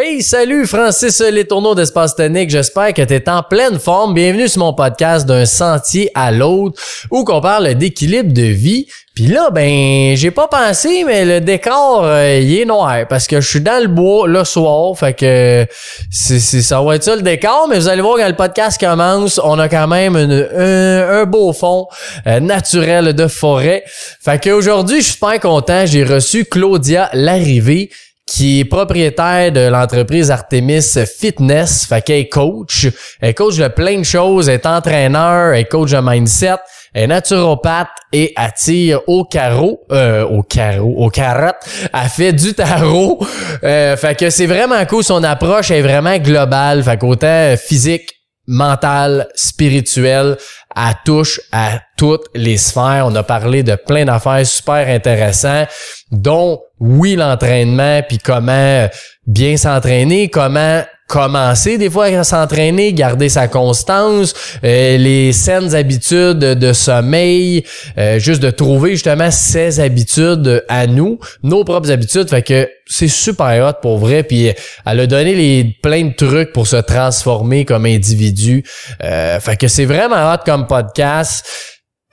Hey, 0.00 0.22
salut 0.22 0.64
Francis 0.64 1.20
Letourneau 1.20 1.74
d'Espace 1.74 2.14
Tonique. 2.14 2.50
J'espère 2.50 2.94
que 2.94 3.02
tu 3.02 3.14
es 3.14 3.28
en 3.28 3.42
pleine 3.42 3.80
forme. 3.80 4.14
Bienvenue 4.14 4.46
sur 4.46 4.60
mon 4.60 4.72
podcast 4.72 5.26
d'un 5.26 5.44
sentier 5.44 6.08
à 6.14 6.30
l'autre 6.30 6.80
où 7.10 7.24
qu'on 7.24 7.40
parle 7.40 7.74
d'équilibre 7.74 8.32
de 8.32 8.42
vie. 8.42 8.86
Puis 9.16 9.26
là, 9.26 9.50
ben, 9.50 10.14
j'ai 10.16 10.30
pas 10.30 10.46
pensé, 10.46 11.02
mais 11.02 11.24
le 11.24 11.40
décor, 11.40 12.04
euh, 12.04 12.38
il 12.40 12.60
est 12.60 12.64
noir 12.64 13.08
parce 13.08 13.26
que 13.26 13.40
je 13.40 13.48
suis 13.48 13.60
dans 13.60 13.82
le 13.82 13.88
bois 13.88 14.28
le 14.28 14.44
soir. 14.44 14.96
Fait 14.96 15.14
que 15.14 15.66
c'est, 16.12 16.38
ça 16.38 16.80
va 16.80 16.94
être 16.94 17.02
ça 17.02 17.16
le 17.16 17.22
décor. 17.22 17.66
Mais 17.68 17.80
vous 17.80 17.88
allez 17.88 18.00
voir 18.00 18.18
quand 18.18 18.28
le 18.28 18.36
podcast 18.36 18.78
commence, 18.78 19.40
on 19.42 19.58
a 19.58 19.68
quand 19.68 19.88
même 19.88 20.14
un, 20.14 21.24
beau 21.24 21.52
fond 21.52 21.88
euh, 22.28 22.38
naturel 22.38 23.14
de 23.14 23.26
forêt. 23.26 23.82
Fait 24.20 24.40
qu'aujourd'hui, 24.40 24.98
je 24.98 25.06
suis 25.06 25.14
super 25.14 25.40
content. 25.40 25.86
J'ai 25.86 26.04
reçu 26.04 26.44
Claudia 26.44 27.10
Larrivée 27.14 27.90
qui 28.28 28.60
est 28.60 28.64
propriétaire 28.66 29.50
de 29.50 29.68
l'entreprise 29.68 30.30
Artemis 30.30 30.98
Fitness, 31.18 31.86
fait 31.86 32.02
qu'elle 32.02 32.18
est 32.18 32.28
coach. 32.28 32.86
Elle 33.20 33.34
coach 33.34 33.56
de 33.56 33.68
plein 33.68 33.98
de 33.98 34.04
choses, 34.04 34.50
elle 34.50 34.56
est 34.56 34.66
entraîneur, 34.66 35.54
elle 35.54 35.66
coach 35.66 35.92
de 35.92 35.98
mindset, 35.98 36.56
elle 36.92 37.04
est 37.04 37.06
naturopathe 37.06 37.88
et 38.12 38.34
attire 38.36 39.00
au 39.06 39.24
carreau, 39.24 39.80
euh, 39.92 40.24
au 40.26 40.42
carreau, 40.42 40.94
au 40.98 41.08
carotte. 41.08 41.56
Elle 41.94 42.08
fait 42.10 42.34
du 42.34 42.52
tarot. 42.52 43.18
Euh, 43.64 43.96
fait 43.96 44.14
que 44.14 44.28
c'est 44.28 44.46
vraiment 44.46 44.84
cool, 44.84 45.02
son 45.02 45.24
approche 45.24 45.70
est 45.70 45.80
vraiment 45.80 46.18
globale, 46.18 46.84
fait 46.84 46.98
qu'autant 46.98 47.54
physique, 47.56 48.10
mental, 48.46 49.28
spirituel, 49.34 50.36
elle 50.76 50.94
touche 51.04 51.40
à 51.52 51.80
toutes 51.96 52.26
les 52.34 52.56
sphères. 52.56 53.04
On 53.06 53.14
a 53.14 53.22
parlé 53.22 53.62
de 53.62 53.74
plein 53.74 54.04
d'affaires 54.04 54.46
super 54.46 54.88
intéressantes, 54.88 55.68
dont 56.10 56.60
oui 56.80 57.16
l'entraînement, 57.16 58.02
puis 58.06 58.18
comment 58.18 58.88
bien 59.26 59.56
s'entraîner, 59.56 60.28
comment 60.28 60.82
commencer 61.08 61.78
des 61.78 61.88
fois 61.88 62.04
à 62.04 62.22
s'entraîner, 62.22 62.92
garder 62.92 63.30
sa 63.30 63.48
constance, 63.48 64.34
euh, 64.62 64.98
les 64.98 65.32
saines 65.32 65.74
habitudes 65.74 66.38
de 66.38 66.72
sommeil, 66.74 67.64
euh, 67.96 68.18
juste 68.18 68.42
de 68.42 68.50
trouver 68.50 68.90
justement 68.90 69.30
ses 69.30 69.80
habitudes 69.80 70.62
à 70.68 70.86
nous, 70.86 71.18
nos 71.42 71.64
propres 71.64 71.90
habitudes, 71.90 72.28
fait 72.28 72.42
que 72.42 72.68
c'est 72.84 73.08
super 73.08 73.66
hot 73.66 73.80
pour 73.80 73.98
vrai, 73.98 74.22
puis 74.22 74.52
elle 74.86 75.00
a 75.00 75.06
donné 75.06 75.34
les 75.34 75.76
plein 75.82 76.04
de 76.04 76.14
trucs 76.14 76.52
pour 76.52 76.66
se 76.66 76.76
transformer 76.76 77.64
comme 77.64 77.86
individu, 77.86 78.62
euh, 79.02 79.40
fait 79.40 79.56
que 79.56 79.66
c'est 79.66 79.86
vraiment 79.86 80.30
hot 80.30 80.42
comme 80.44 80.57
podcast. 80.64 81.46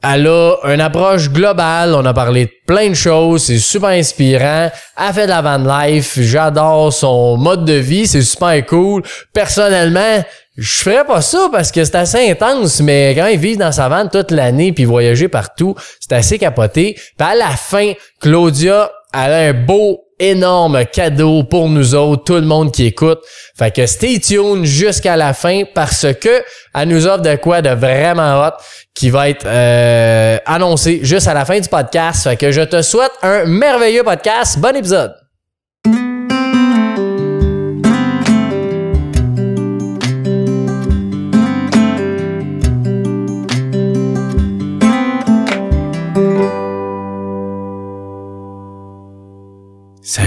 Elle 0.03 0.27
a 0.27 0.57
une 0.65 0.81
approche 0.81 1.29
globale. 1.29 1.95
On 1.95 2.05
a 2.05 2.13
parlé 2.13 2.45
de 2.45 2.51
plein 2.67 2.89
de 2.89 2.95
choses. 2.95 3.45
C'est 3.45 3.57
super 3.57 3.89
inspirant. 3.89 4.69
Elle 4.97 5.13
fait 5.13 5.23
de 5.23 5.29
la 5.29 5.41
van 5.41 5.57
life. 5.57 6.19
J'adore 6.19 6.93
son 6.93 7.37
mode 7.37 7.65
de 7.65 7.73
vie. 7.73 8.05
C'est 8.05 8.21
super 8.21 8.63
cool. 8.67 9.01
Personnellement, 9.33 10.23
je 10.57 10.83
ferais 10.83 11.05
pas 11.05 11.21
ça 11.21 11.49
parce 11.51 11.71
que 11.71 11.83
c'est 11.83 11.95
assez 11.95 12.29
intense, 12.29 12.79
mais 12.79 13.13
quand 13.15 13.27
ils 13.27 13.39
vivent 13.39 13.57
dans 13.57 13.71
sa 13.71 13.89
van 13.89 14.07
toute 14.07 14.31
l'année 14.31 14.71
puis 14.71 14.85
voyager 14.85 15.27
partout, 15.27 15.75
c'est 15.99 16.13
assez 16.13 16.37
capoté. 16.37 16.93
Puis 17.17 17.27
à 17.27 17.35
la 17.35 17.49
fin, 17.49 17.91
Claudia, 18.21 18.91
elle 19.13 19.33
a 19.33 19.37
un 19.49 19.53
beau 19.53 20.04
énorme 20.19 20.85
cadeau 20.85 21.43
pour 21.43 21.69
nous 21.69 21.95
autres, 21.95 22.23
tout 22.23 22.35
le 22.35 22.41
monde 22.41 22.71
qui 22.71 22.85
écoute. 22.85 23.19
Fait 23.57 23.73
que 23.73 23.85
stay 23.85 24.19
tuned 24.19 24.65
jusqu'à 24.65 25.15
la 25.15 25.33
fin 25.33 25.63
parce 25.73 26.05
que 26.21 26.43
elle 26.73 26.89
nous 26.89 27.07
offre 27.07 27.21
de 27.21 27.35
quoi 27.35 27.61
de 27.61 27.69
vraiment 27.69 28.45
hot 28.45 28.53
qui 28.93 29.09
va 29.09 29.29
être 29.29 29.45
euh, 29.45 30.37
annoncé 30.45 30.99
juste 31.03 31.27
à 31.27 31.33
la 31.33 31.45
fin 31.45 31.59
du 31.59 31.67
podcast. 31.67 32.23
Fait 32.23 32.37
que 32.37 32.51
je 32.51 32.61
te 32.61 32.81
souhaite 32.81 33.11
un 33.21 33.45
merveilleux 33.45 34.03
podcast. 34.03 34.59
Bon 34.59 34.75
épisode! 34.75 35.24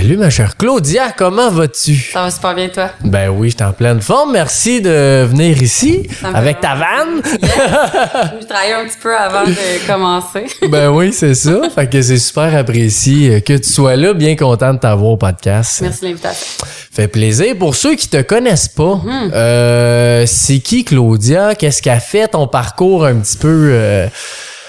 Salut 0.08 0.20
ma 0.20 0.30
chère 0.30 0.56
Claudia, 0.56 1.12
comment 1.14 1.50
vas-tu? 1.50 1.94
Ça 1.94 2.22
va 2.22 2.30
super 2.30 2.54
bien 2.54 2.68
toi? 2.70 2.88
Ben 3.04 3.28
oui, 3.28 3.50
j'étais 3.50 3.64
en 3.64 3.74
pleine 3.74 4.00
forme. 4.00 4.32
Merci 4.32 4.80
de 4.80 5.24
venir 5.24 5.62
ici 5.62 6.08
avec 6.32 6.60
ta 6.60 6.76
vanne. 6.76 7.20
Je 7.22 8.46
travaillais 8.46 8.72
un 8.72 8.86
petit 8.86 8.96
peu 9.02 9.14
avant 9.14 9.44
de 9.44 9.86
commencer. 9.86 10.46
ben 10.70 10.88
oui, 10.88 11.12
c'est 11.12 11.34
ça. 11.34 11.60
Fait 11.74 11.90
que 11.90 12.00
c'est 12.00 12.16
super 12.16 12.56
apprécié 12.56 13.42
que 13.42 13.52
tu 13.52 13.68
sois 13.68 13.96
là. 13.96 14.14
Bien 14.14 14.34
content 14.34 14.72
de 14.72 14.78
t'avoir 14.78 15.10
au 15.10 15.16
podcast. 15.18 15.82
Merci 15.82 16.06
l'invitation. 16.06 16.64
Fait 16.90 17.08
plaisir. 17.08 17.54
Pour 17.58 17.74
ceux 17.74 17.94
qui 17.94 18.08
te 18.08 18.22
connaissent 18.22 18.68
pas, 18.68 19.02
mm-hmm. 19.04 19.30
euh, 19.34 20.24
c'est 20.26 20.60
qui 20.60 20.84
Claudia? 20.84 21.54
Qu'est-ce 21.54 21.82
qu'elle 21.82 22.00
fait? 22.00 22.28
Ton 22.28 22.48
parcours 22.48 23.04
un 23.04 23.16
petit 23.16 23.36
peu... 23.36 23.68
Euh, 23.74 24.06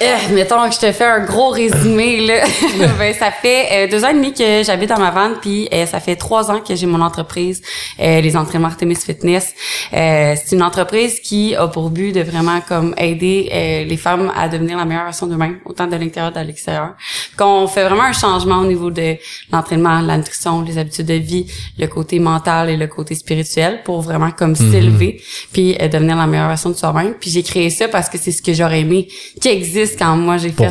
eh, 0.02 0.34
mettons 0.34 0.68
que 0.68 0.74
je 0.74 0.80
te 0.80 0.92
fais 0.92 1.06
un 1.06 1.26
gros 1.26 1.50
résumé 1.50 2.26
là. 2.26 2.46
ben, 3.00 3.14
ça 3.14 3.32
fait 3.32 3.68
euh, 3.72 3.92
deux 3.92 4.04
ans 4.04 4.10
et 4.10 4.14
demi 4.14 4.34
que 4.34 4.64
j'habite 4.64 4.90
dans 4.90 5.00
ma 5.00 5.12
vanne, 5.12 5.36
puis 5.42 5.68
euh, 5.74 5.86
ça 5.86 6.00
fait 6.00 6.16
trois 6.16 6.50
ans 6.52 6.62
que 6.62 6.76
j'ai 6.76 6.86
mon 6.86 7.02
entreprise, 7.02 7.62
euh, 8.00 8.22
les 8.22 8.38
entraînements 8.38 8.68
Artemis 8.68 8.96
Fitness. 8.96 9.54
c'est 9.92 10.52
une 10.52 10.64
entreprise 10.64 11.20
qui 11.20 11.56
a 11.56 11.68
pour 11.68 11.90
but 11.90 12.12
de 12.12 12.22
vraiment 12.22 12.62
comme 12.62 12.94
aider 12.98 13.86
les 13.88 13.98
femmes 13.98 14.32
à 14.36 14.48
devenir 14.48 14.78
la 14.78 14.86
meilleure 14.86 15.06
version 15.06 15.28
d'eux-mêmes, 15.28 15.60
autant 15.66 15.88
de 15.88 15.96
l'intérieur 15.96 16.32
que 16.32 16.40
de 16.40 16.46
l'extérieur. 16.46 16.96
Qu'on 17.38 17.68
fait 17.68 17.84
vraiment 17.84 18.04
un 18.04 18.14
changement 18.14 18.60
au 18.60 18.66
niveau 18.66 18.92
de 18.92 19.16
l'entraînement, 19.52 20.02
la 20.02 20.18
nutrition, 20.18 20.62
les 20.62 20.78
habitudes 20.78 21.08
de 21.08 21.16
vie, 21.16 21.48
le 21.78 21.88
côté 21.88 22.20
mental 22.20 22.70
et 22.70 22.78
le 22.78 22.88
côté 22.88 23.16
spirituel 23.16 23.82
pour 23.84 24.02
vraiment 24.02 24.32
comme 24.32 24.52
mhm. 24.52 24.72
s'élever, 24.72 25.22
puis 25.52 25.76
devenir 25.76 26.16
la 26.16 26.28
meilleure 26.28 26.50
version 26.50 26.70
de 26.70 26.76
soi-même. 26.76 27.16
Puis 27.20 27.32
j'ai 27.32 27.44
créé 27.44 27.70
ça 27.70 27.88
parce 27.88 28.10
que 28.10 28.18
c'est 28.18 28.32
ce 28.32 28.42
que 28.42 28.54
j'aurais 28.54 28.82
aimé 28.82 29.08
qui 29.42 29.50
existe 29.50 29.89
quand 29.98 30.16
moi 30.16 30.38
j'ai 30.38 30.52
fait 30.52 30.70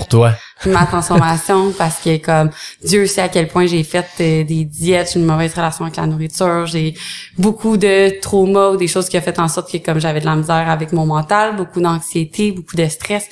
ma 0.67 0.87
transformation 0.87 1.73
parce 1.77 2.01
que 2.03 2.17
comme 2.19 2.51
Dieu 2.83 3.07
sait 3.07 3.23
à 3.23 3.29
quel 3.29 3.49
point 3.49 3.67
j'ai 3.67 3.85
fait 3.85 4.07
des 4.19 4.65
diètes, 4.65 5.13
une 5.15 5.25
mauvaise 5.25 5.55
relation 5.55 5.85
avec 5.85 5.97
la 5.97 6.07
nourriture, 6.07 6.67
j'ai 6.67 6.95
beaucoup 7.37 7.77
de 7.77 8.21
traumas 8.21 8.71
ou 8.71 8.77
des 8.77 8.89
choses 8.89 9.09
qui 9.09 9.17
ont 9.17 9.23
fait 9.23 9.39
en 9.39 9.49
sorte 9.49 9.71
que 9.71 9.79
comme 9.79 10.01
j'avais 10.01 10.21
de 10.21 10.27
la 10.27 10.37
misère 10.37 10.69
avec 10.69 10.93
mon 10.93 11.07
mental, 11.07 11.57
beaucoup 11.57 11.81
d'anxiété, 11.81 12.53
beaucoup 12.53 12.77
de 12.77 12.87
stress. 12.87 13.29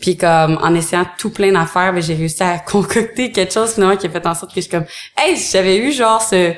Puis 0.00 0.16
comme 0.16 0.58
en 0.62 0.74
essayant 0.74 1.06
tout 1.18 1.30
plein 1.30 1.52
d'affaires, 1.52 1.92
ben, 1.92 2.02
j'ai 2.02 2.14
réussi 2.14 2.42
à 2.42 2.58
concocter 2.66 3.32
quelque 3.32 3.52
chose 3.52 3.74
finalement 3.74 3.96
qui 3.96 4.06
a 4.06 4.10
fait 4.10 4.26
en 4.26 4.34
sorte 4.34 4.54
que 4.54 4.60
je 4.60 4.66
suis 4.66 4.70
comme 4.70 4.86
hey, 5.16 5.36
j'avais 5.36 5.78
eu 5.78 5.92
genre 5.92 6.22
ce 6.22 6.52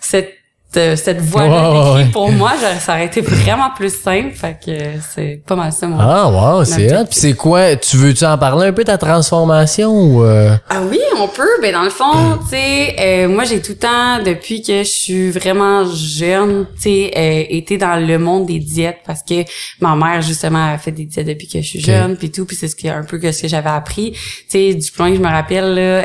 cette 0.00 0.37
cette 0.70 1.20
voie-là 1.20 2.04
pour 2.12 2.30
moi, 2.30 2.52
ça 2.80 2.92
aurait 2.92 3.06
été 3.06 3.20
vraiment 3.20 3.70
plus 3.74 3.94
simple. 3.94 4.32
Fait 4.34 4.58
que 4.64 4.72
c'est 5.14 5.42
pas 5.46 5.56
mal 5.56 5.72
ça, 5.72 5.86
mon 5.86 5.98
Ah, 5.98 6.28
wow, 6.28 6.64
c'est 6.64 6.86
Puis 7.08 7.18
c'est 7.18 7.32
quoi? 7.32 7.76
Tu 7.76 7.96
veux-tu 7.96 8.24
en 8.24 8.36
parler 8.36 8.68
un 8.68 8.72
peu, 8.72 8.84
ta 8.84 8.98
transformation 8.98 9.90
ou... 9.90 10.24
Euh? 10.24 10.56
Ah 10.68 10.82
oui, 10.88 11.00
on 11.18 11.28
peut. 11.28 11.48
Ben 11.62 11.72
dans 11.72 11.82
le 11.82 11.90
fond, 11.90 12.38
tu 12.42 12.50
sais, 12.50 12.96
euh, 12.98 13.28
moi, 13.28 13.44
j'ai 13.44 13.62
tout 13.62 13.72
le 13.72 13.78
temps, 13.78 14.22
depuis 14.22 14.62
que 14.62 14.78
je 14.78 14.88
suis 14.88 15.30
vraiment 15.30 15.84
jeune, 15.86 16.66
tu 16.76 16.82
sais, 16.82 17.12
euh, 17.16 17.44
été 17.48 17.78
dans 17.78 17.96
le 17.96 18.18
monde 18.18 18.46
des 18.46 18.58
diètes 18.58 18.98
parce 19.06 19.22
que 19.22 19.44
ma 19.80 19.96
mère, 19.96 20.20
justement, 20.20 20.72
a 20.72 20.78
fait 20.78 20.92
des 20.92 21.06
diètes 21.06 21.26
depuis 21.26 21.48
que 21.48 21.60
je 21.60 21.66
suis 21.66 21.80
jeune, 21.80 22.16
puis 22.16 22.30
tout. 22.30 22.44
Puis 22.44 22.56
c'est 22.56 22.68
ce 22.68 22.76
qui, 22.76 22.88
un 22.88 23.04
peu 23.04 23.18
que 23.18 23.32
ce 23.32 23.42
que 23.42 23.48
j'avais 23.48 23.70
appris. 23.70 24.12
Tu 24.12 24.18
sais, 24.50 24.74
du 24.74 24.90
point 24.92 25.10
que 25.10 25.16
je 25.16 25.22
me 25.22 25.28
rappelle, 25.28 25.74
là, 25.74 26.02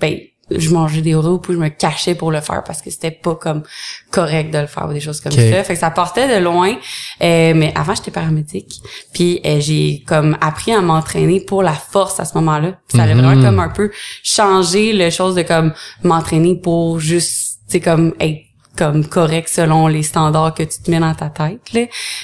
ben 0.00 0.18
je 0.58 0.70
mangeais 0.70 1.00
des 1.00 1.14
Oreos 1.14 1.38
puis 1.38 1.54
je 1.54 1.58
me 1.58 1.68
cachais 1.68 2.14
pour 2.14 2.30
le 2.30 2.40
faire 2.40 2.62
parce 2.64 2.82
que 2.82 2.90
c'était 2.90 3.10
pas 3.10 3.34
comme 3.34 3.62
correct 4.10 4.52
de 4.52 4.58
le 4.58 4.66
faire 4.66 4.88
ou 4.88 4.92
des 4.92 5.00
choses 5.00 5.20
comme 5.20 5.32
ça. 5.32 5.64
Fait 5.64 5.74
que 5.74 5.80
ça 5.80 5.90
portait 5.90 6.28
de 6.38 6.42
loin. 6.42 6.72
Euh, 7.22 7.52
mais 7.54 7.72
avant 7.74 7.94
j'étais 7.94 8.10
paramédic. 8.10 8.80
Puis 9.12 9.40
euh, 9.44 9.60
j'ai 9.60 10.02
comme 10.06 10.36
appris 10.40 10.72
à 10.72 10.80
m'entraîner 10.80 11.40
pour 11.40 11.62
la 11.62 11.74
force 11.74 12.20
à 12.20 12.24
ce 12.24 12.34
moment-là. 12.38 12.78
ça 12.88 13.02
allait 13.02 13.14
vraiment 13.14 13.34
mhm. 13.34 13.44
comme 13.44 13.60
un 13.60 13.68
peu 13.68 13.90
changer 14.22 14.92
le 14.92 15.10
chose 15.10 15.34
de 15.34 15.42
comme 15.42 15.72
m'entraîner 16.02 16.56
pour 16.56 17.00
juste 17.00 17.60
c'est 17.68 17.80
comme 17.80 18.12
être 18.20 18.51
comme 18.76 19.06
correct 19.06 19.48
selon 19.48 19.86
les 19.86 20.02
standards 20.02 20.54
que 20.54 20.62
tu 20.62 20.82
te 20.82 20.90
mets 20.90 21.00
dans 21.00 21.14
ta 21.14 21.28
tête. 21.28 21.72
Là. 21.72 21.82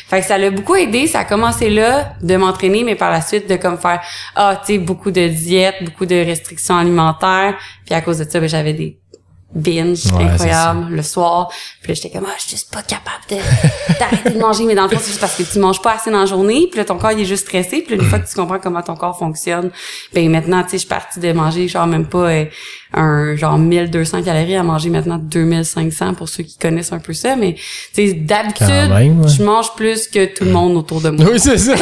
Fait 0.09 0.21
que 0.21 0.27
ça 0.27 0.39
l'a 0.39 0.50
beaucoup 0.50 0.77
aidé. 0.77 1.06
Ça 1.06 1.21
a 1.21 1.25
commencé 1.25 1.69
là 1.71 2.15
de 2.23 2.37
m'entraîner, 2.37 2.85
mais 2.85 2.95
par 2.95 3.11
la 3.11 3.21
suite 3.21 3.49
de 3.49 3.56
comme 3.56 3.79
faire 3.79 4.00
ah 4.35 4.61
tu 4.65 4.75
sais 4.75 4.79
beaucoup 4.79 5.11
de 5.11 5.29
diètes, 5.29 5.85
beaucoup 5.85 6.06
de 6.06 6.17
restrictions 6.17 6.77
alimentaires. 6.77 7.56
Puis 7.85 7.95
à 7.95 8.00
cause 8.00 8.19
de 8.19 8.29
ça, 8.29 8.41
ben, 8.41 8.49
j'avais 8.49 8.73
des 8.73 8.99
binge 9.55 10.06
incroyables 10.12 10.95
le 10.95 11.03
soir. 11.03 11.49
Puis 11.81 11.89
là, 11.89 11.95
j'étais 11.95 12.11
comme 12.11 12.27
ah 12.29 12.35
je 12.37 12.43
suis 12.43 12.51
juste 12.51 12.73
pas 12.73 12.83
capable 12.83 13.23
de 13.31 13.37
d'arrêter 13.99 14.31
de 14.31 14.39
manger. 14.39 14.65
Mais 14.65 14.75
dans 14.75 14.85
le 14.85 14.91
fond 14.91 14.99
c'est 15.01 15.09
juste 15.09 15.21
parce 15.21 15.37
que 15.37 15.43
tu 15.43 15.59
manges 15.59 15.81
pas 15.81 15.94
assez 15.94 16.11
dans 16.11 16.21
la 16.21 16.27
journée. 16.27 16.67
Puis 16.71 16.79
là 16.79 16.85
ton 16.85 16.99
corps 16.99 17.12
il 17.12 17.21
est 17.21 17.25
juste 17.25 17.47
stressé. 17.47 17.83
Puis 17.83 17.97
là, 17.97 18.03
une 18.03 18.09
fois 18.09 18.19
que 18.19 18.29
tu 18.29 18.35
comprends 18.35 18.59
comment 18.59 18.83
ton 18.83 18.97
corps 18.97 19.19
fonctionne, 19.19 19.71
ben 20.12 20.31
maintenant 20.31 20.62
tu 20.62 20.71
sais 20.71 20.77
je 20.77 20.81
suis 20.81 20.89
partie 20.89 21.21
de 21.21 21.33
manger 21.33 21.67
genre 21.67 21.87
même 21.87 22.06
pas 22.06 22.19
euh, 22.19 22.44
un 22.94 23.37
genre 23.37 23.58
1200 23.58 24.23
calories 24.23 24.56
à 24.56 24.62
manger 24.62 24.90
maintenant 24.90 25.19
2500 25.19 26.14
pour 26.14 26.29
ceux 26.29 26.43
qui 26.43 26.56
connaissent 26.58 26.93
un 26.93 26.99
peu 26.99 27.12
ça 27.12 27.37
mais 27.37 27.55
tu 27.94 28.06
sais 28.08 28.12
d'habitude 28.14 28.67
ouais. 28.69 29.11
je 29.26 29.43
mange 29.43 29.75
plus 29.76 30.08
que 30.08 30.25
tout 30.35 30.44
le 30.44 30.50
monde 30.52 30.76
autour 30.76 31.00
de 31.00 31.11
moi 31.11 31.26
Oui, 31.31 31.38
c'est 31.38 31.58
ça. 31.58 31.75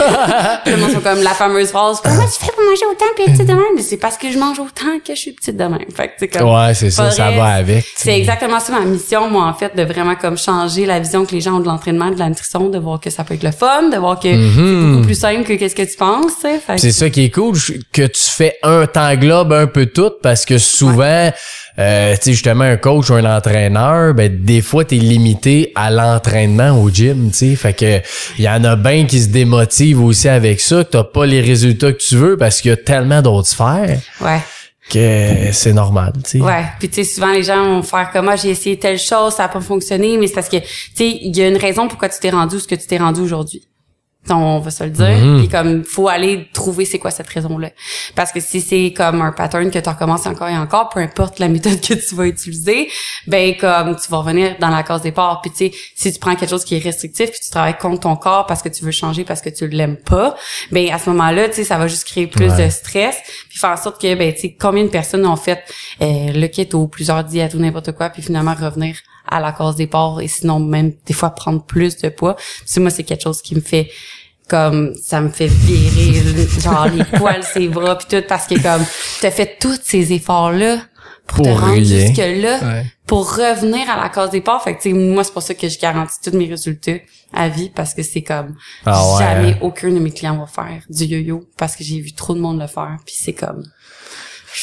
tout 0.65 0.71
le 0.71 0.77
monde 0.79 0.91
sont 0.91 1.01
comme 1.01 1.23
la 1.23 1.31
fameuse 1.31 1.69
phrase 1.69 2.01
comment 2.03 2.25
tu 2.25 2.45
fais 2.45 2.53
pour 2.53 2.65
manger 2.65 2.85
autant 2.91 3.05
puis 3.15 3.25
être 3.25 3.33
petite 3.33 3.47
de 3.49 3.55
même 3.55 3.63
Mais 3.77 3.83
c'est 3.83 3.97
parce 3.99 4.17
que 4.19 4.31
je 4.31 4.39
mange 4.39 4.59
autant 4.59 4.99
que 5.05 5.15
je 5.15 5.21
suis 5.21 5.33
petite 5.33 5.57
de 5.57 5.65
même 5.65 5.79
fait 5.95 6.09
que 6.09 6.13
c'est 6.19 6.29
comme 6.29 6.51
ouais, 6.51 6.75
c'est 6.75 6.91
ça, 6.91 7.11
ça 7.11 7.31
va 7.31 7.47
avec. 7.47 7.85
c'est 7.97 8.17
exactement 8.19 8.59
ça 8.61 8.73
ma 8.73 8.85
mission, 8.85 9.31
moi, 9.31 9.45
en 9.47 9.55
fait, 9.55 9.77
de 9.77 9.83
vraiment 9.83 10.17
comme 10.17 10.37
changer 10.37 10.87
la 10.87 10.99
vision 10.99 11.25
que 11.25 11.33
les 11.33 11.41
gens 11.41 11.57
ont 11.57 11.61
de 11.61 11.67
l'entraînement, 11.67 12.11
de 12.11 12.19
la 12.19 12.29
nutrition, 12.29 12.69
de 12.69 12.79
voir 12.79 13.01
que 13.01 13.11
ça 13.11 13.25
peut 13.25 13.35
être 13.35 13.43
le 13.43 13.51
fun, 13.53 13.89
de 13.91 13.97
voir 13.97 14.19
que 14.19 14.29
c'est 14.29 14.91
beaucoup 14.93 15.05
plus 15.07 15.15
simple 15.19 15.45
que 15.45 15.53
qu'est-ce 15.55 15.75
que 15.77 15.83
tu 15.83 15.97
penses, 15.97 16.33
Mhm. 16.45 16.79
C'est 16.79 16.93
ça 16.93 17.11
qui 17.11 17.25
est 17.25 17.31
cool, 17.31 17.57
que 17.93 18.03
tu 18.07 18.21
fais 18.31 18.57
un 18.63 18.87
t'englobes 18.87 19.53
un 19.53 19.67
peu 19.67 19.87
tout 19.87 20.11
parce 20.23 20.45
que 20.45 20.59
souvent, 20.59 20.96
euh, 21.05 22.15
tu 22.15 22.19
sais, 22.23 22.33
justement, 22.33 22.65
un 22.65 22.77
coach 22.77 23.11
ou 23.11 23.15
un 23.15 23.37
entraîneur, 23.37 24.15
ben, 24.15 24.43
des 24.45 24.63
fois, 24.63 24.85
t'es 24.85 24.97
limité 24.97 25.73
à 25.75 25.91
l'entraînement 25.91 26.71
au 26.83 26.89
gym, 26.91 27.31
tu 27.31 27.37
sais. 27.51 27.57
Fait 27.57 27.73
que, 27.75 28.01
il 28.39 28.45
y 28.45 28.49
en 28.49 28.65
a 28.65 28.77
bien 28.77 29.05
qui 29.07 29.21
se 29.21 29.29
démotivent 29.29 30.03
aussi 30.03 30.29
avec 30.29 30.61
ça, 30.61 30.85
que 30.85 30.91
t'as 30.91 31.05
pas 31.05 31.27
les 31.27 31.41
résultats 31.41 31.93
que 31.93 31.99
tu 31.99 32.17
veux 32.17 32.37
parce 32.37 32.61
qu'il 32.61 32.71
y 32.71 32.75
a 32.75 32.77
tellement 32.77 33.23
d'autres 33.23 33.49
sphères 33.49 33.99
Ouais. 34.21 34.41
que 34.91 35.53
c'est 35.53 35.73
normal, 35.73 36.13
tu 36.25 36.31
sais. 36.31 36.41
Ouais, 36.41 36.65
puis 36.79 36.89
tu 36.89 37.05
sais 37.05 37.15
souvent 37.15 37.33
les 37.33 37.43
gens 37.43 37.63
vont 37.65 37.83
faire 37.83 38.11
comme 38.13 38.27
moi 38.27 38.37
j'ai 38.37 38.51
essayé 38.51 38.79
telle 38.79 38.99
chose, 38.99 39.35
ça 39.35 39.45
a 39.45 39.49
pas 39.49 39.61
fonctionné, 39.61 40.17
mais 40.17 40.29
c'est 40.29 40.35
parce 40.35 40.49
que 40.49 40.59
tu 40.59 40.67
sais 40.95 41.09
il 41.23 41.37
y 41.37 41.43
a 41.43 41.49
une 41.49 41.57
raison 41.57 41.89
pourquoi 41.89 42.09
tu 42.09 42.21
t'es 42.21 42.31
rendu 42.31 42.57
où 42.57 42.61
ce 42.61 42.69
que 42.69 42.77
tu 42.77 42.87
t'es 42.87 42.99
rendu 42.99 43.21
aujourd'hui. 43.21 43.67
On 44.31 44.59
va 44.61 44.71
se 44.71 44.85
le 44.85 44.91
dire, 44.91 45.07
Mhm. 45.19 45.39
puis 45.39 45.49
comme 45.49 45.85
faut 45.85 46.09
aller 46.09 46.49
trouver 46.53 46.85
c'est 46.85 46.99
quoi 46.99 47.11
cette 47.11 47.29
raison-là. 47.29 47.71
Parce 48.15 48.33
que 48.33 48.41
si 48.41 48.61
c'est 48.61 48.93
comme 48.97 49.23
un 49.23 49.33
pattern 49.33 49.71
que 49.71 49.79
tu 49.79 49.89
recommences 49.89 50.27
encore 50.27 50.49
et 50.49 50.57
encore, 50.57 50.89
peu 50.89 51.01
importe 51.01 51.39
la 51.39 51.49
méthode 51.49 51.81
que 51.81 51.95
tu 51.95 52.15
vas 52.15 52.27
utiliser, 52.27 52.89
ben 53.27 53.55
comme 53.57 53.97
tu 53.97 54.11
vas 54.11 54.19
revenir 54.19 54.57
dans 54.61 54.69
la 54.69 54.83
case 54.83 55.03
départ. 55.03 55.41
Puis 55.43 55.51
tu 55.51 55.57
sais, 55.57 55.73
si 55.95 56.13
tu 56.13 56.19
prends 56.19 56.35
quelque 56.35 56.51
chose 56.51 56.65
qui 56.65 56.75
est 56.77 56.79
restrictif 56.85 57.31
puis 57.31 57.41
tu 57.43 57.51
travailles 57.51 57.79
contre 57.79 58.01
ton 58.01 58.17
corps 58.17 58.47
parce 58.47 58.63
que 58.63 58.69
tu 58.69 58.85
veux 58.85 58.91
changer 58.91 59.25
parce 59.25 59.41
que 59.41 59.51
tu 59.51 59.69
l'aimes 59.69 59.97
pas, 59.97 60.37
ben 60.73 60.91
à 60.91 60.99
ce 60.99 61.09
moment-là, 61.11 61.49
tu 61.49 61.57
sais 61.57 61.65
ça 61.65 61.79
va 61.79 61.87
juste 61.89 62.05
créer 62.05 62.27
plus 62.27 62.51
Ouais. 62.51 62.67
de 62.67 62.71
stress 62.71 63.17
puis 63.49 63.59
faire 63.59 63.71
en 63.71 63.77
sorte 63.77 64.01
que 64.01 64.15
ben 64.15 64.33
tu 64.33 64.41
sais 64.41 64.57
combien 64.59 64.85
de 64.85 64.89
personnes 64.91 65.27
ont 65.27 65.37
fait 65.37 65.63
euh, 66.03 66.33
le 66.33 66.47
keto 66.49 66.87
plusieurs 66.89 67.25
diètes 67.25 67.55
ou 67.55 67.59
n'importe 67.59 67.93
quoi 67.93 68.11
puis 68.11 68.23
finalement 68.23 68.55
revenir 68.55 68.97
à 69.29 69.41
la 69.41 69.51
case 69.53 69.75
départ 69.77 70.21
et 70.21 70.29
sinon 70.29 70.61
même 70.61 70.93
des 71.05 71.13
fois 71.13 71.31
prendre 71.31 71.61
plus 71.65 71.97
de 71.97 72.09
poids 72.09 72.37
moi 72.77 72.91
c'est 72.91 73.03
quelque 73.03 73.23
chose 73.25 73.43
qui 73.43 73.55
me 73.57 73.61
fait 73.61 73.91
comme 74.49 74.95
ça 75.03 75.21
me 75.21 75.29
fait 75.29 75.47
virer 75.49 76.23
genre 76.61 76.89
les 76.89 77.05
poils 77.19 77.43
ses 77.55 77.69
bras 77.69 77.97
puis 77.99 78.07
tout 78.09 78.25
parce 78.29 78.47
que 78.47 78.55
comme 78.61 78.85
t'as 79.21 79.31
fait 79.31 79.57
tous 79.61 79.79
ces 79.83 80.13
efforts 80.13 80.53
là 80.53 80.79
pour, 81.27 81.45
te 81.45 81.49
rendre 81.51 81.73
rien. 81.73 81.83
jusque 81.83 82.19
là 82.19 82.59
Ouais. 82.63 82.87
pour 83.07 83.35
revenir 83.35 83.91
à 83.91 84.01
la 84.01 84.09
case 84.09 84.31
départ 84.31 84.63
fait 84.63 84.77
que 84.77 84.83
tu 84.83 84.91
sais 84.91 84.95
moi 84.97 85.25
c'est 85.25 85.33
pour 85.33 85.43
ça 85.43 85.55
que 85.55 85.69
je 85.69 85.79
garantis 85.79 86.19
tous 86.23 86.37
mes 86.37 86.47
résultats 86.47 86.93
à 87.33 87.49
vie 87.49 87.71
parce 87.75 87.93
que 87.95 88.03
c'est 88.05 88.23
comme 88.23 88.55
Ah 88.85 89.03
ouais, 89.15 89.19
jamais 89.19 89.53
hein. 89.55 89.59
aucun 89.63 89.89
de 89.91 89.99
mes 89.99 90.13
clients 90.13 90.39
va 90.39 90.47
faire 90.47 90.81
du 90.89 91.05
yo-yo 91.05 91.45
parce 91.59 91.75
que 91.75 91.83
j'ai 91.83 92.01
vu 92.01 92.13
trop 92.13 92.35
de 92.35 92.41
monde 92.41 92.61
le 92.61 92.69
faire 92.69 92.97
puis 93.05 93.17
c'est 93.19 93.33
comme 93.33 93.65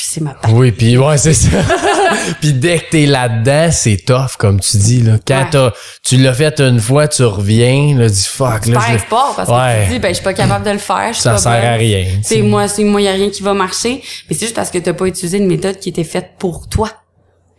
c'est 0.01 0.21
ma. 0.21 0.35
Oui, 0.49 0.71
puis 0.71 0.97
ouais, 0.97 1.17
c'est 1.17 1.33
ça. 1.33 1.57
puis 2.41 2.53
dès 2.53 2.79
que 2.79 2.89
t'es 2.91 3.05
là-dedans, 3.05 3.69
c'est 3.71 3.97
tough, 3.97 4.37
comme 4.37 4.59
tu 4.59 4.77
dis. 4.77 5.01
Là. 5.01 5.17
Quand 5.27 5.37
Ouais. 5.43 5.49
t'as- 5.51 5.73
tu 6.03 6.17
l'as 6.17 6.33
fait 6.33 6.59
une 6.61 6.79
fois, 6.79 7.07
tu 7.07 7.23
reviens, 7.23 7.95
là, 7.97 8.07
dis 8.09 8.27
fuck. 8.27 8.65
Là, 8.67 8.79
Super 8.81 8.93
je- 8.93 8.97
sport 8.99 9.33
parce 9.35 9.49
que 9.49 9.53
Ouais. 9.53 9.81
tu 9.83 9.87
te 9.89 9.93
dis 9.93 9.99
ben 9.99 10.09
je 10.09 10.13
suis 10.15 10.23
pas 10.23 10.33
capable 10.33 10.65
de 10.65 10.71
le 10.71 10.77
faire, 10.77 11.07
je 11.09 11.13
suis 11.13 11.21
Ça 11.23 11.31
pas 11.31 11.37
sert 11.37 11.51
bonne. 11.51 11.63
à 11.65 11.73
rien, 11.75 12.05
tu 12.05 12.19
C'est 12.23 12.41
moi, 12.41 12.67
c'est 12.67 12.83
moi 12.83 13.01
y 13.01 13.07
a 13.07 13.11
rien 13.13 13.29
qui 13.29 13.43
va 13.43 13.53
marcher, 13.53 14.01
mais 14.29 14.35
c'est 14.35 14.45
juste 14.45 14.55
parce 14.55 14.69
que 14.71 14.77
t'as 14.79 14.93
pas 14.93 15.05
utilisé 15.05 15.37
une 15.37 15.47
méthode 15.47 15.77
qui 15.79 15.89
était 15.89 16.03
faite 16.03 16.31
pour 16.39 16.67
toi. 16.67 16.89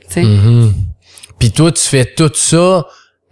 Tu 0.08 0.14
sais. 0.14 0.22
Mhm. 0.22 0.72
Puis 1.38 1.50
toi, 1.50 1.72
tu 1.72 1.82
fais 1.82 2.04
tout 2.04 2.30
ça 2.34 2.86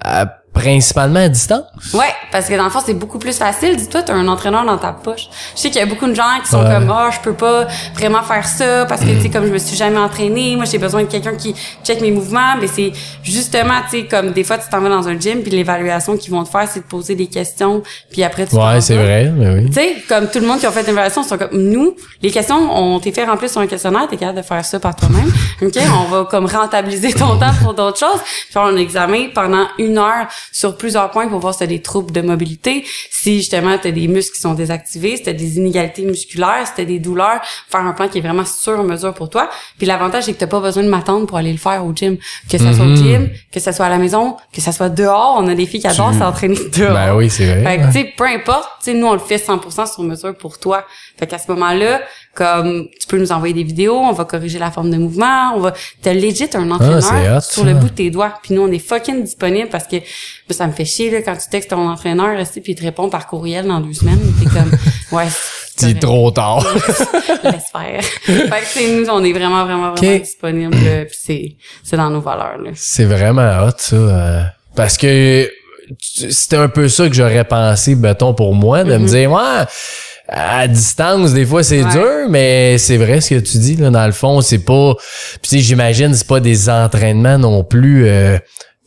euh, 0.05 0.25
principalement 0.53 1.21
à 1.21 1.29
distance? 1.29 1.63
Ouais, 1.95 2.13
parce 2.31 2.47
que 2.49 2.55
dans 2.57 2.65
le 2.65 2.71
fond, 2.71 2.81
c'est 2.85 2.95
beaucoup 2.95 3.19
plus 3.19 3.37
facile. 3.37 3.77
Dis-toi, 3.77 4.03
t'as 4.03 4.15
un 4.15 4.29
entraîneur 4.29 4.65
dans 4.65 4.77
ta 4.79 4.93
poche. 4.93 5.29
Je 5.57 5.61
sais 5.61 5.69
qu'il 5.71 5.79
y 5.81 5.83
a 5.83 5.87
beaucoup 5.87 6.07
de 6.07 6.15
gens 6.15 6.23
qui 6.43 6.51
sont 6.51 6.63
Ouais. 6.63 6.71
comme, 6.75 6.91
ah, 6.91 7.11
je 7.13 7.19
peux 7.21 7.33
pas 7.33 7.67
vraiment 7.95 8.23
faire 8.23 8.47
ça 8.47 8.85
parce 8.87 9.01
que, 9.01 9.09
tu 9.09 9.23
sais, 9.23 9.31
comme 9.31 9.47
je 9.47 9.53
me 9.53 9.59
suis 9.59 9.77
jamais 9.77 9.99
entraînée, 9.99 10.55
moi, 10.57 10.65
j'ai 10.65 10.79
besoin 10.79 11.03
de 11.03 11.09
quelqu'un 11.09 11.35
qui 11.35 11.55
check 11.85 12.01
mes 12.01 12.11
mouvements. 12.11 12.57
Mais 12.61 12.67
c'est 12.69 12.93
justement, 13.23 13.75
tu 13.91 14.01
sais, 14.01 14.07
comme 14.07 14.33
des 14.33 14.45
fois, 14.45 14.59
tu 14.59 14.69
t'en 14.71 14.81
vas 14.81 14.89
dans 14.89 15.09
un 15.09 15.19
gym 15.19 15.43
puis 15.43 15.51
l'évaluation 15.51 16.17
qu'ils 16.17 16.31
vont 16.31 16.45
te 16.45 16.51
faire, 16.51 16.69
c'est 16.69 16.81
de 16.81 16.85
poser 16.85 17.15
des 17.15 17.27
questions 17.27 17.83
puis 18.11 18.23
après, 18.23 18.47
tu 18.47 18.55
Ouais, 18.57 18.81
c'est 18.81 18.97
vrai, 18.97 19.33
mais 19.35 19.49
oui. 19.55 19.67
Tu 19.67 19.73
sais, 19.75 19.97
comme 20.09 20.29
tout 20.29 20.39
le 20.39 20.47
monde 20.47 20.59
qui 20.61 20.67
a 20.67 20.71
fait 20.71 20.83
une 20.83 20.91
évaluation, 20.91 21.23
sont 21.23 21.39
comme 21.39 21.49
nous, 21.53 21.97
les 22.21 22.31
questions, 22.31 22.57
on 22.77 23.01
t'est 23.01 23.13
fait 23.13 23.25
remplir 23.25 23.51
sur 23.51 23.61
un 23.61 23.67
questionnaire, 23.67 24.07
t'es 24.09 24.17
capable 24.17 24.39
de 24.39 24.43
faire 24.45 24.65
ça 24.65 24.79
par 24.79 24.95
toi-même. 24.95 25.33
OK? 25.63 25.77
On 26.07 26.11
va 26.11 26.25
comme 26.31 26.47
rentabiliser 26.47 27.13
ton 27.13 27.37
temps 27.41 27.53
pour 27.63 27.75
d'autres 27.75 27.99
choses. 27.99 28.21
Puis 28.51 28.57
on 28.59 28.77
examen 28.77 29.29
pendant 29.35 29.67
une 29.79 29.99
heure 29.99 30.27
sur 30.51 30.77
plusieurs 30.77 31.11
points 31.11 31.29
pour 31.29 31.39
voir 31.39 31.53
si 31.53 31.61
t'as 31.61 31.67
des 31.67 31.83
troubles 31.83 32.13
de 32.13 32.21
mobilité, 32.21 32.85
si 33.11 33.37
justement 33.37 33.77
t'as 33.79 33.91
des 33.91 34.09
muscles 34.09 34.35
qui 34.35 34.41
sont 34.41 34.55
désactivés, 34.55 35.17
si 35.17 35.23
t'as 35.23 35.33
des 35.33 35.59
inégalités 35.59 36.03
musculaires, 36.03 36.67
si 36.67 36.73
t'as 36.77 36.85
des 36.85 36.99
douleurs, 36.99 37.41
faire 37.69 37.81
un 37.81 37.93
plan 37.93 38.09
qui 38.09 38.19
est 38.19 38.21
vraiment 38.21 38.45
sur 38.45 38.83
mesure 38.85 39.15
pour 39.15 39.31
toi. 39.31 39.49
Puis 39.79 39.87
l'avantage, 39.87 40.25
c'est 40.25 40.33
que 40.33 40.39
t'as 40.39 40.47
pas 40.47 40.61
besoin 40.61 40.83
de 40.83 40.89
m'attendre 40.89 41.27
pour 41.27 41.37
aller 41.39 41.53
le 41.53 41.59
faire 41.59 41.85
au 41.85 41.93
gym. 41.95 42.17
Que 42.51 42.59
ça 42.59 42.73
soit 42.73 42.85
au 42.85 42.97
gym, 42.97 43.31
que 43.53 43.61
ça 43.61 43.73
soit 43.73 43.87
à 43.87 43.89
la 43.89 43.99
maison, 43.99 44.37
que 44.53 44.61
ça 44.61 44.73
soit 44.73 44.89
dehors. 44.89 45.37
On 45.39 45.49
a 45.49 45.55
des 45.55 45.67
filles 45.67 45.81
qui 45.81 45.87
adorent 45.87 46.15
s'entraîner 46.15 46.57
dehors. 46.77 46.95
Ben 46.95 47.15
oui, 47.15 47.31
c'est 47.31 47.47
vrai. 47.47 47.65
Fait 47.65 47.79
que, 47.79 47.87
tu 47.87 47.93
sais, 47.93 48.13
peu 48.17 48.25
importe, 48.25 48.69
tu 48.83 48.91
sais, 48.91 48.95
nous, 48.95 49.07
on 49.07 49.13
le 49.15 49.19
fait 49.19 49.37
100% 49.37 49.93
sur 49.93 50.03
mesure 50.03 50.35
pour 50.37 50.59
toi. 50.59 50.85
Fait 51.19 51.27
qu'à 51.27 51.39
ce 51.39 51.51
moment-là, 51.53 52.01
comme, 52.35 52.89
tu 52.99 53.07
peux 53.07 53.19
nous 53.19 53.31
envoyer 53.33 53.55
des 53.55 53.63
vidéos, 53.63 53.97
on 53.97 54.13
va 54.13 54.25
corriger 54.25 54.59
la 54.59 54.71
forme 54.71 54.91
de 54.91 54.97
mouvement, 54.97 55.53
on 55.55 55.61
va, 55.61 55.75
t'as 56.01 56.15
legit 56.15 56.49
un 56.55 56.71
Ah, 56.71 56.75
entraîneur 56.75 57.43
sur 57.43 57.65
le 57.65 57.75
bout 57.75 57.89
de 57.89 57.95
tes 57.95 58.11
doigts. 58.11 58.35
Puis 58.43 58.55
nous, 58.55 58.63
on 58.63 58.71
est 58.73 58.79
fucking 58.79 59.23
disponible 59.23 59.69
parce 59.69 59.87
que, 59.87 59.97
moi, 60.49 60.57
ça 60.57 60.67
me 60.67 60.73
fait 60.73 60.85
chier, 60.85 61.11
là, 61.11 61.23
quand 61.23 61.37
tu 61.37 61.49
textes 61.51 61.71
ton 61.71 61.89
entraîneur, 61.89 62.37
resté, 62.37 62.61
puis 62.61 62.73
il 62.73 62.75
te 62.77 62.83
répond 62.83 63.09
par 63.09 63.27
courriel 63.27 63.67
dans 63.67 63.81
deux 63.81 63.93
semaines, 63.93 64.21
t'es 64.39 64.47
comme, 64.47 64.71
ouais. 65.19 65.27
C'est 65.77 65.99
trop 65.99 66.31
tard. 66.31 66.65
Laisse 67.45 67.71
faire. 67.73 68.03
fait 68.03 68.49
que, 68.51 69.01
nous, 69.01 69.09
on 69.09 69.25
est 69.25 69.33
vraiment, 69.33 69.65
vraiment, 69.65 69.95
vraiment 69.95 70.15
Ok. 70.17 70.23
disponible, 70.23 70.75
là, 70.85 71.05
puis 71.07 71.17
c'est, 71.19 71.57
c'est 71.83 71.97
dans 71.97 72.11
nos 72.11 72.21
valeurs, 72.21 72.59
là. 72.59 72.71
c'est 72.75 73.05
vraiment 73.07 73.65
hot, 73.67 73.71
ça. 73.79 73.97
euh, 73.97 74.43
parce 74.77 74.97
que 74.99 75.51
c'était 76.01 76.57
un 76.57 76.69
peu 76.69 76.89
ça 76.89 77.09
que 77.09 77.15
j'aurais 77.15 77.45
pensé, 77.45 77.95
mettons, 77.95 78.35
pour 78.35 78.55
moi, 78.55 78.85
de 78.85 78.97
me 78.97 79.07
dire, 79.09 79.33
ouais, 79.33 79.65
à 80.29 80.67
distance, 80.69 81.33
des 81.33 81.45
fois, 81.45 81.63
c'est 81.63 81.79
Mhm. 81.83 81.87
Ouais. 81.87 81.93
dur, 81.93 82.29
mais 82.31 82.79
c'est 82.79 82.97
vrai 82.97 83.21
ce 83.21 83.31
que 83.35 83.41
tu 83.41 83.59
dis, 83.59 83.77
là, 83.77 83.91
dans 83.91 84.07
le 84.07 84.13
fond, 84.13 84.41
c'est 84.41 84.65
pas... 84.65 84.95
Puis, 85.43 85.61
j'imagine, 85.61 86.15
c'est 86.15 86.27
pas 86.27 86.41
des 86.41 86.69
entraînements 86.71 87.39
non 87.39 87.65
plus... 87.65 88.07
euh, 88.07 88.39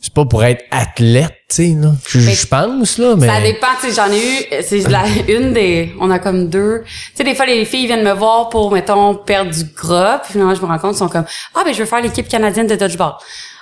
c'est 0.06 0.14
pas 0.14 0.24
pour 0.24 0.44
être 0.44 0.64
athlète, 0.70 1.34
tu 1.48 1.56
sais, 1.56 1.76
là. 1.76 1.90
Je, 2.06 2.46
pense, 2.46 2.98
là, 2.98 3.16
mais... 3.16 3.26
Ça 3.26 3.40
dépend, 3.40 3.66
tu 3.80 3.88
sais, 3.88 3.94
j'en 3.96 4.08
ai 4.08 4.18
eu, 4.18 4.62
c'est 4.62 4.88
la, 4.88 5.02
une 5.28 5.52
des, 5.52 5.92
on 6.00 6.12
a 6.12 6.20
comme 6.20 6.48
deux. 6.48 6.84
Tu 6.84 6.92
sais, 7.16 7.24
des 7.24 7.34
fois, 7.34 7.44
les 7.44 7.64
filles 7.64 7.86
viennent 7.86 8.04
me 8.04 8.12
voir 8.12 8.48
pour, 8.48 8.70
mettons, 8.70 9.16
perdre 9.16 9.50
du 9.50 9.64
gras, 9.64 10.20
puis 10.22 10.34
finalement, 10.34 10.54
je 10.54 10.62
me 10.62 10.66
rends 10.66 10.78
compte, 10.78 10.94
ils 10.94 10.98
sont 10.98 11.08
comme, 11.08 11.24
ah, 11.56 11.62
ben, 11.64 11.74
je 11.74 11.80
veux 11.80 11.86
faire 11.86 12.00
l'équipe 12.00 12.28
canadienne 12.28 12.68
de 12.68 12.76
dodgeball. 12.76 13.14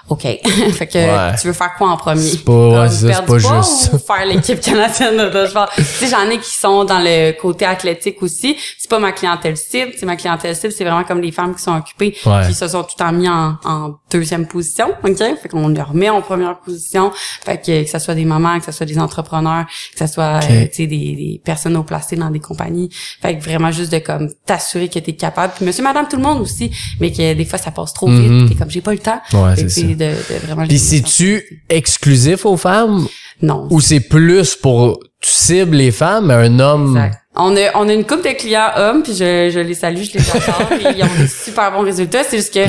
OK. 0.09 0.21
fait 0.73 0.87
que, 0.87 0.99
Ouais. 0.99 1.37
tu 1.41 1.47
veux 1.47 1.53
faire 1.55 1.75
quoi 1.79 1.89
en 1.91 1.97
premier? 1.97 2.21
C'est 2.21 2.45
pas- 2.45 2.53
ouais, 2.83 2.89
c'est 2.91 3.25
pas 3.25 3.39
juste 3.39 3.91
ou 3.95 3.99
faire 3.99 4.27
l'équipe 4.27 4.61
canadienne 4.61 5.17
de 5.17 5.31
dodgeball? 5.31 5.69
tu 5.77 5.83
sais, 5.83 6.09
j'en 6.09 6.29
ai 6.31 6.39
qui 6.39 6.51
sont 6.51 6.85
dans 6.85 6.99
le 6.99 7.33
côté 7.41 7.65
athlétique 7.65 8.23
aussi. 8.23 8.57
C'est 8.79 8.91
pas 8.91 8.99
ma 8.99 9.13
clientèle 9.13 9.57
cible. 9.57 9.93
C'est 9.99 10.05
ma 10.07 10.17
clientèle 10.17 10.55
cible, 10.55 10.73
c'est 10.73 10.85
vraiment 10.85 11.05
comme 11.05 11.21
les 11.23 11.33
femmes 11.33 11.55
qui 11.55 11.63
sont 11.63 11.75
occupées, 11.77 12.15
Ouais. 12.27 12.47
qui 12.47 12.55
se 12.55 12.69
sont 12.69 12.83
tout 12.83 12.97
temps 12.97 13.13
mis 13.13 13.29
en, 13.29 13.57
en 13.65 13.95
deuxième 14.11 14.47
position. 14.47 14.89
OK? 15.03 15.17
Fait 15.19 15.49
qu'on 15.51 15.69
les 15.69 15.81
remet 15.83 16.11
en 16.11 16.21
première 16.21 16.59
position. 16.59 17.11
Fait 17.45 17.57
que, 17.59 17.85
que 17.85 17.89
ce 17.91 17.99
soit 17.99 18.15
des 18.15 18.25
mamans, 18.27 18.59
que 18.59 18.67
ce 18.67 18.73
soit 18.73 18.87
des 18.87 18.99
entrepreneurs, 18.99 19.65
que 19.97 20.07
ce 20.07 20.13
soit, 20.13 20.41
euh, 20.51 20.65
tu 20.67 20.75
sais, 20.75 20.87
des, 20.87 20.97
des 20.97 21.41
personnes 21.45 21.77
haut 21.77 21.83
placées 21.83 22.17
dans 22.17 22.31
des 22.31 22.41
compagnies. 22.41 22.91
Fait 23.23 23.39
que 23.39 23.43
vraiment 23.43 23.71
juste 23.73 23.91
de 23.93 23.99
comme 24.01 24.29
t'assurer 24.45 24.89
que 24.89 24.99
t'es 24.99 25.15
capable. 25.15 25.55
Puis 25.57 25.65
monsieur, 25.65 25.83
madame, 25.83 26.07
tout 26.09 26.17
le 26.17 26.23
monde 26.23 26.43
aussi. 26.43 26.71
Mais 27.01 27.11
que 27.11 27.33
des 27.33 27.45
fois, 27.47 27.59
ça 27.59 27.71
passe 27.71 27.95
trop 27.95 28.09
vite. 28.09 28.31
Mhm. 28.31 28.49
T'es 28.51 28.55
comme, 28.55 28.71
j'ai 28.71 28.83
pas 28.83 28.93
le 28.93 28.99
temps. 28.99 29.21
Ouais, 29.33 29.57
c'est 29.69 29.94
de, 29.97 30.07
de 30.07 30.47
vraiment 30.47 30.67
Puis 30.67 30.79
c'est-tu 30.79 31.65
exclusif 31.69 32.45
aux 32.47 32.57
femmes? 32.57 33.07
Non. 33.43 33.67
ou 33.71 33.81
c'est 33.81 34.01
plus 34.01 34.55
pour... 34.55 35.01
Tu 35.21 35.31
cibles 35.31 35.77
les 35.77 35.91
femmes, 35.91 36.27
mais 36.27 36.35
un 36.35 36.59
homme... 36.61 36.97
Exact. 36.97 37.19
On 37.37 37.57
a, 37.57 37.77
on 37.77 37.89
a 37.89 37.93
une 37.93 38.05
couple 38.05 38.29
de 38.29 38.35
clients 38.35 38.71
hommes, 38.77 39.03
puis 39.03 39.13
je, 39.13 39.51
je 39.53 39.59
les 39.59 39.75
salue, 39.75 40.03
je 40.03 40.13
les 40.19 40.31
adore, 40.31 40.69
puis 40.69 40.87
ils 40.97 41.03
ont 41.03 41.19
des 41.19 41.27
super 41.45 41.73
bons 41.73 41.83
résultats. 41.83 42.23
C'est 42.23 42.37
juste 42.37 42.55
que, 42.55 42.61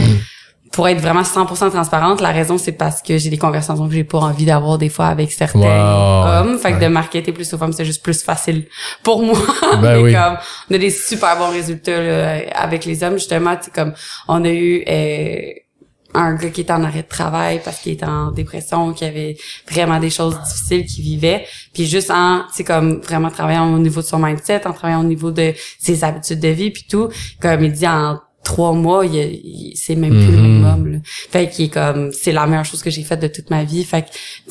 pour 0.71 0.87
être 0.87 0.99
vraiment 0.99 1.21
100% 1.21 1.69
transparente, 1.69 2.19
la 2.19 2.31
raison, 2.31 2.57
c'est 2.57 2.71
parce 2.71 3.03
que 3.03 3.19
j'ai 3.19 3.29
des 3.29 3.37
conversations 3.37 3.87
que 3.87 3.93
j'ai 3.93 4.03
pas 4.03 4.17
envie 4.17 4.45
d'avoir 4.45 4.79
des 4.79 4.89
fois 4.89 5.05
avec 5.05 5.31
certains 5.31 5.59
hommes. 5.59 6.57
Fait 6.57 6.71
que 6.71 6.77
ouais. 6.77 6.81
de 6.81 6.87
marketer 6.87 7.31
plus 7.31 7.53
aux 7.53 7.57
femmes, 7.59 7.73
c'est 7.73 7.85
juste 7.85 8.03
plus 8.03 8.23
facile 8.23 8.65
pour 9.03 9.21
moi. 9.21 9.37
Ben 9.61 9.79
Mais 9.81 10.01
oui. 10.01 10.13
comme, 10.13 10.37
on 10.71 10.73
a 10.73 10.77
des 10.79 10.89
super 10.89 11.37
bons 11.37 11.51
résultats 11.51 12.01
là, 12.01 12.39
avec 12.55 12.85
les 12.85 13.03
hommes, 13.03 13.13
justement. 13.13 13.55
Comme, 13.73 13.93
on 14.27 14.43
a 14.43 14.49
eu... 14.49 14.83
euh, 14.89 15.41
un 16.15 16.35
gars 16.35 16.49
qui 16.49 16.61
était 16.61 16.73
en 16.73 16.83
arrêt 16.83 17.03
de 17.03 17.07
travail 17.07 17.61
parce 17.63 17.79
qu'il 17.79 17.91
était 17.93 18.05
en 18.05 18.31
dépression, 18.31 18.93
qui 18.93 19.05
avait 19.05 19.37
vraiment 19.69 19.99
des 19.99 20.09
choses 20.09 20.37
difficiles 20.41 20.85
qu'il 20.85 21.03
vivait. 21.03 21.45
Puis 21.73 21.85
juste 21.85 22.11
en, 22.11 22.43
sais, 22.53 22.63
comme 22.63 23.01
vraiment 23.01 23.29
travaillant 23.29 23.73
au 23.73 23.79
niveau 23.79 24.01
de 24.01 24.05
son 24.05 24.19
mindset, 24.19 24.65
en 24.67 24.73
travaillant 24.73 25.01
au 25.01 25.05
niveau 25.07 25.31
de 25.31 25.53
ses 25.79 26.03
habitudes 26.03 26.39
de 26.39 26.47
vie 26.49 26.71
puis 26.71 26.85
tout, 26.89 27.09
comme 27.41 27.63
il 27.63 27.71
dit 27.73 27.87
en 27.87 28.19
trois 28.43 28.73
mois, 28.73 29.03
il, 29.05 29.15
il- 29.15 29.73
c'est 29.75 29.95
même 29.95 30.11
plus 30.11 30.31
le 30.31 30.37
Mhm. 30.37 30.41
minimum. 30.43 30.91
Là. 30.93 30.97
Fait 31.31 31.49
qu'il 31.49 31.65
est 31.65 31.69
comme, 31.69 32.11
c'est 32.11 32.31
la 32.31 32.45
meilleure 32.45 32.63
chose 32.65 32.83
que 32.83 32.91
j'ai 32.91 33.01
faite 33.03 33.19
de 33.19 33.27
toute 33.27 33.49
ma 33.49 33.63
vie. 33.63 33.83
Fait 33.83 34.05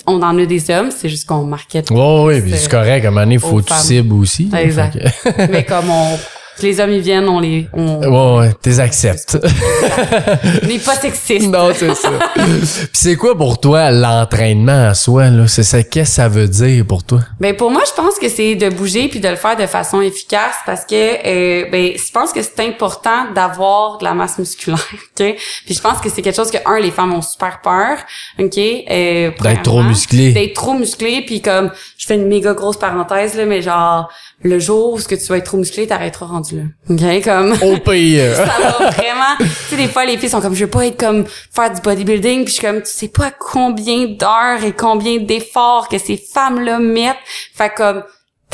on 0.06 0.20
en 0.20 0.36
a 0.36 0.46
des 0.46 0.68
hommes, 0.70 0.90
c'est 0.90 1.08
juste 1.08 1.26
qu'on 1.28 1.44
marquait. 1.44 1.84
Ouais, 1.92 2.22
ouais, 2.24 2.42
puis 2.42 2.52
c'est 2.56 2.68
correct. 2.70 3.04
À 3.04 3.08
un 3.08 3.10
moment 3.12 3.20
donné, 3.22 3.38
faut 3.38 3.60
que 3.62 3.68
tu 3.72 3.74
cibles 3.74 4.14
aussi. 4.14 4.50
Exact. 4.56 4.98
que- 4.98 5.46
Mais 5.52 5.64
comme 5.64 5.88
on, 5.90 6.18
les 6.62 6.80
hommes 6.80 6.90
ils 6.90 7.00
viennent, 7.00 7.28
on 7.28 7.40
les, 7.40 7.68
on, 7.72 7.98
Ouais, 8.00 8.38
ouais, 8.46 8.52
t'es 8.62 8.78
acceptes. 8.80 9.38
on 9.42 10.66
n'est 10.66 10.78
pas 10.78 10.94
sexiste. 10.94 11.48
non, 11.48 11.70
c'est 11.74 11.94
ça. 11.94 12.10
Puis 12.34 12.88
c'est 12.92 13.16
quoi 13.16 13.36
pour 13.36 13.60
toi 13.60 13.90
l'entraînement 13.90 14.88
en 14.90 14.94
soi, 14.94 15.30
là? 15.30 15.46
C'est 15.48 15.62
ça, 15.62 15.82
qu'est-ce 15.82 16.10
que 16.10 16.14
ça 16.14 16.28
veut 16.28 16.48
dire 16.48 16.84
pour 16.86 17.02
toi? 17.04 17.20
Ben 17.40 17.54
pour 17.56 17.70
moi, 17.70 17.82
je 17.86 17.92
pense 17.92 18.18
que 18.18 18.28
c'est 18.28 18.54
de 18.54 18.68
bouger 18.70 19.08
puis 19.08 19.20
de 19.20 19.28
le 19.28 19.36
faire 19.36 19.56
de 19.56 19.66
façon 19.66 20.00
efficace 20.00 20.54
parce 20.66 20.84
que 20.84 20.94
euh, 20.94 21.68
ben 21.70 21.92
je 21.96 22.12
pense 22.12 22.32
que 22.32 22.42
c'est 22.42 22.60
important 22.60 23.30
d'avoir 23.34 23.98
de 23.98 24.04
la 24.04 24.14
masse 24.14 24.38
musculaire, 24.38 24.78
ok? 24.92 25.34
Puis 25.66 25.74
je 25.74 25.80
pense 25.80 25.98
que 26.00 26.08
c'est 26.08 26.22
quelque 26.22 26.36
chose 26.36 26.50
que 26.50 26.58
un 26.66 26.78
les 26.78 26.90
femmes 26.90 27.12
ont 27.12 27.22
super 27.22 27.60
peur, 27.62 27.98
ok? 28.38 28.58
Euh, 28.58 29.30
D'être 29.42 29.62
trop 29.62 29.82
musclé. 29.82 30.32
D'être 30.32 30.54
trop 30.54 30.74
musclé 30.74 31.22
puis 31.26 31.40
comme 31.42 31.70
je 31.98 32.06
fais 32.06 32.14
une 32.14 32.26
méga 32.28 32.54
grosse 32.54 32.76
parenthèse 32.78 33.34
là, 33.36 33.44
mais 33.44 33.62
genre 33.62 34.08
le 34.42 34.58
jour 34.58 34.92
où 34.94 34.98
ce 34.98 35.08
que 35.08 35.14
tu 35.14 35.24
vas 35.26 35.38
être 35.38 35.44
trop 35.46 35.56
musclé, 35.56 35.86
t'arrêteras 35.86 36.26
rendu 36.44 36.56
là, 36.56 36.64
ok 36.90 37.24
Comme 37.24 37.52
Au 37.52 37.78
pire. 37.78 38.34
ça 38.36 38.44
va 38.44 38.90
vraiment. 38.90 39.36
Tu 39.38 39.46
sais, 39.46 39.76
des 39.76 39.88
fois, 39.88 40.04
les 40.04 40.18
filles 40.18 40.28
sont 40.28 40.40
comme, 40.40 40.54
je 40.54 40.64
veux 40.64 40.70
pas 40.70 40.86
être 40.86 40.98
comme, 40.98 41.24
faire 41.26 41.72
du 41.72 41.80
bodybuilding, 41.80 42.44
puis 42.44 42.54
je 42.54 42.58
suis 42.58 42.66
comme, 42.66 42.82
tu 42.82 42.90
sais 42.90 43.08
pas 43.08 43.30
combien 43.30 44.06
d'heures 44.06 44.62
et 44.64 44.72
combien 44.72 45.18
d'efforts 45.18 45.88
que 45.88 45.98
ces 45.98 46.16
femmes-là 46.16 46.78
mettent. 46.78 47.16
Fait 47.54 47.72
comme, 47.74 48.02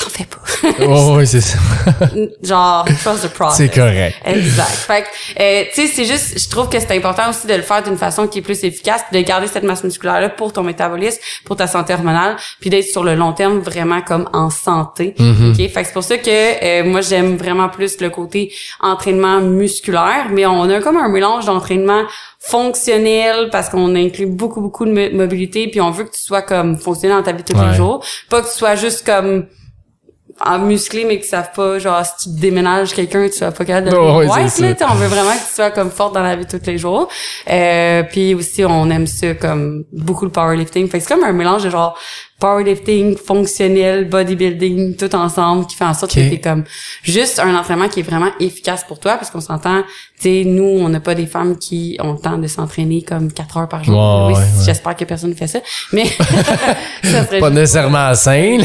t'en 0.03 0.11
fais 0.11 0.25
pas. 0.25 0.39
Oh, 0.87 1.17
ouais, 1.17 1.27
c'est 1.27 1.41
ça. 1.41 1.59
Genre, 2.43 2.85
trust 3.03 3.25
the 3.25 3.33
process. 3.33 3.57
C'est 3.59 3.69
correct. 3.75 4.17
Exact. 4.25 4.69
Fait 4.69 5.03
que, 5.03 5.43
euh, 5.43 5.65
tu 5.75 5.83
sais, 5.83 5.93
c'est 5.93 6.05
juste, 6.05 6.39
je 6.39 6.49
trouve 6.49 6.69
que 6.69 6.79
c'est 6.79 6.95
important 6.97 7.29
aussi 7.31 7.47
de 7.47 7.55
le 7.55 7.63
faire 7.63 7.83
d'une 7.83 7.97
façon 7.97 8.27
qui 8.27 8.39
est 8.39 8.43
plus 8.43 8.63
efficace, 8.65 9.03
de 9.13 9.21
garder 9.21 9.47
cette 9.47 9.63
masse 9.65 9.85
musculaire-là 9.85 10.29
pour 10.31 10.53
ton 10.53 10.63
métabolisme, 10.63 11.19
pour 11.45 11.57
ta 11.57 11.67
santé 11.67 11.95
hormonale, 11.95 12.37
puis 12.61 12.71
d'être 12.71 12.87
sur 12.87 13.05
le 13.05 13.15
long 13.15 13.33
terme 13.33 13.59
vraiment 13.61 14.01
comme 14.03 14.29
en 14.33 14.51
santé. 14.51 15.15
Mm-hmm. 15.19 15.51
OK? 15.51 15.71
Fait 15.71 15.81
que 15.83 15.87
c'est 15.87 15.93
pour 15.93 16.03
ça 16.05 16.19
que 16.19 16.29
euh, 16.29 16.85
moi, 16.85 17.01
j'aime 17.01 17.37
vraiment 17.37 17.69
plus 17.69 18.01
le 18.01 18.11
côté 18.11 18.53
entraînement 18.81 19.41
musculaire, 19.41 20.27
mais 20.31 20.47
on 20.47 20.63
a 20.71 20.81
comme 20.81 20.97
un 20.97 21.09
mélange 21.09 21.47
d'entraînement 21.47 22.03
fonctionnel 22.39 23.49
parce 23.51 23.69
qu'on 23.69 23.95
inclut 23.95 24.27
beaucoup, 24.27 24.61
beaucoup 24.61 24.85
de 24.87 24.93
mo- 24.93 25.17
mobilité, 25.17 25.69
puis 25.69 25.81
on 25.81 25.91
veut 25.91 26.05
que 26.05 26.13
tu 26.13 26.21
sois 26.21 26.43
comme 26.43 26.79
fonctionnel 26.79 27.19
dans 27.19 27.23
ta 27.23 27.33
vie 27.33 27.43
tous 27.45 27.57
Ouais. 27.57 27.69
les 27.71 27.75
jours. 27.75 28.05
Pas 28.29 28.43
que 28.43 28.47
tu 28.51 28.57
sois 28.57 28.75
juste 28.77 29.05
comme 29.07 29.47
en 30.45 30.59
musclé 30.59 31.05
mais 31.05 31.21
qui 31.21 31.29
savent 31.29 31.53
pas 31.53 31.79
genre 31.79 32.05
si 32.05 32.29
tu 32.29 32.41
déménages 32.41 32.95
quelqu'un 32.95 33.29
tu 33.29 33.41
vas 33.41 33.53
pas 33.53 33.65
capable 33.65 33.91
de 33.91 33.97
Oh, 33.97 34.23
ouais, 34.23 34.49
c'est 34.49 34.81
là, 34.81 34.89
on 34.91 34.95
veut 34.95 35.07
vraiment 35.07 35.33
que 35.33 35.47
tu 35.49 35.55
sois 35.55 35.71
comme 35.71 35.91
forte 35.91 36.15
dans 36.15 36.23
la 36.23 36.37
vie 36.37 36.47
tous 36.47 36.61
les 36.67 36.79
jours. 36.79 37.09
Euh, 37.51 38.03
puis 38.05 38.35
aussi 38.35 38.65
on 38.65 38.89
aime 38.91 39.07
ça 39.07 39.35
comme 39.35 39.85
beaucoup 39.93 40.25
le 40.25 40.31
powerlifting. 40.31 40.89
Fait 40.89 40.99
que 40.99 41.05
c'est 41.05 41.15
comme 41.15 41.25
un 41.25 41.33
mélange 41.33 41.65
de 41.65 41.71
genre 41.71 41.99
powerlifting 42.41 43.17
fonctionnel 43.17 44.07
bodybuilding 44.09 44.97
tout 44.97 45.15
ensemble 45.15 45.67
qui 45.67 45.77
fait 45.77 45.85
en 45.85 45.95
sorte 45.95 46.15
que 46.15 46.29
t'es 46.29 46.41
comme 46.41 46.65
juste 47.03 47.39
un 47.39 47.55
entraînement 47.55 47.89
qui 47.89 48.01
est 48.01 48.03
vraiment 48.03 48.31
efficace 48.41 48.83
pour 48.85 48.99
toi 48.99 49.17
parce 49.17 49.31
qu'on 49.31 49.41
s'entend 49.41 49.83
tu 49.83 50.23
sais 50.23 50.45
nous 50.47 50.65
on 50.81 50.89
n'a 50.89 51.01
pas 51.01 51.15
des 51.15 51.27
femmes 51.27 51.59
qui 51.59 51.99
ont 52.01 52.13
le 52.13 52.19
temps 52.19 52.39
de 52.39 52.47
s'entraîner 52.47 53.03
comme 53.03 53.31
quatre 53.33 53.59
heures 53.59 53.69
par 53.69 53.85
jour. 53.85 54.27
Oui 54.29 54.33
ouais, 54.33 54.39
ouais. 54.39 54.65
j'espère 54.65 54.97
que 54.97 55.05
personne 55.05 55.31
ne 55.31 55.35
fait 55.35 55.47
ça 55.47 55.61
mais 55.93 56.07
ça 57.05 57.27
serait 57.27 57.41
Pas 57.41 57.51
nécessairement 57.51 58.15
sain, 58.15 58.59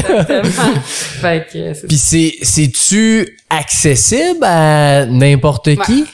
fait 1.20 1.46
que 1.52 1.74
c'est 1.74 1.86
Puis 1.86 1.96
c'est, 1.98 2.34
c'est-tu 2.42 3.38
accessible 3.50 4.42
à 4.42 5.06
n'importe 5.06 5.76
qui? 5.84 6.06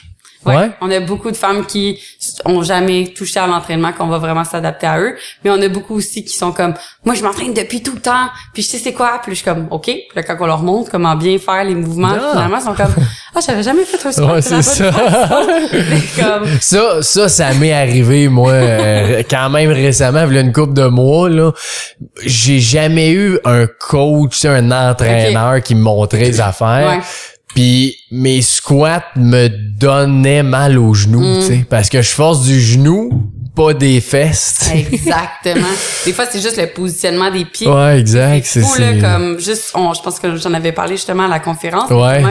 Ouais. 0.47 0.71
On 0.81 0.91
a 0.91 1.01
beaucoup 1.01 1.31
de 1.31 1.37
femmes 1.37 1.65
qui 1.67 1.99
ont 2.45 2.63
jamais 2.63 3.13
touché 3.17 3.39
à 3.41 3.47
l'entraînement, 3.47 3.93
qu'on 3.93 4.09
va 4.09 4.19
vraiment 4.19 4.45
s'adapter 4.45 4.87
à 4.87 4.99
eux. 5.01 5.15
Mais 5.45 5.51
on 5.51 5.61
a 5.63 5.69
beaucoup 5.69 5.95
aussi 5.95 6.25
qui 6.25 6.37
sont 6.37 6.53
comme, 6.53 6.75
moi, 7.05 7.15
je 7.15 7.23
m'entraîne 7.23 7.55
depuis 7.55 7.83
tout 7.83 7.95
le 7.95 8.01
temps, 8.01 8.29
puis 8.53 8.63
je 8.63 8.69
sais 8.69 8.79
c'est 8.79 8.93
quoi. 8.93 9.21
Puis 9.23 9.33
je 9.33 9.37
suis 9.37 9.45
comme, 9.45 9.69
OK. 9.71 9.85
Puis 9.85 10.03
là, 10.17 10.23
quand 10.23 10.37
on 10.41 10.47
leur 10.47 10.63
montre 10.63 10.91
comment 10.91 11.15
bien 11.17 11.39
faire 11.39 11.65
les 11.65 11.75
mouvements, 11.75 12.15
Ah. 12.15 12.31
finalement, 12.33 12.59
ils 12.59 12.65
sont 12.65 12.75
comme, 12.75 12.95
ah, 13.35 13.41
j'avais 13.47 13.63
jamais 13.63 13.85
fait 13.85 14.07
un 14.07 14.13
sport. 14.13 14.33
Ouais, 14.33 14.43
c'est 14.43 14.63
ça. 14.63 14.91
comme, 16.19 16.47
Ça, 16.61 17.03
ça, 17.03 17.29
ça 17.29 17.53
m'est 17.55 17.73
arrivé, 17.73 18.29
moi, 18.29 18.53
euh, 18.53 19.23
quand 19.29 19.51
même 19.51 19.71
récemment, 19.71 20.25
il 20.29 20.35
y 20.35 20.39
a 20.39 20.41
une 20.41 20.53
couple 20.53 20.75
de 20.75 20.87
mois, 20.87 21.29
là. 21.29 21.53
J'ai 22.25 22.61
jamais 22.61 23.11
eu 23.13 23.39
un 23.45 23.67
coach, 23.67 24.45
un 24.45 24.71
entraîneur 24.71 25.63
qui 25.63 25.75
me 25.75 25.83
montrait 25.83 26.19
les 26.21 26.41
affaires. 26.41 26.89
Ouais. 26.89 27.01
Puis 27.55 27.97
mes 28.11 28.41
squats 28.43 29.05
me 29.17 29.49
donnaient 29.49 30.43
mal 30.43 30.79
aux 30.79 30.95
genoux, 30.95 31.21
Mm. 31.21 31.41
tu 31.41 31.47
sais, 31.47 31.67
parce 31.69 31.89
que 31.89 32.01
je 32.03 32.11
force 32.11 32.45
du 32.45 32.61
genou, 32.61 33.11
pas 33.55 33.75
des 33.75 34.01
fesses. 34.01 34.71
exactement. 34.73 35.67
Des 36.07 36.13
fois, 36.13 36.25
c'est 36.31 36.41
juste 36.41 36.57
le 36.57 36.69
positionnement 36.69 37.31
des 37.31 37.45
pieds. 37.45 37.69
Ouais, 37.69 38.01
exact. 38.01 38.45
C'est 38.47 38.63
fou, 38.63 38.81
là, 38.81 38.95
comme 38.99 39.39
juste, 39.39 39.73
on, 39.75 39.93
je 39.93 40.01
pense 40.03 40.19
que 40.19 40.35
j'en 40.37 40.55
avais 40.55 40.73
parlé 40.73 40.97
justement 40.97 41.25
à 41.25 41.29
la 41.29 41.39
conférence. 41.39 41.91
Ouais. 41.91 42.23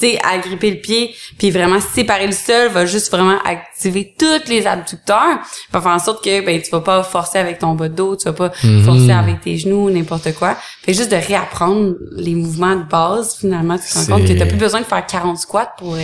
Tu 0.00 0.06
sais, 0.08 0.18
agripper 0.24 0.70
le 0.70 0.76
pied, 0.78 1.14
puis 1.38 1.50
vraiment 1.50 1.78
séparer 1.80 2.26
le 2.26 2.32
sol 2.32 2.68
va 2.70 2.86
juste 2.86 3.10
vraiment 3.10 3.38
activer 3.44 4.14
tous 4.18 4.48
les 4.48 4.66
abducteurs, 4.66 5.38
va 5.72 5.80
faire 5.80 5.92
en 5.92 5.98
sorte 5.98 6.24
que 6.24 6.44
ben 6.44 6.60
tu 6.62 6.70
vas 6.70 6.80
pas 6.80 7.02
forcer 7.02 7.38
avec 7.38 7.58
ton 7.58 7.74
bas 7.74 7.88
de 7.88 7.94
dos, 7.94 8.16
tu 8.16 8.24
vas 8.24 8.32
pas 8.32 8.52
Mhm. 8.64 8.84
forcer 8.84 9.12
avec 9.12 9.40
tes 9.42 9.58
genoux, 9.58 9.90
n'importe 9.90 10.32
quoi. 10.34 10.56
Fait 10.84 10.94
juste 10.94 11.10
de 11.10 11.16
réapprendre 11.16 11.92
les 12.16 12.34
mouvements 12.34 12.76
de 12.76 12.84
base, 12.84 13.36
finalement, 13.40 13.76
tu 13.78 13.84
te 13.92 13.98
rends 14.10 14.16
compte 14.18 14.26
que 14.28 14.32
t'as 14.32 14.46
plus 14.46 14.56
besoin 14.56 14.80
de 14.80 14.86
faire 14.86 15.04
40 15.06 15.36
squats 15.38 15.72
pour... 15.78 15.94
euh, 15.94 15.98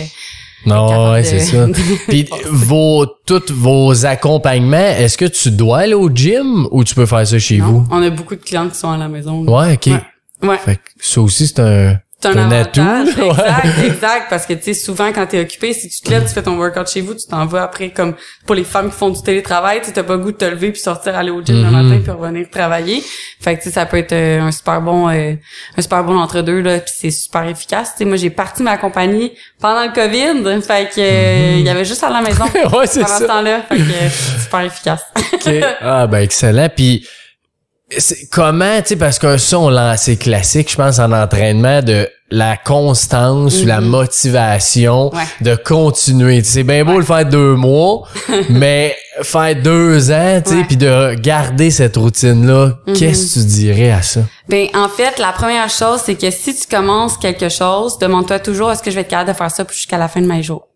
Non, 0.65 1.11
ouais, 1.11 1.21
de- 1.21 1.27
c'est 1.27 1.39
ça. 1.39 1.67
Puis 2.07 2.27
vos 2.51 3.05
tous 3.25 3.51
vos 3.53 4.05
accompagnements, 4.05 4.77
est-ce 4.77 5.17
que 5.17 5.25
tu 5.25 5.51
dois 5.51 5.79
aller 5.79 5.93
au 5.93 6.09
gym 6.09 6.67
ou 6.71 6.83
tu 6.83 6.95
peux 6.95 7.05
faire 7.05 7.25
ça 7.25 7.39
chez 7.39 7.57
non? 7.59 7.85
On 7.91 8.01
a 8.03 8.09
beaucoup 8.09 8.35
de 8.35 8.41
clients 8.41 8.67
qui 8.67 8.75
sont 8.75 8.89
à 8.91 8.97
la 8.97 9.07
maison. 9.07 9.43
vous? 9.43 9.51
Ouais, 9.51 9.73
ok. 9.73 9.85
Ouais. 9.87 10.49
Ouais. 10.49 10.57
Fait 10.57 10.75
que 10.75 10.81
ça 10.99 11.21
aussi, 11.21 11.47
c'est 11.47 11.59
un, 11.59 11.97
C'est 12.21 12.27
un, 12.27 12.37
un 12.37 12.51
avantage. 12.51 13.07
atout. 13.09 13.21
Ouais. 13.21 13.29
Exact, 13.29 13.83
exact. 13.85 14.25
Parce 14.29 14.45
que, 14.45 14.53
tu 14.53 14.63
sais, 14.63 14.73
souvent, 14.73 15.11
quand 15.13 15.25
t'es 15.25 15.39
occupé, 15.39 15.71
si 15.73 15.87
tu 15.87 16.01
te 16.01 16.09
lèves, 16.09 16.25
tu 16.27 16.33
fais 16.33 16.41
ton 16.43 16.57
workout 16.57 16.87
chez 16.89 16.99
vous, 17.01 17.13
tu 17.13 17.25
t'en 17.27 17.45
vas 17.45 17.63
après, 17.63 17.91
comme 17.91 18.13
pour 18.45 18.55
les 18.55 18.65
femmes 18.65 18.89
qui 18.91 18.97
font 18.97 19.09
du 19.09 19.21
télétravail, 19.21 19.79
tu 19.83 19.93
t'as 19.93 20.03
pas 20.03 20.13
le 20.17 20.19
goût 20.19 20.31
de 20.33 20.37
te 20.37 20.43
lever 20.45 20.71
puis 20.71 20.81
sortir 20.81 21.15
aller 21.15 21.31
au 21.31 21.41
gym 21.41 21.55
le 21.55 21.63
Mhm. 21.63 21.71
matin 21.71 21.99
puis 22.03 22.11
revenir 22.11 22.49
travailler. 22.49 23.01
Fait 23.39 23.55
que, 23.55 23.63
tu 23.63 23.69
sais, 23.69 23.75
ça 23.75 23.85
peut 23.85 23.97
être 23.97 24.11
euh, 24.11 24.41
un 24.41 24.51
super 24.51 24.81
bon, 24.81 25.07
euh, 25.09 25.33
un 25.77 25.81
super 25.81 26.03
bon 26.03 26.17
entre-deux, 26.19 26.59
là, 26.61 26.79
puis 26.79 26.91
c'est 26.93 27.11
super 27.11 27.43
efficace. 27.47 27.91
Tu 27.93 27.99
sais, 27.99 28.05
moi, 28.05 28.17
j'ai 28.17 28.29
parti 28.29 28.63
ma 28.63 28.77
compagnie 28.77 29.31
pendant 29.61 29.83
le 29.85 29.93
COVID. 29.93 30.61
Fait 30.61 30.89
que, 30.93 30.99
euh, 30.99 31.55
il 31.59 31.65
y 31.65 31.69
avait 31.69 31.85
juste 31.85 32.03
à 32.03 32.09
la 32.09 32.21
maison. 32.21 32.43
Ouais, 32.77 32.85
c'est 32.85 32.99
pendant 33.01 33.13
ça. 33.13 33.19
ce 33.19 33.23
temps-là. 33.25 33.61
Fait 33.69 33.77
que, 33.77 34.41
super 34.43 34.61
efficace. 34.61 35.01
OK. 35.33 35.49
Ah, 35.81 36.05
ben, 36.05 36.19
excellent. 36.19 36.67
Puis, 36.75 37.07
comment, 38.31 38.77
tu 38.81 38.89
sais, 38.89 38.95
parce 38.95 39.17
que 39.19 39.37
ça, 39.37 39.59
on 39.59 39.69
l'a, 39.69 39.97
c'est 39.97 40.17
classique, 40.17 40.71
je 40.71 40.75
pense, 40.75 40.99
en 40.99 41.11
entraînement, 41.11 41.81
de 41.81 42.07
la 42.31 42.57
constance 42.57 43.63
ou 43.63 43.65
la 43.65 43.81
motivation 43.81 45.09
Mhm. 45.11 45.17
Ouais. 45.17 45.25
de 45.41 45.55
continuer. 45.55 46.37
Tu 46.41 46.45
sais, 46.45 46.51
C'est 46.59 46.63
bien 46.63 46.85
beau 46.85 46.99
le 46.99 47.03
faire 47.05 47.25
deux 47.25 47.55
mois, 47.55 48.03
mais 48.49 48.95
faire 49.23 49.55
deux 49.55 50.11
ans, 50.11 50.41
tu 50.45 50.51
sais, 50.57 50.63
puis 50.65 50.77
de 50.77 51.15
garder 51.15 51.71
cette 51.71 51.97
routine-là, 51.97 52.77
qu'est-ce 52.95 53.33
que 53.35 53.39
tu 53.39 53.45
dirais 53.47 53.91
à 53.91 54.01
ça? 54.03 54.21
Ben 54.47 54.67
en 54.75 54.87
fait, 54.89 55.17
la 55.19 55.31
première 55.31 55.69
chose, 55.69 56.01
c'est 56.05 56.15
que 56.15 56.29
si 56.29 56.55
tu 56.55 56.67
commences 56.67 57.17
quelque 57.17 57.49
chose, 57.49 57.97
demande-toi 57.97 58.39
toujours 58.39 58.71
est-ce 58.71 58.83
que 58.83 58.91
je 58.91 58.95
vais 58.95 59.01
être 59.01 59.07
capable 59.09 59.31
de 59.31 59.35
faire 59.37 59.49
ça 59.51 59.65
jusqu'à 59.71 59.97
la 59.97 60.07
fin 60.07 60.21
de 60.21 60.27
mes 60.27 60.43
jours? 60.43 60.67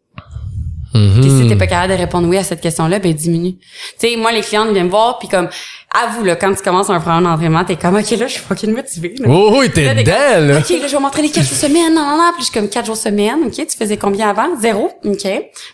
Mhm. 0.96 1.22
Puis 1.22 1.29
si 1.41 1.48
t'es 1.48 1.55
pas 1.55 1.65
capable 1.65 1.93
de 1.93 1.98
répondre 1.98 2.27
oui 2.27 2.38
à 2.38 2.43
cette 2.43 2.62
question-là, 2.62 3.00
ben 3.00 3.12
diminue. 3.13 3.53
Tu 4.00 4.10
sais, 4.10 4.15
moi 4.15 4.32
les 4.32 4.41
clientes 4.41 4.72
viennent 4.72 4.86
me 4.86 4.91
voir 4.91 5.17
puis 5.17 5.27
comme 5.27 5.50
avoue 5.94 6.24
là 6.24 6.36
quand 6.36 6.54
tu 6.54 6.64
commences 6.64 6.90
un 6.90 7.00
programme 7.00 7.24
d'entraînement, 7.24 7.64
t'es 7.64 7.76
comme 7.76 7.96
OK 7.96 8.10
là, 8.12 8.28
je 8.28 8.34
suis 8.34 8.42
fucking 8.42 8.74
motivée. 8.74 9.16
Là. 9.20 9.28
Oh, 9.30 9.56
oui, 9.60 9.70
t'es 9.70 9.94
dedans, 9.94 10.48
là. 10.48 10.58
OK, 10.60 10.70
là, 10.70 10.88
je 10.88 10.92
vais 10.96 11.00
m'entraîner 11.00 11.30
quatre 11.30 11.48
jours 11.48 11.58
semaine, 11.58 11.94
non, 11.94 12.02
non, 12.02 12.18
non. 12.18 12.32
Puis 12.34 12.40
je 12.40 12.52
suis 12.52 12.54
comme 12.54 12.70
quatre 12.70 12.86
jours 12.86 12.98
semaine. 12.98 13.44
OK, 13.46 13.54
tu 13.54 13.78
faisais 13.78 13.98
combien 13.98 14.30
avant? 14.30 14.60
Zéro. 14.60 14.92
OK. 15.06 15.28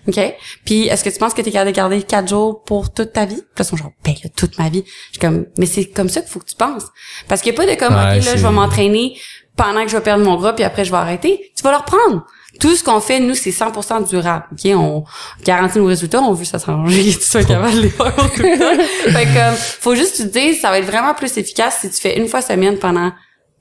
OK. 0.08 0.20
Puis 0.66 0.88
est-ce 0.88 1.04
que 1.04 1.10
tu 1.10 1.18
penses 1.18 1.34
que 1.34 1.42
t'es 1.42 1.52
capable 1.52 1.72
de 1.72 1.76
garder 1.76 2.02
quatre 2.04 2.28
jours 2.28 2.64
pour 2.64 2.94
toute 2.94 3.14
ta 3.14 3.26
vie? 3.26 3.36
Puis 3.36 3.44
là, 3.44 3.62
ils 3.62 3.66
sont 3.66 3.78
genre, 3.78 3.92
ben 4.04 4.14
là, 4.24 4.30
toute 4.36 4.58
ma 4.58 4.70
vie. 4.70 4.84
Je 4.86 5.12
suis 5.12 5.20
comme, 5.20 5.46
mais 5.58 5.66
c'est 5.66 5.86
comme 5.86 6.10
ça 6.10 6.22
qu'il 6.22 6.30
faut 6.30 6.40
que 6.40 6.50
tu 6.50 6.56
penses. 6.56 6.86
Parce 7.28 7.42
qu'il 7.42 7.52
n'y 7.54 7.58
a 7.58 7.66
pas 7.66 7.72
de 7.72 7.80
comme, 7.80 7.94
Ouais, 7.94 8.20
OK, 8.20 8.26
là, 8.26 8.36
je 8.36 8.44
vais 8.46 8.52
m'entraîner 8.52 9.18
pendant 9.56 9.84
que 9.84 9.90
je 9.90 9.98
vais 9.98 10.04
perdre 10.04 10.24
mon 10.24 10.36
gras, 10.36 10.54
puis 10.54 10.64
après, 10.64 10.86
je 10.86 10.92
vais 10.92 10.98
arrêter. 10.98 11.52
Tu 11.56 11.64
vas 11.64 11.72
le 11.72 11.78
reprendre. 11.78 12.26
Tout 12.60 12.76
ce 12.76 12.84
qu'on 12.84 13.00
fait, 13.00 13.20
nous, 13.20 13.36
c'est 13.36 13.52
100% 13.52 14.10
durable. 14.10 14.46
OK? 14.52 14.72
On 14.76 15.04
garantit 15.44 15.78
nos 15.80 15.86
résultats, 15.86 16.22
on 16.22 16.34
veut 16.34 16.44
que 16.44 16.48
ça 16.48 16.60
s'arranger, 16.60 17.04
tu 17.14 17.22
sois 17.22 17.44
capable 17.44 17.76
de 17.76 17.82
les 17.82 17.90
tout 17.90 18.04
le. 18.04 19.12
Fait 19.14 19.26
que, 19.26 19.34
comme, 19.34 19.56
faut 19.58 19.96
juste 19.96 20.18
te 20.18 20.24
dire, 20.24 20.56
ça 20.60 20.70
va 20.70 20.80
être 20.80 20.86
vraiment 20.86 21.14
plus 21.14 21.38
efficace 21.38 21.78
si 21.82 21.90
tu 21.90 22.00
fais 22.02 22.18
une 22.18 22.28
fois 22.28 22.42
semaine 22.42 22.78
pendant 22.78 23.12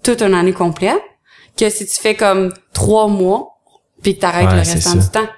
toute 0.02 0.21
une 0.23 0.35
année 0.35 0.52
complète 0.52 1.00
que 1.57 1.71
si 1.71 1.87
tu 1.87 1.95
fais 2.00 2.14
comme 2.14 2.52
trois 2.73 3.09
mois 3.09 3.59
puis 4.02 4.14
que 4.17 4.21
t'arrêtes 4.21 4.47
Ouais, 4.49 4.52
le 4.55 4.59
restant 4.59 4.90
ça. 4.93 4.97
du 4.99 5.09
temps. 5.11 5.28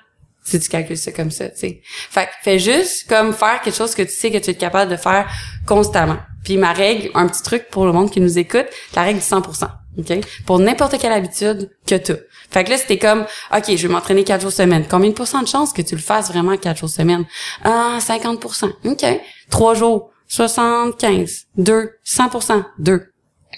Si 0.42 0.58
tu 0.58 0.68
calcules 0.68 0.96
ça 0.98 1.12
comme 1.12 1.30
ça, 1.30 1.48
tu 1.50 1.58
sais. 1.58 1.80
Fait 1.84 2.24
que 2.26 2.30
fais 2.42 2.58
juste 2.58 3.08
comme 3.08 3.32
faire 3.34 3.60
quelque 3.62 3.76
chose 3.76 3.94
que 3.94 4.02
tu 4.02 4.12
sais 4.12 4.30
que 4.30 4.38
tu 4.38 4.50
es 4.50 4.54
capable 4.54 4.90
de 4.90 4.96
faire 4.96 5.26
constamment. 5.66 6.16
Puis 6.44 6.56
ma 6.56 6.72
règle, 6.72 7.10
un 7.14 7.26
petit 7.26 7.42
truc 7.42 7.68
pour 7.70 7.86
le 7.86 7.92
monde 7.92 8.10
qui 8.10 8.20
nous 8.20 8.38
écoute, 8.38 8.66
la 8.94 9.02
règle 9.02 9.20
du 9.20 9.24
100%. 9.24 9.68
OK? 9.98 10.12
Pour 10.46 10.58
n'importe 10.58 10.98
quelle 10.98 11.12
habitude 11.12 11.70
que 11.86 11.96
tu 11.96 12.14
Fait 12.50 12.64
que 12.64 12.70
là, 12.70 12.78
c'était 12.78 12.98
comme, 12.98 13.26
OK, 13.54 13.64
je 13.68 13.86
vais 13.86 13.92
m'entraîner 13.92 14.24
quatre 14.24 14.42
jours 14.42 14.52
semaine. 14.52 14.84
Combien 14.88 15.10
de 15.10 15.14
pourcents 15.14 15.42
de 15.42 15.48
chances 15.48 15.72
que 15.72 15.82
tu 15.82 15.94
le 15.94 16.00
fasses 16.00 16.30
vraiment 16.30 16.56
quatre 16.56 16.78
jours 16.78 16.88
semaine? 16.88 17.24
Ah, 17.64 17.98
50% 18.00 18.72
OK? 18.84 19.04
Trois 19.50 19.74
jours, 19.74 20.10
75. 20.28 21.46
Deux, 21.56 21.90
100% 22.06 22.64
Deux. 22.78 23.09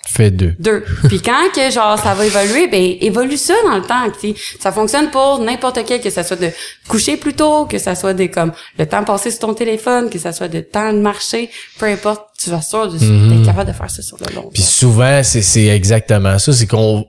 Fais 0.06 0.30
deux. 0.30 0.54
Deux. 0.58 0.84
Puis 1.08 1.20
quand 1.20 1.48
que 1.54 1.70
genre 1.70 1.98
ça 1.98 2.14
va 2.14 2.26
évoluer, 2.26 2.66
ben 2.66 2.96
évolue 3.00 3.36
ça 3.36 3.54
dans 3.64 3.76
le 3.76 3.82
temps. 3.82 4.04
sais. 4.20 4.34
Ça 4.58 4.72
fonctionne 4.72 5.10
pour 5.10 5.38
n'importe 5.38 5.78
quel, 5.86 6.00
que 6.00 6.10
ça 6.10 6.24
soit 6.24 6.40
de 6.40 6.50
coucher 6.88 7.16
plus 7.16 7.34
tôt, 7.34 7.66
que 7.66 7.78
ça 7.78 7.94
soit 7.94 8.12
des 8.12 8.28
comme 8.28 8.52
le 8.78 8.86
temps 8.86 9.04
passé 9.04 9.30
sur 9.30 9.40
ton 9.40 9.54
téléphone, 9.54 10.10
que 10.10 10.18
ça 10.18 10.32
soit 10.32 10.48
de 10.48 10.60
temps 10.60 10.92
de 10.92 10.98
marcher, 10.98 11.50
peu 11.78 11.86
importe, 11.86 12.26
tu 12.38 12.50
vas 12.50 12.60
sûr 12.60 12.90
de 12.90 12.96
mm 12.96 13.46
capable 13.46 13.70
de 13.70 13.76
faire 13.76 13.90
ça 13.90 14.02
sur 14.02 14.18
le 14.18 14.34
long. 14.34 14.50
Puis 14.52 14.62
souvent 14.62 15.22
c'est 15.22 15.66
exactement 15.66 16.38
ça, 16.38 16.52
c'est 16.52 16.66
qu'on 16.66 17.06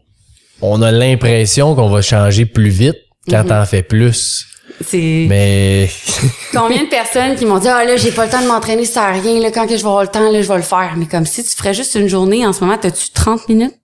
on 0.62 0.82
a 0.82 0.92
l'impression 0.92 1.76
qu'on 1.76 1.90
va 1.90 2.02
changer 2.02 2.46
plus 2.46 2.70
vite 2.70 2.98
quand 3.28 3.44
mm 3.44 3.48
t'en 3.48 3.66
fais 3.66 3.84
plus. 3.84 4.46
C'est. 4.82 5.26
Mais. 5.30 5.90
Combien 6.54 6.84
de 6.84 6.90
personnes 6.90 7.36
qui 7.36 7.46
m'ont 7.46 7.60
dit, 7.60 7.68
ah 7.68 7.84
là, 7.84 7.98
j'ai 7.98 8.12
pas 8.12 8.26
le 8.26 8.32
temps 8.32 8.42
de 8.42 8.48
m'entraîner, 8.48 8.86
ça 8.86 8.94
sert 8.94 9.04
à 9.04 9.12
rien, 9.12 9.40
là, 9.40 9.52
quand 9.52 9.68
que 9.68 9.78
je 9.78 9.82
vais 9.82 9.88
avoir 9.88 10.04
le 10.04 10.10
temps, 10.10 10.32
là, 10.32 10.42
je 10.42 10.48
vais 10.48 10.58
le 10.58 10.62
faire. 10.62 10.94
Mais 10.98 11.06
comme 11.06 11.26
si 11.26 11.44
tu 11.44 11.52
ferais 11.56 11.74
juste 11.74 11.96
une 11.96 12.08
journée, 12.08 12.46
en 12.46 12.54
ce 12.54 12.64
moment, 12.64 12.78
t'as-tu 12.78 13.10
30 13.12 13.50
minutes? 13.50 13.76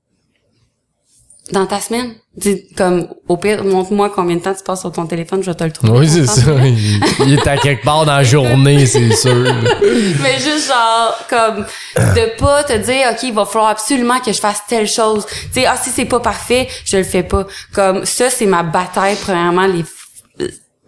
Dans 1.51 1.65
ta 1.65 1.79
semaine? 1.79 2.13
Dis, 2.38 2.67
comme, 2.77 3.08
au 3.27 3.38
pire, 3.38 3.63
montre-moi 3.63 4.12
combien 4.15 4.36
de 4.36 4.41
temps 4.41 4.53
tu 4.53 4.63
passes 4.63 4.81
sur 4.81 4.91
ton 4.91 5.08
téléphone, 5.08 5.41
je 5.41 5.50
vais 5.50 5.58
te 5.58 5.63
le 5.63 5.72
trouver. 5.72 6.00
Oui, 6.00 6.08
c'est 6.08 6.27
ça. 6.27 6.51
Il, 7.25 7.34
est 7.34 7.48
à 7.48 7.58
quelque 7.58 7.84
part 7.84 8.05
dans 8.05 8.15
la 8.15 8.24
journée, 8.24 8.86
c'est 8.86 9.13
sûr. 9.15 9.34
Mais 10.22 10.38
juste 10.38 10.67
genre, 10.67 11.17
comme, 11.27 11.65
de 11.98 12.38
pas 12.38 12.63
te 12.63 12.77
dire, 12.77 13.08
OK, 13.12 13.24
il 13.24 13.34
va 13.34 13.46
falloir 13.46 13.72
absolument 13.72 14.19
que 14.19 14.31
je 14.31 14.39
fasse 14.39 14.62
telle 14.67 14.88
chose. 14.88 15.25
Tu 15.25 15.62
sais, 15.62 15.65
ah, 15.65 15.75
si 15.81 15.89
c'est 15.89 16.05
pas 16.05 16.19
parfait, 16.19 16.67
je 16.86 16.98
le 16.98 17.03
fais 17.03 17.24
pas. 17.24 17.48
Comme, 17.74 18.05
ça, 18.05 18.29
c'est 18.29 18.46
ma 18.46 18.62
bataille, 18.62 19.17
premièrement, 19.19 19.65
les 19.65 19.84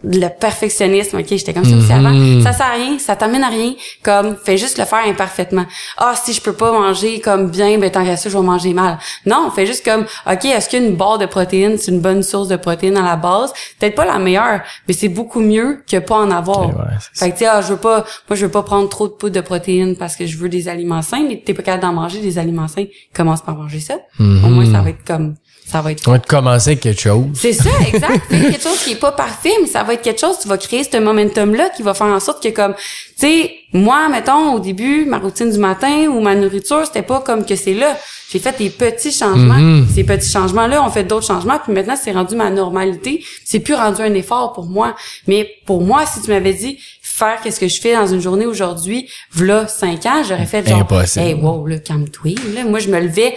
le 0.04 0.28
perfectionnisme, 0.28 1.18
ok, 1.18 1.26
j'étais 1.28 1.52
comme 1.52 1.64
ça 1.64 1.76
aussi 1.76 1.92
avant. 1.92 2.10
Mhm. 2.10 2.42
Ça 2.42 2.52
sert 2.52 2.66
à 2.66 2.72
rien, 2.72 2.98
ça 2.98 3.16
t'amène 3.16 3.44
à 3.44 3.48
rien. 3.48 3.74
Comme, 4.02 4.36
fais 4.36 4.56
juste 4.56 4.78
le 4.78 4.84
faire 4.84 5.06
imparfaitement. 5.06 5.64
Ah, 5.96 6.14
si 6.22 6.32
je 6.32 6.40
peux 6.40 6.52
pas 6.52 6.72
manger 6.72 7.20
comme 7.20 7.50
bien, 7.50 7.78
ben 7.78 7.90
tant 7.90 8.04
qu'à 8.04 8.16
ça, 8.16 8.28
je 8.28 8.36
vais 8.36 8.44
manger 8.44 8.74
mal. 8.74 8.98
Non, 9.26 9.50
fais 9.54 9.66
juste 9.66 9.84
comme, 9.84 10.04
ok, 10.30 10.44
est-ce 10.44 10.68
qu'une 10.68 10.96
barre 10.96 11.18
de 11.18 11.26
protéines, 11.26 11.78
c'est 11.78 11.92
une 11.92 12.00
bonne 12.00 12.22
source 12.22 12.48
de 12.48 12.56
protéines 12.56 12.96
à 12.96 13.02
la 13.02 13.16
base? 13.16 13.52
Peut-être 13.78 13.94
pas 13.94 14.04
la 14.04 14.18
meilleure, 14.18 14.60
mais 14.88 14.94
c'est 14.94 15.08
beaucoup 15.08 15.40
mieux 15.40 15.82
que 15.88 15.98
pas 15.98 16.16
en 16.16 16.30
avoir. 16.30 16.70
fait 17.14 17.30
que 17.30 17.34
tu 17.34 17.38
sais, 17.40 17.46
ah, 17.46 17.62
je 17.62 17.68
veux 17.68 17.76
pas, 17.76 18.04
moi 18.28 18.36
je 18.36 18.46
veux 18.46 18.50
pas 18.50 18.62
prendre 18.62 18.88
trop 18.88 19.06
de 19.06 19.12
poudre 19.12 19.34
de 19.34 19.40
protéines 19.40 19.96
parce 19.96 20.16
que 20.16 20.26
je 20.26 20.36
veux 20.36 20.48
des 20.48 20.68
aliments 20.68 21.02
sains, 21.02 21.24
mais 21.28 21.42
t'es 21.44 21.54
pas 21.54 21.62
capable 21.62 21.82
d'en 21.82 21.92
manger 21.92 22.20
des 22.20 22.38
aliments 22.38 22.68
sains, 22.68 22.86
commence 23.14 23.42
par 23.42 23.56
manger 23.56 23.80
ça. 23.80 23.98
Au 24.18 24.48
moins 24.48 24.66
ça 24.66 24.80
va 24.80 24.90
être 24.90 25.04
comme 25.06 25.34
ça 25.72 25.80
va 25.80 25.92
être. 25.92 26.06
On 26.06 26.12
va 26.12 26.18
commencer 26.18 26.70
avec 26.70 26.80
quelque 26.80 27.00
chose. 27.00 27.24
C'est 27.34 27.54
ça, 27.54 27.70
exact. 27.86 28.28
quelque 28.28 28.60
chose 28.62 28.78
qui 28.84 28.92
est 28.92 29.00
pas 29.00 29.12
parfait, 29.12 29.54
mais 29.60 29.66
ça 29.66 29.82
va 29.82 29.94
être 29.94 30.02
quelque 30.02 30.20
chose, 30.20 30.38
tu 30.40 30.48
vas 30.48 30.58
créer 30.58 30.84
ce 30.84 30.98
momentum-là 30.98 31.70
qui 31.70 31.82
va 31.82 31.94
faire 31.94 32.08
en 32.08 32.20
sorte 32.20 32.42
que 32.42 32.50
comme, 32.50 32.74
tu 32.74 33.26
sais, 33.26 33.54
moi, 33.72 34.08
mettons, 34.10 34.52
au 34.52 34.60
début, 34.60 35.06
ma 35.06 35.18
routine 35.18 35.50
du 35.50 35.58
matin 35.58 36.08
ou 36.08 36.20
ma 36.20 36.34
nourriture, 36.34 36.84
c'était 36.84 37.02
pas 37.02 37.20
comme 37.20 37.46
que 37.46 37.56
c'est 37.56 37.72
là. 37.72 37.96
J'ai 38.30 38.38
fait 38.38 38.56
des 38.58 38.70
petits 38.70 39.12
changements. 39.12 39.58
Mm-hmm. 39.58 39.94
Ces 39.94 40.04
petits 40.04 40.30
changements-là 40.30 40.82
ont 40.82 40.90
fait 40.90 41.04
d'autres 41.04 41.26
changements, 41.26 41.58
puis 41.58 41.72
maintenant, 41.72 41.96
c'est 42.02 42.12
rendu 42.12 42.34
ma 42.34 42.50
normalité. 42.50 43.24
C'est 43.44 43.60
plus 43.60 43.74
rendu 43.74 44.02
un 44.02 44.14
effort 44.14 44.52
pour 44.52 44.66
moi. 44.66 44.94
Mais 45.26 45.50
pour 45.66 45.82
moi, 45.82 46.04
si 46.06 46.20
tu 46.22 46.30
m'avais 46.30 46.54
dit, 46.54 46.78
faire 47.02 47.40
qu'est-ce 47.42 47.60
que 47.60 47.68
je 47.68 47.80
fais 47.80 47.94
dans 47.94 48.06
une 48.06 48.20
journée 48.20 48.46
aujourd'hui, 48.46 49.08
voilà 49.32 49.68
cinq 49.68 50.06
ans, 50.06 50.22
j'aurais 50.26 50.46
fait 50.46 50.66
genre, 50.66 50.80
Impossible. 50.80 51.26
hey, 51.26 51.34
wow, 51.34 51.66
là, 51.66 51.78
calme-toi, 51.78 52.34
là. 52.54 52.64
Moi, 52.64 52.78
je 52.78 52.88
me 52.88 52.98
levais 52.98 53.34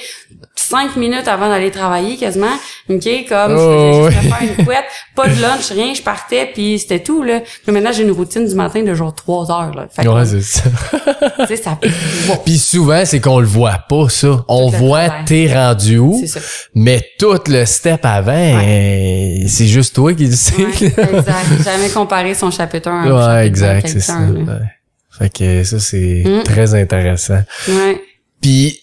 cinq 0.65 0.95
minutes 0.95 1.27
avant 1.27 1.49
d'aller 1.49 1.71
travailler 1.71 2.17
quasiment, 2.17 2.53
ok, 2.89 3.07
comme 3.29 3.57
je 3.57 4.09
faisais 4.09 4.29
faire 4.29 4.41
une 4.41 4.65
couette, 4.65 4.85
pas 5.15 5.27
de 5.27 5.41
lunch, 5.41 5.71
rien, 5.71 5.93
je 5.93 6.01
partais, 6.01 6.49
puis 6.53 6.79
c'était 6.79 7.01
tout, 7.01 7.23
là. 7.23 7.41
Mais 7.67 7.73
maintenant, 7.73 7.91
j'ai 7.91 8.03
une 8.03 8.11
routine 8.11 8.47
du 8.47 8.55
matin 8.55 8.81
de 8.81 8.93
genre 8.93 9.13
trois 9.13 9.51
heures, 9.51 9.73
là. 9.75 9.87
Fait 9.89 10.07
ouais, 10.07 10.25
c'est 10.25 10.41
ça. 10.41 10.63
tu 11.39 11.47
sais, 11.47 11.55
ça 11.57 11.77
Puis 12.45 12.57
souvent, 12.57 13.03
c'est 13.05 13.19
qu'on 13.19 13.39
le 13.39 13.45
voit 13.45 13.79
pas, 13.87 14.09
ça. 14.09 14.43
On 14.47 14.69
voit 14.69 15.09
t'es 15.25 15.51
rendu 15.53 15.97
où, 15.99 16.21
ça. 16.25 16.39
mais 16.73 17.01
tout 17.19 17.39
le 17.47 17.65
step 17.65 18.03
avant, 18.03 18.59
c'est 19.47 19.67
juste 19.67 19.95
toi 19.95 20.13
qui 20.13 20.25
le 20.25 20.35
sais. 20.35 20.61
exact. 20.61 21.63
Jamais 21.63 21.89
comparé 21.89 22.33
son 22.33 22.51
chapitre 22.51 22.89
1 22.89 23.11
Ouais, 23.11 23.47
exact, 23.47 23.87
c'est 23.87 23.99
ça. 23.99 24.19
Fait 25.17 25.29
que 25.29 25.63
ça, 25.63 25.79
c'est 25.79 26.23
mm. 26.25 26.43
très 26.43 26.73
intéressant. 26.75 27.41
Ouais. 27.69 28.01
Puis 28.41 28.81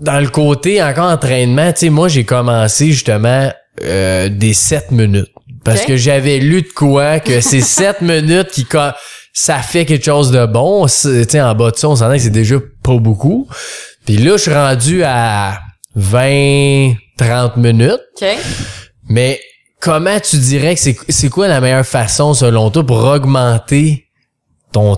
dans 0.00 0.20
le 0.20 0.28
côté 0.28 0.82
encore 0.82 1.10
entraînement, 1.10 1.72
tu 1.72 1.80
sais, 1.80 1.90
moi 1.90 2.08
j'ai 2.08 2.24
commencé 2.24 2.92
justement 2.92 3.50
euh, 3.82 4.28
des 4.28 4.54
7 4.54 4.90
minutes. 4.90 5.30
Parce 5.64 5.82
que 5.82 5.96
j'avais 5.96 6.38
lu 6.38 6.62
de 6.62 6.68
quoi 6.68 7.20
que 7.20 7.40
c'est 7.40 7.60
7 7.62 8.02
minutes 8.02 8.50
qui 8.50 8.66
ça 9.32 9.58
fait 9.58 9.84
quelque 9.84 10.04
chose 10.04 10.30
de 10.30 10.46
bon. 10.46 10.86
Tu 10.86 11.40
en 11.40 11.54
bas 11.54 11.70
de 11.70 11.76
ça, 11.76 11.88
on 11.88 11.96
s'en 11.96 12.10
que 12.10 12.18
c'est 12.18 12.30
déjà 12.30 12.56
pas 12.82 12.96
beaucoup. 12.98 13.48
Puis 14.04 14.18
là, 14.18 14.36
je 14.36 14.42
suis 14.42 14.54
rendu 14.54 15.02
à 15.02 15.58
20, 15.96 16.94
30 17.16 17.56
minutes. 17.56 18.00
OK. 18.20 18.28
Mais 19.08 19.40
comment 19.80 20.20
tu 20.20 20.36
dirais 20.36 20.74
que 20.74 20.80
c'est, 20.80 20.96
c'est 21.08 21.28
quoi 21.28 21.48
la 21.48 21.60
meilleure 21.60 21.86
façon 21.86 22.34
selon 22.34 22.70
toi 22.70 22.84
pour 22.84 23.04
augmenter 23.04 24.06
ton 24.72 24.96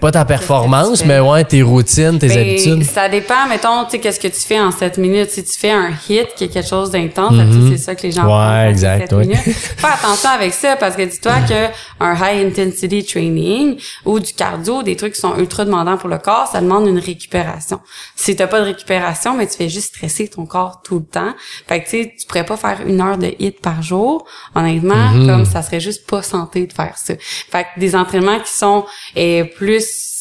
pas 0.00 0.12
ta 0.12 0.24
performance, 0.24 1.04
mais 1.04 1.20
ouais, 1.20 1.44
tes 1.44 1.62
routines, 1.62 2.18
tes 2.18 2.28
ben, 2.28 2.38
habitudes. 2.38 2.84
Ça 2.84 3.08
dépend, 3.08 3.46
mettons, 3.48 3.84
tu 3.84 3.92
sais, 3.92 3.98
qu'est-ce 3.98 4.20
que 4.20 4.28
tu 4.28 4.40
fais 4.40 4.60
en 4.60 4.70
7 4.70 4.98
minutes. 4.98 5.30
Si 5.30 5.44
tu 5.44 5.58
fais 5.58 5.70
un 5.70 5.90
hit, 6.08 6.34
qui 6.36 6.44
est 6.44 6.48
quelque 6.48 6.68
chose 6.68 6.90
d'intense, 6.90 7.32
mm-hmm. 7.32 7.70
c'est 7.70 7.78
ça 7.78 7.94
que 7.94 8.02
les 8.02 8.12
gens 8.12 8.26
ouais, 8.26 8.70
exact, 8.70 9.10
7 9.10 9.18
minutes. 9.18 9.36
Fais 9.36 9.86
attention 9.86 10.30
avec 10.30 10.52
ça, 10.52 10.76
parce 10.76 10.96
que 10.96 11.02
dis-toi 11.02 11.34
que 11.48 11.68
un 12.00 12.14
high 12.14 12.46
intensity 12.46 13.04
training 13.04 13.78
ou 14.04 14.20
du 14.20 14.32
cardio, 14.32 14.82
des 14.82 14.96
trucs 14.96 15.14
qui 15.14 15.20
sont 15.20 15.36
ultra 15.36 15.64
demandants 15.64 15.96
pour 15.96 16.08
le 16.08 16.18
corps, 16.18 16.48
ça 16.50 16.60
demande 16.60 16.86
une 16.86 16.98
récupération. 16.98 17.80
Si 18.14 18.36
t'as 18.36 18.46
pas 18.46 18.60
de 18.60 18.66
récupération, 18.66 19.36
mais 19.36 19.46
tu 19.46 19.56
fais 19.56 19.68
juste 19.68 19.94
stresser 19.94 20.28
ton 20.28 20.46
corps 20.46 20.82
tout 20.82 20.98
le 20.98 21.04
temps. 21.04 21.34
Fait 21.66 21.80
que 21.80 21.84
tu 21.84 21.90
sais, 21.90 22.14
tu 22.18 22.26
pourrais 22.26 22.46
pas 22.46 22.56
faire 22.56 22.78
une 22.86 23.00
heure 23.00 23.18
de 23.18 23.34
hit 23.38 23.60
par 23.60 23.82
jour. 23.82 24.26
Honnêtement, 24.54 24.94
mm-hmm. 24.94 25.26
comme 25.26 25.44
ça 25.44 25.62
serait 25.62 25.80
juste 25.80 26.08
pas 26.08 26.22
santé 26.22 26.66
de 26.66 26.72
faire 26.72 26.96
ça. 26.96 27.14
Fait 27.50 27.64
que 27.64 27.80
des 27.80 27.94
entraînements 27.96 28.40
qui 28.40 28.52
sont 28.52 28.84
eh, 29.14 29.44
plus 29.44 29.65
qui 29.66 30.15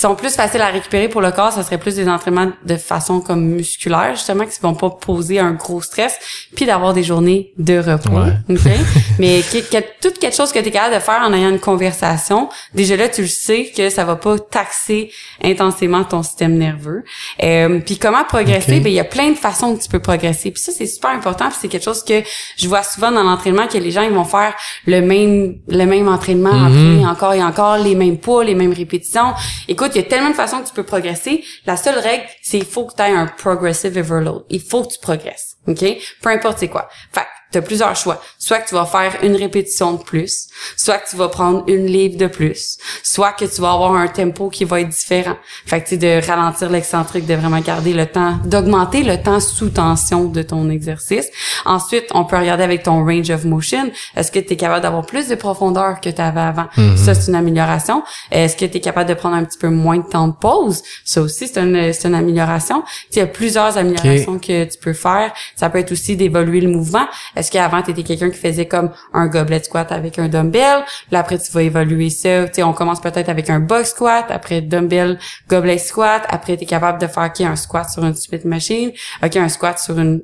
sont 0.00 0.14
plus 0.14 0.34
faciles 0.34 0.60
à 0.60 0.68
récupérer 0.68 1.08
pour 1.08 1.20
le 1.20 1.30
corps, 1.30 1.52
ça 1.52 1.62
serait 1.62 1.78
plus 1.78 1.96
des 1.96 2.08
entraînements 2.08 2.52
de 2.64 2.76
façon 2.76 3.20
comme 3.20 3.44
musculaire, 3.44 4.14
justement, 4.14 4.44
qui 4.46 4.58
vont 4.60 4.74
pas 4.74 4.90
poser 4.90 5.38
un 5.38 5.52
gros 5.52 5.80
stress, 5.80 6.18
puis 6.54 6.66
d'avoir 6.66 6.94
des 6.94 7.02
journées 7.02 7.52
de 7.58 7.78
repos. 7.78 8.10
Mais 9.18 9.42
toute 10.00 10.18
quelque 10.18 10.36
chose 10.36 10.52
que 10.52 10.58
tu 10.58 10.68
es 10.68 10.70
capable 10.70 10.94
de 10.94 11.00
faire 11.00 11.22
en 11.22 11.32
ayant 11.32 11.50
une 11.50 11.60
conversation, 11.60 12.48
déjà 12.74 12.96
là, 12.96 13.08
tu 13.08 13.22
le 13.22 13.28
sais 13.28 13.70
que 13.76 13.90
ça 13.90 14.04
va 14.04 14.16
pas 14.16 14.38
taxer 14.38 15.10
intensément 15.42 16.04
ton 16.04 16.22
système 16.22 16.56
nerveux. 16.56 17.04
Euh, 17.42 17.80
puis 17.80 17.98
comment 17.98 18.24
progresser? 18.24 18.80
Ben, 18.80 18.88
il 18.88 18.94
y 18.94 19.00
a 19.00 19.04
plein 19.04 19.30
de 19.30 19.36
façons 19.36 19.76
que 19.76 19.82
tu 19.82 19.88
peux 19.88 19.98
progresser. 19.98 20.50
Puis 20.50 20.62
ça, 20.62 20.72
c'est 20.72 20.86
super 20.86 21.10
important, 21.10 21.48
puis 21.48 21.58
c'est 21.60 21.68
quelque 21.68 21.84
chose 21.84 22.02
que 22.02 22.22
je 22.56 22.68
vois 22.68 22.82
souvent 22.82 23.10
dans 23.10 23.22
l'entraînement, 23.22 23.66
que 23.66 23.78
les 23.78 23.90
gens, 23.90 24.02
ils 24.02 24.12
vont 24.12 24.24
faire 24.24 24.54
le 24.86 25.00
même 25.00 25.56
le 25.68 25.84
même 25.84 26.08
entraînement, 26.08 26.52
mm 26.52 27.00
encore 27.10 27.34
et 27.34 27.42
encore, 27.42 27.78
les 27.78 27.94
mêmes 27.94 28.18
poids, 28.18 28.44
les 28.44 28.54
mêmes 28.54 28.72
répétitions. 28.72 29.32
Écoute, 29.68 29.89
il 29.94 30.02
y 30.02 30.04
a 30.04 30.08
tellement 30.08 30.30
de 30.30 30.34
façons 30.34 30.60
que 30.62 30.68
tu 30.68 30.74
peux 30.74 30.84
progresser. 30.84 31.44
La 31.66 31.76
seule 31.76 31.98
règle, 31.98 32.24
c'est 32.42 32.58
il 32.58 32.64
faut 32.64 32.86
que 32.86 32.94
tu 32.94 33.02
aies 33.02 33.14
un 33.14 33.26
progressive 33.26 33.96
overload. 33.96 34.44
Il 34.48 34.60
faut 34.60 34.84
que 34.84 34.92
tu 34.92 34.98
progresses. 35.00 35.56
OK? 35.66 35.84
Peu 36.22 36.30
importe 36.30 36.58
c'est 36.58 36.68
quoi. 36.68 36.88
Fait 37.12 37.26
tu 37.52 37.58
as 37.58 37.62
plusieurs 37.62 37.96
choix. 37.96 38.20
Soit 38.38 38.58
que 38.58 38.68
tu 38.68 38.74
vas 38.74 38.86
faire 38.86 39.16
une 39.22 39.36
répétition 39.36 39.92
de 39.92 40.02
plus, 40.02 40.48
soit 40.76 40.98
que 40.98 41.10
tu 41.10 41.16
vas 41.16 41.28
prendre 41.28 41.64
une 41.68 41.86
livre 41.86 42.16
de 42.16 42.26
plus, 42.26 42.78
soit 43.02 43.32
que 43.32 43.44
tu 43.44 43.60
vas 43.60 43.72
avoir 43.72 43.94
un 43.94 44.08
tempo 44.08 44.48
qui 44.48 44.64
va 44.64 44.80
être 44.80 44.88
différent. 44.88 45.36
Fait 45.66 45.82
que 45.82 45.88
tu 45.88 45.98
de 45.98 46.26
ralentir 46.26 46.70
l'excentrique, 46.70 47.26
de 47.26 47.34
vraiment 47.34 47.60
garder 47.60 47.92
le 47.92 48.06
temps, 48.06 48.38
d'augmenter 48.44 49.02
le 49.02 49.22
temps 49.22 49.40
sous 49.40 49.68
tension 49.68 50.24
de 50.24 50.42
ton 50.42 50.70
exercice. 50.70 51.28
Ensuite, 51.64 52.06
on 52.12 52.24
peut 52.24 52.36
regarder 52.36 52.64
avec 52.64 52.82
ton 52.82 53.04
range 53.04 53.30
of 53.30 53.44
motion. 53.44 53.90
Est-ce 54.16 54.32
que 54.32 54.38
tu 54.38 54.54
es 54.54 54.56
capable 54.56 54.82
d'avoir 54.82 55.04
plus 55.04 55.28
de 55.28 55.34
profondeur 55.34 56.00
que 56.00 56.10
tu 56.10 56.20
avais 56.20 56.40
avant? 56.40 56.66
Mm-hmm. 56.76 56.96
Ça, 56.96 57.14
c'est 57.14 57.28
une 57.28 57.36
amélioration. 57.36 58.02
Est-ce 58.30 58.56
que 58.56 58.64
tu 58.64 58.78
es 58.78 58.80
capable 58.80 59.08
de 59.08 59.14
prendre 59.14 59.36
un 59.36 59.44
petit 59.44 59.58
peu 59.58 59.68
moins 59.68 59.98
de 59.98 60.08
temps 60.08 60.28
de 60.28 60.32
pause? 60.32 60.82
Ça 61.04 61.20
aussi, 61.20 61.48
c'est 61.48 61.60
une, 61.60 61.92
une 62.04 62.14
amélioration. 62.14 62.82
Il 63.12 63.18
y 63.18 63.20
a 63.20 63.26
plusieurs 63.26 63.76
améliorations 63.76 64.38
que 64.38 64.64
tu 64.64 64.78
peux 64.78 64.92
faire. 64.92 65.32
Ça 65.56 65.68
peut 65.68 65.78
être 65.78 65.92
aussi 65.92 66.16
d'évoluer 66.16 66.60
le 66.60 66.68
mouvement. 66.68 67.06
Est-ce 67.40 67.50
qu'avant, 67.50 67.80
tu 67.80 67.92
étais 67.92 68.02
quelqu'un 68.02 68.28
qui 68.28 68.36
faisait 68.36 68.66
comme 68.66 68.90
un 69.14 69.26
gobelet 69.26 69.62
squat 69.62 69.90
avec 69.92 70.18
un 70.18 70.28
dumbbell? 70.28 70.84
Là, 71.10 71.20
après, 71.20 71.38
tu 71.38 71.50
vas 71.52 71.62
évoluer 71.62 72.10
ça. 72.10 72.44
Tu 72.44 72.56
sais, 72.56 72.62
on 72.62 72.74
commence 72.74 73.00
peut-être 73.00 73.30
avec 73.30 73.48
un 73.48 73.60
box 73.60 73.92
squat, 73.92 74.26
après 74.28 74.60
dumbbell, 74.60 75.18
gobelet 75.48 75.78
squat. 75.78 76.22
Après, 76.28 76.58
tu 76.58 76.64
es 76.64 76.66
capable 76.66 77.00
de 77.00 77.06
faire 77.06 77.22
okay, 77.22 77.46
un 77.46 77.56
squat 77.56 77.88
sur 77.88 78.04
une 78.04 78.14
split 78.14 78.42
machine. 78.44 78.92
OK, 79.24 79.36
un 79.36 79.48
squat 79.48 79.78
sur 79.78 79.98
une, 79.98 80.22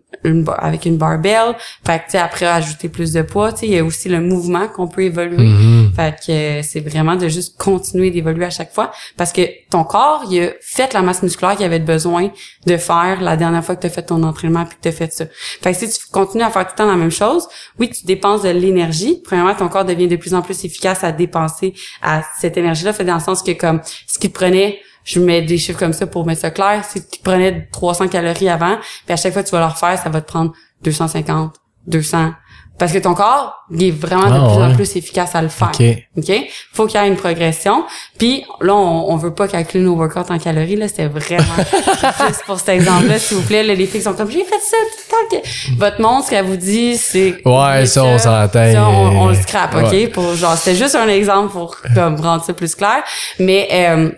avec 0.59 0.85
une 0.85 0.98
barbell. 0.98 1.55
Fait 1.87 2.00
que, 2.00 2.05
tu 2.05 2.11
sais, 2.11 2.18
après, 2.18 2.44
ajouter 2.44 2.90
plus 2.90 3.14
de 3.14 3.22
poids. 3.22 3.50
Tu 3.52 3.61
sais, 3.61 3.66
il 3.66 3.72
y 3.72 3.79
a 3.79 3.85
aussi 3.85 4.11
le 4.11 4.20
mouvement 4.20 4.68
qu'on 4.68 4.87
peut 4.87 5.05
évoluer. 5.05 5.38
Mm-hmm. 5.38 5.94
Fait 5.94 6.16
que 6.26 6.66
c'est 6.68 6.81
vraiment 6.81 7.16
de 7.16 7.29
juste 7.29 7.57
continuer 7.57 8.11
d'évoluer 8.11 8.44
à 8.44 8.50
chaque 8.50 8.74
fois 8.74 8.92
parce 9.16 9.33
que 9.33 9.40
ton 9.77 9.85
corps, 9.85 10.25
il 10.31 10.43
a 10.43 10.51
fait 10.62 10.95
la 10.95 11.03
masse 11.03 11.23
musculaire 11.23 11.55
qu'il 11.55 11.67
avait 11.67 11.79
besoin 11.79 12.31
de 12.67 12.77
faire 12.79 13.21
la 13.21 13.37
dernière 13.37 13.62
fois 13.62 13.77
que 13.77 13.83
tu 13.83 13.87
as 13.89 13.91
fait 13.91 14.05
ton 14.05 14.23
entraînement 14.23 14.65
puis 14.65 14.77
que 14.77 14.81
tu 14.81 14.89
as 14.89 14.93
fait 14.93 15.12
ça. 15.12 15.27
Fait 15.61 15.73
que 15.73 15.79
si 15.79 15.91
tu 15.91 16.07
continues 16.11 16.45
à 16.45 16.51
faire 16.51 16.65
tout 16.65 16.73
le 16.73 16.77
temps 16.79 16.87
la 16.87 16.97
même 16.97 17.11
chose, 17.11 17.47
oui, 17.79 17.91
tu 17.91 18.07
dépenses 18.07 18.43
de 18.43 18.49
l'énergie. 18.49 19.21
Premièrement, 19.23 19.55
ton 19.55 19.69
corps 19.69 19.85
devient 19.85 20.09
de 20.09 20.17
plus 20.17 20.33
en 20.33 20.41
plus 20.41 20.65
efficace 20.65 21.05
à 21.05 21.12
dépenser 21.12 21.75
à 22.01 22.23
cette 22.39 22.57
énergie-là. 22.57 22.95
Fait 22.95 23.05
dans 23.05 23.17
le 23.17 23.21
sens 23.21 23.43
que 23.43 23.53
comme 23.53 23.83
ce 24.07 24.19
qui 24.19 24.31
te 24.31 24.39
prenait 24.39 24.81
je 25.05 25.21
mets 25.21 25.43
des 25.43 25.57
chiffres 25.57 25.79
comme 25.79 25.93
ça 25.93 26.07
pour 26.09 26.27
mettre 26.27 26.41
ça 26.41 26.51
clair, 26.51 26.85
si 26.85 27.07
tu 27.07 27.21
prenais 27.23 27.69
300 27.71 28.09
calories 28.09 28.49
avant, 28.49 28.77
puis 29.05 29.12
à 29.12 29.17
chaque 29.17 29.33
fois 29.33 29.45
que 29.45 29.49
tu 29.49 29.55
vas 29.55 29.61
le 29.61 29.73
refaire, 29.73 29.97
ça 30.03 30.09
va 30.09 30.21
te 30.21 30.27
prendre 30.27 30.53
250, 30.83 31.55
200, 31.87 32.33
parce 32.79 32.93
que 32.93 32.99
ton 32.99 33.15
corps, 33.15 33.55
il 33.71 33.85
est 33.85 33.91
vraiment 33.91 34.29
de 34.29 34.35
Ah, 34.35 34.55
plus 34.55 34.62
en 34.65 34.75
plus 34.75 34.97
efficace 34.97 35.35
à 35.35 35.41
le 35.43 35.49
faire. 35.49 35.71
OK. 35.73 35.83
OK? 36.19 36.33
Faut 36.75 36.87
qu'il 36.87 37.01
y 37.01 37.05
ait 37.05 37.09
une 37.09 37.17
progression. 37.17 37.85
Puis 38.19 38.45
là, 38.61 38.75
on, 38.75 39.11
on 39.12 39.17
veut 39.17 39.33
pas 39.33 39.49
calculer 39.49 39.83
nos 39.85 39.95
workouts 39.95 40.31
en 40.31 40.39
calories. 40.39 40.77
Là, 40.77 40.87
c'était 40.89 41.07
vraiment 41.07 41.45
juste 42.29 42.45
pour 42.47 42.59
cet 42.59 42.69
exemple-là, 42.71 43.19
s'il 43.19 43.39
vous 43.39 43.43
plaît. 43.47 43.62
Là, 43.62 43.75
les 43.75 43.87
filles 43.87 44.03
sont 44.03 44.12
comme, 44.15 44.31
j'ai 44.31 44.45
fait 44.45 44.61
ça 44.61 44.77
tout 44.77 45.03
le 45.33 45.39
temps. 45.39 45.43
que- 45.43 45.79
Votre 45.79 46.01
montre, 46.03 46.27
ce 46.27 46.31
qu'elle 46.31 46.45
vous 46.45 46.57
dit, 46.57 46.97
c'est... 46.97 47.41
Ouais, 47.47 47.87
ça, 47.87 48.05
on 48.05 48.19
s'entend. 48.19 48.73
Ça, 48.73 48.89
on, 48.89 49.21
on 49.23 49.29
le 49.29 49.35
scrape, 49.37 49.75
OK? 49.75 49.91
Ouais. 49.93 50.09
Pour, 50.09 50.35
genre, 50.35 50.57
c'était 50.57 50.77
juste 50.77 50.95
un 50.95 51.09
exemple 51.09 51.53
pour 51.53 51.77
comme, 51.95 52.17
rendre 52.21 52.45
ça 52.45 52.53
plus 52.53 52.75
clair. 52.75 53.03
Mais... 53.39 53.69
Euh, 53.73 54.11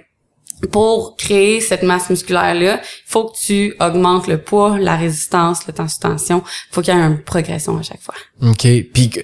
pour 0.72 1.16
créer 1.16 1.60
cette 1.60 1.82
masse 1.82 2.10
musculaire-là, 2.10 2.80
il 2.82 3.10
faut 3.10 3.24
que 3.26 3.36
tu 3.38 3.74
augmentes 3.80 4.26
le 4.26 4.38
poids, 4.38 4.78
la 4.78 4.96
résistance, 4.96 5.66
le 5.66 5.72
temps 5.72 5.88
sous 5.88 6.00
tension. 6.00 6.42
Il 6.70 6.74
faut 6.74 6.82
qu'il 6.82 6.94
y 6.94 6.96
ait 6.96 7.00
une 7.00 7.22
progression 7.22 7.78
à 7.78 7.82
chaque 7.82 8.02
fois. 8.02 8.14
OK. 8.42 8.66
Puis 8.92 9.10
que- 9.10 9.20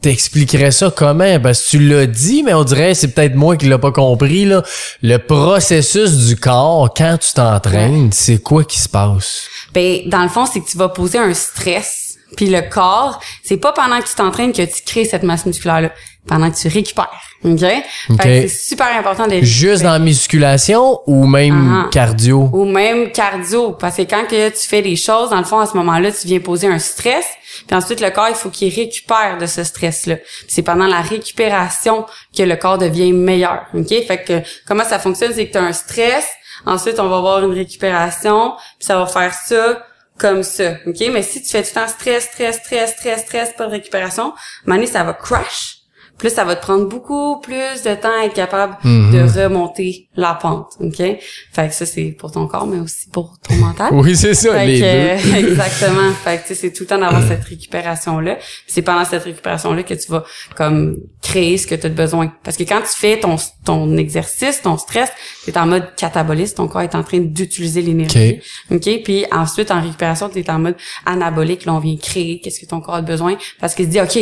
t'expliquerais 0.00 0.70
ça 0.70 0.92
comment? 0.96 1.40
Parce 1.40 1.64
que 1.64 1.70
tu 1.70 1.78
l'as 1.80 2.06
dit, 2.06 2.42
mais 2.44 2.54
on 2.54 2.62
dirait 2.64 2.94
c'est 2.94 3.08
peut-être 3.08 3.34
moi 3.34 3.56
qui 3.56 3.66
l'ai 3.66 3.78
pas 3.78 3.90
compris. 3.92 4.44
Là. 4.44 4.62
Le 5.02 5.16
processus 5.18 6.26
du 6.26 6.36
corps, 6.36 6.92
quand 6.96 7.18
tu 7.18 7.32
t'entraînes, 7.34 8.10
c'est 8.12 8.38
quoi 8.38 8.64
qui 8.64 8.78
se 8.80 8.88
passe? 8.88 9.46
Ben, 9.74 10.08
dans 10.08 10.22
le 10.22 10.28
fond, 10.28 10.46
c'est 10.46 10.60
que 10.60 10.68
tu 10.68 10.78
vas 10.78 10.88
poser 10.88 11.18
un 11.18 11.34
stress. 11.34 12.07
Puis 12.36 12.46
le 12.50 12.62
corps, 12.62 13.20
c'est 13.42 13.56
pas 13.56 13.72
pendant 13.72 14.00
que 14.00 14.06
tu 14.08 14.14
t'entraînes 14.14 14.52
que 14.52 14.62
tu 14.62 14.82
crées 14.84 15.04
cette 15.04 15.22
masse 15.22 15.46
musculaire-là. 15.46 15.90
Pendant 16.26 16.50
que 16.50 16.56
tu 16.56 16.68
récupères. 16.68 17.08
OK? 17.42 17.58
Fait 17.60 17.82
OK. 18.10 18.18
que 18.18 18.22
c'est 18.22 18.48
super 18.48 18.88
important 18.98 19.26
de 19.26 19.40
Juste 19.40 19.82
dans 19.82 19.92
la 19.92 19.98
musculation 19.98 21.00
ou 21.06 21.26
même 21.26 21.84
Ah. 21.86 21.88
cardio? 21.90 22.50
ou 22.52 22.66
même 22.66 23.12
cardio 23.12 23.72
parce 23.72 23.96
que 23.96 24.02
quand 24.02 24.26
que 24.28 24.50
tu 24.50 24.68
fais 24.68 24.82
des 24.82 24.96
choses 24.96 25.30
dans 25.30 25.38
le 25.38 25.44
fond 25.44 25.58
à 25.60 25.64
ce 25.66 25.74
moment-là 25.78 26.10
tu 26.12 26.26
viens 26.26 26.40
poser 26.40 26.66
un 26.66 26.78
stress 26.78 27.24
puis 27.66 27.74
ensuite 27.74 28.00
le 28.02 28.10
corps 28.10 28.28
il 28.28 28.34
faut 28.34 28.50
qu'il 28.50 28.74
récupère 28.74 29.38
de 29.40 29.46
ce 29.46 29.64
stress 29.64 30.04
là 30.06 30.16
c'est 30.48 30.62
pendant 30.62 30.86
la 30.86 31.00
récupération 31.00 32.04
que 32.36 32.42
le 32.42 32.56
corps 32.56 32.76
devient 32.76 33.12
meilleur 33.12 33.62
OK? 33.72 33.88
Fait 33.88 34.22
que 34.22 34.42
comment 34.66 34.84
ça 34.84 34.98
fonctionne 34.98 35.32
c'est 35.34 35.46
que 35.46 35.52
tu 35.52 35.58
as 35.58 35.62
un 35.62 35.72
stress 35.72 36.26
ensuite 36.66 36.98
on 37.00 37.08
va 37.08 37.16
avoir 37.18 37.42
une 37.44 37.54
récupération 37.54 38.52
puis 38.78 38.86
ça 38.86 38.98
va 38.98 39.06
faire 39.06 39.32
ça 39.32 39.82
comme 40.18 40.42
ça 40.42 40.72
OK? 40.86 41.00
Mais 41.12 41.22
si 41.22 41.42
tu 41.42 41.48
fais 41.48 41.62
tout 41.62 41.70
le 41.74 41.80
temps 41.80 41.88
stress 41.88 42.24
stress 42.24 42.56
stress 42.56 42.92
stress 42.92 43.22
stress 43.22 43.52
pas 43.56 43.66
de 43.66 43.70
récupération 43.70 44.34
à 44.66 44.72
un 44.72 44.86
ça 44.86 45.04
va 45.04 45.14
crash 45.14 45.77
plus 46.18 46.30
ça 46.30 46.44
va 46.44 46.56
te 46.56 46.60
prendre 46.62 46.86
beaucoup 46.88 47.40
plus 47.40 47.82
de 47.84 47.94
temps 47.94 48.10
à 48.20 48.24
être 48.26 48.34
capable 48.34 48.76
Mhm. 48.84 49.12
de 49.12 49.40
remonter 49.42 50.08
la 50.16 50.34
pente, 50.34 50.72
OK? 50.80 50.96
Fait 50.96 51.68
que 51.68 51.74
ça, 51.74 51.86
c'est 51.86 52.14
pour 52.18 52.32
ton 52.32 52.46
corps, 52.46 52.66
mais 52.66 52.78
aussi 52.80 53.08
pour 53.10 53.36
ton 53.48 53.54
mental. 53.66 53.88
Oui, 53.92 54.16
c'est 54.16 54.34
ça, 54.34 54.52
Fait 54.52 54.66
les 54.66 54.80
que, 54.80 54.82
deux. 54.82 55.34
euh, 55.36 55.38
exactement. 55.48 56.12
Fait 56.24 56.38
que, 56.38 56.42
tu 56.42 56.48
sais, 56.48 56.54
c'est 56.56 56.72
tout 56.72 56.82
le 56.82 56.88
temps 56.88 56.98
d'avoir 56.98 57.22
cette 57.26 57.44
récupération-là. 57.44 58.38
C'est 58.66 58.82
pendant 58.82 59.04
cette 59.04 59.22
récupération-là 59.24 59.82
que 59.84 59.94
tu 59.94 60.10
vas, 60.10 60.24
comme, 60.56 60.96
créer 61.22 61.56
ce 61.58 61.66
que 61.66 61.74
tu 61.74 61.86
as 61.86 61.90
besoin. 61.90 62.32
Parce 62.42 62.56
que 62.56 62.62
quand 62.64 62.80
tu 62.80 62.96
fais 62.98 63.20
ton, 63.20 63.36
ton 63.64 63.96
exercice, 63.96 64.62
ton 64.62 64.76
stress, 64.78 65.10
tu 65.44 65.50
es 65.50 65.58
en 65.58 65.66
mode 65.66 65.94
cataboliste, 65.96 66.56
ton 66.56 66.68
corps 66.68 66.82
est 66.82 66.94
en 66.94 67.02
train 67.04 67.18
d'utiliser 67.20 67.82
l'énergie. 67.82 68.40
OK? 68.70 68.88
Puis 69.04 69.24
ensuite, 69.30 69.70
en 69.70 69.80
récupération, 69.82 70.28
tu 70.28 70.38
es 70.40 70.50
en 70.50 70.58
mode 70.58 70.76
anabolique. 71.06 71.64
Là, 71.64 71.74
on 71.74 71.78
vient 71.78 71.96
créer 71.96 72.40
qu'est-ce 72.40 72.60
que 72.60 72.66
ton 72.66 72.80
corps 72.80 72.94
a 72.96 73.02
besoin. 73.02 73.36
Parce 73.60 73.74
qu'il 73.74 73.84
se 73.86 73.90
dit, 73.90 74.00
OK, 74.00 74.16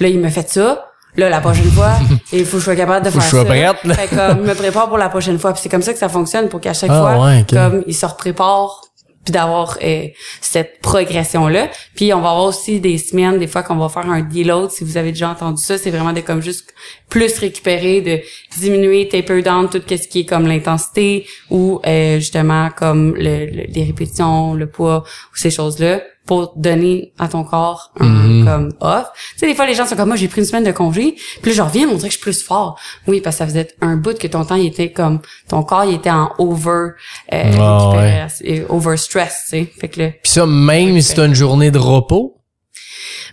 là, 0.00 0.08
il 0.08 0.18
me 0.18 0.28
fait 0.30 0.48
ça. 0.48 0.88
Là, 1.16 1.28
la 1.28 1.40
prochaine 1.40 1.70
fois, 1.70 1.92
il 2.32 2.44
faut 2.46 2.52
que 2.56 2.60
je 2.60 2.64
sois 2.64 2.76
capable 2.76 3.04
de 3.04 3.10
Faut 3.10 3.20
faire 3.20 3.24
je 3.28 3.36
sois 3.36 3.40
ça. 3.40 3.44
prête, 3.72 3.84
là. 3.84 3.94
Fait 3.94 4.08
comme, 4.16 4.46
me 4.46 4.54
prépare 4.54 4.88
pour 4.88 4.98
la 4.98 5.08
prochaine 5.10 5.38
fois. 5.38 5.52
Puis 5.52 5.60
c'est 5.62 5.68
comme 5.68 5.82
ça 5.82 5.92
que 5.92 5.98
ça 5.98 6.08
fonctionne 6.08 6.48
pour 6.48 6.60
qu'à 6.60 6.72
chaque 6.72 6.90
Ah, 6.90 7.00
fois, 7.16 7.26
ouais, 7.26 7.44
comme 7.50 7.82
il 7.86 7.94
se 7.94 8.06
prépare 8.16 8.80
puis 9.24 9.30
d'avoir 9.32 9.78
euh, 9.84 10.06
cette 10.40 10.80
progression 10.80 11.46
là 11.46 11.68
puis 11.94 12.12
on 12.12 12.20
va 12.20 12.30
avoir 12.30 12.46
aussi 12.46 12.80
des 12.80 12.98
semaines 12.98 13.38
des 13.38 13.46
fois 13.46 13.62
qu'on 13.62 13.76
va 13.76 13.88
faire 13.88 14.10
un 14.10 14.20
deload 14.20 14.72
si 14.72 14.82
vous 14.82 14.96
avez 14.96 15.12
déjà 15.12 15.28
entendu 15.30 15.62
ça 15.62 15.78
c'est 15.78 15.90
vraiment 15.92 16.12
de 16.12 16.18
comme 16.22 16.42
juste 16.42 16.74
plus 17.08 17.38
récupérer 17.38 18.00
de 18.00 18.20
diminuer 18.58 19.06
taper 19.08 19.40
down 19.42 19.68
tout 19.70 19.80
ce 19.88 20.08
qui 20.08 20.20
est 20.20 20.24
comme 20.26 20.48
l'intensité 20.48 21.24
ou 21.50 21.80
euh, 21.86 22.16
justement 22.18 22.70
comme 22.76 23.14
le, 23.14 23.46
le- 23.46 23.66
les 23.72 23.84
répétitions 23.84 24.54
le 24.54 24.66
poids 24.68 25.04
ou 25.32 25.36
ces 25.36 25.52
choses 25.52 25.78
là 25.78 26.00
pour 26.26 26.52
donner 26.56 27.12
à 27.18 27.26
ton 27.28 27.42
corps 27.44 27.92
un 27.98 28.06
Mhm. 28.06 28.44
comme 28.44 28.72
off. 28.80 29.06
Tu 29.34 29.40
sais, 29.40 29.46
des 29.46 29.54
fois, 29.54 29.66
les 29.66 29.74
gens 29.74 29.86
sont 29.86 29.96
comme 29.96 30.08
moi, 30.08 30.16
j'ai 30.16 30.28
pris 30.28 30.40
une 30.40 30.46
semaine 30.46 30.64
de 30.64 30.70
congé, 30.72 31.16
puis 31.42 31.50
là, 31.50 31.56
je 31.56 31.62
reviens, 31.62 31.88
on 31.88 31.94
dirait 31.96 32.08
que 32.08 32.14
je 32.14 32.18
suis 32.18 32.22
plus 32.22 32.42
fort. 32.42 32.78
Oui, 33.08 33.20
parce 33.20 33.36
que 33.36 33.38
ça 33.40 33.46
faisait 33.46 33.68
un 33.80 33.96
bout 33.96 34.16
que 34.16 34.26
ton 34.28 34.44
temps, 34.44 34.54
il 34.54 34.66
était 34.66 34.92
comme, 34.92 35.20
ton 35.48 35.62
corps, 35.64 35.84
il 35.84 35.94
était 35.94 36.10
en 36.10 36.30
over, 36.38 36.90
euh, 37.32 37.42
Ah, 37.58 38.26
over 38.68 38.96
stress, 38.96 39.42
tu 39.44 39.50
sais. 39.50 39.72
Fait 39.80 39.88
que 39.88 40.00
là, 40.00 40.08
Puis 40.22 40.32
ça, 40.32 40.46
même 40.46 41.00
si 41.00 41.14
t'as 41.14 41.26
une 41.26 41.34
journée 41.34 41.70
de 41.70 41.78
repos? 41.78 42.36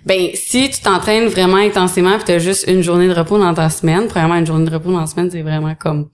ben, 0.05 0.29
si 0.33 0.69
tu 0.69 0.79
t'entraînes 0.81 1.27
vraiment 1.27 1.57
intensément 1.57 2.15
puis 2.15 2.23
t'as 2.25 2.39
juste 2.39 2.65
une 2.67 2.81
journée 2.81 3.07
de 3.07 3.13
repos 3.13 3.37
dans 3.37 3.53
ta 3.53 3.69
semaine, 3.69 4.07
premièrement, 4.07 4.35
une 4.35 4.47
journée 4.47 4.65
de 4.65 4.73
repos 4.73 4.91
dans 4.91 5.01
la 5.01 5.07
semaine, 5.07 5.29
c'est 5.29 5.41
vraiment 5.41 5.75
comme 5.75 6.09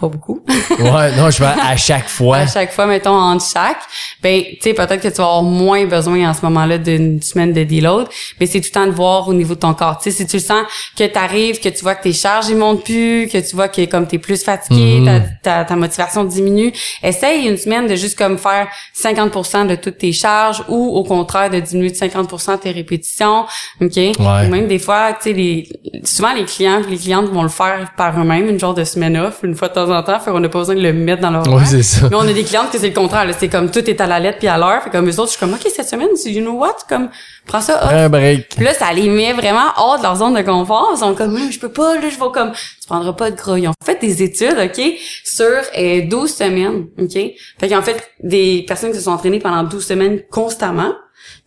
pas 0.00 0.08
beaucoup. 0.08 0.42
Ouais, 0.78 1.16
non, 1.16 1.30
je 1.30 1.38
vais 1.40 1.46
à 1.46 1.76
chaque 1.76 2.08
fois. 2.16 2.38
à 2.38 2.46
chaque 2.46 2.70
fois, 2.72 2.86
mettons, 2.86 3.10
entre 3.16 3.44
chaque, 3.50 3.78
ben, 4.22 4.42
tu 4.42 4.56
sais, 4.60 4.74
peut-être 4.74 5.00
que 5.00 5.08
tu 5.08 5.14
vas 5.16 5.24
avoir 5.24 5.42
moins 5.42 5.84
besoin 5.86 6.28
en 6.30 6.34
ce 6.34 6.44
moment-là 6.44 6.76
d'une 6.78 7.22
semaine 7.22 7.52
de 7.52 7.64
deload, 7.64 8.06
mais 8.38 8.46
c'est 8.46 8.60
tout 8.60 8.68
le 8.68 8.80
temps 8.80 8.86
de 8.86 8.92
voir 8.92 9.26
au 9.28 9.32
niveau 9.32 9.54
de 9.54 9.60
ton 9.60 9.72
corps. 9.74 9.96
Tu 9.98 10.10
sais, 10.10 10.16
si 10.18 10.26
tu 10.26 10.36
le 10.36 10.42
sens 10.42 10.64
que 10.98 11.04
t'arrives, 11.04 11.60
que 11.60 11.68
tu 11.70 11.82
vois 11.82 11.94
que 11.94 12.02
tes 12.02 12.12
charges, 12.12 12.48
ils 12.48 12.56
montent 12.56 12.84
plus, 12.84 13.28
que 13.32 13.38
tu 13.38 13.56
vois 13.56 13.68
que 13.68 13.84
comme 13.86 14.06
t'es 14.06 14.18
plus 14.18 14.42
fatigué, 14.42 15.00
Mhm. 15.00 15.06
ta, 15.06 15.20
ta, 15.60 15.64
ta 15.64 15.76
motivation 15.76 16.24
diminue, 16.24 16.72
essaye 17.02 17.46
une 17.48 17.56
semaine 17.56 17.86
de 17.86 17.94
juste 17.96 18.18
comme 18.18 18.36
faire 18.38 18.68
50% 18.94 19.66
de 19.66 19.76
toutes 19.76 19.98
tes 19.98 20.12
charges 20.12 20.62
ou 20.68 20.96
au 20.96 21.04
contraire 21.04 21.48
de 21.50 21.60
diminuer 21.60 21.90
de 21.90 21.96
50% 21.96 22.58
tes 22.58 22.70
répétitions, 22.70 23.44
OK? 23.80 23.96
Ou 24.18 24.22
même 24.50 24.66
des 24.66 24.78
fois, 24.78 25.12
tu 25.14 25.30
sais, 25.30 25.32
les, 25.32 25.68
souvent 26.04 26.32
les 26.34 26.44
clients 26.44 26.82
les 26.88 26.96
clientes 26.98 27.26
vont 27.26 27.42
le 27.42 27.48
faire 27.48 27.92
par 27.96 28.18
eux-mêmes, 28.20 28.48
une 28.50 28.58
genre 28.60 28.74
de 28.74 28.84
semaine 28.84 29.16
off, 29.16 29.38
une 29.42 29.54
fois 29.54 29.68
de 29.68 29.74
temps 29.74 29.85
en 29.90 30.02
temps, 30.02 30.18
fait 30.20 30.30
qu'on 30.30 30.40
n'a 30.40 30.48
pas 30.48 30.58
besoin 30.60 30.74
de 30.74 30.80
le 30.80 30.92
mettre 30.92 31.22
dans 31.22 31.30
leur 31.30 31.46
Ouais, 31.52 31.64
c'est 31.64 31.82
ça. 31.82 32.08
mais 32.10 32.16
on 32.16 32.20
a 32.20 32.32
des 32.32 32.44
clientes 32.44 32.70
que 32.70 32.78
c'est 32.78 32.88
le 32.88 32.94
contraire. 32.94 33.26
C'est 33.38 33.48
comme 33.48 33.70
tout 33.70 33.88
est 33.88 34.00
à 34.00 34.06
la 34.06 34.20
lettre 34.20 34.38
puis 34.38 34.48
à 34.48 34.58
l'heure. 34.58 34.82
Fait 34.82 34.90
comme 34.90 35.08
eux 35.08 35.20
autres, 35.20 35.26
je 35.32 35.36
suis 35.36 35.40
comme, 35.40 35.54
OK, 35.54 35.66
cette 35.74 35.88
semaine, 35.88 36.08
you 36.24 36.40
know 36.40 36.52
what? 36.52 36.76
Comme, 36.88 37.08
prends 37.46 37.60
ça 37.60 37.84
off. 37.84 37.92
Un 37.92 38.08
break. 38.08 38.56
Puis 38.56 38.64
là, 38.64 38.74
ça 38.74 38.92
les 38.92 39.08
met 39.08 39.32
vraiment 39.32 39.66
hors 39.76 39.98
de 39.98 40.02
leur 40.02 40.16
zone 40.16 40.34
de 40.34 40.42
confort. 40.42 40.92
Ils 40.94 40.98
sont 40.98 41.14
comme, 41.14 41.38
je 41.50 41.58
peux 41.58 41.70
pas, 41.70 41.94
là, 41.94 42.08
je 42.08 42.16
vais 42.18 42.30
comme, 42.32 42.52
tu 42.52 42.86
prendras 42.88 43.12
pas 43.12 43.30
de 43.30 43.36
gras. 43.36 43.58
Ils 43.58 43.68
ont 43.68 43.74
fait 43.84 44.00
des 44.00 44.22
études, 44.22 44.56
OK, 44.62 44.80
sur 45.24 45.46
euh, 45.78 46.02
12 46.08 46.30
semaines, 46.32 46.86
OK? 47.00 47.18
Fait 47.58 47.76
ont 47.76 47.82
fait 47.82 48.10
des 48.22 48.64
personnes 48.66 48.90
qui 48.90 48.98
se 48.98 49.04
sont 49.04 49.12
entraînées 49.12 49.40
pendant 49.40 49.62
12 49.64 49.84
semaines 49.84 50.20
constamment. 50.30 50.92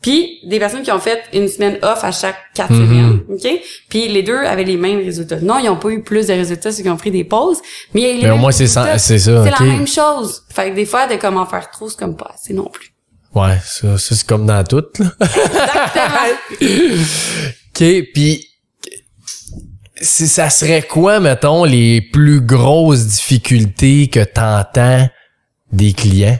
Puis 0.01 0.39
des 0.45 0.59
personnes 0.59 0.81
qui 0.83 0.91
ont 0.91 0.99
fait 0.99 1.21
une 1.33 1.47
semaine 1.47 1.77
off 1.81 2.03
à 2.03 2.11
chaque 2.11 2.37
quatre 2.53 2.71
Mhm. 2.71 2.87
semaines, 2.87 3.19
OK? 3.29 3.61
Puis 3.89 4.07
les 4.07 4.23
deux 4.23 4.37
avaient 4.37 4.63
les 4.63 4.77
mêmes 4.77 4.99
résultats. 4.99 5.39
Non, 5.41 5.57
ils 5.59 5.69
ont 5.69 5.75
pas 5.75 5.89
eu 5.89 6.01
plus 6.01 6.27
de 6.27 6.33
résultats 6.33 6.71
ceux 6.71 6.83
qui 6.83 6.89
ont 6.89 6.97
pris 6.97 7.11
des 7.11 7.23
pauses, 7.23 7.57
mais, 7.93 8.13
les 8.13 8.23
Mais 8.23 8.29
au 8.31 8.37
moins, 8.37 8.51
c'est 8.51 8.67
ça- 8.67 8.97
c'est 8.97 9.19
ça, 9.19 9.43
C'est 9.43 9.51
la 9.63 9.71
même 9.71 9.87
chose. 9.87 10.43
Fait 10.49 10.69
que 10.71 10.75
des 10.75 10.85
fois, 10.85 11.07
de 11.07 11.15
comment 11.15 11.45
faire 11.45 11.69
trop, 11.69 11.89
c'est 11.89 11.97
comme 11.99 12.15
pas 12.15 12.31
assez 12.33 12.53
non 12.53 12.69
plus. 12.71 12.93
Ouais, 13.35 13.57
ça, 13.63 13.97
ça 13.97 14.15
c'est 14.15 14.25
comme 14.25 14.45
dans 14.45 14.63
tout, 14.63 14.83
là. 14.99 15.05
Exactement. 15.21 16.37
OK, 17.81 18.03
puis 18.13 18.45
si 20.01 20.27
ça 20.27 20.49
serait 20.49 20.81
quoi, 20.81 21.19
mettons, 21.19 21.63
les 21.65 22.01
plus 22.01 22.41
grosses 22.41 23.05
difficultés 23.05 24.07
que 24.07 24.21
t'entends 24.23 25.07
des 25.71 25.93
clients? 25.93 26.39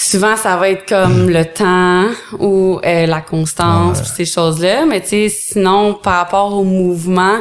Souvent, 0.00 0.36
ça 0.36 0.56
va 0.56 0.70
être 0.70 0.88
comme 0.88 1.28
le 1.28 1.44
temps 1.44 2.06
ou 2.38 2.78
euh, 2.84 3.06
la 3.06 3.20
constance, 3.20 4.00
pis 4.00 4.08
ces 4.08 4.24
choses-là. 4.26 4.86
Mais 4.86 5.00
tu 5.00 5.08
sais, 5.08 5.28
sinon, 5.28 5.94
par 5.94 6.18
rapport 6.18 6.56
au 6.56 6.62
mouvement, 6.62 7.38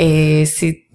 euh, 0.00 0.44
c'est 0.46 0.86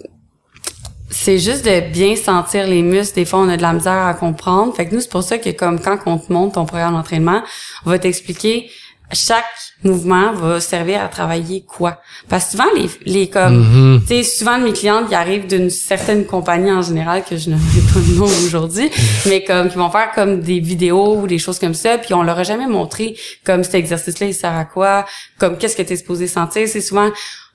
c'est 1.11 1.37
juste 1.37 1.63
de 1.63 1.91
bien 1.91 2.15
sentir 2.15 2.65
les 2.65 2.81
muscles. 2.81 3.13
Des 3.15 3.25
fois, 3.25 3.39
on 3.39 3.49
a 3.49 3.55
de 3.55 3.61
la 3.61 3.73
misère 3.73 4.03
à 4.07 4.15
comprendre. 4.15 4.75
Fait 4.75 4.87
que 4.87 4.95
nous, 4.95 5.01
c'est 5.01 5.11
pour 5.11 5.21
ça 5.21 5.37
que 5.37 5.51
comme 5.51 5.79
quand 5.79 5.99
on 6.07 6.17
te 6.17 6.33
montre 6.33 6.55
ton 6.55 6.65
programme 6.65 6.95
d'entraînement, 6.95 7.43
on 7.85 7.91
va 7.91 7.99
t'expliquer 7.99 8.71
chaque 9.11 9.45
mouvement 9.83 10.33
va 10.33 10.59
servir 10.59 11.01
à 11.03 11.07
travailler 11.07 11.63
quoi? 11.67 12.01
Parce 12.27 12.45
que 12.45 12.51
souvent, 12.51 12.65
les, 12.75 12.89
les 13.05 13.29
comme, 13.29 13.59
Mhm. 13.59 14.01
tu 14.01 14.07
sais, 14.07 14.23
souvent 14.23 14.57
mes 14.57 14.73
clientes 14.73 15.07
qui 15.09 15.15
arrivent 15.15 15.47
d'une 15.47 15.69
certaine 15.69 16.25
compagnie 16.25 16.71
en 16.71 16.81
général, 16.81 17.23
que 17.23 17.37
je 17.37 17.49
ne 17.51 17.57
sais 17.57 17.93
pas 17.93 17.99
le 17.99 18.15
nom 18.15 18.25
aujourd'hui, 18.25 18.89
mais 19.27 19.43
comme, 19.43 19.69
qui 19.69 19.77
vont 19.77 19.89
faire 19.91 20.11
comme 20.13 20.41
des 20.41 20.59
vidéos 20.59 21.17
ou 21.17 21.27
des 21.27 21.37
choses 21.37 21.59
comme 21.59 21.73
ça, 21.75 21.97
puis 21.97 22.13
on 22.13 22.23
leur 22.23 22.39
a 22.39 22.43
jamais 22.43 22.67
montré 22.67 23.15
comme 23.45 23.63
cet 23.63 23.75
exercice-là, 23.75 24.27
il 24.27 24.33
sert 24.33 24.53
à 24.55 24.65
quoi, 24.65 25.05
comme 25.37 25.57
qu'est-ce 25.57 25.75
que 25.75 25.83
tu 25.83 25.93
es 25.93 25.97
supposé 25.97 26.27
sentir? 26.27 26.67
C'est 26.67 26.81
souvent, 26.81 27.09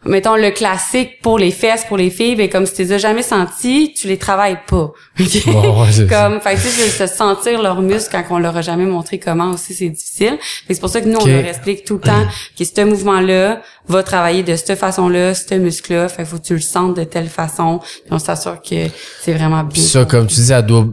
mettons 0.05 0.37
le 0.37 0.51
classique 0.51 1.21
pour 1.23 1.39
les 1.39 1.51
fesses 1.51 1.85
pour 1.85 1.97
les 1.97 2.11
filles 2.11 2.35
ben 2.37 2.49
comme 2.49 2.65
si 2.65 2.75
tu 2.75 2.83
les 2.83 2.93
as 2.93 2.99
jamais 2.99 3.23
sentis 3.23 3.93
tu 3.95 4.09
les 4.09 4.17
travailles 4.17 4.59
pas. 4.67 4.93
Ok? 5.21 5.47
Bon, 5.47 5.83
ouais, 5.83 5.89
c'est 5.93 6.09
ça. 6.09 6.29
comme 6.29 6.41
fait 6.41 6.55
que 6.55 6.61
tu 6.61 6.69
sais 6.69 7.07
se 7.07 7.15
sentir 7.15 7.61
leurs 7.61 7.83
muscles 7.83 8.09
quand 8.11 8.37
on 8.37 8.39
leur 8.39 8.57
a 8.57 8.63
jamais 8.63 8.87
montré 8.87 9.19
comment 9.19 9.51
aussi 9.51 9.75
c'est 9.75 9.91
difficile. 9.91 10.39
C'est 10.69 10.81
pour 10.81 10.89
ça 10.89 11.01
que 11.01 11.09
nous 11.09 11.19
on 11.19 11.27
leur 11.27 11.45
explique 11.45 11.85
tout 11.85 11.95
le 11.95 12.01
temps 12.01 12.27
que 12.59 12.65
ce 12.65 12.81
mouvement 12.85 13.21
là 13.21 13.61
va 13.89 14.03
travailler 14.03 14.43
de 14.43 14.57
cette 14.57 14.79
façon 14.79 15.09
là 15.09 15.35
ce 15.35 15.55
muscle 15.55 15.93
là 15.93 16.09
fait 16.09 16.25
faut 16.25 16.39
que 16.39 16.47
tu 16.47 16.55
le 16.55 16.61
sentes 16.61 16.97
de 16.97 17.05
telle 17.05 17.29
façon. 17.29 17.81
Puis 17.81 18.13
on 18.13 18.19
s'assure 18.19 18.61
que 18.63 18.87
c'est 19.21 19.33
vraiment 19.35 19.63
bien. 19.65 19.83
Ça, 19.83 20.05
comme 20.05 20.27
tu 20.27 20.37
dis, 20.37 20.47
ça 20.47 20.63
doit 20.63 20.87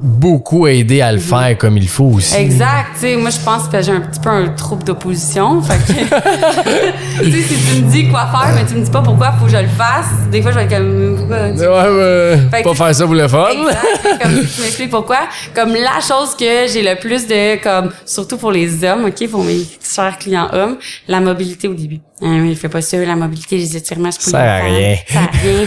beaucoup 0.00 0.66
aider 0.66 1.00
à 1.00 1.12
le 1.12 1.18
faire 1.18 1.56
comme 1.58 1.76
il 1.76 1.88
faut 1.88 2.04
aussi. 2.04 2.34
Exact, 2.36 2.88
tu 2.94 3.00
sais, 3.00 3.16
moi 3.16 3.30
je 3.30 3.38
pense 3.40 3.68
que 3.68 3.80
j'ai 3.82 3.92
un 3.92 4.00
petit 4.00 4.20
peu 4.20 4.28
un 4.28 4.48
trouble 4.48 4.84
d'opposition, 4.84 5.62
fait 5.62 5.78
que 5.86 5.92
tu 7.24 7.30
sais 7.32 7.42
si 7.42 7.54
tu 7.76 7.82
me 7.82 7.90
dis 7.90 8.08
quoi 8.08 8.26
faire 8.26 8.54
mais 8.54 8.66
tu 8.66 8.74
me 8.74 8.84
dis 8.84 8.90
pas 8.90 9.02
pourquoi 9.02 9.32
faut 9.32 9.46
que 9.46 9.50
je 9.52 9.56
le 9.58 9.68
fasse, 9.68 10.28
des 10.30 10.42
fois 10.42 10.50
je 10.52 10.58
vais 10.58 10.64
être 10.64 10.76
comme 10.76 11.16
pourquoi 11.18 11.38
Ouais, 11.48 12.38
que 12.62 12.64
Pas 12.64 12.74
faire 12.74 12.94
ça 12.94 13.04
pour 13.04 13.14
le 13.14 13.28
fun. 13.28 13.48
Exact. 13.50 14.22
comme 14.22 14.32
tu 14.32 14.60
m'expliques 14.60 14.90
pourquoi 14.90 15.18
comme 15.54 15.72
la 15.74 16.00
chose 16.06 16.34
que 16.38 16.66
j'ai 16.72 16.82
le 16.82 16.98
plus 16.98 17.26
de 17.26 17.62
comme 17.62 17.90
surtout 18.04 18.36
pour 18.36 18.52
les 18.52 18.84
hommes 18.84 19.04
ok 19.06 19.28
pour 19.30 19.44
mes 19.44 19.64
chers 19.82 20.18
clients 20.18 20.48
hommes 20.52 20.76
la 21.08 21.20
mobilité 21.20 21.68
au 21.68 21.74
début 21.74 22.00
hein, 22.20 22.38
mais 22.42 22.50
il 22.50 22.56
fait 22.56 22.68
pas 22.68 22.80
ça 22.82 22.98
la 22.98 23.16
mobilité 23.16 23.56
les 23.56 23.76
étirements 23.76 24.10
je 24.10 24.16
peux 24.24 24.30
Ça 24.30 24.56
rien. 24.56 24.96
ça 25.06 25.12
sert 25.12 25.22
à 25.22 25.30
rien 25.42 25.66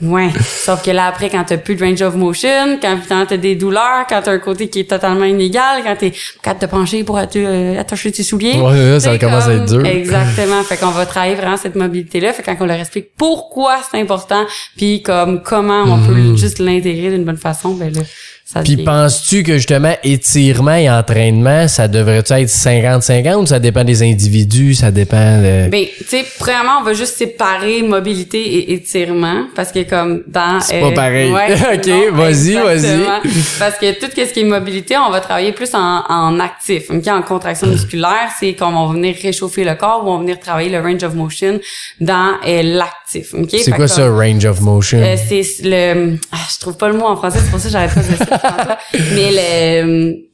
Ouais, 0.00 0.28
sauf 0.40 0.84
que 0.84 0.92
là 0.92 1.06
après 1.06 1.28
quand 1.28 1.42
t'as 1.44 1.56
plus 1.56 1.74
de 1.74 1.84
range 1.84 2.00
of 2.02 2.14
motion, 2.14 2.78
quand 2.80 2.98
quand 3.08 3.26
t'as 3.26 3.36
des 3.36 3.56
douleurs, 3.56 4.06
quand 4.08 4.20
t'as 4.22 4.30
un 4.30 4.38
côté 4.38 4.68
qui 4.68 4.80
est 4.80 4.90
totalement 4.90 5.24
inégal, 5.24 5.82
quand 5.84 5.96
t'es 5.96 6.12
quand 6.42 6.54
te 6.54 6.66
pencher 6.66 7.02
pour 7.02 7.16
atta- 7.18 7.36
euh, 7.38 7.80
attacher 7.80 8.12
tes 8.12 8.22
souliers. 8.22 8.54
Ouais, 8.60 8.76
là, 8.92 9.00
ça 9.00 9.18
commence 9.18 9.46
à 9.46 9.54
être 9.54 9.64
dur. 9.64 9.84
Exactement, 9.84 10.62
fait 10.68 10.76
qu'on 10.76 10.90
va 10.90 11.04
travailler 11.04 11.34
vraiment 11.34 11.56
cette 11.56 11.74
mobilité 11.74 12.20
là, 12.20 12.32
fait 12.32 12.44
quand 12.44 12.56
on 12.60 12.66
leur 12.66 12.78
explique 12.78 13.08
pourquoi 13.16 13.78
c'est 13.90 13.98
important, 14.00 14.44
puis 14.76 15.02
comme 15.02 15.42
comment 15.42 15.82
on 15.82 15.98
peut 16.06 16.36
juste 16.36 16.60
l'intégrer 16.60 17.10
d'une 17.10 17.24
bonne 17.24 17.36
façon, 17.36 17.74
ben 17.74 17.92
là 17.92 18.02
ça. 18.50 18.62
Puis 18.62 18.78
penses-tu 18.78 19.42
que 19.42 19.54
justement 19.54 19.94
étirement 20.02 20.74
et 20.74 20.88
entraînement, 20.88 21.68
ça 21.68 21.86
devrait-tu 21.86 22.32
être 22.32 22.48
50-50 22.48 23.34
ou 23.36 23.46
ça 23.46 23.58
dépend 23.58 23.84
des 23.84 24.02
individus, 24.02 24.72
ça 24.74 24.90
dépend 24.90 25.38
de... 25.38 25.68
Ben, 25.68 25.84
tu 25.98 26.04
sais, 26.06 26.24
premièrement, 26.38 26.78
on 26.80 26.82
va 26.82 26.94
juste 26.94 27.18
séparer 27.18 27.82
mobilité 27.82 28.40
et 28.40 28.72
étirement 28.72 29.44
parce 29.54 29.70
que 29.70 29.82
comme 29.82 30.22
dans 30.26 30.60
C'est 30.60 30.80
pas 30.80 30.92
pareil. 30.92 31.30
Ok, 31.74 31.86
non, 31.86 32.12
vas-y, 32.16 32.56
exactement. 32.56 33.20
Parce 33.58 33.76
que 33.76 33.92
tout 34.00 34.06
ce 34.16 34.32
qui 34.32 34.40
est 34.40 34.44
mobilité, 34.44 34.96
on 34.96 35.10
va 35.10 35.20
travailler 35.20 35.52
plus 35.52 35.74
en, 35.74 36.02
en 36.08 36.40
actif, 36.40 36.90
ok, 36.90 37.06
en 37.08 37.20
contraction 37.22 37.66
musculaire, 37.66 38.30
c'est 38.40 38.54
comme 38.54 38.76
on 38.76 38.86
va 38.86 38.94
venir 38.94 39.14
réchauffer 39.20 39.64
le 39.64 39.74
corps 39.74 40.04
ou 40.04 40.08
on 40.08 40.14
va 40.16 40.20
venir 40.22 40.40
travailler 40.40 40.70
le 40.70 40.80
range 40.80 41.02
of 41.02 41.14
motion 41.14 41.60
dans 42.00 42.32
euh, 42.46 42.62
l'actif, 42.62 43.34
ok? 43.34 43.50
C'est 43.62 43.72
quoi 43.72 43.88
ça, 43.88 44.08
range 44.08 44.46
of 44.46 44.60
motion? 44.60 44.98
euh, 44.98 45.16
c'est 45.28 45.42
le 45.64 46.16
ah, 46.32 46.36
je 46.52 46.58
trouve 46.60 46.76
pas 46.76 46.88
le 46.88 46.94
mot 46.96 47.06
en 47.06 47.16
français 47.16 47.38
c'est 47.42 47.50
pour 47.50 47.60
ça 47.60 47.66
que 47.66 47.72
j'arrête 47.72 47.94
pas 47.94 48.00
de 48.00 48.06
dire 48.06 48.18
ça. 48.18 48.37
mais 49.14 49.30
le 49.32 50.28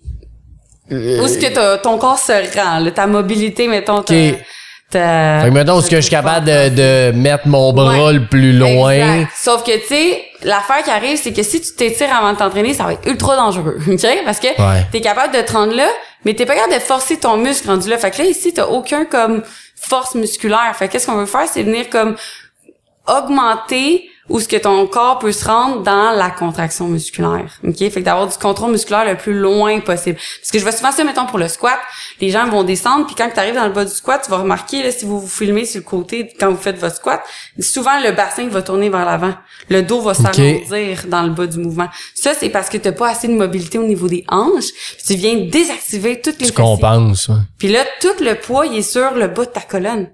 où 0.91 1.25
est-ce 1.25 1.39
que 1.39 1.77
ton 1.83 1.97
corps 1.99 2.19
se 2.19 2.33
rend 2.59 2.79
là, 2.81 2.91
ta 2.91 3.07
mobilité 3.07 3.69
mettons 3.69 4.03
ta, 4.03 4.15
Ok. 4.15 4.35
ta- 4.91 5.41
fait 5.43 5.49
que 5.49 5.55
mettons, 5.55 5.81
est-ce 5.81 5.89
que 5.91 5.97
je 5.97 6.03
suis 6.03 6.11
capable 6.11 6.47
de, 6.47 6.69
de 6.69 7.13
mettre 7.17 7.49
mon 7.49 7.73
bras 7.73 8.07
Ouais. 8.07 8.13
le 8.13 8.27
plus 8.27 8.53
loin? 8.53 8.93
Exact. 8.93 9.29
Sauf 9.35 9.65
que, 9.65 9.77
tu 9.81 9.87
sais, 9.89 10.23
l'affaire 10.43 10.83
qui 10.85 10.91
arrive, 10.91 11.19
c'est 11.21 11.33
que 11.33 11.43
si 11.43 11.61
tu 11.63 11.75
t'étires 11.75 12.15
avant 12.15 12.33
de 12.35 12.39
t'entraîner, 12.39 12.75
ça 12.75 12.85
va 12.85 12.93
être 12.93 13.09
ultra 13.09 13.35
dangereux. 13.35 13.79
OK? 13.89 14.07
Parce 14.27 14.39
que 14.39 14.49
Ouais. 14.49 14.87
t'es 14.93 15.01
capable 15.01 15.35
de 15.35 15.41
te 15.41 15.53
rendre 15.53 15.75
là, 15.75 15.89
mais 16.25 16.35
t'es 16.35 16.45
pas 16.47 16.55
capable 16.55 16.75
de 16.75 16.81
forcer 16.81 17.17
ton 17.19 17.39
muscle 17.39 17.67
rendu 17.69 17.89
là. 17.89 17.97
Fait 17.99 18.11
que 18.11 18.19
là, 18.19 18.25
ici, 18.29 18.53
t'as 18.53 18.67
aucun, 18.67 19.05
comme, 19.07 19.43
force 19.81 20.15
musculaire. 20.15 20.75
Fait 20.79 20.87
que 20.89 20.93
qu'est-ce 20.93 21.07
qu'on 21.07 21.17
veut 21.17 21.27
faire, 21.27 21.47
c'est 21.51 21.63
venir, 21.63 21.89
comme, 21.91 22.15
augmenter 23.09 24.09
où 24.29 24.41
ce 24.41 24.49
que 24.49 24.57
ton 24.57 24.87
corps 24.87 25.19
peut 25.19 25.33
se 25.33 25.45
rendre 25.45 25.83
dans 25.83 26.11
la 26.13 26.31
contraction 26.31 26.89
musculaire. 26.89 27.59
OK? 27.67 27.77
Fait 27.77 27.91
que 27.91 28.01
d'avoir 28.01 28.27
du 28.27 28.37
contrôle 28.39 28.71
musculaire 28.71 29.05
le 29.05 29.17
plus 29.17 29.39
loin 29.39 29.81
possible. 29.81 30.17
Parce 30.41 30.51
que 30.51 30.59
je 30.59 30.63
vois 30.63 30.73
souvent 30.73 30.93
ça, 30.93 31.05
mettons, 31.05 31.27
pour 31.27 31.39
le 31.39 31.49
squat, 31.49 31.79
les 32.21 32.31
gens 32.31 32.49
vont 32.49 32.65
descendre, 32.65 33.07
puis 33.07 33.15
quand 33.15 33.29
tu 33.33 33.39
arrives 33.39 33.55
dans 33.55 33.67
le 33.67 33.73
bas 33.73 33.85
du 33.85 33.91
squat, 33.91 34.23
tu 34.25 34.31
vas 34.31 34.39
remarquer, 34.39 34.83
là, 34.83 34.91
si 34.91 35.05
vous 35.05 35.21
vous 35.21 35.29
filmez 35.29 35.67
sur 35.67 35.81
le 35.81 35.85
côté 35.85 36.33
quand 36.39 36.51
vous 36.51 36.57
faites 36.57 36.79
votre 36.79 36.97
squat, 36.97 37.23
souvent 37.61 38.01
le 38.03 38.13
bassin 38.13 38.49
va 38.49 38.63
tourner 38.63 38.89
vers 38.89 39.05
l'avant. 39.05 39.35
Le 39.69 39.83
dos 39.83 40.01
va 40.01 40.15
s'arrondir 40.15 41.05
dans 41.09 41.23
le 41.23 41.31
bas 41.31 41.47
du 41.47 41.59
mouvement. 41.59 41.89
Ça, 42.15 42.33
c'est 42.35 42.49
parce 42.49 42.69
que 42.69 42.79
t'as 42.79 42.93
pas 42.93 43.11
assez 43.11 43.29
de 43.29 43.35
mobilité 43.35 43.79
au 43.79 43.85
niveau 43.85 44.09
des 44.09 44.25
hanches, 44.29 44.73
puis 44.97 45.07
tu 45.07 45.15
viens 45.15 45.35
désactiver 45.35 46.21
toutes 46.21 46.41
les 46.41 46.47
Tu 46.47 46.53
compenses. 46.53 47.31
Puis 47.59 47.69
là, 47.69 47.85
tout 48.01 48.23
le 48.23 48.35
poids, 48.35 48.67
il 48.67 48.79
est 48.79 48.83
sur 48.83 49.13
le 49.15 49.29
bas 49.29 49.45
de 49.45 49.51
ta 49.51 49.61
colonne. 49.61 50.09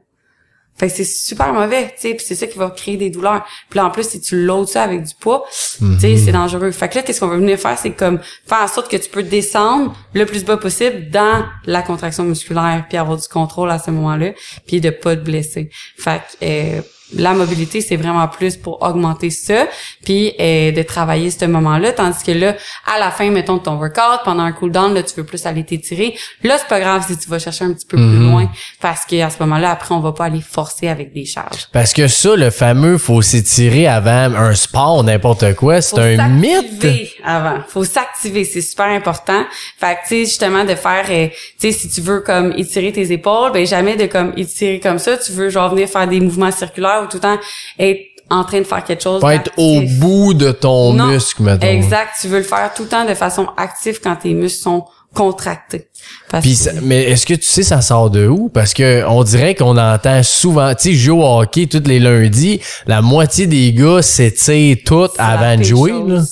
Fait 0.80 0.88
que 0.88 0.94
c'est 0.94 1.04
super 1.04 1.52
mauvais, 1.52 1.88
tu 1.88 2.08
sais, 2.08 2.14
puis 2.14 2.24
c'est 2.26 2.34
ça 2.34 2.46
qui 2.46 2.56
va 2.56 2.70
créer 2.70 2.96
des 2.96 3.10
douleurs. 3.10 3.44
Puis 3.68 3.76
là, 3.76 3.84
en 3.84 3.90
plus, 3.90 4.08
si 4.08 4.18
tu 4.18 4.46
loads 4.46 4.64
ça 4.64 4.82
avec 4.82 5.02
du 5.02 5.14
poids, 5.14 5.44
tu 5.78 6.00
sais, 6.00 6.16
c'est 6.16 6.32
dangereux. 6.32 6.70
Fait 6.70 6.88
que 6.88 6.94
là, 6.94 7.02
qu'est-ce 7.02 7.20
qu'on 7.20 7.28
veut 7.28 7.36
venir 7.36 7.58
faire, 7.58 7.76
c'est 7.76 7.90
comme 7.90 8.18
faire 8.46 8.62
en 8.62 8.66
sorte 8.66 8.90
que 8.90 8.96
tu 8.96 9.10
peux 9.10 9.22
descendre 9.22 9.94
le 10.14 10.24
plus 10.24 10.42
bas 10.42 10.56
possible 10.56 11.10
dans 11.10 11.44
la 11.66 11.82
contraction 11.82 12.24
musculaire, 12.24 12.86
puis 12.88 12.96
avoir 12.96 13.18
du 13.18 13.28
contrôle 13.28 13.70
à 13.70 13.78
ce 13.78 13.90
moment-là, 13.90 14.30
puis 14.66 14.80
de 14.80 14.88
pas 14.88 15.16
te 15.16 15.20
blesser. 15.20 15.68
Fait 15.98 16.22
que 16.40 16.46
euh, 16.46 16.80
la 17.16 17.32
mobilité, 17.32 17.80
c'est 17.80 17.96
vraiment 17.96 18.26
plus 18.28 18.56
pour 18.56 18.82
augmenter 18.82 19.30
ça, 19.30 19.66
puis 20.04 20.32
euh, 20.40 20.72
de 20.72 20.82
travailler 20.82 21.30
ce 21.30 21.44
moment-là, 21.44 21.92
tandis 21.92 22.22
que 22.24 22.32
là, 22.32 22.54
à 22.86 22.98
la 22.98 23.10
fin, 23.10 23.30
mettons, 23.30 23.56
de 23.56 23.62
ton 23.62 23.76
workout, 23.76 24.20
pendant 24.24 24.42
un 24.42 24.52
cool-down, 24.52 24.94
là, 24.94 25.02
tu 25.02 25.14
veux 25.16 25.24
plus 25.24 25.44
aller 25.46 25.64
t'étirer. 25.64 26.16
Là, 26.42 26.56
c'est 26.58 26.68
pas 26.68 26.80
grave 26.80 27.04
si 27.06 27.16
tu 27.18 27.28
vas 27.28 27.38
chercher 27.38 27.64
un 27.64 27.72
petit 27.72 27.86
peu 27.86 27.96
plus 27.96 28.18
loin, 28.18 28.50
parce 28.80 29.04
qu'à 29.04 29.30
ce 29.30 29.36
moment-là, 29.40 29.70
après, 29.70 29.94
on 29.94 30.00
va 30.00 30.12
pas 30.12 30.26
aller 30.26 30.40
forcer 30.40 30.88
avec 30.88 31.12
des 31.12 31.24
charges. 31.24 31.68
Parce 31.72 31.92
que 31.92 32.08
ça, 32.08 32.36
le 32.36 32.50
fameux, 32.50 32.98
faut 32.98 33.22
s'étirer 33.22 33.86
avant 33.86 34.34
un 34.34 34.54
sport, 34.54 35.04
n'importe 35.04 35.54
quoi, 35.54 35.80
c'est 35.80 35.98
un 35.98 36.28
mythe. 36.28 36.80
s'activer 36.80 37.10
avant. 37.24 37.58
Faut 37.68 37.84
s'activer, 37.84 38.44
c'est 38.44 38.60
super 38.60 38.86
important. 38.86 39.44
Fait 39.78 39.94
que 39.94 40.00
tu 40.02 40.08
sais 40.08 40.24
justement 40.24 40.64
de 40.64 40.74
faire 40.74 41.04
euh, 41.10 41.28
tu 41.28 41.70
sais 41.70 41.72
si 41.72 41.88
tu 41.88 42.00
veux 42.00 42.20
comme 42.20 42.52
étirer 42.56 42.92
tes 42.92 43.12
épaules, 43.12 43.52
ben 43.52 43.66
jamais 43.66 43.96
de 43.96 44.06
comme 44.06 44.32
étirer 44.36 44.80
comme 44.80 44.98
ça, 44.98 45.16
tu 45.16 45.32
veux 45.32 45.48
genre 45.48 45.70
venir 45.70 45.88
faire 45.88 46.06
des 46.06 46.20
mouvements 46.20 46.50
circulaires 46.50 46.99
ou 47.04 47.06
tout 47.06 47.16
le 47.16 47.20
temps 47.22 47.38
être 47.78 48.00
en 48.30 48.44
train 48.44 48.58
de 48.60 48.64
faire 48.64 48.84
quelque 48.84 49.02
chose 49.02 49.20
Pas 49.20 49.34
être 49.34 49.50
au 49.56 49.80
bout 49.98 50.34
de 50.34 50.52
ton 50.52 50.92
Non, 50.92 51.06
muscle, 51.06 51.42
mettons. 51.42 51.66
Exact, 51.66 52.10
tu 52.20 52.28
veux 52.28 52.38
le 52.38 52.44
faire 52.44 52.72
tout 52.74 52.84
le 52.84 52.88
temps 52.88 53.04
de 53.04 53.14
façon 53.14 53.48
active 53.56 54.00
quand 54.02 54.14
tes 54.16 54.32
muscles 54.34 54.62
sont 54.62 54.84
contractés. 55.12 55.88
Parce 56.30 56.46
ça- 56.54 56.70
mais 56.82 57.02
est-ce 57.10 57.26
que 57.26 57.34
tu 57.34 57.42
sais 57.42 57.64
ça 57.64 57.80
sort 57.82 58.10
de 58.10 58.28
où? 58.28 58.48
Parce 58.48 58.72
que 58.72 59.04
on 59.08 59.24
dirait 59.24 59.56
qu'on 59.56 59.76
entend 59.76 60.22
souvent, 60.22 60.72
tu 60.74 60.90
sais, 60.90 60.92
je 60.94 61.06
joue 61.06 61.20
au 61.20 61.40
hockey 61.40 61.66
tous 61.66 61.82
les 61.84 61.98
lundis, 61.98 62.60
la 62.86 63.02
moitié 63.02 63.48
des 63.48 63.72
gars 63.72 64.02
s'étirent 64.02 64.76
tout 64.86 65.08
c'est 65.12 65.18
la 65.18 65.28
avant 65.30 65.56
de 65.58 65.64
jouer 65.64 65.90
là. 66.06 66.22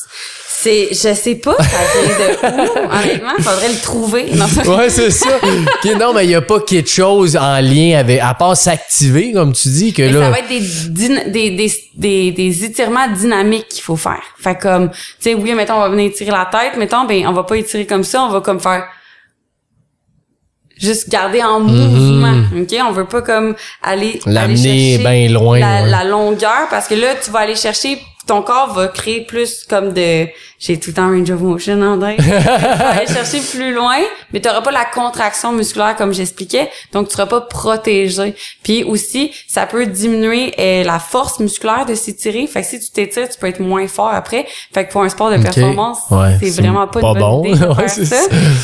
C'est, 0.60 0.88
je 0.90 1.14
sais 1.14 1.36
pas, 1.36 1.54
ça 1.56 1.78
vient 1.94 2.08
de 2.18 2.62
où, 2.62 2.92
honnêtement, 2.92 3.32
faudrait 3.38 3.68
le 3.68 3.80
trouver. 3.80 4.26
Non, 4.34 4.46
Ouais, 4.76 4.90
c'est 4.90 5.10
ça. 5.10 5.28
Non, 6.00 6.12
mais 6.12 6.24
il 6.24 6.30
y 6.30 6.34
a 6.34 6.42
pas 6.42 6.58
quelque 6.60 6.90
chose 6.90 7.36
en 7.36 7.60
lien 7.60 7.96
avec 7.98 8.20
à 8.20 8.34
part 8.34 8.56
s'activer 8.56 9.32
comme 9.32 9.52
tu 9.52 9.68
dis 9.68 9.92
que 9.92 10.02
Mais 10.02 10.12
ça 10.12 10.18
là. 10.18 10.30
va 10.30 10.38
être 10.40 10.48
des, 10.48 11.30
des, 11.30 11.50
des, 11.50 11.72
des, 11.94 12.32
des 12.32 12.64
étirements 12.64 13.06
dynamiques 13.08 13.68
qu'il 13.68 13.82
faut 13.84 13.96
faire. 13.96 14.22
Fait 14.36 14.56
comme, 14.58 14.90
tu 14.90 14.96
sais, 15.20 15.34
oui, 15.34 15.52
mettons, 15.54 15.74
on 15.74 15.80
va 15.80 15.88
venir 15.90 16.06
étirer 16.06 16.30
la 16.32 16.48
tête, 16.50 16.76
mettons, 16.76 17.04
ben, 17.04 17.26
on 17.28 17.32
va 17.32 17.44
pas 17.44 17.56
étirer 17.56 17.86
comme 17.86 18.02
ça, 18.04 18.22
on 18.24 18.30
va 18.30 18.40
comme 18.40 18.58
faire 18.60 18.84
juste 20.76 21.08
garder 21.08 21.42
en 21.42 21.60
mouvement, 21.60 22.42
ok? 22.56 22.74
On 22.88 22.92
veut 22.92 23.06
pas 23.06 23.22
comme 23.22 23.54
aller 23.82 24.20
Mhm. 24.26 24.32
L'amener 24.32 24.70
aller 24.70 24.96
chercher 24.96 25.26
bien 25.26 25.28
loin, 25.40 25.58
la, 25.58 25.82
ouais. 25.82 25.90
la 25.90 26.04
longueur 26.04 26.66
parce 26.70 26.86
que 26.88 26.94
là, 26.94 27.14
tu 27.22 27.30
vas 27.30 27.40
aller 27.40 27.56
chercher 27.56 28.00
ton 28.28 28.42
corps 28.42 28.74
va 28.74 28.88
créer 28.88 29.24
plus 29.24 29.64
comme 29.68 29.92
de 29.94 30.26
j'ai 30.58 30.78
tout 30.78 30.90
le 30.90 30.94
temps 30.94 31.08
range 31.08 31.30
of 31.30 31.40
motion 31.40 31.80
en 31.82 31.98
tête. 31.98 32.16
tu 32.22 32.28
vas 32.28 32.88
aller 32.90 33.06
chercher 33.06 33.40
plus 33.40 33.72
loin, 33.72 33.96
mais 34.32 34.40
tu 34.40 34.48
pas 34.48 34.70
la 34.72 34.84
contraction 34.84 35.52
musculaire 35.52 35.94
comme 35.96 36.12
j'expliquais, 36.12 36.68
donc 36.92 37.08
tu 37.08 37.12
seras 37.14 37.26
pas 37.26 37.40
protégé. 37.42 38.34
Puis 38.62 38.82
aussi, 38.84 39.30
ça 39.46 39.66
peut 39.66 39.86
diminuer 39.86 40.52
euh, 40.58 40.84
la 40.84 40.98
force 40.98 41.38
musculaire 41.38 41.86
de 41.86 41.94
s'étirer. 41.94 42.46
Fait 42.46 42.62
que 42.62 42.66
si 42.66 42.80
tu 42.80 42.90
t'étires, 42.90 43.28
tu 43.28 43.38
peux 43.38 43.46
être 43.46 43.60
moins 43.60 43.86
fort 43.86 44.08
après. 44.12 44.46
Fait 44.74 44.84
que 44.86 44.92
pour 44.92 45.02
un 45.02 45.08
sport 45.08 45.30
de 45.30 45.36
performance, 45.36 45.98
Ouais, 46.10 46.36
c'est 46.42 46.60
vraiment 46.60 46.86
pas, 46.88 47.00
pas 47.00 47.08
une 47.08 47.14
bonne 47.14 47.20
bon. 47.20 47.44
idée 47.44 47.58
de 47.58 47.66
Ouais, 47.68 47.88
faire 47.88 48.06
ça. 48.06 48.16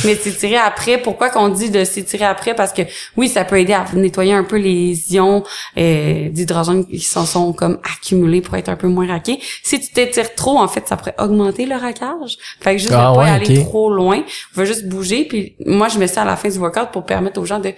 Mais 0.04 0.16
s'étirer 0.16 0.56
après, 0.56 0.98
pourquoi 0.98 1.30
qu'on 1.30 1.48
dit 1.48 1.70
de 1.70 1.84
s'étirer 1.84 2.24
après? 2.24 2.54
Parce 2.54 2.72
que 2.72 2.82
oui, 3.16 3.28
ça 3.28 3.44
peut 3.44 3.60
aider 3.60 3.72
à 3.72 3.84
nettoyer 3.94 4.32
un 4.32 4.44
peu 4.44 4.56
les 4.56 5.14
ions 5.14 5.44
euh, 5.78 6.28
d'hydrogène 6.30 6.86
qui 6.86 6.98
s'en 7.00 7.24
sont 7.26 7.52
comme 7.52 7.78
accumulés 7.84 8.40
pour 8.40 8.56
être 8.56 8.68
un 8.68 8.76
peu 8.76 8.88
moins 8.88 9.06
raqués. 9.06 9.38
Si 9.62 9.78
tu 9.80 9.92
t'étires 9.92 10.34
trop, 10.34 10.58
en 10.58 10.68
fait, 10.68 10.88
ça 10.88 10.96
pourrait 10.96 11.14
augmenter 11.18 11.66
le 11.66 11.76
braquage. 11.84 12.36
Fait 12.60 12.72
que 12.72 12.78
juste 12.78 12.92
Ah 12.92 13.10
de 13.10 13.14
pas 13.16 13.22
ouais, 13.22 13.30
aller 13.30 13.64
trop 13.64 13.90
loin, 13.90 14.22
on 14.56 14.60
va 14.60 14.64
juste 14.64 14.86
bouger 14.88 15.24
puis 15.24 15.54
moi 15.66 15.88
je 15.88 15.98
mets 15.98 16.08
ça 16.08 16.22
à 16.22 16.24
la 16.24 16.36
fin 16.36 16.48
du 16.48 16.58
workout 16.58 16.90
pour 16.92 17.04
permettre 17.04 17.40
aux 17.40 17.44
gens 17.44 17.58
de 17.58 17.72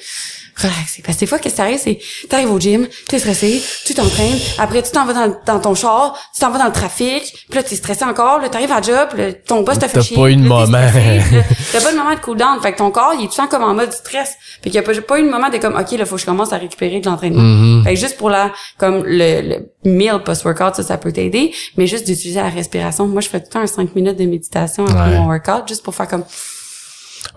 relaxer. 0.56 1.02
Parce 1.04 1.16
que 1.16 1.20
des 1.20 1.26
fois 1.26 1.38
qu'est-ce 1.38 1.56
qui 1.56 1.60
arrive 1.60 1.78
c'est 1.78 1.98
t'arrives 2.28 2.50
au 2.50 2.58
gym, 2.58 2.86
t'es 3.08 3.18
stressé, 3.18 3.62
tu 3.84 3.94
t'entraînes, 3.94 4.38
après 4.58 4.82
tu 4.82 4.90
t'en 4.90 5.04
vas 5.04 5.12
dans, 5.12 5.36
dans 5.46 5.60
ton 5.60 5.74
char, 5.74 6.18
tu 6.34 6.40
t'en 6.40 6.50
vas 6.50 6.58
dans 6.58 6.66
le 6.66 6.72
trafic, 6.72 7.22
puis 7.48 7.56
là 7.56 7.62
t'es 7.62 7.76
stressé 7.76 8.04
encore, 8.04 8.40
là 8.40 8.48
t'arrives 8.48 8.72
à 8.72 8.80
job, 8.80 9.08
là, 9.16 9.32
ton 9.32 9.62
boss 9.62 9.78
t'a 9.78 9.88
fait 9.88 9.98
T'as 9.98 10.02
chier. 10.04 10.16
pas 10.16 10.30
eu 10.30 10.36
de 10.36 10.42
moment. 10.42 10.66
T'as 11.72 11.80
pas 11.80 11.92
de 11.92 11.96
moment 11.96 12.14
de 12.14 12.20
cool 12.20 12.36
down, 12.36 12.60
fait 12.62 12.72
que 12.72 12.78
ton 12.78 12.90
corps 12.90 13.14
il 13.18 13.24
est 13.24 13.28
tout 13.28 13.42
le 13.42 13.48
comme 13.48 13.64
en 13.64 13.74
mode 13.74 13.92
stress. 13.92 14.36
Fait 14.62 14.70
qu'il 14.70 14.74
y 14.74 14.78
a 14.78 14.82
pas, 14.82 14.94
pas 14.94 15.18
eu 15.20 15.22
de 15.24 15.30
moment 15.30 15.48
de 15.48 15.58
comme 15.58 15.76
ok 15.76 15.90
là 15.92 16.06
faut 16.06 16.16
que 16.16 16.20
je 16.20 16.26
commence 16.26 16.52
à 16.52 16.58
récupérer 16.58 17.00
de 17.00 17.06
l'entraînement. 17.06 17.42
Mm-hmm. 17.42 17.84
Fait 17.84 17.94
que 17.94 18.00
juste 18.00 18.16
pour 18.16 18.30
la 18.30 18.52
comme 18.78 19.02
le, 19.04 19.40
le 19.42 19.66
meal 19.86 20.22
post-workout, 20.24 20.74
ça, 20.74 20.82
ça 20.82 20.98
peut 20.98 21.12
t'aider. 21.12 21.52
Mais 21.76 21.86
juste 21.86 22.06
d'utiliser 22.06 22.40
la 22.40 22.48
respiration. 22.48 23.06
Moi, 23.06 23.20
je 23.20 23.28
fais 23.28 23.40
tout 23.40 23.46
le 23.48 23.52
temps 23.52 23.60
un 23.60 23.66
5 23.66 23.94
minutes 23.96 24.18
de 24.18 24.24
méditation 24.26 24.86
après 24.86 25.10
Ouais. 25.10 25.18
mon 25.18 25.26
workout, 25.26 25.66
juste 25.68 25.82
pour 25.82 25.94
faire 25.94 26.06
comme 26.08 26.24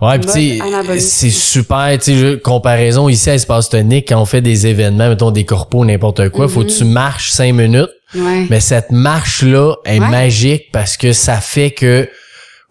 Ouais, 0.02 0.20
anabolisme. 0.62 1.08
c'est 1.10 1.30
super, 1.32 1.98
tu 2.00 2.14
sais, 2.18 2.40
comparaison 2.40 3.10
ici 3.10 3.30
à 3.30 3.34
Espace 3.34 3.70
Tonique, 3.70 4.08
quand 4.10 4.22
on 4.22 4.26
fait 4.26 4.42
des 4.42 4.68
événements, 4.68 5.10
mettons 5.10 5.32
des 5.32 5.46
corpos, 5.46 5.84
n'importe 5.84 6.30
quoi, 6.30 6.48
faut 6.48 6.64
que 6.64 6.70
tu 6.70 6.86
marches 6.86 7.32
cinq 7.32 7.54
minutes, 7.54 7.90
ouais. 8.16 8.46
mais 8.50 8.60
cette 8.60 8.92
marche-là 8.92 9.74
est 9.86 10.00
Ouais. 10.00 10.08
magique 10.10 10.72
parce 10.72 10.96
que 10.96 11.12
ça 11.12 11.38
fait 11.38 11.72
que, 11.72 12.08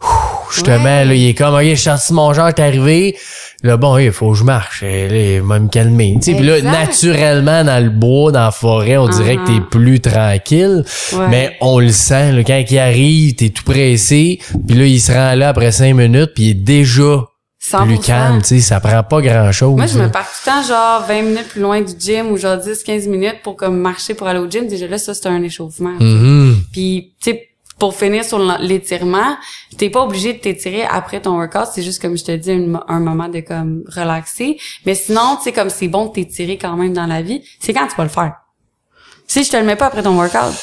ouf, 0.03 0.38
justement, 0.52 0.84
Ouais. 0.84 1.04
là, 1.04 1.14
il 1.14 1.28
est 1.28 1.34
comme, 1.34 1.54
ok, 1.54 1.62
je 1.62 1.68
suis 1.74 1.76
sorti 1.78 2.12
mon 2.12 2.32
genre, 2.32 2.52
t'es 2.54 2.62
arrivé, 2.62 3.16
là, 3.62 3.76
bon, 3.76 3.98
il 3.98 4.12
faut 4.12 4.32
que 4.32 4.38
je 4.38 4.44
marche, 4.44 4.82
et 4.82 5.08
là, 5.08 5.16
il 5.16 5.42
va 5.42 5.58
me 5.58 5.68
calmer, 5.68 6.14
tu 6.20 6.30
sais, 6.32 6.37
puis 6.37 6.46
là, 6.46 6.61
naturellement, 6.62 7.64
dans 7.64 7.82
le 7.82 7.90
bois, 7.90 8.32
dans 8.32 8.44
la 8.44 8.50
forêt, 8.50 8.96
on 8.96 9.08
dirait 9.08 9.37
que 9.37 9.46
t'es 9.46 9.52
Uh-huh. 9.52 9.68
plus 9.68 10.00
tranquille, 10.00 10.84
Ouais. 11.14 11.28
mais 11.28 11.56
on 11.61 11.78
le 11.78 11.90
sent, 11.90 12.32
là, 12.32 12.42
quand 12.44 12.62
il 12.70 12.78
arrive, 12.78 13.34
t'es 13.34 13.48
tout 13.50 13.64
pressé, 13.64 14.38
puis 14.66 14.76
là, 14.76 14.84
il 14.87 15.00
se 15.00 15.12
rend 15.12 15.34
là 15.34 15.48
après 15.50 15.72
cinq 15.72 15.94
minutes, 15.94 16.32
puis 16.34 16.44
il 16.44 16.50
est 16.50 16.54
déjà 16.54 17.24
100%. 17.61 17.84
plus 17.87 17.98
calme, 17.98 18.38
tu 18.40 18.48
sais, 18.48 18.61
ça 18.61 18.80
prend 18.80 19.02
pas 19.02 19.20
grand 19.20 19.52
chose. 19.52 19.76
Moi, 19.76 19.87
je 19.87 19.98
me 19.98 20.08
pars 20.11 20.22
tout 20.24 20.48
le 20.48 20.50
temps, 20.52 20.66
genre, 20.66 21.04
20 21.06 21.22
minutes 21.22 21.48
plus 21.48 21.61
loin 21.61 21.80
du 21.82 21.92
gym 21.98 22.30
ou 22.30 22.37
genre 22.38 22.56
10, 22.56 22.82
15 22.82 23.06
minutes 23.08 23.42
pour 23.42 23.56
comme 23.56 23.76
marcher 23.78 24.14
pour 24.14 24.26
aller 24.26 24.38
au 24.38 24.48
gym. 24.48 24.66
Déjà 24.68 24.87
là, 24.87 24.96
ça, 24.96 25.12
c'est 25.12 25.26
un 25.26 25.42
échauffement. 25.42 25.94
Mhm. 26.00 26.56
Puis, 26.72 27.12
tu 27.22 27.32
sais, 27.32 27.47
pour 27.78 27.94
finir 27.94 28.24
sur 28.24 28.38
l'étirement, 28.58 29.36
t'es 29.76 29.90
pas 29.90 30.02
obligé 30.02 30.32
de 30.32 30.38
t'étirer 30.38 30.82
après 30.84 31.20
ton 31.20 31.36
workout. 31.36 31.68
C'est 31.72 31.82
juste, 31.82 32.02
comme 32.02 32.16
je 32.16 32.24
te 32.24 32.32
dis, 32.32 32.50
un 32.50 33.00
moment 33.00 33.28
de 33.28 33.40
comme 33.40 33.84
relaxer. 33.88 34.58
Mais 34.84 34.94
sinon, 34.94 35.36
tu 35.36 35.44
sais, 35.44 35.52
comme 35.52 35.70
c'est 35.70 35.88
bon 35.88 36.06
de 36.06 36.12
t'étirer 36.12 36.58
quand 36.58 36.76
même 36.76 36.92
dans 36.92 37.06
la 37.06 37.22
vie, 37.22 37.42
c'est 37.60 37.72
quand 37.72 37.86
tu 37.86 37.94
vas 37.96 38.04
le 38.04 38.10
faire. 38.10 38.34
Si 39.26 39.44
je 39.44 39.50
te 39.50 39.56
le 39.56 39.64
mets 39.64 39.76
pas 39.76 39.86
après 39.86 40.02
ton 40.02 40.16
workout, 40.16 40.54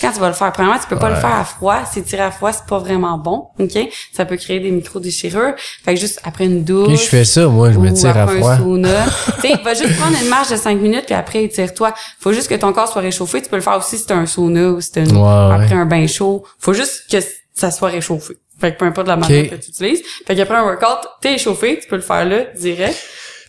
quand 0.00 0.12
tu 0.12 0.18
vas 0.20 0.28
le 0.28 0.34
faire, 0.34 0.50
premièrement, 0.52 0.78
tu 0.78 0.86
peux 0.88 0.98
pas 0.98 1.10
le 1.10 1.16
faire 1.16 1.34
à 1.34 1.44
froid. 1.44 1.84
S'étirer 1.84 2.22
à 2.22 2.30
froid, 2.30 2.52
c'est 2.52 2.66
pas 2.66 2.78
vraiment 2.78 3.18
bon, 3.18 3.48
ok? 3.58 3.78
Ça 4.12 4.24
peut 4.24 4.36
créer 4.36 4.60
des 4.60 4.70
micro-déchirures. 4.70 5.54
Fait 5.84 5.94
que 5.94 6.00
juste 6.00 6.20
après 6.24 6.44
une 6.46 6.64
douche. 6.64 6.88
Ok, 6.88 6.96
je 7.00 7.08
fais 7.08 7.24
ça, 7.24 7.46
moi, 7.48 7.70
je 7.72 7.78
me 7.78 7.92
tire 7.92 8.16
à 8.16 8.22
après 8.22 8.38
froid. 8.38 8.52
un 8.52 8.58
sauna. 8.58 9.04
tu 9.40 9.48
sais, 9.48 9.54
va 9.62 9.74
juste 9.74 9.96
prendre 9.98 10.16
une 10.22 10.28
marche 10.28 10.50
de 10.50 10.56
5 10.56 10.80
minutes 10.80 11.04
puis 11.06 11.14
après 11.14 11.44
étire-toi. 11.44 11.94
Faut 12.20 12.32
juste 12.32 12.48
que 12.48 12.54
ton 12.54 12.72
corps 12.72 12.88
soit 12.88 13.02
réchauffé. 13.02 13.42
Tu 13.42 13.48
peux 13.48 13.56
le 13.56 13.62
faire 13.62 13.76
aussi 13.76 13.98
si 13.98 14.06
t'as 14.06 14.16
un 14.16 14.26
sauna 14.26 14.68
ou 14.70 14.80
si 14.80 14.90
t'as 14.92 15.04
une- 15.04 15.16
Ouais, 15.16 15.54
après 15.54 15.74
un 15.74 15.86
bain 15.86 16.06
chaud. 16.06 16.44
Faut 16.58 16.72
juste 16.72 17.04
que 17.10 17.18
ça 17.54 17.70
soit 17.70 17.88
réchauffé. 17.90 18.34
Fait 18.60 18.72
que 18.74 18.78
peu 18.78 18.84
importe 18.84 19.08
la 19.08 19.16
manière 19.16 19.48
que 19.50 19.54
tu 19.56 19.70
utilises. 19.70 20.02
Fait 20.26 20.34
qu'après 20.34 20.56
un 20.56 20.64
workout, 20.64 21.08
t'es 21.22 21.34
échauffé, 21.34 21.78
tu 21.80 21.88
peux 21.88 21.96
le 21.96 22.02
faire 22.02 22.24
là, 22.26 22.44
direct. 22.58 22.96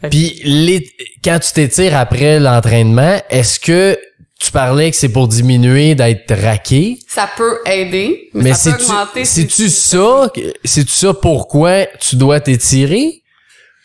Puis 0.10 0.42
les, 0.44 0.88
quand 1.24 1.38
tu 1.40 1.52
t'étires 1.54 1.96
après 1.98 2.40
l'entraînement, 2.40 3.20
est-ce 3.30 3.60
que 3.60 3.98
tu 4.42 4.52
parlais 4.52 4.90
que 4.90 4.98
c'est 4.98 5.10
pour 5.10 5.28
diminuer 5.28 5.94
d'être 5.94 6.34
raqué? 6.34 6.98
Ça 7.08 7.30
peut 7.38 7.60
aider, 7.66 8.30
mais, 8.34 8.44
Mais 8.44 8.54
ça 8.56 8.72
peut 8.72 8.80
c'est-tu 8.80 8.92
augmenter. 8.92 9.26
ça? 9.70 10.32
C'est-tu 10.64 10.92
ça 10.92 11.14
pourquoi 11.14 11.86
tu 12.00 12.16
dois 12.16 12.40
t'étirer? 12.40 13.22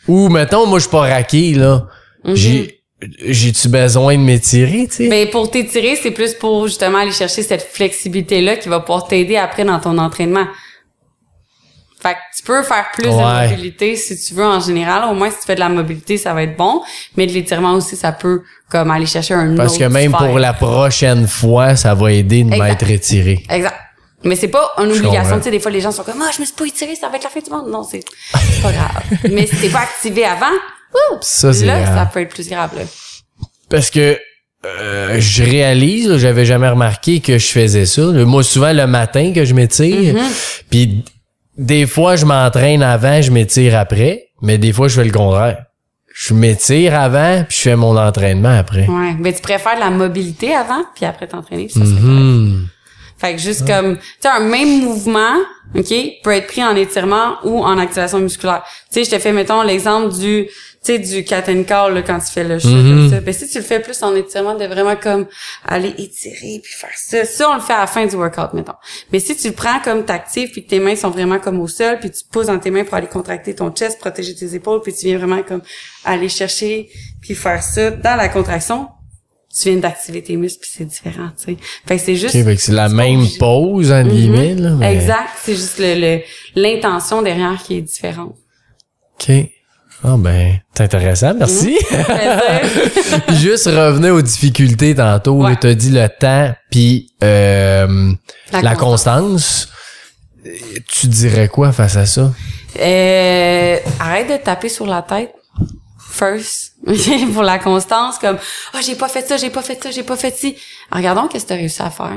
Ou, 0.09 0.29
mettons, 0.31 0.67
moi, 0.67 0.79
je 0.79 0.85
suis 0.85 0.91
pas 0.91 1.01
raqué, 1.01 1.53
là. 1.55 1.87
Mhm. 2.25 2.35
J'ai, 2.35 2.81
j'ai-tu 3.27 3.69
besoin 3.69 4.17
de 4.17 4.23
m'étirer, 4.23 4.87
tu 4.89 4.95
sais? 4.97 5.09
Mais 5.09 5.27
pour 5.27 5.51
t'étirer, 5.51 5.97
c'est 6.03 6.11
plus 6.13 6.33
pour 6.33 6.67
justement 6.67 6.99
aller 6.99 7.13
chercher 7.13 7.43
cette 7.43 7.63
flexibilité-là 7.63 8.57
qui 8.57 8.71
va 8.71 8.81
pouvoir 8.81 9.07
t'aider 9.09 9.37
après 9.37 9.65
dans 9.65 9.79
ton 9.79 9.99
entraînement. 9.99 10.47
Fait 12.07 12.15
que 12.15 12.19
tu 12.37 12.43
peux 12.45 12.63
faire 12.63 12.87
plus 12.93 13.09
Ouais. 13.09 13.15
de 13.49 13.51
mobilité 13.51 13.97
si 13.97 14.17
tu 14.21 14.35
veux 14.35 14.45
en 14.45 14.61
général. 14.61 15.05
Au 15.11 15.15
moins, 15.15 15.31
si 15.31 15.39
tu 15.41 15.47
fais 15.47 15.55
de 15.57 15.61
la 15.61 15.69
mobilité, 15.69 16.17
ça 16.19 16.33
va 16.35 16.43
être 16.45 16.57
bon. 16.57 16.83
Mais 17.17 17.27
de 17.27 17.33
l'étirement 17.33 17.73
aussi, 17.73 17.97
ça 17.97 18.13
peut 18.13 18.43
comme 18.71 18.91
aller 18.91 19.07
chercher 19.07 19.35
un 19.35 19.57
Parce 19.57 19.73
autre 19.73 19.81
que 19.81 19.85
même 19.89 20.13
sphère. 20.15 20.29
pour 20.29 20.39
la 20.39 20.53
prochaine 20.53 21.27
fois, 21.27 21.75
ça 21.77 21.95
va 21.95 22.13
aider 22.13 22.45
de 22.45 22.51
m'être 22.51 22.89
étiré. 22.89 23.43
Exact. 23.51 23.75
Mais 24.25 24.37
c'est 24.37 24.49
pas 24.49 24.73
une 24.79 24.91
obligation. 24.93 25.37
Tu 25.39 25.45
sais, 25.45 25.51
des 25.51 25.61
fois, 25.61 25.71
les 25.71 25.81
gens 25.81 25.93
sont 25.93 26.03
comme, 26.03 26.23
ah, 26.23 26.31
je 26.35 26.41
me 26.41 26.47
suis 26.47 26.55
pas 26.55 26.65
étiré, 26.67 26.95
ça 26.97 27.09
va 27.09 27.17
être 27.17 27.25
la 27.25 27.31
fin 27.31 27.41
du 27.41 27.51
monde. 27.51 27.71
Non, 27.71 27.83
c'est 27.83 28.03
pas 28.63 28.73
grave. 28.73 29.03
Mais 29.33 29.47
si 29.47 29.57
t'es 29.57 29.69
pas 29.69 29.81
activé 29.81 30.25
avant, 30.25 30.47
ouh, 30.95 31.19
Ça, 31.21 31.53
c'est 31.53 31.65
là, 31.67 31.81
grave. 31.81 31.95
ça 31.97 32.07
peut 32.07 32.21
être 32.21 32.35
plus 32.35 32.49
grave, 32.49 32.71
là. 32.77 32.83
Parce 33.69 33.91
que 33.91 34.19
euh, 34.65 35.17
je 35.21 35.43
réalise, 35.45 36.17
j'avais 36.17 36.45
jamais 36.45 36.69
remarqué 36.69 37.21
que 37.21 37.39
je 37.39 37.47
faisais 37.49 37.87
ça. 37.87 38.03
Moi, 38.03 38.43
souvent 38.43 38.73
le 38.73 38.87
matin 38.87 39.33
que 39.35 39.45
je 39.45 39.55
m'étire, 39.55 40.15
Mm-hmm. 40.15 40.63
puis 40.71 41.05
des 41.59 41.87
fois 41.87 42.17
je 42.17 42.25
m'entraîne 42.27 42.83
avant, 42.83 43.21
je 43.23 43.31
m'étire 43.31 43.79
après, 43.79 44.29
mais 44.43 44.59
des 44.59 44.73
fois 44.73 44.89
je 44.89 44.97
fais 45.01 45.05
le 45.05 45.13
contraire. 45.13 45.65
Je 46.19 46.33
m'étire 46.33 46.95
avant, 46.99 47.45
puis 47.47 47.57
je 47.59 47.63
fais 47.63 47.77
mon 47.77 47.95
entraînement 47.99 48.57
après. 48.59 48.87
Ouais. 48.89 49.15
Mais 49.19 49.35
tu 49.35 49.43
préfères 49.43 49.79
la 49.79 49.91
mobilité 49.91 50.55
avant, 50.55 50.83
puis 50.95 51.05
après 51.05 51.27
t'entraîner. 51.27 51.69
Ça, 51.69 51.81
Mhm. 51.81 52.69
Fait 53.19 53.35
que 53.35 53.41
juste 53.41 53.67
comme, 53.67 53.97
tu 53.97 54.03
sais, 54.21 54.29
un 54.29 54.41
même 54.41 54.85
mouvement, 54.85 55.37
OK, 55.75 55.95
peut 56.23 56.33
être 56.33 56.47
pris 56.47 56.63
en 56.63 56.77
étirement 56.77 57.37
ou 57.45 57.65
en 57.65 57.79
activation 57.79 58.19
musculaire. 58.19 58.63
Tu 58.93 59.03
sais, 59.03 59.05
je 59.05 59.17
te 59.17 59.19
fais, 59.19 59.33
mettons, 59.33 59.63
l'exemple 59.63 60.15
du, 60.15 60.47
tu 60.47 60.53
sais, 60.83 60.99
du 60.99 61.25
cat 61.25 61.45
and 61.49 61.65
call, 61.65 61.95
là, 61.95 62.03
quand 62.03 62.19
tu 62.19 62.31
fais 62.31 62.45
le 62.45 62.59
chat 62.59 62.69
comme 62.69 63.11
ça. 63.11 63.21
Ben, 63.21 63.33
si 63.33 63.49
tu 63.49 63.59
le 63.59 63.65
fais 63.65 63.81
plus 63.81 64.03
en 64.03 64.15
étirement, 64.15 64.55
de 64.55 64.67
vraiment 64.67 64.97
comme 64.97 65.27
aller 65.65 65.95
étirer 65.99 66.61
puis 66.63 66.73
faire 66.73 66.95
ça. 66.95 67.25
Ça, 67.25 67.51
on 67.51 67.55
le 67.55 67.61
fait 67.61 67.73
à 67.73 67.81
la 67.81 67.87
fin 67.87 68.07
du 68.07 68.15
workout, 68.17 68.53
mettons. 68.53 68.75
Mais 69.11 69.19
si 69.19 69.35
tu 69.35 69.49
le 69.49 69.55
prends 69.55 69.81
comme 69.81 70.05
t'actives 70.05 70.51
puis 70.51 70.65
que 70.65 70.71
tes 70.71 70.79
mains 70.79 70.95
sont 70.95 71.11
vraiment 71.11 71.39
comme 71.39 71.61
au 71.61 71.69
sol 71.69 71.99
puis 71.99 72.11
tu 72.11 72.23
poses 72.31 72.47
dans 72.47 72.59
tes 72.59 72.71
mains 72.71 72.85
pour 72.85 72.95
aller 72.95 73.09
contracter 73.09 73.55
ton 73.55 73.71
chest, 73.71 73.99
protéger 73.99 74.35
tes 74.35 74.55
épaules 74.55 74.83
puis 74.83 74.93
tu 74.93 75.07
viens 75.07 75.19
vraiment 75.19 75.43
comme 75.43 75.63
aller 76.05 76.29
chercher 76.29 76.89
puis 77.23 77.35
faire 77.35 77.63
ça 77.63 77.91
dans 77.91 78.17
la 78.17 78.29
contraction, 78.29 78.89
tu 79.59 79.71
viens 79.71 79.79
d'activer 79.79 80.23
tes 80.23 80.37
muscles 80.37 80.61
puis 80.61 80.71
c'est 80.73 80.85
différent, 80.85 81.31
tu 81.39 81.53
sais. 81.53 81.57
Fait 81.87 81.97
que 81.97 82.03
c'est 82.03 82.17
juste 82.17 82.33
c'est 82.59 82.73
la 82.73 82.89
même 82.89 83.21
obligé. 83.21 83.39
pose, 83.39 83.91
en 83.93 84.03
guillemets, 84.03 84.55
là. 84.55 84.71
mais- 84.71 84.95
Exact. 84.95 85.31
C'est 85.43 85.55
juste 85.55 85.79
le, 85.79 85.95
le- 85.99 86.21
l'intention 86.55 87.23
derrière 87.23 87.63
qui 87.65 87.77
est 87.79 87.83
différente. 87.83 88.35
OK. 89.19 89.31
Ah 90.05 90.17
ben, 90.19 90.59
c'est 90.75 90.85
intéressant, 90.85 91.33
merci. 91.35 91.75
Plaisir. 91.89 93.23
Juste 93.41 93.65
revenir 93.67 94.13
aux 94.15 94.21
difficultés 94.21 94.95
tantôt. 94.95 95.43
Ouais. 95.43 95.55
Tu 95.55 95.61
t'as 95.61 95.75
dit 95.75 95.91
le 95.91 96.07
temps, 96.09 96.55
puis 96.71 97.11
euh, 97.25 98.13
la, 98.53 98.61
La 98.63 98.75
constance. 98.77 99.69
Euh, 100.45 100.51
Tu 100.87 101.07
dirais 101.09 101.49
quoi 101.49 101.73
face 101.73 101.97
à 101.97 102.05
ça? 102.05 102.31
Euh, 102.79 103.77
arrête 103.99 104.29
de 104.31 104.37
taper 104.37 104.69
sur 104.69 104.87
la 104.87 105.01
tête. 105.01 105.33
First. 106.17 106.77
Pour 107.35 107.43
la 107.43 107.59
constance, 107.59 108.19
comme, 108.19 108.39
oh, 108.75 108.79
j'ai 108.81 108.95
pas 108.95 109.09
fait 109.09 109.27
ça, 109.27 109.37
j'ai 109.37 109.51
pas 109.51 109.63
fait 109.63 109.83
ça, 109.83 109.91
j'ai 109.91 110.03
pas 110.03 110.17
fait 110.17 110.35
ci. 110.35 110.57
Regardons 110.91 111.29
qu'est-ce 111.29 111.45
que 111.45 111.49
t'as 111.51 111.57
réussi 111.57 111.83
à 111.83 111.91
faire. 111.91 112.17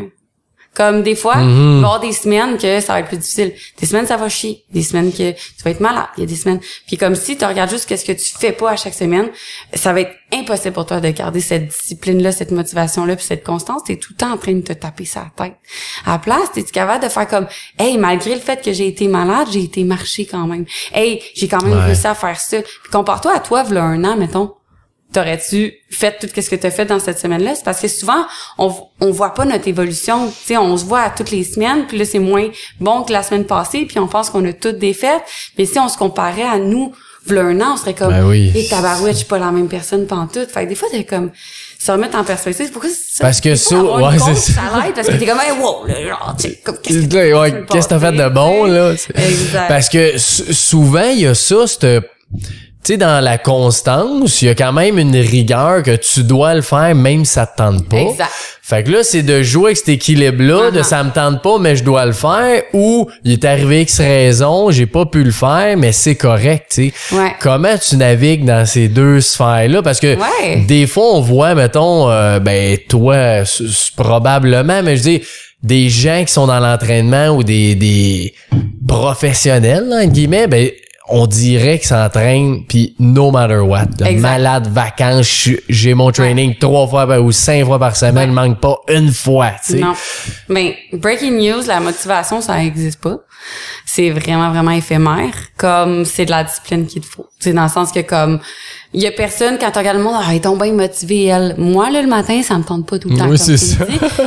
Comme 0.75 1.03
des 1.03 1.15
fois, 1.15 1.33
il 1.39 1.47
va 1.47 1.51
y 1.51 1.77
avoir 1.77 1.99
des 1.99 2.13
semaines 2.13 2.57
que 2.57 2.79
ça 2.79 2.93
va 2.93 2.99
être 3.01 3.07
plus 3.07 3.17
difficile. 3.17 3.53
Des 3.79 3.85
semaines, 3.85 4.05
ça 4.07 4.15
va 4.17 4.29
chier. 4.29 4.63
Des 4.71 4.83
semaines 4.83 5.11
que 5.11 5.31
tu 5.31 5.63
vas 5.65 5.71
être 5.71 5.79
malade. 5.81 6.05
Il 6.15 6.21
y 6.21 6.23
a 6.23 6.25
des 6.27 6.35
semaines. 6.35 6.61
Puis 6.87 6.95
comme 6.95 7.15
si 7.15 7.35
tu 7.37 7.43
regardes 7.43 7.69
juste 7.69 7.85
qu'est-ce 7.87 8.05
que 8.05 8.11
tu 8.13 8.31
fais 8.39 8.51
pas 8.53 8.71
à 8.71 8.75
chaque 8.77 8.93
semaine, 8.93 9.29
ça 9.73 9.91
va 9.91 10.01
être 10.01 10.11
impossible 10.31 10.73
pour 10.73 10.85
toi 10.85 11.01
de 11.01 11.09
garder 11.09 11.41
cette 11.41 11.67
discipline-là, 11.67 12.31
cette 12.31 12.51
motivation-là, 12.51 13.15
puis 13.15 13.25
cette 13.25 13.43
constance. 13.43 13.83
T'es 13.85 13.97
tout 13.97 14.13
le 14.13 14.17
temps 14.17 14.31
en 14.31 14.37
train 14.37 14.53
de 14.53 14.61
te 14.61 14.73
taper 14.73 15.05
sa 15.05 15.25
tête. 15.35 15.55
À 16.05 16.11
la 16.13 16.19
place, 16.19 16.51
t'es 16.53 16.63
capable 16.63 17.03
de 17.03 17.09
faire 17.09 17.27
comme, 17.27 17.47
hey, 17.77 17.97
malgré 17.97 18.35
le 18.35 18.41
fait 18.41 18.63
que 18.63 18.71
j'ai 18.71 18.87
été 18.87 19.07
malade, 19.07 19.47
j'ai 19.51 19.63
été 19.63 19.83
marcher 19.83 20.25
quand 20.27 20.45
même. 20.47 20.65
Hey, 20.93 21.21
j'ai 21.35 21.47
quand 21.47 21.61
même 21.63 21.77
Ouais. 21.77 21.85
réussi 21.85 22.07
à 22.07 22.15
faire 22.15 22.39
ça. 22.39 22.61
Puis 22.61 22.91
compare-toi 22.91 23.33
à 23.35 23.39
toi, 23.39 23.63
v'là 23.63 23.83
un 23.83 24.03
an, 24.05 24.15
mettons 24.15 24.53
t'aurais-tu 25.13 25.73
fait 25.89 26.17
tout 26.19 26.27
ce 26.41 26.49
que 26.49 26.55
tu 26.55 26.67
as 26.67 26.71
fait 26.71 26.85
dans 26.85 26.99
cette 26.99 27.19
semaine-là? 27.19 27.55
C'est 27.55 27.63
parce 27.65 27.79
que 27.81 27.87
souvent, 27.87 28.25
on, 28.57 28.73
on 29.01 29.11
voit 29.11 29.33
pas 29.33 29.45
notre 29.45 29.67
évolution. 29.67 30.31
Sais, 30.31 30.57
on 30.57 30.77
se 30.77 30.85
voit 30.85 31.01
à 31.01 31.09
toutes 31.09 31.31
les 31.31 31.43
semaines, 31.43 31.85
puis 31.87 31.97
là, 31.97 32.05
c'est 32.05 32.19
moins 32.19 32.47
bon 32.79 33.03
que 33.03 33.11
la 33.13 33.23
semaine 33.23 33.45
passée, 33.45 33.85
puis 33.85 33.97
on 33.99 34.07
pense 34.07 34.29
qu'on 34.29 34.45
a 34.45 34.53
toutes 34.53 34.77
des 34.77 34.93
fêtes. 34.93 35.23
Mais 35.57 35.65
si 35.65 35.79
on 35.79 35.89
se 35.89 35.97
comparait 35.97 36.43
à 36.43 36.57
nous, 36.59 36.91
v'là 37.25 37.41
un 37.41 37.59
an, 37.61 37.73
on 37.73 37.77
serait 37.77 37.93
comme, 37.95 38.11
Ben 38.13 38.25
oui. 38.25 38.51
et 38.55 38.67
tabarouette, 38.67 39.13
je 39.13 39.17
suis 39.19 39.25
pas 39.27 39.39
la 39.39 39.51
même 39.51 39.67
personne 39.67 40.05
pantoute. 40.07 40.49
Fait 40.51 40.63
que 40.65 40.69
des 40.69 40.75
fois, 40.75 40.87
c'est 40.91 41.03
comme, 41.03 41.31
se 41.79 41.91
remettre 41.91 42.17
en 42.17 42.23
perspective. 42.23 42.71
Pourquoi 42.71 42.89
ça? 42.89 43.23
Parce 43.23 43.41
que 43.41 43.55
ça- 43.55 43.81
ouais, 43.81 44.17
c'est 44.19 44.35
ça. 44.53 44.61
parce 44.95 45.07
que 45.07 45.13
t'es 45.17 45.25
comme, 45.25 45.39
hey, 45.39 45.51
wow, 45.59 45.85
là, 45.87 46.07
genre, 46.07 46.35
qu'est-ce 46.39 46.99
que 46.99 47.05
t'as 47.07 47.39
ouais, 47.39 47.65
qu'est-ce 47.69 47.87
que 47.87 47.93
t'as 47.95 47.99
fait 47.99 48.11
de 48.13 48.29
bon, 48.29 48.65
là? 48.65 48.91
Exact. 48.93 49.67
Parce 49.67 49.89
que 49.89 50.17
sou- 50.17 50.53
souvent, 50.53 51.09
il 51.09 51.19
y 51.21 51.27
a 51.27 51.33
ça, 51.35 51.67
cette... 51.67 51.85
tu 52.83 52.93
sais, 52.93 52.97
dans 52.97 53.21
la 53.23 53.37
constance, 53.37 54.41
il 54.41 54.45
y 54.45 54.49
a 54.49 54.55
quand 54.55 54.71
même 54.71 54.97
une 54.97 55.15
rigueur 55.15 55.83
que 55.83 55.95
tu 55.97 56.23
dois 56.23 56.55
le 56.55 56.61
faire 56.61 56.95
même 56.95 57.25
si 57.25 57.33
ça 57.33 57.45
te 57.45 57.57
tente 57.57 57.87
pas. 57.89 57.97
Exact. 57.97 58.29
Fait 58.61 58.83
que 58.83 58.91
là, 58.91 58.99
c'est 59.03 59.23
de 59.23 59.41
jouer 59.41 59.65
avec 59.69 59.77
cet 59.77 59.89
équilibre-là, 59.89 60.69
de 60.71 60.79
Uh-huh. 60.79 60.83
ça 60.83 61.03
me 61.03 61.09
tente 61.11 61.41
pas, 61.41 61.57
mais 61.59 61.75
je 61.75 61.83
dois 61.83 62.05
le 62.05 62.11
faire, 62.13 62.61
ou 62.73 63.09
il 63.25 63.33
est 63.33 63.43
arrivé 63.45 63.81
X 63.81 63.97
raison, 63.99 64.69
j'ai 64.71 64.85
pas 64.85 65.05
pu 65.07 65.23
le 65.23 65.31
faire, 65.31 65.75
mais 65.75 65.91
c'est 65.91 66.13
correct, 66.15 66.67
tu 66.75 66.91
sais. 66.91 67.15
Ouais. 67.15 67.33
Comment 67.41 67.75
tu 67.77 67.97
navigues 67.97 68.45
dans 68.45 68.65
ces 68.67 68.87
deux 68.87 69.21
sphères-là? 69.21 69.81
Parce 69.81 69.99
que 69.99 70.15
Ouais. 70.15 70.61
des 70.67 70.85
fois, 70.87 71.05
on 71.15 71.19
voit, 71.21 71.55
mettons, 71.55 72.09
euh, 72.11 72.39
ben, 72.39 72.77
toi, 72.87 73.43
probablement, 73.97 74.81
mais 74.83 74.97
je 74.97 75.01
dis, 75.01 75.21
des 75.63 75.89
gens 75.89 76.23
qui 76.25 76.31
sont 76.31 76.47
dans 76.47 76.59
l'entraînement 76.59 77.29
ou 77.29 77.43
des, 77.43 77.75
des 77.75 78.33
professionnels, 78.87 79.85
là, 79.89 79.97
entre 80.03 80.13
guillemets, 80.13 80.47
ben, 80.47 80.69
on 81.11 81.25
dirait 81.27 81.79
qu'ils 81.79 81.87
s'entraînent, 81.87 82.63
puis 82.67 82.95
no 82.99 83.31
matter 83.31 83.57
what. 83.59 83.85
de 83.97 84.05
Exact. 84.05 84.21
Malade, 84.21 84.67
vacances, 84.67 85.49
j'ai 85.67 85.93
mon 85.93 86.11
training 86.11 86.55
trois 86.59 86.87
fois 86.87 87.07
par- 87.07 87.23
ou 87.23 87.31
cinq 87.31 87.65
fois 87.65 87.79
par 87.79 87.95
semaine, 87.95 88.29
Ouais. 88.29 88.35
manque 88.47 88.59
pas 88.59 88.77
une 88.89 89.11
fois, 89.11 89.51
tu 89.65 89.73
sais. 89.73 89.79
Non. 89.79 89.93
Mais 90.47 90.77
breaking 90.93 91.37
news, 91.39 91.63
la 91.67 91.79
motivation, 91.79 92.41
ça 92.41 92.57
n'existe 92.57 93.01
pas. 93.01 93.17
C'est 93.85 94.09
vraiment, 94.11 94.51
vraiment 94.51 94.71
éphémère. 94.71 95.31
Comme 95.57 96.05
c'est 96.05 96.25
de 96.25 96.31
la 96.31 96.43
discipline 96.43 96.85
qu'il 96.85 97.01
te 97.01 97.07
faut. 97.07 97.27
C'est 97.39 97.53
dans 97.53 97.63
le 97.63 97.69
sens 97.69 97.91
que 97.91 98.01
comme 98.01 98.39
il 98.93 99.01
y 99.01 99.07
a 99.07 99.11
personne 99.11 99.57
quand 99.59 99.69
tu 99.71 99.77
regardes 99.77 99.97
le 99.97 100.03
monde, 100.03 100.15
ah, 100.19 100.33
est 100.33 100.39
donc 100.39 100.61
bien 100.61 100.73
motivée, 100.73 101.25
elle. 101.25 101.55
Moi, 101.57 101.89
là, 101.91 102.01
le 102.01 102.07
matin, 102.07 102.41
ça 102.41 102.57
me 102.57 102.63
tente 102.63 102.87
pas 102.87 102.97
tout 102.97 103.09
le 103.09 103.15
temps. 103.17 103.27
Oui, 103.27 103.37
comme 103.37 103.37
c'est 103.37 103.57
tu 103.57 103.57
ça. 103.57 103.85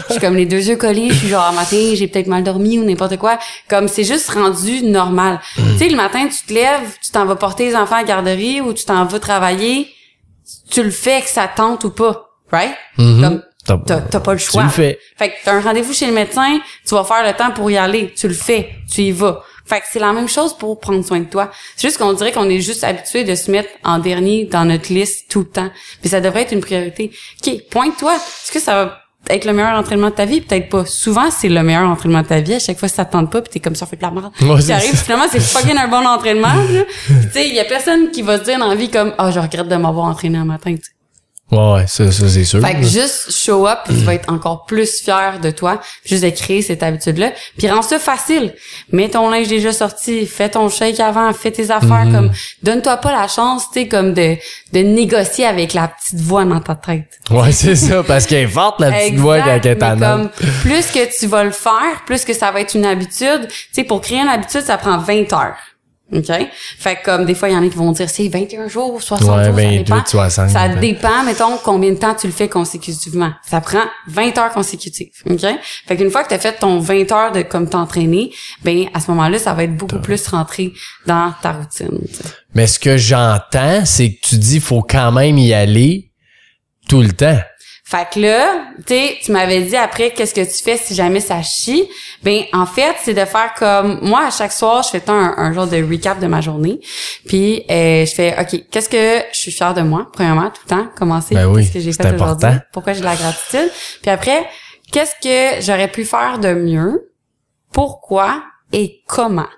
Je 0.09 0.13
suis 0.13 0.21
comme 0.21 0.37
les 0.37 0.47
deux 0.47 0.69
yeux 0.69 0.77
collés, 0.77 1.09
je 1.11 1.15
suis 1.15 1.29
genre, 1.29 1.45
ah, 1.49 1.53
matin, 1.53 1.77
j'ai 1.95 2.07
peut-être 2.07 2.29
mal 2.29 2.45
dormi 2.45 2.79
ou 2.79 2.85
n'importe 2.85 3.17
quoi. 3.17 3.39
Comme 3.69 3.89
c'est 3.89 4.05
juste 4.05 4.31
rendu 4.31 4.83
normal. 4.85 5.41
Mm. 5.59 5.63
Tu 5.73 5.79
sais, 5.79 5.89
le 5.89 5.97
matin, 5.97 6.29
tu 6.29 6.47
te 6.47 6.55
lèves, 6.55 6.97
tu 7.05 7.11
t'en 7.11 7.25
vas 7.25 7.35
porter 7.37 7.67
les 7.67 7.75
enfants 7.77 7.97
à 7.97 8.03
la 8.03 8.05
garderie 8.07 8.61
ou 8.61 8.73
tu 8.73 8.85
t'en 8.85 9.05
vas 9.05 9.19
travailler. 9.19 9.89
Tu 10.71 10.83
le 10.83 10.91
fais 10.91 11.21
que 11.23 11.29
ça 11.29 11.49
tente 11.55 11.85
ou 11.85 11.91
pas. 11.91 12.29
Right? 12.51 12.75
Comme, 12.97 13.43
T'as- 13.65 13.79
t'as 13.87 14.01
t'as 14.01 14.21
pas 14.21 14.33
le 14.35 14.41
Tu 14.41 14.47
choix. 14.47 14.65
le 14.65 14.69
fais. 14.69 14.99
Fait 15.17 15.29
que 15.29 15.35
t'as 15.45 15.53
un 15.55 15.61
rendez-vous 15.61 15.93
chez 15.93 16.07
le 16.07 16.13
médecin, 16.13 16.59
tu 16.87 16.95
vas 16.97 17.05
faire 17.05 17.25
le 17.25 17.33
temps 17.33 17.53
pour 17.53 17.71
y 17.71 17.77
aller, 17.77 18.13
tu 18.17 18.27
le 18.27 18.35
fais, 18.35 18.71
tu 18.93 19.03
y 19.03 19.13
vas. 19.13 19.41
Fait 19.73 19.81
que 19.81 19.87
c'est 19.91 20.01
la 20.01 20.13
même 20.13 20.29
chose 20.29 20.53
pour 20.53 20.79
prendre 20.81 21.03
soin 21.03 21.21
de 21.21 21.25
toi. 21.25 21.51
C'est 21.77 21.89
juste 21.89 21.97
qu'on 21.97 22.13
dirait 22.13 22.31
qu'on 22.31 22.51
est 22.51 22.61
juste 22.61 22.85
habitué 22.85 23.25
de 23.25 23.35
se 23.35 23.51
mettre 23.51 23.71
en 23.85 23.99
dernier 24.01 24.45
dans 24.45 24.67
notre 24.67 24.93
liste 24.93 25.31
tout 25.31 25.39
le 25.39 25.47
temps. 25.47 25.71
Puis 26.03 26.11
ça 26.11 26.21
devrait 26.21 26.43
être 26.43 26.53
une 26.53 26.61
priorité. 26.61 27.11
OK, 27.47 27.55
pointe-toi. 27.71 28.15
Est-ce 28.17 28.53
que 28.53 28.61
ça 28.61 28.85
va 28.85 28.99
être 29.31 29.47
le 29.47 29.55
meilleur 29.55 29.79
entraînement 29.79 30.11
de 30.11 30.15
ta 30.15 30.27
vie? 30.27 30.43
Peut-être 30.43 30.69
pas. 30.69 30.85
Souvent, 30.85 31.31
c'est 31.31 31.49
le 31.49 31.63
meilleur 31.63 31.89
entraînement 31.89 32.21
de 32.21 32.27
ta 32.27 32.41
vie. 32.41 32.53
À 32.53 32.59
chaque 32.59 32.79
fois, 32.79 32.89
ça 32.89 33.07
te 33.07 33.13
tente 33.13 33.33
pas, 33.33 33.41
puis 33.41 33.51
t'es 33.51 33.61
comme 33.61 33.75
ça, 33.75 33.87
fait 33.87 33.97
de 33.97 34.03
la 34.03 34.11
merde. 34.11 34.31
Ouais, 34.43 34.57
Puis 34.57 34.63
ça. 34.65 34.79
finalement, 34.79 35.25
c'est 35.33 35.41
fucking 35.41 35.79
un 35.79 35.89
bon 35.89 36.07
entraînement. 36.07 36.53
Tu 37.07 37.31
sais, 37.33 37.49
il 37.49 37.55
y 37.55 37.61
a 37.61 37.65
personne 37.65 38.11
qui 38.11 38.21
va 38.21 38.39
se 38.39 38.45
dire 38.45 38.59
dans 38.59 38.69
la 38.69 38.75
vie 38.75 38.91
comme 38.91 39.15
«Ah, 39.19 39.31
je 39.31 39.41
regrette 39.41 39.69
de 39.69 39.77
m'avoir 39.77 40.05
entraîné 40.05 40.37
un 40.37 40.45
matin.». 40.45 40.75
Ouais, 41.53 41.73
ouais, 41.75 41.87
ça, 41.87 42.11
ça 42.11 42.29
c'est 42.29 42.45
sûr. 42.45 42.61
Fait 42.67 42.75
que 42.75 42.83
juste 42.83 43.31
show 43.31 43.67
up, 43.69 43.81
puis 43.85 43.95
tu 43.95 44.05
vas 44.05 44.15
être 44.15 44.33
encore 44.33 44.65
plus 44.65 45.03
fier 45.03 45.39
de 45.39 45.51
toi, 45.51 45.81
juste 46.05 46.25
de 46.25 46.31
créer 46.31 46.63
cette 46.63 46.83
habitude-là. 46.83 47.33
Puis 47.59 47.69
rends 47.71 47.83
ça 47.83 47.99
facile. 47.99 48.55
Mets 48.91 49.11
ton 49.11 49.29
linge 49.29 49.49
déjà 49.49 49.71
sorti, 49.71 50.25
fais 50.27 50.49
ton 50.49 50.71
shake 50.71 50.99
avant, 50.99 51.31
fais 51.35 51.51
tes 51.51 51.71
affaires 51.71 52.07
Mhm. 52.07 52.13
comme 52.15 52.31
donne-toi 52.63 52.97
pas 52.97 53.13
la 53.13 53.29
chance, 53.29 53.65
tu 53.71 53.81
sais 53.81 53.89
comme 53.89 54.15
de 54.15 54.37
de 54.73 54.79
négocier 54.79 55.45
avec 55.45 55.75
la 55.75 55.89
petite 55.89 56.21
voix 56.21 56.47
dans 56.47 56.61
ta 56.61 56.75
tête. 56.75 57.21
Ouais, 57.31 57.53
c'est 57.53 57.77
ça, 57.77 58.03
parce 58.03 58.25
qu'elle 58.25 58.45
est 58.45 58.49
forte, 58.49 58.81
la 58.81 58.91
petite 58.91 59.17
voix 59.17 59.39
quand 59.41 59.49
elle 59.63 59.67
est 59.67 59.75
mais 59.75 60.01
comme 60.07 60.31
plus 60.63 60.87
que 60.91 61.19
tu 61.21 61.27
vas 61.27 61.45
le 61.45 61.51
faire, 61.51 62.03
plus 62.07 62.25
que 62.25 62.33
ça 62.33 62.51
va 62.51 62.63
être 62.63 62.75
une 62.75 62.87
habitude. 62.87 63.47
Tu 63.49 63.55
sais 63.73 63.85
pour 63.85 64.01
créer 64.01 64.21
une 64.21 64.29
habitude, 64.29 64.63
ça 64.63 64.79
prend 64.79 64.97
20 64.97 65.31
heures. 65.35 65.57
OK? 66.15 66.31
Fait 66.79 66.97
que 66.97 67.05
comme 67.05 67.25
des 67.25 67.35
fois, 67.35 67.49
il 67.49 67.53
y 67.53 67.57
en 67.57 67.63
a 67.65 67.69
qui 67.69 67.77
vont 67.77 67.93
dire 67.93 68.09
c'est 68.11 68.29
21 68.29 68.69
jours, 68.69 69.01
60 69.03 69.29
Ouais, 69.29 69.45
jours, 69.45 69.55
28, 69.55 69.65
ça 69.65 69.95
dépend. 69.95 70.07
60, 70.07 70.51
ça 70.51 70.67
ouais. 70.69 70.77
dépend, 70.81 71.23
mettons, 71.25 71.57
combien 71.65 71.91
de 71.91 71.97
temps 71.97 72.15
tu 72.15 72.27
le 72.27 72.33
fais 72.33 72.49
consécutivement. 72.49 73.33
Ça 73.49 73.61
prend 73.63 73.85
20 74.09 74.37
heures 74.37 74.53
consécutives. 74.53 75.09
OK? 75.31 75.45
Fait 75.87 75.97
qu'une 75.97 76.11
fois 76.11 76.23
que 76.23 76.29
tu 76.29 76.35
as 76.35 76.39
fait 76.39 76.53
ton 76.59 76.81
20 76.81 77.13
heures 77.13 77.33
de 77.33 77.43
comme 77.43 77.69
t'entraîner, 77.69 78.31
ben 78.63 78.87
à 78.93 79.01
ce 79.01 79.11
moment-là, 79.11 79.39
ça 79.39 79.55
va 79.55 79.65
être 79.65 79.77
beaucoup 79.77 80.01
plus 80.01 80.27
rentré 80.29 80.73
dans 81.07 81.33
ta 81.41 81.53
routine. 81.53 81.99
Mais 82.55 82.67
ce 82.67 82.79
que 82.79 82.97
j'entends, 82.99 83.85
c'est 83.87 84.13
que 84.13 84.29
tu 84.29 84.37
dis 84.37 84.61
faut 84.61 84.83
quand 84.83 85.13
même 85.13 85.39
y 85.39 85.55
aller 85.55 86.11
tout 86.89 87.01
le 87.01 87.13
temps. 87.13 87.39
Fait 87.93 88.09
que 88.11 88.21
là, 88.21 88.69
tu 88.87 88.95
sais, 88.95 89.19
tu 89.23 89.33
m'avais 89.33 89.61
dit 89.61 89.77
après 89.77 90.13
qu'est-ce 90.13 90.33
que 90.33 90.41
tu 90.41 90.65
fais 90.65 90.79
si 90.79 90.95
jamais 90.95 91.21
ça 91.21 91.43
chie? 91.43 91.87
Ben 92.23 92.45
en 92.55 92.65
fait, 92.65 92.97
c'est 93.03 93.13
de 93.13 93.27
faire 93.27 93.53
comme 93.53 93.99
moi 94.01 94.25
à 94.29 94.31
chaque 94.31 94.53
soir, 94.53 94.83
je 94.83 94.89
fais 94.89 95.11
un, 95.11 95.35
un 95.37 95.53
genre 95.53 95.67
de 95.67 95.77
recap 95.77 96.19
de 96.19 96.27
ma 96.27 96.41
journée. 96.41 96.81
Puis 97.27 97.67
euh, 97.71 98.07
je 98.07 98.15
fais 98.15 98.35
OK, 98.41 98.65
qu'est-ce 98.71 98.89
que 98.89 99.27
je 99.31 99.39
suis 99.39 99.53
fière 99.53 99.75
de 99.75 99.83
moi 99.83 100.09
premièrement 100.11 100.49
tout 100.49 100.63
le 100.65 100.71
temps, 100.71 100.87
commencer 100.97 101.35
Ben 101.35 101.47
oui, 101.49 101.65
qu'est-ce 101.65 101.75
que 101.75 101.81
j'ai 101.81 101.93
fait 101.93 102.15
aujourd'hui, 102.15 102.49
pourquoi 102.73 102.95
j'ai 102.95 103.01
de 103.01 103.05
la 103.05 103.15
gratitude. 103.15 103.71
Puis 104.01 104.11
après, 104.11 104.47
qu'est-ce 104.91 105.13
que 105.23 105.63
j'aurais 105.63 105.89
pu 105.89 106.07
faire 106.07 106.39
de 106.39 106.55
mieux, 106.55 107.13
pourquoi 107.75 108.43
et 108.73 109.03
comment? 109.07 109.51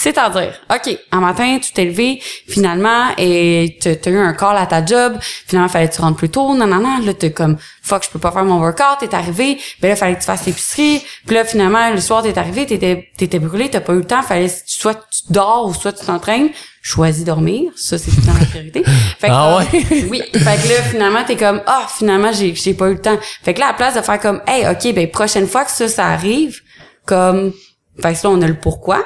C'est-à-dire, 0.00 0.52
OK, 0.72 0.96
un 1.10 1.18
matin, 1.18 1.58
tu 1.60 1.72
t'es 1.72 1.84
levé, 1.84 2.22
finalement, 2.46 3.06
et 3.18 3.80
t'as 3.80 4.10
eu 4.12 4.16
un 4.16 4.32
call 4.32 4.56
à 4.56 4.64
ta 4.64 4.86
job, 4.86 5.18
finalement, 5.20 5.68
fallait 5.68 5.88
que 5.88 5.96
tu 5.96 6.00
rentres 6.00 6.18
plus 6.18 6.28
tôt, 6.28 6.54
non, 6.54 6.68
non, 6.68 6.78
non, 6.78 7.00
là, 7.04 7.14
t'es 7.14 7.32
comme, 7.32 7.56
fuck, 7.82 8.04
je 8.04 8.10
peux 8.10 8.20
pas 8.20 8.30
faire 8.30 8.44
mon 8.44 8.60
workout, 8.60 8.98
t'es 9.00 9.12
arrivé, 9.12 9.58
ben 9.82 9.88
là, 9.88 9.96
fallait 9.96 10.14
que 10.14 10.20
tu 10.20 10.26
fasses 10.26 10.46
l'épicerie, 10.46 11.02
puis 11.26 11.34
là, 11.34 11.44
finalement, 11.44 11.90
le 11.90 12.00
soir, 12.00 12.22
t'es 12.22 12.38
arrivé, 12.38 12.64
t'étais, 12.64 13.08
t'étais 13.16 13.40
brûlé, 13.40 13.70
t'as 13.70 13.80
pas 13.80 13.92
eu 13.94 13.98
le 13.98 14.04
temps, 14.04 14.22
fallait, 14.22 14.46
soit 14.66 14.94
tu 14.94 15.32
dors 15.32 15.66
ou 15.66 15.74
soit 15.74 15.92
tu 15.92 16.06
t'entraînes, 16.06 16.50
choisis 16.80 17.24
dormir, 17.24 17.72
ça, 17.74 17.98
c'est 17.98 18.12
tout 18.12 18.20
le 18.20 18.26
temps 18.26 18.38
la 18.38 18.46
priorité. 18.46 18.84
Fait 19.18 19.26
que, 19.26 19.32
Ah 19.32 19.56
euh, 19.56 19.58
ouais? 19.58 20.06
oui, 20.10 20.22
fait 20.32 20.62
que 20.62 20.68
là, 20.68 20.82
finalement, 20.92 21.24
t'es 21.26 21.36
comme, 21.36 21.60
ah, 21.66 21.88
finalement, 21.92 22.30
j'ai, 22.32 22.54
j'ai 22.54 22.74
pas 22.74 22.86
eu 22.86 22.92
le 22.92 23.00
temps. 23.00 23.18
Fait 23.42 23.52
que 23.52 23.58
là, 23.58 23.66
à 23.66 23.70
la 23.70 23.74
place 23.74 23.96
de 23.96 24.02
faire 24.02 24.20
comme, 24.20 24.42
hey, 24.46 24.64
OK, 24.64 24.94
ben, 24.94 25.10
prochaine 25.10 25.48
fois 25.48 25.64
que 25.64 25.72
ça, 25.72 25.88
ça 25.88 26.06
arrive, 26.06 26.60
comme, 27.04 27.52
fait 28.00 28.14
que 28.14 28.18
là, 28.22 28.30
on 28.30 28.40
a 28.42 28.46
le 28.46 28.54
pourquoi, 28.54 29.04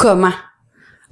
comment? 0.00 0.32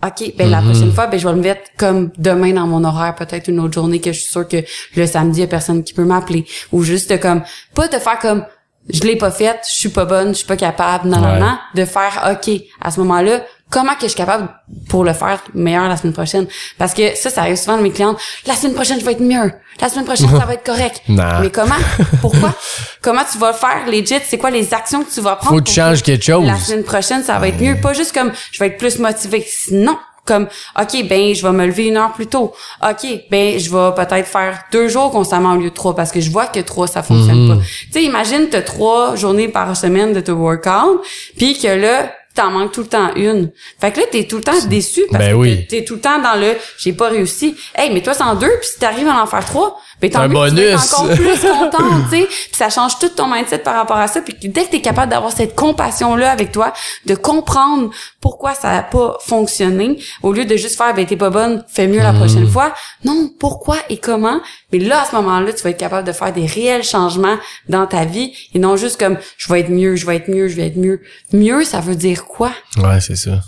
OK, 0.04 0.32
ben 0.36 0.48
la 0.48 0.62
prochaine 0.62 0.92
fois, 0.92 1.08
ben 1.08 1.18
je 1.18 1.26
vais 1.26 1.34
le 1.34 1.40
mettre 1.40 1.70
comme 1.76 2.10
demain 2.16 2.52
dans 2.52 2.66
mon 2.66 2.84
horaire, 2.84 3.14
peut-être 3.16 3.48
une 3.48 3.60
autre 3.60 3.74
journée 3.74 4.00
que 4.00 4.12
je 4.12 4.20
suis 4.20 4.30
sûre 4.30 4.46
que 4.46 4.58
le 4.96 5.06
samedi, 5.06 5.40
il 5.40 5.42
y 5.42 5.44
a 5.44 5.48
personne 5.48 5.82
qui 5.82 5.92
peut 5.92 6.04
m'appeler. 6.04 6.46
Ou 6.72 6.82
juste 6.84 7.20
comme, 7.20 7.42
pas 7.74 7.88
de 7.88 7.98
faire 7.98 8.18
comme, 8.20 8.44
je 8.88 9.02
l'ai 9.02 9.16
pas 9.16 9.32
faite, 9.32 9.60
je 9.68 9.74
suis 9.74 9.88
pas 9.88 10.04
bonne, 10.04 10.28
je 10.28 10.38
suis 10.38 10.46
pas 10.46 10.56
capable, 10.56 11.08
non, 11.08 11.20
non, 11.20 11.38
non, 11.38 11.58
de 11.74 11.84
faire, 11.84 12.32
OK, 12.32 12.62
à 12.80 12.90
ce 12.90 13.00
moment-là, 13.00 13.42
comment 13.70 13.94
que 13.94 14.02
je 14.02 14.08
suis 14.08 14.16
capable 14.16 14.48
pour 14.88 15.04
le 15.04 15.12
faire 15.12 15.42
meilleur 15.54 15.88
la 15.88 15.96
semaine 15.96 16.12
prochaine? 16.12 16.46
Parce 16.78 16.94
que 16.94 17.14
ça, 17.16 17.30
ça 17.30 17.42
arrive 17.42 17.56
souvent 17.56 17.76
de 17.76 17.82
mes 17.82 17.90
clientes, 17.90 18.18
la 18.46 18.54
semaine 18.54 18.74
prochaine, 18.74 18.98
je 19.00 19.04
vais 19.04 19.12
être 19.12 19.20
mieux. 19.22 19.52
La 19.80 19.88
semaine 19.88 20.04
prochaine, 20.06 20.28
ça 20.30 20.44
va 20.46 20.54
être 20.54 20.64
correct. 20.64 21.02
Non. 21.08 21.40
Mais 21.40 21.50
comment? 21.50 21.74
Pourquoi? 22.20 22.52
comment 23.02 23.22
tu 23.30 23.38
vas 23.38 23.48
le 23.52 23.56
faire, 23.56 23.86
legit? 23.86 24.14
C'est 24.26 24.38
quoi 24.38 24.50
les 24.50 24.72
actions 24.74 25.04
que 25.04 25.10
tu 25.12 25.20
vas 25.20 25.36
prendre? 25.36 25.54
Faut 25.56 25.60
que 25.62 25.68
tu 25.68 25.74
changes 25.74 26.02
quelque 26.02 26.24
chose. 26.24 26.46
La 26.46 26.56
semaine 26.56 26.82
prochaine, 26.84 27.22
ça 27.22 27.38
va 27.38 27.48
être 27.48 27.60
mieux? 27.60 27.76
Pas 27.80 27.92
juste 27.92 28.12
comme, 28.12 28.32
je 28.52 28.58
vais 28.58 28.68
être 28.68 28.78
plus 28.78 28.98
motivée. 28.98 29.44
Sinon, 29.48 29.96
comme, 30.24 30.46
OK, 30.78 31.06
ben, 31.08 31.34
je 31.34 31.42
vais 31.46 31.52
me 31.52 31.64
lever 31.66 31.86
une 31.86 31.96
heure 31.96 32.12
plus 32.12 32.26
tôt. 32.26 32.52
OK, 32.82 33.06
ben, 33.30 33.58
je 33.58 33.70
vais 33.70 33.94
peut-être 33.94 34.26
faire 34.26 34.62
deux 34.72 34.88
jours 34.88 35.10
constamment 35.10 35.52
au 35.52 35.56
lieu 35.56 35.70
de 35.70 35.74
trois 35.74 35.94
parce 35.96 36.10
que 36.12 36.20
je 36.20 36.30
vois 36.30 36.46
que 36.46 36.60
trois, 36.60 36.86
ça 36.86 37.02
fonctionne 37.02 37.46
Mhm. 37.48 37.56
pas. 37.58 37.62
Tu 37.64 37.92
sais, 37.92 38.02
imagine, 38.04 38.48
t'as 38.50 38.60
trois 38.62 39.16
journées 39.16 39.48
par 39.48 39.74
semaine 39.76 40.12
de 40.12 40.20
te 40.20 40.30
workout, 40.32 41.00
puis 41.38 41.58
que 41.58 41.68
là, 41.68 42.12
t'en 42.38 42.50
manques 42.50 42.72
tout 42.72 42.82
le 42.82 42.86
temps 42.88 43.14
une. 43.16 43.50
Fait 43.80 43.90
que 43.92 44.00
là, 44.00 44.06
t'es 44.10 44.24
tout 44.24 44.36
le 44.36 44.42
temps 44.42 44.58
déçu 44.68 45.02
parce 45.10 45.24
Ben 45.24 45.32
que 45.32 45.36
oui. 45.36 45.66
t'es- 45.68 45.84
tout 45.84 45.94
le 45.94 46.00
temps 46.00 46.18
dans 46.20 46.34
le 46.40 46.54
j'ai 46.78 46.92
pas 46.92 47.08
réussi. 47.08 47.56
Hey, 47.74 47.92
mais 47.92 48.00
toi, 48.02 48.14
c'est 48.14 48.22
en 48.22 48.34
deux, 48.34 48.50
puis 48.60 48.68
si 48.72 48.78
t'arrives 48.78 49.08
à 49.08 49.22
en 49.22 49.26
faire 49.26 49.44
trois, 49.44 49.78
ben 50.00 50.10
tant 50.10 50.22
mieux, 50.28 50.34
bonus. 50.34 50.92
encore 50.92 51.08
plus 51.14 51.40
content, 51.40 51.78
tu 52.10 52.16
sais. 52.18 52.24
Puis 52.26 52.48
ça 52.52 52.70
change 52.70 52.98
tout 52.98 53.08
ton 53.08 53.26
mindset 53.26 53.58
par 53.58 53.74
rapport 53.74 53.96
à 53.96 54.06
ça. 54.06 54.20
Puis 54.22 54.34
dès 54.48 54.64
que 54.64 54.70
t'es 54.70 54.80
capable 54.80 55.10
d'avoir 55.10 55.32
cette 55.32 55.54
compassion-là 55.56 56.30
avec 56.30 56.52
toi, 56.52 56.72
de 57.06 57.14
comprendre 57.14 57.90
pourquoi 58.20 58.54
ça 58.54 58.70
a 58.70 58.82
pas 58.82 59.18
fonctionné, 59.20 59.98
au 60.22 60.32
lieu 60.32 60.44
de 60.44 60.56
juste 60.56 60.76
faire, 60.76 60.94
ben 60.94 61.04
t'es 61.06 61.16
pas 61.16 61.30
bonne, 61.30 61.64
fais 61.68 61.86
mieux 61.86 61.98
la 62.00 62.12
prochaine 62.12 62.44
Mm. 62.44 62.50
fois. 62.50 62.74
Non, 63.04 63.30
pourquoi 63.40 63.76
et 63.88 63.96
comment? 63.98 64.40
Mais 64.72 64.78
là, 64.78 65.02
à 65.02 65.04
ce 65.04 65.14
moment-là, 65.16 65.52
tu 65.52 65.62
vas 65.62 65.70
être 65.70 65.78
capable 65.78 66.06
de 66.06 66.12
faire 66.12 66.32
des 66.32 66.46
réels 66.46 66.84
changements 66.84 67.36
dans 67.68 67.86
ta 67.86 68.04
vie 68.04 68.32
et 68.54 68.58
non 68.58 68.76
juste 68.76 68.98
comme, 69.00 69.16
je 69.36 69.52
vais 69.52 69.60
être 69.60 69.70
mieux, 69.70 69.96
je 69.96 70.06
vais 70.06 70.16
être 70.16 70.28
mieux, 70.28 70.48
je 70.48 70.56
vais 70.56 70.66
être 70.68 70.76
mieux. 70.76 71.00
Mieux, 71.32 71.64
ça 71.64 71.80
veut 71.80 71.96
dire 71.96 72.26
quoi? 72.28 72.52
Ouais, 72.76 73.00
c'est 73.00 73.16
ça. 73.16 73.40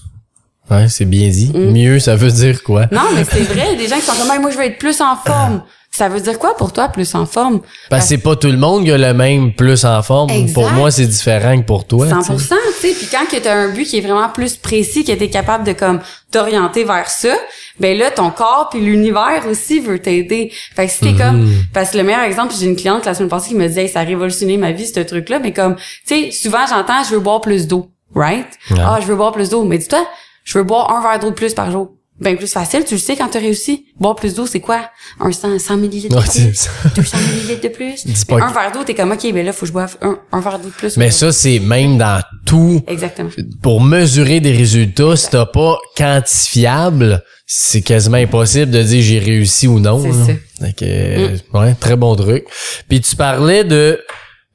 Ouais, 0.71 0.89
c'est 0.89 1.05
bien 1.05 1.29
dit. 1.29 1.53
Mm. 1.53 1.73
Mieux, 1.73 1.99
ça 1.99 2.17
veut 2.17 2.31
dire 2.31 2.63
quoi? 2.63 2.87
Non, 2.93 3.03
mais 3.15 3.25
c'est 3.25 3.43
vrai, 3.43 3.69
il 3.73 3.73
y 3.73 3.77
a 3.77 3.83
des 3.83 3.89
gens 3.89 3.97
qui 3.97 4.03
sont 4.03 4.13
comme, 4.13 4.41
moi, 4.41 4.51
je 4.51 4.57
veux 4.57 4.65
être 4.65 4.79
plus 4.79 5.01
en 5.01 5.17
forme. 5.17 5.63
Ça 5.93 6.09
veut 6.09 6.21
dire 6.21 6.39
quoi 6.39 6.57
pour 6.57 6.73
toi, 6.73 6.89
plus 6.89 7.13
en 7.17 7.27
forme? 7.27 7.63
Parce 7.89 8.05
que 8.05 8.09
c'est 8.11 8.19
pas 8.19 8.37
tout 8.37 8.47
le 8.47 8.57
monde 8.57 8.85
qui 8.85 8.93
a 8.93 8.97
le 8.97 9.13
même 9.13 9.53
plus 9.53 9.85
en 9.85 10.01
forme. 10.03 10.31
Exact. 10.31 10.55
Pour 10.55 10.71
moi, 10.71 10.93
c'est 10.93 11.07
différent 11.07 11.61
que 11.61 11.67
pour 11.67 11.85
toi. 11.85 12.07
100%, 12.07 12.23
tu 12.23 12.45
sais. 12.45 12.57
tu. 12.81 12.95
Puis 12.95 13.09
quand 13.11 13.27
que 13.29 13.43
t'as 13.43 13.55
un 13.55 13.69
but 13.71 13.85
qui 13.85 13.99
est 13.99 14.01
vraiment 14.01 14.29
plus 14.29 14.57
précis, 14.57 15.05
que 15.05 15.11
t'es 15.11 15.29
capable 15.29 15.65
de 15.65 15.73
comme 15.73 15.99
t'orienter 16.31 16.85
vers 16.85 17.11
ça, 17.11 17.35
ben 17.81 17.99
là, 17.99 18.13
ton 18.13 18.31
corps 18.31 18.69
puis 18.71 18.81
l'univers 18.81 19.45
aussi 19.51 19.81
veut 19.81 19.99
t'aider. 19.99 20.53
Fait 20.77 20.87
que 20.87 20.93
si 20.93 21.01
t'es 21.01 21.15
comme... 21.15 21.43
Mhm. 21.43 21.65
Parce 21.75 21.91
que 21.91 21.99
le 21.99 22.05
meilleur 22.05 22.23
exemple, 22.23 22.55
j'ai 22.57 22.67
une 22.67 22.77
cliente 22.77 23.05
la 23.05 23.15
semaine 23.15 23.29
passée 23.29 23.49
qui 23.49 23.57
me 23.57 23.67
disait, 23.67 23.83
hey, 23.83 23.89
ça 23.89 24.01
a 24.01 24.05
révolutionné 24.05 24.57
ma 24.59 24.71
vie, 24.71 24.87
ce 24.87 25.01
truc-là. 25.01 25.41
Mais 25.41 25.53
comme, 25.53 25.75
tu 25.75 25.83
sais, 26.05 26.31
souvent, 26.31 26.67
j'entends, 26.69 27.03
je 27.03 27.15
veux 27.15 27.21
boire 27.21 27.41
plus 27.41 27.67
d'eau. 27.67 27.91
Right? 28.15 28.47
Ah, 28.79 28.99
je 29.01 29.07
veux 29.07 29.17
boire 29.17 29.33
plus 29.33 29.49
d'eau. 29.51 29.65
Mais 29.65 29.79
dis-toi, 29.79 30.07
je 30.45 30.59
veux 30.59 30.65
boire 30.65 30.91
un 30.93 31.03
verre 31.03 31.19
d'eau 31.21 31.31
de 31.31 31.35
plus 31.35 31.55
par 31.55 31.71
jour. 31.71 31.93
bien 32.21 32.35
plus 32.37 32.53
facile. 32.53 32.85
Tu 32.85 32.95
le 32.95 33.01
sais 33.01 33.17
quand 33.17 33.29
tu 33.29 33.39
as 33.39 33.41
réussi. 33.41 33.87
Boire 33.99 34.15
plus 34.15 34.35
d'eau, 34.35 34.47
c'est 34.47 34.61
quoi? 34.61 34.91
Un 35.21 35.33
100, 35.33 35.59
100 35.59 35.77
millilitres 35.79 36.17
de 36.17 36.23
plus? 36.23 36.55
ça. 36.55 36.71
200 36.95 37.17
millilitres 37.19 37.63
de 37.63 37.69
plus? 37.69 38.05
Mais 38.07 38.13
pas 38.29 38.45
un 38.45 38.53
verre 38.53 38.73
d'eau, 38.73 38.85
t'es 38.85 38.95
comme, 38.95 39.13
OK, 39.13 39.33
ben 39.33 39.45
là, 39.47 39.53
faut 39.53 39.61
que 39.61 39.67
je 39.67 39.73
boive 39.73 39.97
un, 40.03 40.19
un 40.33 40.41
verre 40.41 40.59
d'eau 40.59 40.69
de 40.69 40.75
plus. 40.75 40.97
Mais 40.97 41.11
ça, 41.11 41.33
c'est 41.33 41.59
même 41.61 41.97
dans 41.99 42.21
tout. 42.45 42.83
Exactement. 42.87 43.31
Pour 43.63 43.81
mesurer 43.81 44.41
des 44.41 44.53
résultats, 44.53 45.17
si 45.17 45.31
t'as 45.31 45.47
pas 45.47 45.79
quantifiable, 45.97 47.23
c'est 47.47 47.83
quasiment 47.83 48.17
impossible 48.17 48.71
de 48.71 48.83
dire 48.83 49.03
j'ai 49.03 49.19
réussi 49.19 49.67
ou 49.69 49.79
non. 49.81 50.03
C'est 50.03 50.13
ça. 50.13 50.33
Mm. 50.67 50.73
Que, 50.75 50.85
euh, 50.85 51.37
ouais, 51.55 51.75
très 51.75 51.97
bon 51.97 52.15
truc. 52.17 52.45
Puis 52.89 53.01
tu 53.01 53.17
parlais 53.17 53.65
de, 53.65 54.01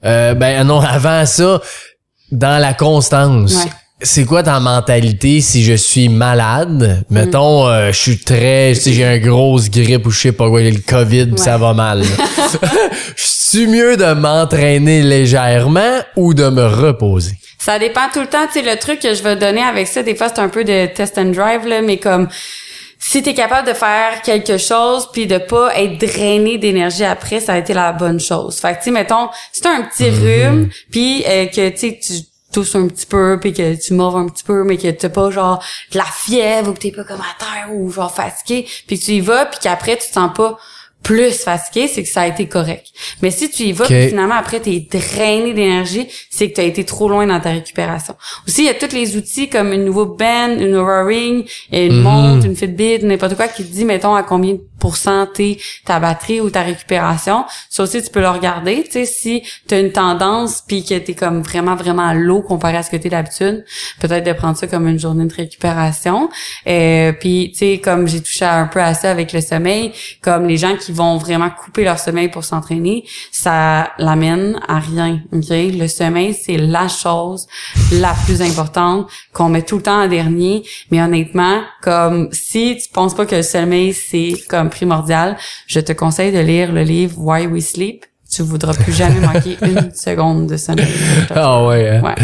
euh, 0.06 0.34
ben 0.34 0.64
non, 0.66 0.80
avant 0.82 1.26
ça, 1.26 1.62
dans 2.36 2.62
la 2.62 2.74
constance. 2.74 3.56
Ouais. 3.56 3.72
C'est 4.02 4.26
quoi 4.26 4.44
ta 4.44 4.60
mentalité 4.60 5.40
si 5.40 5.64
je 5.64 5.74
suis 5.74 6.10
malade? 6.10 7.06
Mettons, 7.10 7.68
euh, 7.68 7.92
je 7.92 7.98
suis 7.98 8.20
très, 8.20 8.74
tu 8.74 8.82
sais, 8.82 8.94
j'ai 8.94 9.06
un 9.06 9.18
grosse 9.18 9.70
grippe 9.70 10.06
ou 10.06 10.12
je 10.12 10.20
sais 10.20 10.32
pas 10.34 10.50
quoi, 10.50 10.62
le 10.62 10.80
COVID, 10.80 11.28
pis 11.28 11.42
ça 11.42 11.58
va 11.58 11.74
mal. 11.74 12.04
Je 13.16 13.24
suis 13.60 13.68
mieux 13.68 13.96
de 13.96 14.14
m'entraîner 14.14 15.02
légèrement 15.02 16.02
ou 16.16 16.34
de 16.34 16.50
me 16.50 16.66
reposer? 16.66 17.38
Ça 17.58 17.80
dépend 17.80 18.10
tout 18.14 18.20
le 18.20 18.28
temps. 18.28 18.46
Tu 18.52 18.60
sais, 18.60 18.62
le 18.62 18.78
truc 18.78 19.00
que 19.00 19.14
je 19.14 19.24
vais 19.24 19.36
donner 19.36 19.62
avec 19.62 19.88
ça, 19.88 20.04
des 20.04 20.16
fois, 20.16 20.28
c'est 20.30 20.42
un 20.42 20.50
peu 20.50 20.64
de 20.64 20.88
test 20.88 21.18
and 21.18 21.32
drive, 21.32 21.66
là, 21.66 21.82
mais 21.82 21.98
comme 21.98 22.28
si 23.08 23.22
t'es 23.22 23.36
capable 23.36 23.68
de 23.68 23.74
faire 23.76 24.24
quelque 24.24 24.58
chose 24.58 25.08
puis 25.14 25.28
de 25.28 25.38
pas 25.38 25.78
être 25.80 26.00
drainé 26.00 26.58
d'énergie 26.58 27.04
après, 27.04 27.40
ça 27.40 27.54
a 27.54 27.58
été 27.60 27.72
la 27.72 27.94
bonne 27.94 28.20
chose. 28.20 28.58
Fait 28.58 28.74
que, 28.74 28.78
tu 28.80 28.86
sais, 28.86 28.92
mettons, 28.92 29.30
si 29.52 29.62
t'as 29.62 29.78
un 29.78 29.84
petit 29.84 30.10
rhume 30.10 30.70
puis 30.90 31.24
euh, 31.28 31.46
que, 31.46 31.70
tu 31.70 31.78
sais, 31.78 32.00
tu 32.02 32.14
tousses 32.52 32.76
un 32.76 32.88
petit 32.88 33.06
peu 33.06 33.38
puis 33.40 33.54
que 33.54 33.76
tu 33.76 33.94
mords 33.94 34.18
un 34.18 34.28
petit 34.28 34.44
peu 34.44 34.64
mais 34.64 34.78
que 34.78 34.90
t'as 34.90 35.10
pas 35.10 35.30
genre 35.30 35.64
de 35.92 36.00
la 36.00 36.06
fièvre 36.06 36.72
ou 36.72 36.74
que 36.74 36.80
t'es 36.80 36.92
pas 36.92 37.04
comme 37.04 37.22
à 37.22 37.36
terre 37.38 37.76
ou 37.76 37.92
genre 37.92 38.12
fatigué 38.12 38.68
puis 38.88 38.98
tu 38.98 39.12
y 39.12 39.22
vas 39.22 39.46
puis 39.46 39.60
qu'après 39.62 39.98
tu 39.98 40.08
te 40.08 40.14
sens 40.14 40.32
pas 40.36 40.58
plus 41.06 41.44
fatigué, 41.44 41.88
c'est 41.88 42.02
que 42.02 42.10
ça 42.10 42.22
a 42.22 42.28
été 42.28 42.48
correct. 42.48 42.88
Mais 43.22 43.30
si 43.30 43.52
tu 43.52 43.64
y 43.64 43.74
vas, 43.74 43.86
puis 43.86 44.08
finalement 44.08 44.34
après 44.34 44.60
t'es 44.60 44.88
drainé 44.92 45.54
d'énergie, 45.54 46.08
c'est 46.32 46.50
que 46.50 46.56
tu 46.56 46.62
as 46.62 46.64
été 46.64 46.84
trop 46.84 47.08
loin 47.08 47.28
dans 47.28 47.40
ta 47.40 47.52
récupération. 47.52 48.16
Aussi, 48.48 48.64
il 48.64 48.66
y 48.66 48.70
a 48.70 48.74
tous 48.74 48.92
les 48.92 49.16
outils 49.16 49.48
comme 49.48 49.72
une 49.72 49.86
nouveau 49.86 50.08
band, 50.08 50.58
une 50.58 50.76
Ring, 50.76 51.48
une 51.72 52.02
montre, 52.02 52.48
une 52.48 52.56
Fitbit, 52.56 53.04
n'importe 53.04 53.36
quoi 53.36 53.48
qui 53.48 53.64
te 53.64 53.72
dit 53.72 53.86
mettons 53.86 54.16
à 54.16 54.24
combien 54.24 54.54
de 54.54 54.62
pourcent 54.80 55.28
t'es 55.28 55.58
ta 55.86 56.00
batterie 56.00 56.42
ou 56.42 56.50
ta 56.50 56.64
récupération. 56.64 57.46
Ça 57.70 57.84
aussi 57.84 58.02
tu 58.02 58.10
peux 58.10 58.20
le 58.20 58.30
regarder, 58.30 58.84
tu 58.84 58.92
sais 58.92 59.06
si 59.06 59.44
tu 59.68 59.76
as 59.76 59.80
une 59.80 59.92
tendance 59.92 60.64
puis 60.68 60.84
que 60.84 60.98
t'es 60.98 61.14
comme 61.14 61.42
vraiment 61.42 61.76
vraiment 61.76 62.14
low 62.14 62.42
comparé 62.42 62.78
à 62.78 62.84
ce 62.84 62.90
que 62.90 62.98
t'es 62.98 63.10
d'habitude, 63.10 63.64
peut-être 64.00 64.26
de 64.26 64.34
prendre 64.34 64.58
ça 64.58 64.66
comme 64.66 64.88
une 64.88 65.00
journée 65.00 65.26
de 65.26 65.34
récupération. 65.34 66.30
Euh, 66.68 67.12
puis 67.14 67.52
tu 67.52 67.60
sais 67.60 67.78
comme 67.78 68.08
j'ai 68.08 68.22
touché 68.22 68.46
un 68.46 68.66
peu 68.66 68.82
à 68.82 68.96
ça 68.96 69.12
avec 69.12 69.34
le 69.34 69.42
sommeil, 69.42 69.92
comme 70.22 70.48
les 70.48 70.58
gens 70.58 70.76
qui 70.76 70.95
vont 70.96 71.18
vraiment 71.18 71.50
couper 71.50 71.84
leur 71.84 72.00
sommeil 72.00 72.30
pour 72.30 72.44
s'entraîner, 72.44 73.06
ça 73.32 73.92
l'amène 73.98 74.60
à 74.68 74.80
rien. 74.80 75.22
Le 75.32 75.88
sommeil, 75.88 76.34
c'est 76.34 76.58
la 76.58 76.88
chose 76.88 77.48
la 77.92 78.14
plus 78.26 78.42
importante 78.42 79.08
qu'on 79.34 79.50
met 79.50 79.62
tout 79.62 79.78
le 79.78 79.84
temps 79.84 80.04
en 80.04 80.08
dernier. 80.08 80.64
Mais 80.92 81.02
honnêtement, 81.02 81.62
comme 81.82 82.30
si 82.32 82.78
tu 82.78 82.90
penses 82.92 83.14
pas 83.14 83.26
que 83.26 83.36
le 83.36 83.44
sommeil, 83.44 83.94
c'est 83.94 84.34
comme 84.50 84.70
primordial, 84.70 85.38
je 85.68 85.80
te 85.80 85.92
conseille 85.92 86.32
de 86.32 86.40
lire 86.40 86.72
le 86.72 86.84
livre 86.84 87.16
Why 87.18 87.48
We 87.48 87.66
Sleep. 87.66 88.06
Tu 88.36 88.42
voudras 88.42 88.74
plus 88.74 88.92
jamais 88.92 89.20
manquer 89.22 89.58
une 89.62 89.92
seconde 89.96 90.48
de 90.48 90.58
sommeil. 90.58 90.86
Ah 91.34 91.64
ouais. 91.66 91.90
hein? 91.90 92.02
Ouais. 92.04 92.16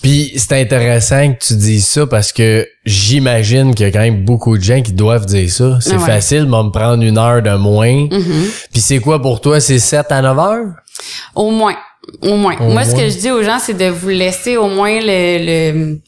Puis 0.00 0.32
c'est 0.36 0.58
intéressant 0.60 1.32
que 1.34 1.44
tu 1.44 1.54
dises 1.56 1.86
ça 1.86 2.06
parce 2.06 2.32
que 2.32 2.66
j'imagine 2.86 3.74
qu'il 3.74 3.84
y 3.84 3.88
a 3.88 3.92
quand 3.92 3.98
même 4.00 4.24
beaucoup 4.24 4.56
de 4.56 4.62
gens 4.62 4.80
qui 4.80 4.92
doivent 4.92 5.26
dire 5.26 5.50
ça. 5.50 5.78
C'est 5.80 5.96
ouais. 5.96 6.06
facile 6.06 6.40
de 6.40 6.46
me 6.46 6.70
prendre 6.70 7.02
une 7.02 7.18
heure 7.18 7.42
de 7.42 7.54
moins. 7.56 8.06
Puis 8.72 8.80
c'est 8.80 9.00
quoi 9.00 9.20
pour 9.20 9.40
toi? 9.40 9.60
C'est 9.60 9.78
7 9.78 10.06
à 10.10 10.22
9 10.22 10.38
heures? 10.38 10.66
Au 11.34 11.50
moins. 11.50 11.76
Au 12.22 12.36
moins. 12.36 12.56
Au 12.60 12.70
Moi, 12.70 12.84
ce 12.84 12.94
que 12.94 13.08
je 13.10 13.18
dis 13.18 13.30
aux 13.30 13.42
gens, 13.42 13.58
c'est 13.58 13.74
de 13.74 13.86
vous 13.88 14.08
laisser 14.08 14.56
au 14.56 14.68
moins 14.68 14.98
le, 15.00 15.72
le- 15.72 16.00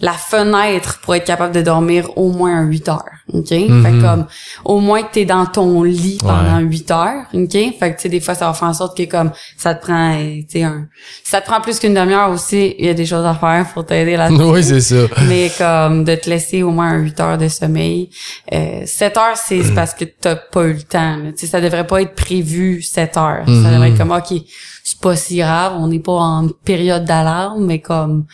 la 0.00 0.12
fenêtre 0.12 1.00
pour 1.02 1.14
être 1.14 1.24
capable 1.24 1.54
de 1.54 1.62
dormir 1.62 2.08
au 2.16 2.30
moins 2.32 2.62
8 2.62 2.88
heures. 2.88 3.04
OK? 3.32 3.48
Fait 3.48 3.66
que 3.66 4.00
comme, 4.00 4.26
au 4.64 4.80
moins 4.80 5.02
que 5.02 5.12
t'es 5.12 5.24
dans 5.24 5.44
ton 5.46 5.82
lit 5.82 6.18
pendant 6.20 6.58
8 6.60 6.90
heures. 6.90 7.24
OK? 7.34 7.52
Fait 7.52 7.72
que, 7.78 7.96
tu 7.96 8.02
sais, 8.02 8.08
des 8.08 8.20
fois, 8.20 8.34
ça 8.34 8.46
va 8.46 8.54
faire 8.54 8.68
en 8.68 8.74
sorte 8.74 8.96
que 8.96 9.02
comme, 9.04 9.32
ça 9.56 9.74
te 9.74 9.82
prend, 9.84 10.14
euh, 10.14 10.36
tu 10.40 10.46
sais, 10.48 10.62
un, 10.62 10.88
si 11.22 11.30
ça 11.30 11.40
te 11.40 11.46
prend 11.46 11.60
plus 11.60 11.78
qu'une 11.78 11.94
demi-heure 11.94 12.30
aussi, 12.30 12.74
il 12.78 12.86
y 12.86 12.88
a 12.88 12.94
des 12.94 13.04
choses 13.06 13.26
à 13.26 13.34
faire 13.34 13.66
pour 13.74 13.84
t'aider 13.84 14.16
là-dessus. 14.16 14.42
oui, 14.44 14.64
c'est 14.64 14.80
ça. 14.80 15.06
mais 15.28 15.50
comme 15.58 16.04
de 16.04 16.14
te 16.14 16.30
laisser 16.30 16.62
au 16.62 16.70
moins 16.70 16.88
un 16.90 16.98
8 16.98 17.20
heures 17.20 17.38
de 17.38 17.48
sommeil. 17.48 18.10
Euh, 18.52 18.82
7 18.86 19.16
heures, 19.16 19.36
c'est 19.36 19.62
c'est 19.62 19.74
parce 19.74 19.92
que 19.94 20.04
t'as 20.04 20.36
pas 20.36 20.64
eu 20.64 20.72
le 20.74 20.82
temps. 20.82 21.18
Tu 21.32 21.32
sais, 21.38 21.46
ça 21.46 21.60
devrait 21.60 21.86
pas 21.86 22.00
être 22.02 22.14
prévu 22.14 22.80
7 22.82 23.16
heures. 23.16 23.44
Ça 23.46 23.70
devrait 23.72 23.90
être 23.90 23.98
comme, 23.98 24.12
OK, 24.12 24.40
c'est 24.84 25.00
pas 25.00 25.16
si 25.16 25.36
grave, 25.36 25.74
on 25.78 25.88
n'est 25.88 25.98
pas 25.98 26.12
en 26.12 26.48
période 26.64 27.04
d'alarme, 27.04 27.66
mais 27.66 27.80
comme, 27.80 28.24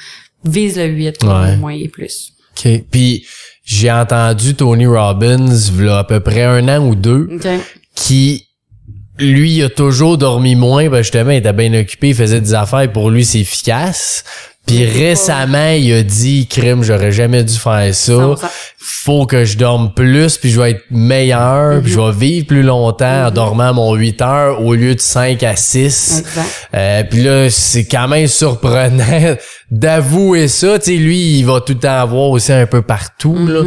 vise 0.44 0.76
le 0.76 0.86
8 0.86 1.24
Ouais. 1.24 1.54
au 1.54 1.56
moins 1.58 1.72
et 1.72 1.88
plus. 1.88 2.32
OK. 2.56 2.68
Puis 2.90 3.26
j'ai 3.64 3.90
entendu 3.90 4.54
Tony 4.54 4.86
Robbins, 4.86 5.48
il 5.50 5.88
à 5.88 6.04
peu 6.04 6.20
près 6.20 6.42
un 6.44 6.68
an 6.68 6.86
ou 6.86 6.94
deux, 6.94 7.28
qui 7.94 8.46
lui 9.18 9.56
il 9.56 9.62
a 9.62 9.68
toujours 9.68 10.18
dormi 10.18 10.54
moins 10.56 10.88
ben 10.88 11.02
justement 11.02 11.30
il 11.30 11.36
était 11.36 11.52
bien 11.52 11.72
occupé 11.72 12.08
il 12.08 12.14
faisait 12.16 12.40
des 12.40 12.52
affaires 12.52 12.90
pour 12.90 13.10
lui 13.10 13.24
c'est 13.24 13.38
efficace 13.38 14.24
puis 14.66 14.84
récemment 14.86 15.70
il 15.70 15.92
a 15.92 16.02
dit 16.02 16.46
crime 16.48 16.82
j'aurais 16.82 17.12
jamais 17.12 17.42
dû 17.44 17.54
faire 17.54 17.94
ça 17.94 18.12
100%. 18.12 18.36
faut 18.78 19.26
que 19.26 19.44
je 19.44 19.56
dorme 19.58 19.92
plus 19.94 20.38
puis 20.38 20.50
je 20.50 20.60
vais 20.60 20.70
être 20.72 20.84
meilleur 20.90 21.82
puis 21.82 21.92
je 21.92 21.98
Mhm. 22.00 22.10
vais 22.10 22.18
vivre 22.26 22.46
plus 22.46 22.62
longtemps 22.62 23.26
en 23.26 23.30
dormant 23.30 23.72
mon 23.74 23.94
8 23.94 24.20
heures 24.22 24.62
au 24.62 24.74
lieu 24.74 24.94
de 24.94 25.00
5 25.00 25.42
à 25.42 25.56
6 25.56 26.20
Exact. 26.20 26.68
euh, 26.74 27.02
puis 27.08 27.22
là, 27.22 27.50
c'est 27.50 27.84
quand 27.84 28.08
même 28.08 28.26
surprenant 28.26 29.36
d'avouer 29.70 30.46
ça. 30.48 30.78
Tu 30.78 30.84
sais, 30.84 30.96
lui, 30.96 31.38
il 31.38 31.44
va 31.46 31.60
tout 31.60 31.72
le 31.72 31.78
temps 31.80 31.98
avoir 31.98 32.30
aussi 32.30 32.52
un 32.52 32.66
peu 32.66 32.82
partout, 32.82 33.36
là. 33.46 33.62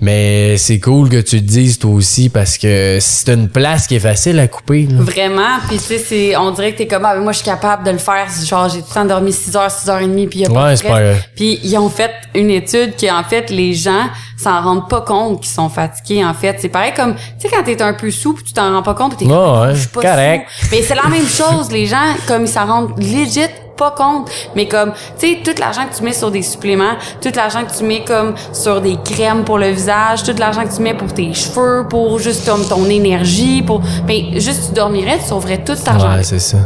Mais 0.00 0.56
c'est 0.58 0.80
cool 0.80 1.08
que 1.08 1.20
tu 1.20 1.36
le 1.36 1.42
dises 1.42 1.78
toi 1.78 1.92
aussi 1.92 2.28
parce 2.28 2.58
que 2.58 2.98
c'est 3.00 3.32
une 3.32 3.48
place 3.48 3.86
qui 3.86 3.94
est 3.96 4.00
facile 4.00 4.38
à 4.38 4.48
couper. 4.48 4.86
là. 4.90 5.00
Vraiment, 5.00 5.58
puis 5.68 5.78
tu 5.78 5.84
sais, 5.84 5.98
c'est- 5.98 6.36
on 6.36 6.50
dirait 6.50 6.72
que 6.72 6.78
t'es 6.78 6.86
comme, 6.86 7.04
ah, 7.04 7.16
moi, 7.16 7.32
je 7.32 7.38
suis 7.38 7.46
capable 7.46 7.84
de 7.84 7.92
le 7.92 7.98
faire. 7.98 8.26
Genre, 8.44 8.68
j'ai 8.68 8.80
tout 8.80 8.86
le 8.90 8.94
temps 8.94 9.04
dormi 9.04 9.32
6 9.32 9.56
heures, 9.56 9.70
6 9.70 9.88
heures 9.88 10.00
et 10.00 10.06
demie, 10.08 10.26
puis 10.36 10.42
il 10.42 10.42
y 10.42 10.46
a 10.46 10.50
pas 10.50 10.64
Ouais, 10.64 10.70
de 10.72 10.76
stress. 10.76 11.16
Puis 11.34 11.60
ils 11.64 11.78
ont 11.78 11.88
fait 11.88 12.10
une 12.34 12.50
étude 12.50 12.96
qui, 12.96 13.10
en 13.10 13.24
fait, 13.24 13.50
les 13.50 13.74
gens 13.74 14.04
s'en 14.36 14.60
rendent 14.62 14.88
pas 14.88 15.00
compte 15.00 15.40
qu'ils 15.40 15.50
sont 15.52 15.68
fatigués, 15.68 16.24
en 16.24 16.34
fait. 16.34 16.56
C'est 16.60 16.68
pareil 16.68 16.92
comme, 16.94 17.14
tu 17.14 17.22
sais, 17.38 17.48
quand 17.48 17.62
t'es 17.64 17.80
un 17.82 17.94
peu 17.94 18.10
sous, 18.10 18.34
puis 18.34 18.44
tu 18.44 18.52
t'en 18.52 18.72
rends 18.74 18.82
pas 18.82 18.94
compte, 18.94 19.16
t'es 19.16 19.24
Ouais, 19.24 19.30
comme, 19.32 19.60
ouais, 19.62 19.74
je 19.74 19.80
suis 19.80 19.88
pas 19.88 20.02
correct. 20.02 20.46
sous. 20.60 20.66
Mais 20.72 20.82
c'est 20.82 20.94
la 20.94 21.08
même 21.08 21.26
chose, 21.26 21.70
les 21.70 21.86
gens, 21.86 21.96
comme 22.28 22.42
ils 22.42 22.48
s'en 22.48 22.66
rendent 22.66 22.98
legit 22.98 23.40
pas 23.76 23.90
compte, 23.90 24.30
mais 24.54 24.66
comme, 24.66 24.92
tu 25.18 25.28
sais, 25.34 25.38
tout 25.44 25.52
l'argent 25.60 25.82
que 25.90 25.94
tu 25.94 26.02
mets 26.02 26.14
sur 26.14 26.30
des 26.30 26.40
suppléments, 26.40 26.94
tout 27.20 27.28
l'argent 27.36 27.62
que 27.62 27.76
tu 27.76 27.84
mets 27.84 28.02
comme 28.04 28.34
sur 28.54 28.80
des 28.80 28.96
crèmes 29.04 29.44
pour 29.44 29.58
le 29.58 29.68
visage, 29.68 30.22
tout 30.22 30.32
l'argent 30.38 30.64
que 30.64 30.74
tu 30.74 30.80
mets 30.80 30.94
pour 30.94 31.12
tes 31.12 31.34
cheveux, 31.34 31.86
pour 31.86 32.18
juste 32.18 32.46
ton, 32.46 32.56
ton 32.64 32.86
énergie, 32.88 33.60
pour, 33.62 33.82
ben, 34.06 34.40
juste 34.40 34.68
tu 34.68 34.72
dormirais, 34.74 35.18
tu 35.18 35.28
sauverais 35.28 35.62
tout 35.62 35.74
cet 35.74 35.88
argent 35.88 36.10
Ouais, 36.16 36.22
c'est 36.22 36.38
ça. 36.38 36.56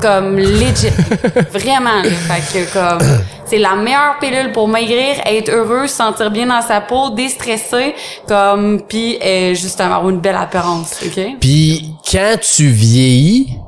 Comme 0.00 0.36
legit 0.36 0.88
vraiment 1.52 2.02
là. 2.02 2.10
fait 2.10 2.64
que 2.64 2.72
comme 2.72 3.06
c'est 3.44 3.58
la 3.58 3.74
meilleure 3.74 4.18
pilule 4.20 4.52
pour 4.52 4.68
maigrir 4.68 5.16
être 5.26 5.50
heureux 5.50 5.86
se 5.86 5.96
sentir 5.96 6.30
bien 6.30 6.46
dans 6.46 6.62
sa 6.62 6.80
peau 6.80 7.10
déstresser 7.10 7.94
comme 8.26 8.80
puis 8.88 9.18
euh, 9.22 9.54
justement 9.54 9.96
avoir 9.96 10.10
une 10.10 10.20
belle 10.20 10.36
apparence 10.36 11.00
ok? 11.04 11.36
Puis 11.40 11.94
quand 12.10 12.36
tu 12.40 12.68
vieillis, 12.68 13.58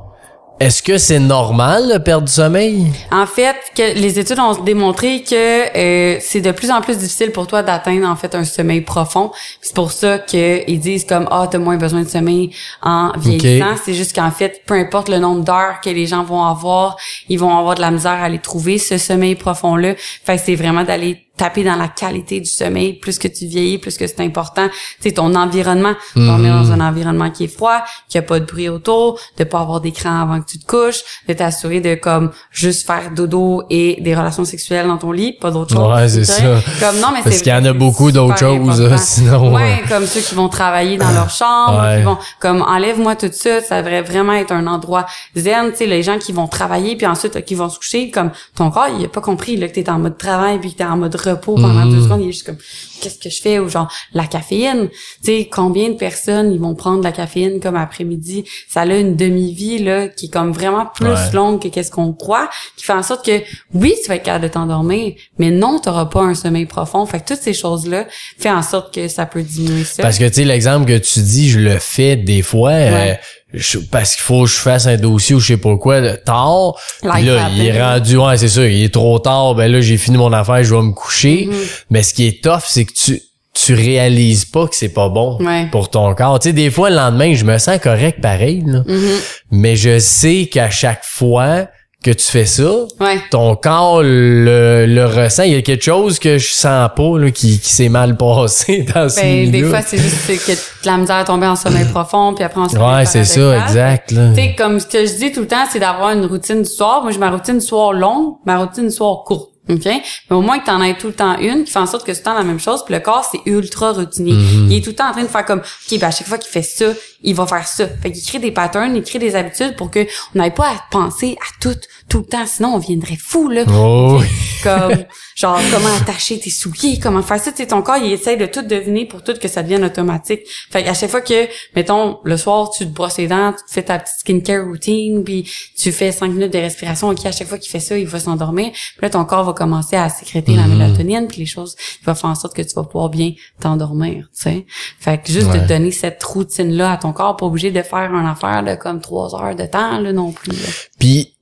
est-ce 0.59 0.81
que 0.81 0.97
c'est 0.97 1.19
normal 1.19 1.91
de 1.91 1.97
perdre 1.97 2.25
du 2.25 2.31
sommeil? 2.31 2.85
En 3.11 3.25
fait, 3.25 3.55
que 3.75 3.99
les 3.99 4.19
études 4.19 4.39
ont 4.39 4.55
démontré 4.63 5.23
que 5.23 5.35
euh, 5.35 6.17
c'est 6.21 6.41
de 6.41 6.51
plus 6.51 6.71
en 6.71 6.79
plus 6.81 6.97
difficile 6.97 7.31
pour 7.31 7.47
toi 7.47 7.63
d'atteindre 7.63 8.07
en 8.07 8.15
fait 8.15 8.33
un 8.35 8.45
sommeil 8.45 8.81
profond. 8.81 9.31
C'est 9.61 9.75
pour 9.75 9.91
ça 9.91 10.19
que 10.19 10.69
ils 10.69 10.79
disent 10.79 11.05
comme 11.05 11.27
ah 11.31 11.47
t'as 11.49 11.57
moins 11.57 11.77
besoin 11.77 12.03
de 12.03 12.07
sommeil 12.07 12.55
en 12.81 13.11
vieillissant. 13.17 13.75
C'est 13.83 13.93
juste 13.93 14.15
qu'en 14.15 14.31
fait, 14.31 14.61
peu 14.65 14.75
importe 14.75 15.09
le 15.09 15.17
nombre 15.17 15.43
d'heures 15.43 15.81
que 15.83 15.89
les 15.89 16.05
gens 16.05 16.23
vont 16.23 16.43
avoir, 16.43 16.97
ils 17.27 17.39
vont 17.39 17.57
avoir 17.57 17.75
de 17.75 17.81
la 17.81 17.91
misère 17.91 18.11
à 18.13 18.25
aller 18.25 18.39
trouver 18.39 18.77
ce 18.77 18.97
sommeil 18.97 19.35
profond 19.35 19.75
là. 19.75 19.95
Fait 19.97 20.37
que 20.37 20.43
c'est 20.45 20.55
vraiment 20.55 20.83
d'aller 20.83 21.22
taper 21.35 21.63
dans 21.63 21.75
la 21.75 21.87
qualité 21.87 22.39
du 22.39 22.49
sommeil. 22.49 22.93
Plus 22.93 23.17
que 23.17 23.27
tu 23.27 23.45
vieillis, 23.47 23.77
plus 23.79 23.97
que 23.97 24.05
c'est 24.05 24.19
important. 24.21 24.67
Tu 25.01 25.09
sais, 25.09 25.11
ton 25.13 25.33
environnement, 25.35 25.93
dormir 26.15 26.53
dans 26.55 26.71
un 26.71 26.79
environnement 26.79 27.31
qui 27.31 27.45
est 27.45 27.47
froid, 27.47 27.83
qui 28.07 28.17
a 28.17 28.21
pas 28.21 28.39
de 28.39 28.45
bruit 28.45 28.69
autour, 28.69 29.19
de 29.37 29.43
pas 29.43 29.59
avoir 29.61 29.81
d'écran 29.81 30.21
avant 30.21 30.39
que 30.41 30.45
tu 30.49 30.59
te 30.59 30.65
couches, 30.65 31.01
de 31.27 31.33
t'assurer 31.33 31.81
de 31.81 31.95
comme 31.95 32.31
juste 32.51 32.85
faire 32.85 33.11
dodo 33.15 33.63
et 33.69 33.97
des 34.01 34.15
relations 34.15 34.45
sexuelles 34.45 34.87
dans 34.87 34.97
ton 34.97 35.11
lit, 35.11 35.33
pas 35.33 35.49
d'autre 35.51 35.73
chose. 35.75 35.91
Ouais, 35.93 36.07
c'est 36.07 36.23
ça. 36.25 36.41
Comme 36.79 36.99
non, 36.99 37.07
mais 37.13 37.21
Parce 37.23 37.41
qu'il 37.41 37.51
y 37.51 37.55
en 37.55 37.65
a 37.65 37.73
beaucoup 37.73 38.11
d'autres 38.11 38.37
choses, 38.37 38.81
important. 38.81 38.97
sinon, 39.03 39.53
Ouais, 39.55 39.61
ouais. 39.61 39.83
comme 39.89 40.05
ceux 40.05 40.21
qui 40.21 40.35
vont 40.35 40.49
travailler 40.49 40.97
dans 40.97 41.11
leur 41.11 41.29
chambre, 41.29 41.81
Ouais. 41.81 41.97
qui 41.97 42.03
vont 42.03 42.17
comme 42.39 42.61
enlève-moi 42.61 43.15
tout 43.15 43.29
ça, 43.31 43.61
ça 43.61 43.81
devrait 43.81 44.01
vraiment 44.03 44.33
être 44.33 44.51
un 44.51 44.67
endroit 44.67 45.05
zen, 45.35 45.71
tu 45.71 45.77
sais 45.77 45.85
les 45.87 46.03
gens 46.03 46.19
qui 46.19 46.31
vont 46.31 46.47
travailler 46.47 46.95
puis 46.95 47.07
ensuite 47.07 47.35
euh, 47.37 47.41
qui 47.41 47.55
vont 47.55 47.69
se 47.69 47.77
coucher 47.77 48.09
comme 48.11 48.31
ton 48.55 48.69
corps, 48.71 48.87
il 48.97 49.03
a 49.05 49.07
pas 49.07 49.21
compris 49.21 49.57
là 49.57 49.67
que 49.67 49.79
tu 49.79 49.89
en 49.89 49.99
mode 49.99 50.17
travail 50.17 50.59
puis 50.59 50.73
que 50.73 50.77
tu 50.77 50.83
en 50.83 50.97
mode 50.97 51.15
repos 51.25 51.55
pendant 51.55 51.85
deux 51.85 52.01
secondes, 52.03 52.21
il 52.21 52.29
est 52.29 52.31
juste 52.31 52.45
comme 52.45 52.57
qu'est-ce 53.01 53.19
que 53.19 53.29
je 53.29 53.41
fais? 53.41 53.59
Ou 53.59 53.67
genre 53.69 53.91
la 54.13 54.25
caféine. 54.27 54.89
Tu 55.23 55.25
sais 55.25 55.49
combien 55.51 55.89
de 55.89 55.95
personnes 55.95 56.51
ils 56.53 56.59
vont 56.59 56.73
prendre 56.75 56.99
de 56.99 57.03
la 57.03 57.11
caféine 57.11 57.59
comme 57.59 57.75
après-midi, 57.75 58.45
ça 58.69 58.81
a 58.81 58.85
une 58.85 59.15
demi-vie 59.15 59.79
là 59.79 60.07
qui 60.07 60.25
est 60.27 60.29
comme 60.29 60.51
vraiment 60.51 60.85
plus 60.85 61.07
Ouais. 61.07 61.31
longue 61.33 61.61
que 61.61 61.67
qu'est-ce 61.67 61.91
qu'on 61.91 62.13
croit, 62.13 62.49
qui 62.77 62.85
fait 62.85 62.93
en 62.93 63.03
sorte 63.03 63.25
que 63.25 63.41
oui, 63.73 63.93
tu 64.01 64.07
vas 64.09 64.15
être 64.15 64.23
capable 64.23 64.43
de 64.45 64.49
t'endormir, 64.49 65.13
mais 65.37 65.51
non, 65.51 65.79
tu 65.81 65.89
n'auras 65.89 66.05
pas 66.05 66.21
un 66.21 66.33
sommeil 66.35 66.65
profond. 66.65 67.05
Fait 67.05 67.19
que 67.19 67.33
toutes 67.33 67.41
ces 67.43 67.53
choses-là 67.53 68.07
fait 68.37 68.49
en 68.49 68.61
sorte 68.61 68.93
que 68.93 69.07
ça 69.07 69.25
peut 69.25 69.41
diminuer 69.43 69.83
ça. 69.83 70.01
Parce 70.03 70.17
que, 70.19 70.27
tu 70.27 70.35
sais, 70.35 70.43
l'exemple 70.45 70.85
que 70.87 70.97
tu 70.97 71.19
dis, 71.21 71.49
je 71.49 71.59
le 71.59 71.77
fais 71.79 72.15
des 72.15 72.41
fois, 72.41 72.69
Ouais. 72.71 73.11
euh, 73.11 73.13
je- 73.53 73.77
parce 73.79 74.15
qu'il 74.15 74.23
faut 74.23 74.43
que 74.43 74.49
je 74.49 74.55
fasse 74.55 74.87
un 74.87 74.97
dossier 74.97 75.35
ou 75.35 75.39
je 75.39 75.47
sais 75.47 75.57
pas 75.57 75.75
quoi, 75.77 76.01
de 76.01 76.15
tard. 76.15 76.73
Puis 77.01 77.23
là, 77.25 77.49
il 77.55 77.65
est 77.65 77.81
rendu, 77.81 78.17
ouais, 78.17 78.37
c'est 78.37 78.47
ça, 78.49 78.65
il 78.67 78.83
est 78.83 78.93
trop 78.93 79.19
tard, 79.19 79.55
ben 79.55 79.71
là, 79.71 79.79
j'ai 79.81 79.97
fini 79.97 80.17
mon 80.17 80.33
affaire, 80.33 80.63
je 80.63 80.73
vais 80.73 80.81
me 80.81 80.91
coucher. 80.91 81.47
Mhm. 81.49 81.55
Mais 81.91 82.03
ce 82.03 82.13
qui 82.13 82.27
est 82.27 82.43
tough, 82.43 82.63
c'est 82.67 82.85
que 82.85 82.93
tu, 82.93 83.21
tu 83.53 83.73
réalises 83.75 84.45
pas 84.45 84.67
que 84.67 84.75
c'est 84.75 84.89
pas 84.89 85.09
bon 85.09 85.37
Ouais. 85.39 85.67
pour 85.71 85.89
ton 85.91 86.13
corps. 86.15 86.39
Tu 86.39 86.49
sais, 86.49 86.53
des 86.53 86.71
fois, 86.71 86.89
le 86.89 86.95
lendemain, 86.95 87.35
je 87.35 87.45
me 87.45 87.57
sens 87.59 87.77
correct 87.79 88.19
pareil, 88.21 88.63
là. 88.65 88.83
Mhm. 88.87 89.19
Mais 89.51 89.75
je 89.75 89.99
sais 89.99 90.49
qu'à 90.51 90.69
chaque 90.71 91.03
fois 91.05 91.67
que 92.03 92.11
tu 92.11 92.25
fais 92.25 92.45
ça, 92.45 92.69
Ouais. 92.99 93.19
ton 93.31 93.55
corps 93.55 94.01
le, 94.03 94.85
le 94.85 95.05
ressent. 95.05 95.43
Il 95.43 95.53
y 95.53 95.55
a 95.55 95.61
quelque 95.61 95.83
chose 95.83 96.19
que 96.19 96.37
je 96.37 96.51
sens 96.51 96.89
pas 96.95 97.17
là, 97.17 97.31
qui, 97.31 97.59
qui 97.59 97.69
s'est 97.69 97.89
mal 97.89 98.17
passé 98.17 98.85
dans 98.93 99.09
ce 99.09 99.15
Ben, 99.21 99.45
des 99.49 99.57
milieu. 99.59 99.69
fois, 99.69 99.81
c'est 99.81 99.97
juste 99.97 100.27
que 100.45 100.51
de 100.51 100.57
la 100.85 100.97
misère 100.97 101.15
à 101.17 101.23
tomber 101.23 101.47
en 101.47 101.55
sommeil 101.55 101.85
profond, 101.85 102.33
puis 102.35 102.43
après, 102.43 102.61
on 102.61 102.69
se 102.69 102.77
Ouais, 102.77 103.05
c'est 103.05 103.23
ça, 103.25 103.57
exact. 103.65 104.11
Là. 104.11 104.29
Tu 104.35 104.41
sais, 104.41 104.55
comme 104.57 104.79
ce 104.79 104.85
que 104.85 105.05
je 105.05 105.13
dis 105.15 105.31
tout 105.31 105.41
le 105.41 105.47
temps, 105.47 105.65
c'est 105.71 105.79
d'avoir 105.79 106.11
une 106.11 106.25
routine 106.25 106.61
du 106.61 106.69
soir. 106.69 107.01
Moi, 107.03 107.11
j'ai 107.11 107.19
ma 107.19 107.31
routine 107.31 107.57
du 107.59 107.65
soir 107.65 107.93
longue, 107.93 108.35
ma 108.45 108.59
routine 108.59 108.85
du 108.85 108.91
soir 108.93 109.23
courte. 109.25 109.49
OK? 109.69 109.85
Mais 109.85 110.01
au 110.35 110.41
moins 110.41 110.59
que 110.59 110.65
t'en 110.65 110.81
aies 110.83 110.95
tout 110.97 111.07
le 111.07 111.13
temps 111.13 111.37
une 111.39 111.63
qui 111.63 111.71
fait 111.71 111.79
en 111.79 111.85
sorte 111.85 112.05
que 112.05 112.13
c'est 112.13 112.21
tout 112.21 112.29
le 112.29 112.33
temps 112.33 112.39
la 112.39 112.43
même 112.45 112.59
chose. 112.59 112.83
Puis 112.85 112.93
le 112.93 112.99
corps, 112.99 113.23
c'est 113.31 113.49
ultra 113.49 113.93
routinier. 113.93 114.33
Mhm. 114.33 114.67
Il 114.69 114.77
est 114.77 114.81
tout 114.81 114.89
le 114.89 114.95
temps 114.97 115.07
en 115.07 115.13
train 115.13 115.21
de 115.23 115.27
faire 115.29 115.45
comme, 115.45 115.59
OK, 115.61 115.99
ben 115.99 116.07
à 116.07 116.11
chaque 116.11 116.27
fois 116.27 116.37
qu'il 116.37 116.51
fait 116.51 116.61
ça, 116.63 116.87
il 117.23 117.33
va 117.35 117.47
faire 117.47 117.67
ça. 117.67 117.87
Fait 117.87 118.11
qu'il 118.11 118.23
crée 118.23 118.39
des 118.39 118.51
patterns, 118.51 118.95
il 118.95 119.03
crée 119.03 119.19
des 119.19 119.35
habitudes 119.35 119.75
pour 119.75 119.89
que 119.89 120.05
on 120.35 120.39
n'aille 120.39 120.53
pas 120.53 120.69
à 120.69 120.75
penser 120.91 121.37
à 121.41 121.61
tout, 121.61 121.75
tout 122.09 122.19
le 122.19 122.25
temps. 122.25 122.45
Sinon, 122.45 122.75
on 122.75 122.79
viendrait 122.79 123.17
fou, 123.19 123.49
là. 123.49 123.63
Oh, 123.69 124.21
comme 124.63 125.03
genre 125.35 125.59
comment 125.71 125.93
attacher 125.95 126.39
tes 126.39 126.49
souliers, 126.49 126.99
comment 127.01 127.21
faire 127.23 127.39
ça, 127.39 127.51
tu 127.51 127.57
sais 127.57 127.67
ton 127.67 127.81
corps 127.81 127.97
il 127.97 128.11
essaie 128.13 128.37
de 128.37 128.45
tout 128.45 128.61
deviner 128.61 129.05
pour 129.05 129.23
tout 129.23 129.33
que 129.33 129.47
ça 129.47 129.63
devienne 129.63 129.83
automatique. 129.83 130.41
Fait 130.71 130.83
qu'à 130.83 130.93
chaque 130.93 131.09
fois 131.09 131.21
que 131.21 131.47
mettons 131.75 132.19
le 132.23 132.37
soir 132.37 132.69
tu 132.69 132.85
te 132.85 132.91
brosses 132.93 133.17
les 133.17 133.27
dents, 133.27 133.51
tu 133.51 133.65
te 133.65 133.71
fais 133.71 133.83
ta 133.83 133.99
petite 133.99 134.19
skincare 134.19 134.65
routine, 134.65 135.23
puis 135.23 135.49
tu 135.77 135.91
fais 135.91 136.11
cinq 136.11 136.29
minutes 136.31 136.53
de 136.53 136.59
respiration, 136.59 137.09
OK, 137.09 137.25
à 137.25 137.31
chaque 137.31 137.47
fois 137.47 137.57
qu'il 137.57 137.71
fait 137.71 137.79
ça, 137.79 137.97
il 137.97 138.05
va 138.07 138.19
s'endormir. 138.19 138.71
Puis 138.71 139.01
là 139.01 139.09
ton 139.09 139.25
corps 139.25 139.43
va 139.43 139.53
commencer 139.53 139.95
à 139.95 140.07
sécréter 140.09 140.55
la 140.55 140.63
Mhm. 140.67 140.77
mélatonine, 140.77 141.27
puis 141.27 141.39
les 141.39 141.45
choses 141.47 141.75
il 142.01 142.05
va 142.05 142.15
faire 142.15 142.29
en 142.29 142.35
sorte 142.35 142.55
que 142.55 142.61
tu 142.61 142.73
vas 142.75 142.83
pouvoir 142.83 143.09
bien 143.09 143.31
t'endormir, 143.59 144.29
tu 144.35 144.43
sais. 144.43 144.65
Fait 144.99 145.21
que 145.21 145.31
juste 145.31 145.47
Ouais. 145.49 145.59
de 145.59 145.67
donner 145.67 145.91
cette 145.91 146.23
routine 146.23 146.71
là 146.73 146.91
à 146.93 146.97
ton 146.97 147.11
corps, 147.13 147.37
pas 147.37 147.45
obligé 147.45 147.71
de 147.71 147.81
faire 147.81 148.13
un 148.13 148.29
affaire 148.29 148.63
de 148.63 148.75
comme 148.75 148.99
trois 148.99 149.33
heures 149.35 149.55
de 149.55 149.65
temps 149.65 149.99
là 149.99 150.11
non 150.11 150.31
plus. 150.31 150.51
là. 150.51 150.67
Puis 150.99 151.33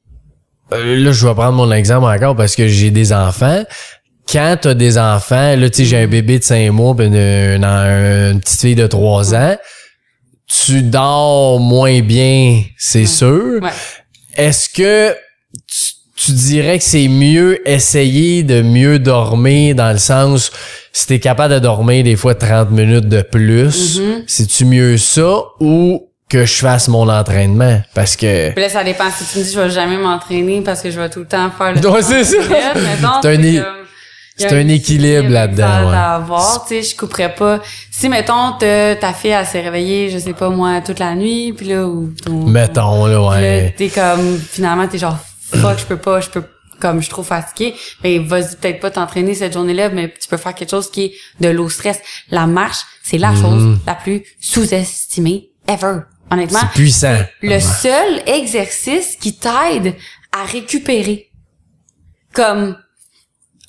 euh, 0.74 0.95
là, 0.97 1.11
je 1.11 1.28
vais 1.28 1.34
prendre 1.34 1.53
mon 1.53 1.72
exemple 1.72 2.05
encore 2.05 2.36
parce 2.36 2.55
que 2.55 2.67
j'ai 2.67 2.91
des 2.91 3.11
enfants. 3.13 3.63
Quand 4.32 4.57
t'as 4.61 4.74
des 4.74 4.97
enfants, 4.97 5.55
là, 5.55 5.69
tu 5.69 5.78
sais, 5.78 5.86
j'ai 5.86 5.97
un 5.97 6.07
bébé 6.07 6.39
de 6.39 6.43
5 6.43 6.72
mois 6.72 6.95
puis 6.95 7.07
une, 7.07 7.15
une, 7.15 7.65
une 7.65 8.39
petite 8.39 8.61
fille 8.61 8.76
de 8.76 8.88
3 8.88 9.36
ans, 9.36 9.57
tu 10.47 10.82
dors 10.84 11.59
moins 11.59 12.01
bien, 12.01 12.63
c'est 12.78 13.05
sûr. 13.05 13.61
Ouais. 13.61 13.69
Est-ce 14.36 14.69
que 14.69 15.13
tu, 15.67 15.93
tu 16.15 16.32
dirais 16.34 16.78
que 16.78 16.84
c'est 16.84 17.07
mieux 17.07 17.67
essayer 17.67 18.43
de 18.43 18.61
mieux 18.61 18.99
dormir 18.99 19.76
dans 19.76 19.91
le 19.91 19.97
sens 19.97 20.51
si 20.93 21.07
t'es 21.07 21.19
capable 21.19 21.53
de 21.53 21.59
dormir 21.59 22.03
des 22.03 22.15
fois 22.15 22.35
30 22.35 22.71
minutes 22.71 23.07
de 23.07 23.21
plus, 23.21 23.99
Mhm. 23.99 24.23
c'est-tu 24.27 24.65
mieux 24.65 24.97
ça 24.97 25.35
ou 25.59 26.07
que 26.29 26.45
je 26.45 26.53
fasse 26.59 26.87
mon 26.87 27.09
entraînement? 27.09 27.81
Parce 27.93 28.15
que... 28.15 28.51
Puis 28.51 28.61
là, 28.61 28.69
ça 28.69 28.83
dépend. 28.83 29.05
Si 29.11 29.25
tu 29.33 29.39
me 29.39 29.43
dis, 29.43 29.51
je 29.53 29.59
vais 29.59 29.69
jamais 29.69 29.97
m'entraîner 29.97 30.61
parce 30.61 30.81
que 30.81 30.89
je 30.91 30.99
vais 30.99 31.09
tout 31.09 31.19
le 31.19 31.25
temps 31.27 31.49
faire 31.57 31.73
le 31.73 31.87
Ouais, 31.89 32.01
c'est 32.01 32.23
ça. 32.23 32.37
C'est 33.21 33.27
un 33.37 33.41
é- 33.43 33.63
c'est 34.37 34.53
un 34.53 34.67
équilibre 34.69 35.29
là-dedans, 35.29 35.89
ouais. 35.89 35.95
à 35.95 36.15
avoir, 36.15 36.65
tu 36.67 36.81
sais, 36.81 36.89
je 36.89 36.95
couperais 36.95 37.35
pas. 37.35 37.59
Si, 37.91 38.09
mettons, 38.09 38.53
te- 38.59 38.95
ta 38.95 39.13
fille, 39.13 39.29
elle 39.31 39.45
s'est 39.45 39.61
réveillée, 39.61 40.09
je 40.09 40.17
sais 40.17 40.33
pas 40.33 40.49
moi, 40.49 40.81
toute 40.83 40.97
la 40.97 41.13
nuit, 41.13 41.53
puis 41.53 41.67
là, 41.67 41.85
ou... 41.85 42.09
Mettons, 42.47 43.05
là, 43.05 43.21
ouais. 43.21 43.75
t'es 43.77 43.89
comme, 43.89 44.39
finalement, 44.39 44.87
t'es 44.87 44.97
genre, 44.97 45.17
fuck, 45.53 45.77
je 45.77 45.85
peux 45.85 45.97
pas, 45.97 46.21
je 46.21 46.29
peux, 46.29 46.41
comme, 46.82 46.97
je 46.97 47.03
suis 47.05 47.11
trop 47.11 47.23
fatiguée. 47.23 47.75
Ben, 48.03 48.21
vas-y, 48.25 48.55
peut-être 48.57 48.79
pas 48.82 48.91
t'entraîner 48.91 49.34
cette 49.36 49.53
journée-là, 49.53 49.89
mais 49.89 50.13
tu 50.19 50.27
peux 50.27 50.36
faire 50.38 50.53
quelque 50.55 50.71
chose 50.71 50.91
qui 50.91 51.03
est 51.05 51.13
de 51.39 51.47
l'eau 51.49 51.69
stress. 51.69 51.99
La 52.29 52.47
marche, 52.47 52.79
c'est 53.03 53.17
la 53.17 53.32
Mhm. 53.32 53.41
chose 53.41 53.77
la 53.88 53.95
plus 53.95 54.23
sous-estimée 54.41 55.51
ever. 55.67 55.99
Honnêtement, 56.29 56.59
C'est 56.61 56.71
puissant. 56.82 57.17
le 57.41 57.59
seul 57.59 58.21
exercice 58.25 59.15
qui 59.17 59.38
t'aide 59.38 59.95
à 60.32 60.43
récupérer. 60.45 61.29
Comme, 62.34 62.77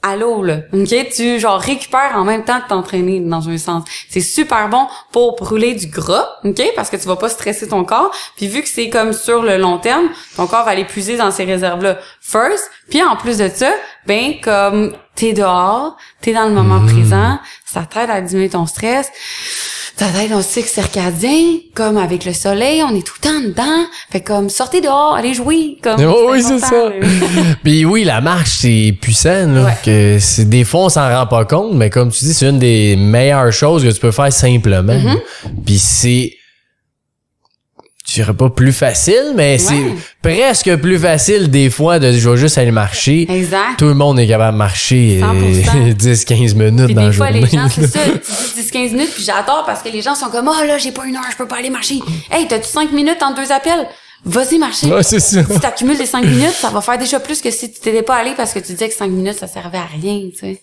allô, 0.03 0.43
là. 0.43 0.59
OK? 0.73 1.09
Tu, 1.15 1.39
genre, 1.39 1.61
récupères 1.61 2.13
en 2.15 2.25
même 2.25 2.45
temps 2.45 2.61
que 2.61 2.69
t'entraîner 2.69 3.21
dans 3.21 3.49
un 3.49 3.59
sens. 3.59 3.85
C'est 4.09 4.21
super 4.21 4.69
bon 4.69 4.87
pour 5.13 5.37
brûler 5.37 5.75
du 5.75 5.87
gras, 5.87 6.29
OK? 6.45 6.63
Parce 6.75 6.91
que 6.91 6.97
tu 6.97 7.07
vas 7.07 7.17
pas 7.17 7.29
stresser 7.29 7.69
ton 7.69 7.85
corps. 7.85 8.11
Puis 8.37 8.49
vu 8.49 8.63
que 8.63 8.69
c'est 8.69 8.89
comme 8.89 9.13
sur 9.13 9.43
le 9.43 9.57
long 9.59 9.79
terme, 9.79 10.09
ton 10.37 10.47
corps 10.47 10.65
va 10.65 10.73
aller 10.73 10.85
puiser 10.85 11.17
dans 11.17 11.31
ces 11.31 11.45
réserves-là 11.45 11.99
first. 12.21 12.71
Puis 12.91 13.03
en 13.03 13.17
plus 13.17 13.39
de 13.39 13.49
ça, 13.49 13.71
ben, 14.07 14.35
comme 14.43 14.93
t'es 15.15 15.33
dehors, 15.33 15.97
t'es 16.21 16.33
dans 16.33 16.47
le 16.47 16.55
moment 16.55 16.85
présent, 16.87 17.39
ça 17.65 17.83
t'aide 17.83 18.11
à 18.11 18.21
diminuer 18.21 18.51
ton 18.51 18.67
stress. 18.67 19.11
Ça 19.97 20.07
t'aide 20.09 20.31
ton 20.31 20.43
cycle 20.43 20.69
circadien, 20.69 21.59
comme 21.75 21.97
avec 21.97 22.25
le 22.25 22.33
soleil, 22.33 22.83
on 22.83 22.95
est 22.95 23.07
tout 23.07 23.15
le 23.23 23.29
temps 23.29 23.41
dedans. 23.41 23.87
Fait 24.11 24.21
comme, 24.21 24.49
sortez 24.49 24.81
dehors, 24.81 25.15
allez 25.15 25.35
jouer. 25.35 25.77
Comme, 25.83 26.01
Oh 26.05 26.31
oui, 26.31 26.43
c'est 26.43 26.59
ça. 26.59 26.91
Puis 27.63 27.85
oui, 27.85 28.05
la 28.05 28.21
marche, 28.21 28.59
c'est 28.61 28.97
puissant, 29.01 29.47
là. 29.49 29.65
Ouais. 29.65 29.77
Que 29.85 30.19
c'est, 30.19 30.49
des 30.49 30.65
fois, 30.65 30.85
on 30.85 30.89
s'en 30.89 31.09
rend 31.09 31.27
pas 31.27 31.45
compte, 31.45 31.75
mais 31.75 31.91
comme 31.91 32.11
tu 32.11 32.25
dis, 32.25 32.35
c'est 32.35 32.49
une 32.49 32.59
des 32.59 32.97
meilleures 32.97 33.53
choses 33.53 33.85
que 33.85 33.91
tu 33.91 34.01
peux 34.01 34.11
faire 34.11 34.33
simplement. 34.33 34.95
Mm-hmm. 34.95 35.19
Puis 35.65 35.79
c'est, 35.79 36.33
je 38.13 38.21
dirais 38.21 38.35
pas 38.35 38.51
plus 38.51 38.73
facile, 38.75 39.33
mais 39.35 39.57
c'est 39.57 39.75
presque 40.21 40.77
plus 40.77 40.99
facile 40.99 41.51
des 41.51 41.71
fois 41.71 41.99
de 41.99 42.13
je 42.13 42.29
vais 42.29 42.37
juste 42.37 42.59
aller 42.59 42.71
marcher. 42.71 43.27
Exact. 43.31 43.79
Tout 43.79 43.87
le 43.87 43.95
monde 43.95 44.21
est 44.21 44.27
capable 44.27 44.53
de 44.53 44.59
marcher 44.59 45.21
100%. 45.23 45.97
10-15 45.97 46.55
minutes 46.57 46.87
Puis 46.87 46.95
dans 46.95 47.01
la 47.03 47.09
des 47.09 47.17
fois, 47.17 47.27
journée. 47.33 47.41
les 47.41 47.47
gens, 47.59 47.69
c'est 47.75 47.87
ça, 47.87 48.01
tu 48.05 48.61
dis 48.63 48.69
10-15 48.69 48.91
minutes, 48.93 49.15
puis 49.15 49.25
j'adore 49.25 49.63
parce 49.65 49.83
que 49.83 49.89
les 49.89 50.03
gens 50.03 50.15
sont 50.15 50.29
comme, 50.29 50.47
oh 50.49 50.65
là, 50.67 50.77
j'ai 50.77 50.93
pas 50.93 51.07
une 51.07 51.17
heure, 51.17 51.23
je 51.31 51.37
peux 51.39 51.49
pas 51.49 51.57
aller 51.57 51.71
marcher. 51.71 52.01
Hey, 52.31 52.47
t'as-tu 52.47 52.69
5 52.69 52.93
minutes 52.93 53.23
entre 53.23 53.41
deux 53.43 53.51
appels? 53.51 53.87
Vas-y 54.25 54.59
marcher. 54.59 54.87
Ouais, 54.89 55.03
c'est 55.03 55.19
ça. 55.19 55.43
Si 55.51 55.59
t'accumules 55.59 55.97
des 55.97 56.07
5 56.07 56.25
minutes, 56.25 56.53
ça 56.53 56.69
va 56.69 56.81
faire 56.83 56.99
déjà 56.99 57.19
plus 57.19 57.41
que 57.41 57.51
si 57.51 57.73
tu 57.73 57.81
t'étais 57.81 58.03
pas 58.03 58.17
allé 58.17 58.33
parce 58.37 58.53
que 58.53 58.59
tu 58.59 58.73
disais 58.73 58.89
que 58.89 58.95
5 58.95 59.11
minutes, 59.11 59.39
ça 59.39 59.49
servait 59.49 59.79
à 59.79 59.89
rien, 60.01 60.29
tu 60.33 60.39
sais. 60.39 60.63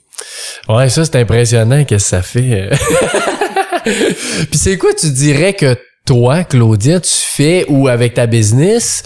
Ouais, 0.69 0.87
ça, 0.87 1.03
c'est 1.03 1.15
impressionnant 1.17 1.83
qu'est-ce 1.83 2.03
que 2.05 2.09
ça 2.09 2.21
fait. 2.21 2.69
Puis 3.83 4.57
c'est 4.59 4.77
quoi, 4.77 4.93
tu 4.93 5.09
dirais 5.09 5.53
que 5.53 5.75
toi, 6.09 6.43
Claudia, 6.43 6.99
tu 6.99 7.11
fais 7.13 7.65
ou 7.69 7.87
avec 7.87 8.15
ta 8.15 8.25
business 8.25 9.03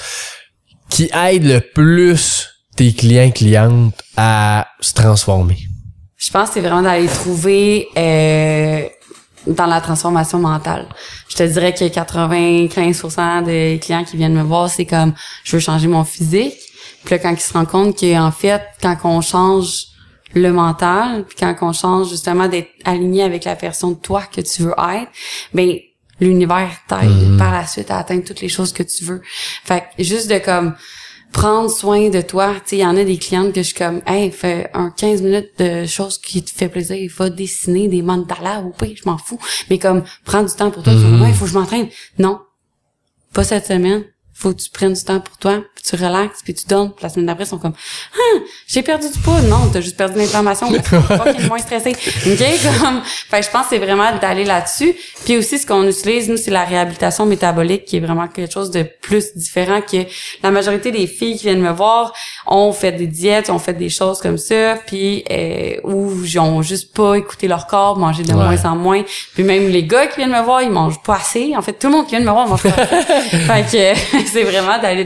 qui 0.90 1.10
aide 1.14 1.44
le 1.44 1.60
plus 1.60 2.48
tes 2.78 2.94
clients, 2.94 3.30
clientes 3.30 4.02
à 4.16 4.68
se 4.80 4.94
transformer? 4.94 5.58
Je 6.16 6.32
pense 6.32 6.48
que 6.48 6.54
c'est 6.54 6.62
vraiment 6.62 6.84
d'aller 6.84 7.08
trouver 7.08 7.90
euh, 7.98 8.88
dans 9.48 9.66
la 9.66 9.82
transformation 9.82 10.40
mentale. 10.40 10.88
Je 11.28 11.36
te 11.36 11.44
dirais 11.44 11.74
que 11.74 11.84
95% 11.84 13.44
des 13.44 13.82
clients 13.84 14.06
qui 14.06 14.16
viennent 14.16 14.36
me 14.36 14.44
voir, 14.44 14.70
c'est 14.70 14.86
comme 14.86 15.14
je 15.44 15.58
veux 15.58 15.62
changer 15.62 15.90
mon 15.90 16.06
physique. 16.06 16.56
Puis 17.04 17.16
là, 17.16 17.20
quand 17.20 17.32
ils 17.32 17.42
se 17.42 17.52
rendent 17.52 17.68
compte 17.68 18.00
qu'en 18.00 18.32
fait, 18.32 18.62
quand 18.82 18.96
on 19.04 19.20
change 19.20 19.88
le 20.34 20.54
mental, 20.54 21.26
puis 21.26 21.36
quand 21.38 21.54
on 21.64 21.74
change 21.74 22.12
justement 22.12 22.48
d'être 22.48 22.70
aligné 22.86 23.24
avec 23.24 23.44
la 23.44 23.58
personne 23.58 23.96
de 23.96 24.00
toi 24.00 24.24
que 24.34 24.40
tu 24.40 24.64
veux 24.64 24.72
être, 24.72 25.12
ben 25.54 25.78
l'univers 26.20 26.72
t'aide 26.88 27.38
par 27.38 27.52
la 27.52 27.66
suite 27.66 27.92
à 27.92 27.98
atteindre 27.98 28.24
toutes 28.24 28.42
les 28.42 28.50
choses 28.50 28.74
que 28.74 28.84
tu 28.84 29.04
veux. 29.04 29.22
Fait 29.64 29.86
que 29.98 30.04
juste 30.04 30.30
de 30.30 30.40
comme 30.40 30.76
prendre 31.34 31.70
soin 31.70 32.10
de 32.10 32.22
toi. 32.22 32.54
Tu 32.56 32.62
sais, 32.70 32.76
il 32.78 32.82
y 32.82 32.86
en 32.86 32.96
a 32.96 33.04
des 33.04 33.18
clientes 33.18 33.52
que 33.52 33.62
je 33.62 33.68
suis 33.68 33.76
comme, 33.76 34.02
hey, 34.06 34.32
fais 34.32 34.70
un 34.74 34.92
15 34.92 35.22
minutes 35.24 35.52
de 35.58 35.86
choses 35.86 36.20
qui 36.20 36.44
te 36.44 36.52
fait 36.52 36.70
plaisir. 36.70 36.96
Il 36.96 37.10
faut 37.10 37.28
dessiner 37.28 37.90
des 37.90 38.02
mandalas 38.02 38.62
ou 38.62 38.70
pas, 38.70 38.86
je 38.86 39.02
m'en 39.06 39.18
fous. 39.18 39.40
Mais 39.70 39.80
comme, 39.80 40.04
prends 40.24 40.44
du 40.44 40.54
temps 40.54 40.72
pour 40.72 40.84
toi. 40.84 40.94
Tu 40.94 41.00
dis, 41.00 41.22
ouais, 41.22 41.30
il 41.30 41.34
faut 41.34 41.46
que 41.46 41.52
je 41.52 41.58
m'entraîne. 41.58 41.90
Non. 42.20 42.40
Pas 43.34 43.44
cette 43.44 43.66
semaine. 43.66 44.06
Faut 44.44 44.52
que 44.54 44.62
tu 44.62 44.70
prennes 44.70 44.94
du 44.94 45.04
temps 45.04 45.22
pour 45.22 45.38
toi, 45.38 45.64
puis 45.74 45.84
tu 45.84 45.96
relaxes, 45.96 46.42
puis 46.44 46.54
tu 46.54 46.68
donnes. 46.68 46.92
Puis 46.92 47.04
la 47.04 47.10
semaine 47.10 47.28
d'après, 47.28 47.46
ils 47.46 47.48
sont 47.48 47.58
comme 47.58 47.74
ah, 48.14 48.40
j'ai 48.68 48.84
perdu 48.84 49.10
du 49.10 49.18
poids. 49.20 49.42
Non, 49.42 49.70
t'as 49.72 49.80
juste 49.80 49.96
perdu 49.96 50.18
l'inflammation. 50.18 50.74
est 50.76 51.48
moins 51.48 51.60
stressé. 51.60 51.92
OK? 51.92 52.82
Comme, 52.82 53.02
fait 53.04 53.42
je 53.42 53.50
pense 53.50 53.64
que 53.64 53.70
c'est 53.70 53.80
vraiment 53.80 54.18
d'aller 54.22 54.44
là-dessus. 54.44 54.96
Puis 55.24 55.38
aussi, 55.38 55.60
ce 55.60 55.66
qu'on 55.66 55.88
utilise, 55.88 56.28
nous, 56.28 56.36
c'est 56.36 56.52
la 56.52 56.66
réhabilitation 56.66 57.26
métabolique, 57.26 57.86
qui 57.86 57.98
est 57.98 58.00
vraiment 58.02 58.28
quelque 58.28 58.52
chose 58.52 58.70
de 58.70 58.84
plus 58.84 59.34
différent 59.36 59.80
que 59.80 59.98
la 60.42 60.52
majorité 60.52 60.92
des 60.92 61.08
filles 61.08 61.38
qui 61.38 61.46
viennent 61.46 61.62
me 61.62 61.72
voir 61.72 62.14
ont 62.46 62.74
fait 62.74 62.92
des 62.92 63.08
diètes, 63.08 63.50
ont 63.50 63.60
fait 63.60 63.74
des 63.74 63.90
choses 63.90 64.20
comme 64.20 64.38
ça, 64.38 64.76
puis 64.86 65.24
euh, 65.32 65.76
où 65.86 66.12
ils 66.26 66.40
ont 66.40 66.62
juste 66.62 66.94
pas 66.94 67.16
écouté 67.16 67.48
leur 67.48 67.66
corps, 67.68 67.98
mangé 67.98 68.24
de 68.24 68.34
moins 68.34 68.66
en 68.66 68.76
moins. 68.76 69.04
Puis 69.36 69.44
même 69.44 69.70
les 69.70 69.84
gars 69.86 70.08
qui 70.08 70.18
viennent 70.18 70.32
me 70.32 70.44
voir, 70.44 70.62
ils 70.62 70.70
mangent 70.70 71.02
pas 71.02 71.16
assez. 71.16 71.56
En 71.56 71.62
fait, 71.62 71.74
tout 71.74 71.88
le 71.88 71.94
monde 71.94 72.06
qui 72.06 72.12
vient 72.12 72.26
me 72.26 72.30
voir 72.30 72.46
mange 72.46 72.64
pas 72.64 72.70
assez. 72.70 73.06
fait 73.38 73.72
que 73.72 74.33
c'est 74.34 74.44
vraiment 74.44 74.80
d'aller 74.80 75.04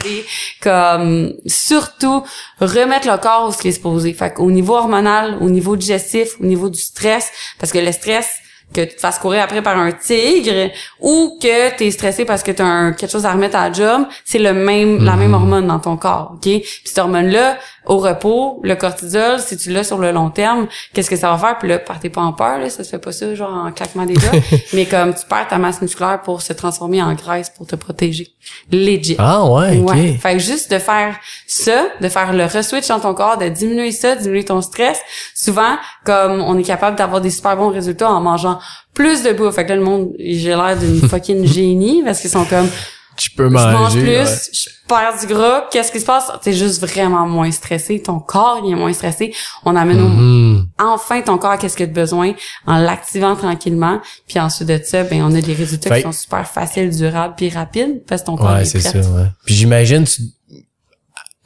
comme 0.60 1.34
surtout 1.46 2.22
remettre 2.60 3.08
le 3.08 3.16
corps 3.18 3.48
où 3.48 3.52
ce 3.52 3.58
qui 3.58 3.68
est 3.68 3.72
supposé. 3.72 4.12
Fait 4.12 4.32
qu'au 4.32 4.50
niveau 4.50 4.74
hormonal, 4.74 5.36
au 5.40 5.50
niveau 5.50 5.76
digestif, 5.76 6.40
au 6.40 6.44
niveau 6.44 6.68
du 6.68 6.80
stress, 6.80 7.30
parce 7.58 7.72
que 7.72 7.78
le 7.78 7.92
stress, 7.92 8.28
que 8.72 8.82
tu 8.82 8.96
te 8.96 9.00
fasses 9.00 9.18
courir 9.18 9.42
après 9.42 9.62
par 9.62 9.78
un 9.78 9.92
tigre 9.92 10.70
ou 11.00 11.38
que 11.40 11.76
tu 11.76 11.84
es 11.84 11.90
stressé 11.90 12.24
parce 12.24 12.42
que 12.42 12.52
tu 12.52 12.62
as 12.62 12.92
quelque 12.92 13.10
chose 13.10 13.24
à 13.24 13.32
remettre 13.32 13.56
à 13.56 13.68
la 13.68 13.72
job, 13.72 14.06
c'est 14.24 14.38
le 14.38 14.52
même 14.52 15.04
la 15.04 15.16
même 15.16 15.28
mhm. 15.28 15.34
hormone 15.34 15.66
dans 15.66 15.78
ton 15.78 15.96
corps, 15.96 16.32
OK? 16.34 16.42
Puis 16.42 16.64
cette 16.84 16.98
hormone 16.98 17.28
là 17.28 17.56
au 17.88 17.98
repos, 17.98 18.60
le 18.62 18.76
cortisol, 18.76 19.40
si 19.40 19.56
tu 19.56 19.70
l'as 19.70 19.84
sur 19.84 19.98
le 19.98 20.12
long 20.12 20.30
terme, 20.30 20.68
qu'est-ce 20.92 21.10
que 21.10 21.16
ça 21.16 21.30
va 21.30 21.38
faire? 21.38 21.58
Puis 21.58 21.68
là, 21.68 21.78
partez 21.78 22.10
pas 22.10 22.20
en 22.20 22.32
peur 22.32 22.58
là, 22.58 22.70
ça 22.70 22.84
se 22.84 22.90
fait 22.90 22.98
pas 22.98 23.12
ça 23.12 23.34
genre 23.34 23.52
en 23.52 23.72
claquement 23.72 24.06
des 24.06 24.14
doigts, 24.14 24.40
mais 24.72 24.84
comme 24.86 25.14
tu 25.14 25.24
perds 25.26 25.48
ta 25.48 25.58
masse 25.58 25.80
musculaire 25.80 26.20
pour 26.22 26.42
se 26.42 26.52
transformer 26.52 27.02
en 27.02 27.14
graisse 27.14 27.50
pour 27.50 27.66
te 27.66 27.76
protéger. 27.76 28.28
Legit. 28.70 29.16
Ah 29.18 29.44
ouais, 29.44 29.78
OK. 29.78 29.90
Ouais. 29.90 30.18
Fait 30.20 30.34
que 30.34 30.38
juste 30.38 30.70
de 30.70 30.78
faire 30.78 31.16
ça, 31.46 31.86
de 32.00 32.08
faire 32.08 32.32
le 32.32 32.44
reswitch 32.44 32.88
dans 32.88 33.00
ton 33.00 33.14
corps, 33.14 33.38
de 33.38 33.48
diminuer 33.48 33.92
ça, 33.92 34.14
diminuer 34.14 34.44
ton 34.44 34.60
stress, 34.60 35.00
souvent 35.34 35.76
comme 36.04 36.40
on 36.42 36.58
est 36.58 36.62
capable 36.62 36.96
d'avoir 36.96 37.20
des 37.20 37.30
super 37.30 37.56
bons 37.56 37.70
résultats 37.70 38.10
en 38.10 38.20
mangeant 38.20 38.58
plus 38.94 39.22
de 39.22 39.32
bouffe. 39.32 39.54
Fait 39.54 39.64
que 39.64 39.70
là, 39.70 39.76
le 39.76 39.84
monde, 39.84 40.12
j'ai 40.18 40.50
l'air 40.50 40.76
d'une 40.76 41.00
fucking 41.08 41.46
génie 41.46 42.02
parce 42.04 42.20
qu'ils 42.20 42.30
sont 42.30 42.44
comme, 42.44 42.68
tu 43.18 43.30
peux 43.32 43.48
manger. 43.48 43.70
Je 43.70 43.76
mange 43.76 43.92
plus, 43.92 44.50
je 44.52 44.68
perds 44.86 45.18
du 45.20 45.26
gras. 45.26 45.64
Qu'est-ce 45.70 45.92
qui 45.92 46.00
se 46.00 46.06
passe? 46.06 46.30
T'es 46.42 46.52
juste 46.52 46.80
vraiment 46.80 47.26
moins 47.26 47.50
stressé. 47.50 48.00
Ton 48.00 48.20
corps, 48.20 48.62
il 48.64 48.72
est 48.72 48.76
moins 48.76 48.92
stressé. 48.92 49.34
On 49.64 49.76
amène 49.76 50.00
mm-hmm. 50.00 50.66
enfin 50.78 51.20
ton 51.20 51.36
corps 51.36 51.50
à 51.50 51.58
qu'est-ce 51.58 51.76
qu'il 51.76 51.86
a 51.86 51.92
besoin? 51.92 52.32
En 52.66 52.78
l'activant 52.78 53.36
tranquillement. 53.36 54.00
Puis 54.26 54.38
ensuite 54.38 54.68
de 54.68 54.80
ça, 54.82 55.02
ben, 55.04 55.22
on 55.22 55.34
a 55.34 55.40
des 55.40 55.54
résultats 55.54 55.96
qui 55.96 56.02
sont 56.02 56.12
super 56.12 56.46
faciles, 56.48 56.90
durables 56.90 57.34
puis 57.36 57.50
rapides 57.50 58.04
parce 58.06 58.22
que 58.22 58.26
ton 58.26 58.36
corps 58.36 58.54
ouais, 58.54 58.62
est, 58.62 58.64
c'est 58.64 58.80
Ça, 58.80 58.98
ouais. 58.98 59.26
Puis 59.44 59.54
j'imagine, 59.54 60.04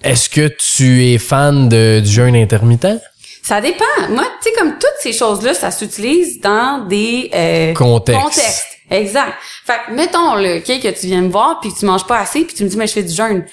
est-ce 0.03 0.29
que 0.29 0.49
tu 0.49 1.05
es 1.07 1.19
fan 1.19 1.69
de, 1.69 2.01
du 2.01 2.11
jeûne 2.11 2.37
intermittent? 2.37 3.01
Ça 3.43 3.61
dépend. 3.61 3.85
Moi, 4.11 4.25
tu 4.41 4.49
sais, 4.49 4.57
comme 4.57 4.79
toutes 4.79 5.01
ces 5.01 5.13
choses-là, 5.13 5.53
ça 5.53 5.73
s'utilise 5.73 6.41
dans 6.41 6.87
des 6.87 7.29
euh, 7.35 7.75
contextes. 7.75 8.67
Exact. 8.89 9.35
Fait 9.65 9.81
que, 9.87 9.93
mettons, 9.93 10.37
le 10.37 10.59
okay, 10.59 10.79
que 10.79 10.89
tu 10.89 11.07
viens 11.07 11.23
me 11.23 11.31
voir, 11.31 11.59
puis 11.61 11.73
tu 11.77 11.85
manges 11.85 12.07
pas 12.07 12.19
assez, 12.19 12.45
puis 12.45 12.55
tu 12.55 12.63
me 12.63 12.69
dis, 12.69 12.77
mais 12.77 12.87
je 12.87 12.93
fais 12.93 13.03
du 13.03 13.13
jeûne. 13.13 13.45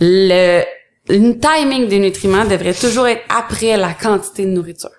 Le, 0.00 0.62
le 1.08 1.38
timing 1.38 1.88
des 1.88 1.98
nutriments 1.98 2.44
devrait 2.44 2.74
toujours 2.74 3.06
être 3.06 3.22
après 3.28 3.76
la 3.76 3.92
quantité 3.92 4.44
de 4.44 4.50
nourriture. 4.50 4.90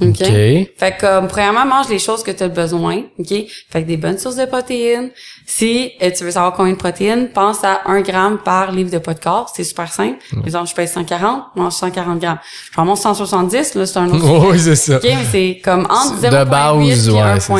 OK? 0.00 0.18
Fait 0.18 0.68
que, 0.78 1.00
comme, 1.00 1.28
premièrement, 1.28 1.64
mange 1.64 1.88
les 1.88 1.98
choses 1.98 2.22
que 2.22 2.30
tu 2.30 2.42
as 2.42 2.48
besoin. 2.48 3.02
OK? 3.18 3.28
Fait 3.28 3.82
que 3.82 3.86
des 3.86 3.96
bonnes 3.96 4.18
sources 4.18 4.36
de 4.36 4.44
protéines. 4.44 5.10
Si 5.46 5.92
euh, 6.02 6.10
tu 6.16 6.24
veux 6.24 6.30
savoir 6.30 6.52
combien 6.52 6.72
de 6.72 6.78
protéines, 6.78 7.28
pense 7.28 7.64
à 7.64 7.80
1 7.86 8.02
gramme 8.02 8.38
par 8.44 8.72
livre 8.72 8.90
de 8.90 8.98
poids 8.98 9.14
de 9.14 9.20
corps. 9.20 9.52
C'est 9.54 9.64
super 9.64 9.92
simple. 9.92 10.18
Par 10.32 10.44
exemple, 10.44 10.68
je 10.68 10.74
pèse 10.74 10.92
140, 10.92 11.56
mange 11.56 11.72
140 11.72 12.20
grammes. 12.20 12.38
Je 12.70 12.80
vais 12.80 12.96
170, 12.96 13.74
là, 13.74 13.86
c'est 13.86 13.98
un 13.98 14.10
autre. 14.10 14.48
oui, 14.50 14.58
c'est 14.58 14.76
ça. 14.76 14.96
OK? 14.96 15.04
Mais 15.04 15.16
c'est 15.30 15.60
comme 15.64 15.86
entre 15.90 16.20
0.8 16.20 16.32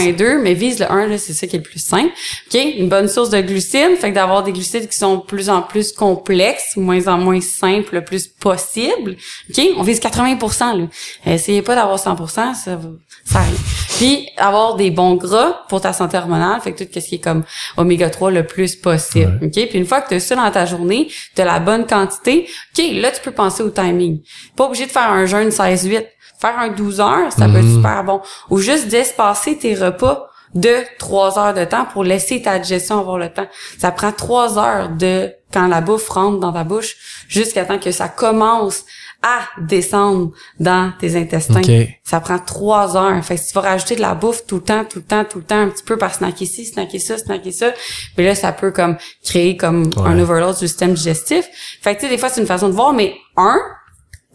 et 0.01 0.13
1.2, 0.13 0.43
mais 0.43 0.55
vise 0.55 0.79
le 0.79 0.91
1, 0.91 1.07
là, 1.07 1.19
c'est 1.19 1.33
ça 1.33 1.47
qui 1.47 1.57
est 1.57 1.61
le 1.61 1.65
plus 1.65 1.83
simple. 1.83 2.13
OK? 2.53 2.61
Une 2.79 2.89
bonne 2.89 3.09
source 3.09 3.31
de 3.31 3.41
glucides. 3.41 3.97
Fait 3.99 4.11
que 4.11 4.15
d'avoir 4.15 4.43
des 4.43 4.53
glucides 4.53 4.89
qui 4.89 4.99
sont 4.99 5.17
de 5.17 5.23
plus 5.23 5.49
en 5.49 5.63
plus 5.63 5.93
complexes, 5.93 6.77
moins 6.77 7.07
en 7.09 7.19
moins 7.19 7.41
simples, 7.41 7.95
le 7.95 8.05
plus 8.05 8.27
possible. 8.27 9.17
OK? 9.51 9.65
On 9.77 9.83
vise 9.83 9.99
80 9.99 10.39
là. 10.77 10.85
Essayez 11.27 11.63
pas 11.63 11.75
d'avoir 11.75 11.99
100 11.99 12.28
ça, 12.31 12.53
ça 12.55 13.39
arrive. 13.39 13.61
Puis 13.97 14.29
avoir 14.37 14.77
des 14.77 14.91
bons 14.91 15.15
gras 15.15 15.65
pour 15.69 15.81
ta 15.81 15.93
santé 15.93 16.17
hormonale, 16.17 16.61
fait 16.61 16.73
que 16.73 16.85
tout 16.85 17.01
ce 17.01 17.07
qui 17.07 17.17
est 17.17 17.25
comme 17.25 17.45
oméga 17.77 18.11
3 18.11 18.31
le 18.31 18.47
plus 18.47 18.77
possible. 18.77 19.41
OK? 19.43 19.53
Puis 19.53 19.79
une 19.79 19.87
fois 19.87 20.01
que 20.01 20.09
tu 20.09 20.15
as 20.15 20.21
ça 20.21 20.37
dans 20.37 20.51
ta 20.51 20.67
journée, 20.67 21.09
tu 21.35 21.43
as 21.43 21.45
la 21.45 21.59
bonne 21.59 21.87
quantité, 21.87 22.49
OK, 22.77 22.85
là 22.95 23.11
tu 23.11 23.21
peux 23.23 23.33
penser 23.33 23.63
au 23.63 23.71
timing. 23.71 24.21
Pas 24.57 24.67
obligé 24.67 24.87
de 24.87 24.91
faire 24.91 25.11
un 25.11 25.27
jeûne 25.27 25.49
16-8. 25.49 26.07
Faire 26.41 26.59
un 26.59 26.69
12 26.69 27.01
heures, 27.01 27.33
ça 27.33 27.47
peut 27.47 27.57
être 27.57 27.65
mhm. 27.65 27.77
super 27.77 28.05
bon. 28.05 28.21
Ou 28.51 28.59
juste 28.59 28.87
d'espacer 28.87 29.59
tes 29.59 29.75
repas 29.75 30.29
de 30.55 30.77
3 30.99 31.39
heures 31.39 31.55
de 31.55 31.65
temps 31.65 31.85
pour 31.85 32.05
laisser 32.05 32.41
ta 32.43 32.59
digestion 32.59 33.01
avoir 33.01 33.19
le 33.19 33.33
temps. 33.33 33.49
Ça 33.79 33.91
prend 33.91 34.13
3 34.13 34.59
heures 34.59 34.89
de 34.91 35.33
quand 35.53 35.67
la 35.67 35.81
bouffe 35.81 36.09
rentre 36.09 36.39
dans 36.39 36.53
ta 36.53 36.65
bouche 36.65 36.97
jusqu'à 37.29 37.65
temps 37.65 37.79
que 37.79 37.91
ça 37.91 38.09
commence 38.09 38.85
à 39.23 39.41
descendre 39.61 40.31
dans 40.61 40.93
tes 40.99 41.17
intestins. 41.17 41.61
Ça 42.05 42.21
prend 42.21 42.39
trois 42.39 42.97
heures. 42.97 43.25
Fait 43.25 43.35
que 43.35 43.41
si 43.41 43.49
tu 43.49 43.55
vas 43.55 43.63
rajouter 43.63 43.97
de 43.97 44.01
la 44.01 44.15
bouffe 44.15 44.47
tout 44.47 44.57
le 44.57 44.63
temps, 44.63 44.85
tout 44.85 45.01
le 45.01 45.05
temps, 45.05 45.25
tout 45.25 45.39
le 45.39 45.45
temps, 45.45 45.59
un 45.59 45.69
petit 45.69 45.83
peu 45.83 45.99
par 45.99 46.15
snacker 46.15 46.47
ci, 46.47 46.65
snacker 46.65 47.01
ça, 47.01 47.19
snacker 47.19 47.53
ça, 47.53 47.73
mais 48.17 48.25
là, 48.25 48.35
ça 48.35 48.53
peut 48.53 48.71
comme 48.71 48.97
créer 49.25 49.57
comme 49.57 49.91
un 50.05 50.19
overload 50.19 50.55
du 50.55 50.69
système 50.69 50.95
digestif. 50.95 51.47
Fait 51.83 51.95
que 51.95 52.01
tu 52.01 52.07
sais, 52.07 52.13
des 52.13 52.19
fois, 52.19 52.29
c'est 52.29 52.41
une 52.41 52.47
façon 52.47 52.69
de 52.69 52.75
voir, 52.75 52.93
mais 52.93 53.17
un, 53.37 53.59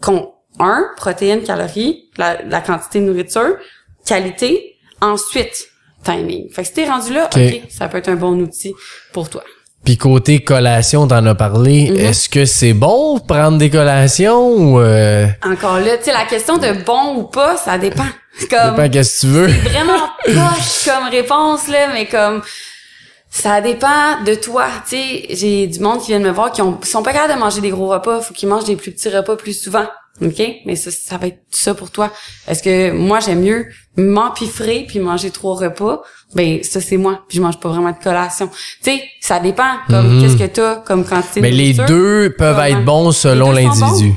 qu'on, 0.02 0.32
un, 0.58 0.84
protéines, 0.96 1.42
calories, 1.42 2.10
la, 2.18 2.42
la 2.42 2.60
quantité 2.60 3.00
de 3.00 3.06
nourriture, 3.06 3.56
qualité, 4.04 4.76
ensuite, 5.00 5.68
timing. 6.04 6.50
Fait 6.50 6.62
que 6.62 6.68
si 6.68 6.74
t'es 6.74 6.86
rendu 6.86 7.12
là, 7.12 7.28
OK, 7.34 7.62
ça 7.70 7.88
peut 7.88 7.98
être 7.98 8.08
un 8.08 8.16
bon 8.16 8.38
outil 8.40 8.74
pour 9.12 9.30
toi. 9.30 9.42
Puis 9.84 9.98
côté 9.98 10.42
collation, 10.42 11.06
t'en 11.06 11.26
as 11.26 11.34
parlé. 11.34 11.90
Mhm. 11.90 11.96
Est-ce 11.98 12.28
que 12.28 12.44
c'est 12.46 12.72
bon 12.72 13.18
prendre 13.20 13.58
des 13.58 13.68
collations 13.70 14.48
ou 14.48 14.80
euh? 14.80 15.26
Encore 15.44 15.78
là, 15.78 15.98
tu 15.98 16.04
sais, 16.04 16.12
la 16.12 16.24
question 16.24 16.56
de 16.56 16.84
bon 16.84 17.16
ou 17.16 17.22
pas, 17.24 17.56
ça 17.56 17.76
dépend. 17.76 18.06
Comme, 18.50 18.76
dépend 18.76 18.88
qu'est-ce 18.88 19.20
que 19.20 19.26
tu 19.26 19.32
veux. 19.32 19.48
C'est 19.48 19.68
vraiment 19.68 20.08
poche 20.24 20.84
comme 20.86 21.08
réponse 21.10 21.68
là, 21.68 21.88
mais 21.92 22.06
comme 22.06 22.42
ça 23.28 23.60
dépend 23.60 24.22
de 24.24 24.34
toi. 24.34 24.66
Tu 24.88 24.96
sais, 24.96 25.26
j'ai 25.30 25.66
du 25.66 25.80
monde 25.80 26.00
qui 26.00 26.08
vient 26.08 26.18
me 26.18 26.30
voir 26.30 26.50
qui 26.50 26.62
ont, 26.62 26.78
sont 26.82 27.02
pas 27.02 27.12
capables 27.12 27.34
de 27.34 27.38
manger 27.38 27.60
des 27.60 27.70
gros 27.70 27.88
repas, 27.88 28.20
faut 28.22 28.32
qu'ils 28.32 28.48
mangent 28.48 28.64
des 28.64 28.76
plus 28.76 28.90
petits 28.90 29.10
repas 29.10 29.36
plus 29.36 29.52
souvent. 29.52 29.86
OK? 30.22 30.42
Mais 30.64 30.76
ça, 30.76 30.90
ça 30.90 31.18
va 31.18 31.26
être 31.26 31.40
ça 31.50 31.74
pour 31.74 31.90
toi. 31.90 32.12
Est-ce 32.46 32.62
que 32.62 32.92
moi, 32.92 33.18
j'aime 33.20 33.40
mieux 33.40 33.66
m'empiffrer 33.96 34.84
puis 34.86 35.00
manger 35.00 35.30
trois 35.30 35.56
repas? 35.56 36.02
Ben, 36.34 36.62
ça, 36.62 36.80
c'est 36.80 36.96
moi. 36.96 37.24
Puis 37.28 37.38
je 37.38 37.42
mange 37.42 37.58
pas 37.58 37.68
vraiment 37.68 37.90
de 37.90 38.02
collation. 38.02 38.48
Tu 38.48 38.90
sais, 38.90 39.02
ça 39.20 39.40
dépend. 39.40 39.76
Comme, 39.88 40.16
mhm. 40.16 40.22
qu'est-ce 40.22 40.36
que 40.36 40.46
t'as 40.46 40.76
comme 40.76 41.04
quantité 41.04 41.40
Mais 41.40 41.50
les 41.50 41.72
deux 41.72 42.34
peuvent 42.38 42.60
être 42.60 42.84
bons 42.84 43.12
selon 43.12 43.50
l'individu. 43.50 44.14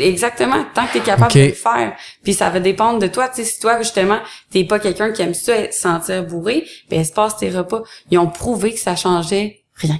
Exactement, 0.00 0.64
tant 0.74 0.86
que 0.86 0.92
tu 0.92 0.98
es 0.98 1.00
capable 1.02 1.32
de 1.32 1.40
le 1.40 1.52
faire. 1.52 1.92
Puis 2.24 2.32
ça 2.32 2.48
va 2.48 2.58
dépendre 2.58 2.98
de 2.98 3.06
toi. 3.06 3.28
Tu 3.28 3.42
sais, 3.42 3.44
si 3.44 3.60
toi, 3.60 3.78
justement, 3.78 4.18
t'es 4.50 4.64
pas 4.64 4.78
quelqu'un 4.78 5.12
qui 5.12 5.20
aime 5.22 5.34
ça, 5.34 5.70
sentir 5.70 6.24
bourré, 6.24 6.64
ben 6.90 7.00
espace 7.00 7.36
tes 7.36 7.50
repas. 7.50 7.82
Ils 8.10 8.18
ont 8.18 8.28
prouvé 8.28 8.72
que 8.72 8.80
ça 8.80 8.96
changeait 8.96 9.62
rien. 9.74 9.98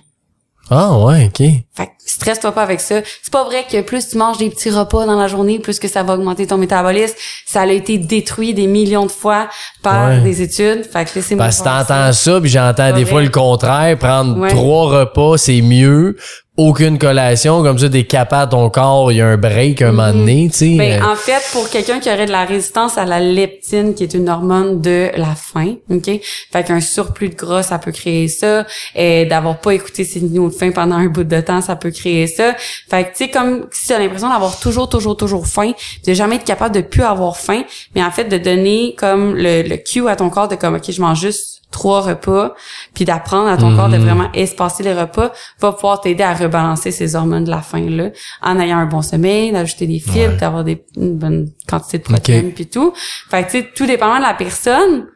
Ah 0.75 0.99
ouais, 0.99 1.27
ok. 1.27 1.47
Fait 1.75 1.87
que 1.87 1.91
stresse-toi 2.05 2.53
pas 2.53 2.63
avec 2.63 2.81
ça. 2.81 3.01
C'est 3.23 3.33
pas 3.33 3.45
vrai 3.45 3.65
que 3.71 3.81
plus 3.83 4.09
tu 4.09 4.17
manges 4.17 4.39
des 4.39 4.49
petits 4.49 4.71
repas 4.71 5.07
dans 5.07 5.19
la 5.19 5.29
journée, 5.29 5.59
plus 5.59 5.79
que 5.79 5.89
ça 5.89 6.03
va 6.03 6.15
augmenter 6.15 6.47
ton 6.47 6.57
métabolisme. 6.57 7.15
Ça 7.47 7.63
a 7.63 7.67
été 7.67 7.99
détruit 7.99 8.55
des 8.55 8.67
millions 8.67 9.07
de 9.07 9.11
fois 9.11 9.49
par 9.83 10.23
des 10.23 10.41
études. 10.43 10.85
Fait 10.91 11.05
que 11.05 11.11
laissez-moi 11.17 11.45
Parce 11.45 11.59
que 11.59 11.65
t'entends 11.65 12.13
ça, 12.13 12.41
puis 12.41 12.51
j'entends 12.51 12.93
des 12.93 13.05
fois 13.05 13.23
le 13.23 13.29
contraire. 13.29 13.99
Prendre 13.99 14.49
trois 14.49 15.01
repas, 15.01 15.37
c'est 15.37 15.61
mieux 15.61 16.17
aucune 16.59 16.99
collation, 16.99 17.63
comme 17.63 17.79
ça, 17.79 17.89
t'es 17.89 18.05
capable, 18.05 18.51
ton 18.51 18.69
corps, 18.69 19.11
il 19.11 19.17
y 19.17 19.21
a 19.23 19.27
un 19.27 19.39
break 19.39 19.81
un 19.81 19.93
moment 19.93 20.13
donné, 20.13 20.51
tu 20.53 20.59
sais. 20.59 20.77
Ben, 20.77 21.03
en 21.03 21.17
fait, 21.17 21.43
pour 21.51 21.71
quelqu'un 21.71 21.99
qui 21.99 22.11
aurait 22.11 22.27
de 22.27 22.31
la 22.31 22.45
résistance 22.45 22.99
à 22.99 23.07
la 23.07 23.21
leptine, 23.21 23.95
qui 23.95 24.03
est 24.03 24.13
une 24.13 24.29
hormone 24.29 24.83
de 24.83 25.09
la 25.17 25.35
faim, 25.35 25.77
OK? 25.91 26.11
Fait 26.53 26.65
qu'un 26.65 26.83
surplus 26.83 27.31
de 27.31 27.37
gras, 27.37 27.63
ça 27.63 27.79
peut 27.79 27.91
créer 27.91 28.29
ça. 28.29 28.67
Et 28.95 29.25
d'avoir 29.25 29.61
pas 29.61 29.73
écouté 29.73 30.05
ses 30.05 30.19
signaux 30.19 30.51
de 30.51 30.55
faim 30.55 30.73
pendant 30.73 30.97
un 30.97 31.07
bout 31.07 31.25
de 31.25 31.41
temps, 31.41 31.63
ça 31.63 31.75
peut 31.75 31.91
créer 31.91 32.27
ça. 32.27 32.55
Fait 32.91 33.05
que, 33.05 33.09
tu 33.17 33.25
sais, 33.25 33.31
comme 33.31 33.67
si 33.71 33.87
tu 33.87 33.93
as 33.95 33.99
l'impression 33.99 34.29
d'avoir 34.29 34.61
toujours, 34.61 34.91
toujours, 34.91 35.17
toujours 35.17 35.47
faim, 35.47 35.73
de 36.07 36.13
jamais 36.13 36.37
être 36.37 36.45
capable 36.45 36.75
de 36.75 36.83
plus 36.83 37.03
avoir 37.03 37.39
faim, 37.39 37.63
mais 37.95 38.05
en 38.05 38.11
fait, 38.11 38.25
de 38.25 38.37
donner 38.37 38.95
comme 38.99 39.35
le, 39.37 39.63
le 39.63 39.77
cue 39.79 40.07
à 40.07 40.17
ton 40.17 40.29
corps 40.29 40.49
de 40.49 40.57
comme, 40.57 40.75
OK, 40.75 40.91
je 40.91 41.01
mange 41.01 41.21
juste 41.21 41.52
trois 41.73 42.03
repas, 42.03 42.55
puis 42.95 43.05
d'apprendre 43.05 43.49
à 43.49 43.57
ton 43.57 43.75
corps 43.75 43.89
de 43.89 43.97
mhm. 43.97 44.05
vraiment 44.05 44.33
espacer 44.33 44.85
les 44.85 44.95
repas, 44.95 45.33
va 45.59 45.73
pouvoir 45.73 46.01
t'aider 46.01 46.23
à 46.23 46.35
rebalancer 46.35 46.93
ces 46.93 47.17
hormones 47.17 47.45
de 47.45 47.51
la 47.51 47.63
faim 47.63 47.87
là, 47.89 48.11
en 48.43 48.61
ayant 48.61 48.79
un 48.79 48.87
bon 48.87 49.03
sommeil, 49.03 49.51
d'ajouter 49.51 49.89
des 49.89 49.99
fibres, 49.99 50.37
d'avoir 50.37 50.63
des 50.63 50.85
une 50.97 51.19
bonne 51.19 51.51
quantité 51.69 51.99
de 51.99 52.05
protéines 52.05 52.53
puis 52.53 52.67
tout. 52.67 52.93
Fait 53.31 53.43
que 53.43 53.51
tu 53.51 53.59
sais 53.59 53.69
tout 53.75 53.87
dépendant 53.87 54.19
de 54.19 54.23
la 54.23 54.35
personne, 54.35 55.07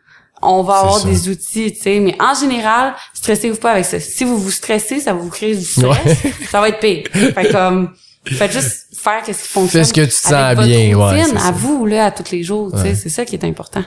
on 0.43 0.63
va 0.63 0.81
avoir 0.81 0.99
ça. 0.99 1.09
des 1.09 1.29
outils, 1.29 1.73
tu 1.73 1.81
sais. 1.81 2.01
Mais 2.01 2.17
en 2.21 2.35
général, 2.35 2.95
stressez-vous 3.15 3.57
pas 3.57 3.73
avec 3.73 3.85
ça. 3.85 4.01
Si 4.01 4.25
vous 4.25 4.39
vous 4.39 4.51
stressez, 4.51 5.01
ça 5.01 5.13
va 5.13 5.21
vous 5.21 5.31
créer 5.31 5.57
du 5.57 5.65
stress. 5.65 6.25
Ouais. 6.25 6.33
Ça 6.51 6.61
va 6.61 6.69
être 6.69 6.81
pire. 6.81 7.05
Fait 7.13 7.51
comme, 7.51 7.95
faites 8.25 8.53
juste 8.53 8.87
faire 8.97 9.23
qu'est-ce 9.25 9.45
qui 9.45 9.49
fonctionne. 9.49 9.83
Fais 9.83 9.89
ce 9.89 9.95
que 9.95 10.01
tu 10.03 10.23
te 10.23 10.35
avec 10.35 10.57
sens 10.59 10.67
votre 10.67 10.69
bien, 10.69 10.97
ouais, 10.97 11.21
routine, 11.21 11.35
c'est 11.37 11.39
ça. 11.39 11.49
à 11.49 11.53
vous, 11.53 11.87
là, 11.87 12.07
à 12.07 12.11
tous 12.11 12.31
les 12.33 12.43
jours, 12.43 12.71
tu 12.73 12.81
sais. 12.81 12.95
C'est 12.95 13.09
ça 13.09 13.25
qui 13.25 13.35
est 13.35 13.45
important. 13.45 13.83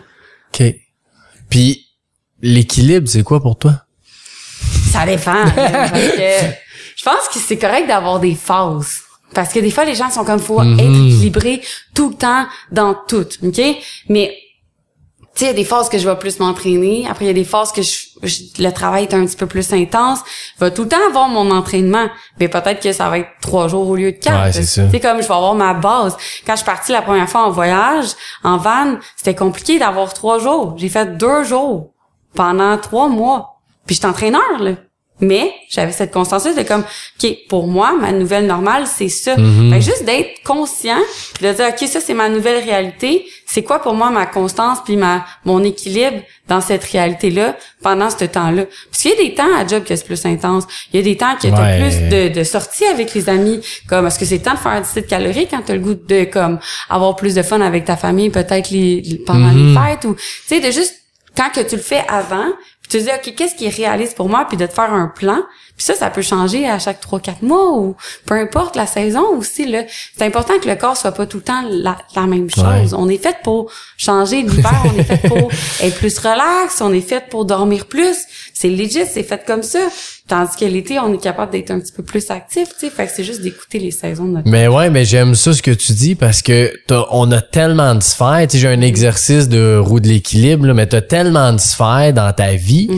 OK. 0.53 0.63
Puis, 1.49 1.88
l'équilibre, 2.41 3.07
c'est 3.07 3.23
quoi 3.23 3.41
pour 3.41 3.57
toi? 3.57 3.73
Ça 4.91 5.05
dépend. 5.05 5.43
parce 5.55 5.91
que 5.91 6.29
je 6.97 7.03
pense 7.03 7.27
que 7.31 7.39
c'est 7.39 7.57
correct 7.57 7.87
d'avoir 7.87 8.19
des 8.19 8.35
phases. 8.35 9.01
Parce 9.33 9.53
que 9.53 9.59
des 9.59 9.69
fois, 9.71 9.85
les 9.85 9.95
gens 9.95 10.09
sont 10.09 10.25
comme, 10.25 10.39
faut 10.39 10.59
Mhm. 10.61 10.79
être 10.79 10.85
équilibré 10.89 11.61
tout 11.93 12.09
le 12.09 12.15
temps 12.15 12.45
dans 12.71 12.95
tout, 13.07 13.27
OK? 13.43 13.61
Mais, 14.09 14.35
tu 15.35 15.45
sais, 15.45 15.45
il 15.45 15.47
y 15.47 15.49
a 15.51 15.53
des 15.53 15.63
phases 15.63 15.87
que 15.87 15.99
je 15.99 16.09
vais 16.09 16.15
plus 16.15 16.39
m'entraîner. 16.39 17.05
Après, 17.07 17.25
il 17.25 17.27
y 17.27 17.31
a 17.31 17.33
des 17.35 17.43
phases 17.45 17.71
que 17.71 17.83
je, 17.83 17.91
je- 18.23 18.61
le 18.63 18.71
travail 18.71 19.03
est 19.03 19.13
un 19.13 19.23
petit 19.25 19.35
peu 19.37 19.45
plus 19.45 19.71
intense. 19.71 20.19
Je 20.59 20.65
vais 20.65 20.71
tout 20.73 20.81
le 20.83 20.89
temps 20.89 20.97
avoir 21.07 21.29
mon 21.29 21.51
entraînement. 21.51 22.07
Mais 22.39 22.47
peut-être 22.49 22.81
que 22.81 22.91
ça 22.91 23.07
va 23.09 23.19
être 23.19 23.29
trois 23.39 23.67
jours 23.67 23.87
au 23.87 23.95
lieu 23.95 24.11
de 24.11 24.17
quatre. 24.17 24.45
Ouais, 24.45 24.51
c'est 24.51 24.63
ça. 24.63 24.85
Tu 24.85 24.91
sais, 24.91 24.99
comme 24.99 25.21
je 25.21 25.27
vais 25.27 25.33
avoir 25.35 25.53
ma 25.53 25.75
base. 25.75 26.17
Quand 26.47 26.53
je 26.53 26.57
suis 26.57 26.65
partie 26.65 26.91
la 26.91 27.03
première 27.03 27.29
fois 27.29 27.45
en 27.45 27.51
voyage, 27.51 28.07
en 28.43 28.57
van, 28.57 28.97
c'était 29.15 29.35
compliqué 29.35 29.77
d'avoir 29.77 30.11
trois 30.15 30.39
jours. 30.39 30.73
J'ai 30.77 30.89
fait 30.89 31.17
deux 31.17 31.43
jours 31.43 31.91
pendant 32.36 32.77
trois 32.77 33.07
mois. 33.07 33.59
Puis 33.86 33.95
je 33.95 34.01
suis 34.01 34.07
entraîneur, 34.09 34.59
là. 34.59 34.71
Mais 35.21 35.51
j'avais 35.69 35.91
cette 35.91 36.13
constance-là, 36.13 36.51
c'était 36.51 36.63
comme, 36.63 36.86
OK, 37.21 37.30
pour 37.49 37.67
moi, 37.67 37.91
ma 37.99 38.13
nouvelle 38.13 38.45
normale, 38.47 38.86
c'est 38.88 39.09
ça. 39.09 39.36
Mhm. 39.36 39.69
Fait 39.69 39.80
que 39.80 39.84
juste 39.84 40.05
d'être 40.05 40.30
conscient, 40.45 40.95
puis 41.34 41.45
de 41.45 41.51
dire, 41.51 41.65
OK, 41.67 41.88
ça, 41.89 41.99
c'est 41.99 42.13
ma 42.13 42.30
nouvelle 42.30 42.63
réalité. 42.63 43.25
C'est 43.45 43.63
quoi 43.63 43.80
pour 43.82 43.95
moi 43.95 44.11
ma 44.11 44.25
constance 44.25 44.77
puis 44.86 44.95
ma 44.95 45.25
mon 45.43 45.61
équilibre 45.65 46.21
dans 46.47 46.61
cette 46.61 46.86
réalité-là 46.86 47.57
pendant 47.84 48.09
ce 48.09 48.23
temps-là? 48.23 48.63
Parce 48.89 49.01
qu'il 49.01 49.11
y 49.11 49.13
a 49.13 49.17
des 49.17 49.34
temps 49.34 49.53
à 49.57 49.67
job 49.67 49.84
que 49.84 49.93
c'est 49.93 50.05
plus 50.05 50.25
intense. 50.25 50.63
Il 50.93 50.97
y 50.97 50.99
a 51.01 51.03
des 51.03 51.17
temps 51.17 51.36
que 51.36 51.47
t'as 51.49 51.63
Ouais. 51.63 51.80
plus 51.82 52.09
de, 52.09 52.39
de 52.39 52.43
sorties 52.45 52.86
avec 52.86 53.13
les 53.13 53.27
amis. 53.27 53.59
Comme, 53.89 54.07
est-ce 54.07 54.19
que 54.19 54.25
c'est 54.25 54.39
temps 54.39 54.53
de 54.53 54.59
faire 54.59 54.71
un 54.71 54.80
déficit 54.80 55.05
calorique 55.07 55.49
quand 55.51 55.63
t'as 55.65 55.73
le 55.73 55.80
goût 55.82 55.95
de, 55.95 56.23
comme, 56.23 56.59
avoir 56.89 57.17
plus 57.17 57.36
de 57.36 57.41
fun 57.41 57.59
avec 57.59 57.84
ta 57.84 57.97
famille, 57.97 58.30
peut-être 58.30 58.69
les, 58.71 59.21
pendant 59.25 59.51
Mhm. 59.51 59.67
les 59.67 59.77
fêtes 59.82 60.05
ou, 60.05 60.13
tu 60.15 60.21
sais, 60.47 60.61
de 60.61 60.71
juste, 60.71 60.95
quand 61.39 61.49
que 61.51 61.61
tu 61.61 61.77
le 61.77 61.81
fais 61.81 62.03
avant, 62.09 62.51
puis 62.81 62.91
tu 62.91 62.97
te 62.97 63.03
dis, 63.03 63.09
OK, 63.09 63.33
qu'est-ce 63.35 63.55
qui 63.55 63.65
est 63.65 63.69
réaliste 63.69 64.17
pour 64.17 64.27
moi, 64.27 64.45
puis 64.45 64.57
de 64.57 64.65
te 64.65 64.73
faire 64.73 64.91
un 64.91 65.07
plan. 65.07 65.37
Puis 65.77 65.85
ça, 65.85 65.95
ça 65.95 66.09
peut 66.09 66.21
changer 66.21 66.67
à 66.67 66.79
chaque 66.79 67.01
3-4 67.01 67.35
mois 67.43 67.71
ou 67.77 67.95
peu 68.25 68.35
importe 68.35 68.75
la 68.75 68.85
saison 68.85 69.25
aussi, 69.37 69.65
là. 69.65 69.83
C'est 70.17 70.25
important 70.25 70.59
que 70.61 70.67
le 70.67 70.75
corps 70.75 70.97
soit 70.97 71.13
pas 71.13 71.25
tout 71.25 71.37
le 71.37 71.43
temps 71.43 71.63
la, 71.69 71.97
la 72.13 72.25
même 72.25 72.49
chose. 72.49 72.93
Ouais. 72.93 72.99
On 72.99 73.07
est 73.07 73.23
fait 73.23 73.37
pour 73.41 73.71
changer 73.95 74.41
l'hiver, 74.41 74.83
on 74.83 74.99
est 74.99 75.03
fait 75.03 75.29
pour 75.29 75.49
être 75.81 75.97
plus 75.97 76.19
relax, 76.19 76.81
on 76.81 76.91
est 76.91 76.99
fait 76.99 77.29
pour 77.29 77.45
dormir 77.45 77.85
plus. 77.85 78.17
C'est 78.62 78.68
legit, 78.70 79.05
c'est 79.10 79.24
fait 79.24 79.41
comme 79.47 79.64
ça. 79.64 79.80
Tandis 80.28 80.57
que 80.60 80.66
l'été, 80.66 80.99
on 80.99 81.14
est 81.14 81.22
capable 81.24 81.53
d'être 81.53 81.72
un 81.72 81.80
petit 81.80 81.93
peu 81.93 82.03
plus 82.03 82.30
actif, 82.30 82.68
tu 82.78 82.88
sais. 82.88 82.89
Fait 82.89 83.05
que 83.05 83.12
c'est 83.16 83.24
juste 83.24 83.41
d'écouter 83.41 83.80
les 83.80 83.91
saisons 83.91 84.26
de 84.26 84.32
notre 84.32 84.49
Mais 84.49 84.68
ouais, 84.68 84.89
mais 84.89 85.05
j'aime 85.05 85.34
ça 85.34 85.53
ce 85.53 85.62
que 85.62 85.72
tu 85.72 85.93
dis 85.93 86.16
parce 86.16 86.41
que 86.41 86.70
t'as- 86.86 87.05
on 87.12 87.32
a 87.32 87.41
tellement 87.41 87.95
de 87.95 88.01
sphères. 88.03 88.45
Tu 88.49 88.57
sais, 88.57 88.60
j'ai 88.60 88.68
un 88.68 88.82
exercice 88.82 89.47
de 89.47 89.78
roue 89.78 90.01
de 90.01 90.10
l'équilibre, 90.10 90.66
là, 90.66 90.74
mais 90.74 90.88
t'as 90.88 90.99
tellement 91.01 91.53
de 91.53 91.57
sphères 91.57 92.12
dans 92.14 92.34
ta 92.34 92.53
vie 92.55 92.89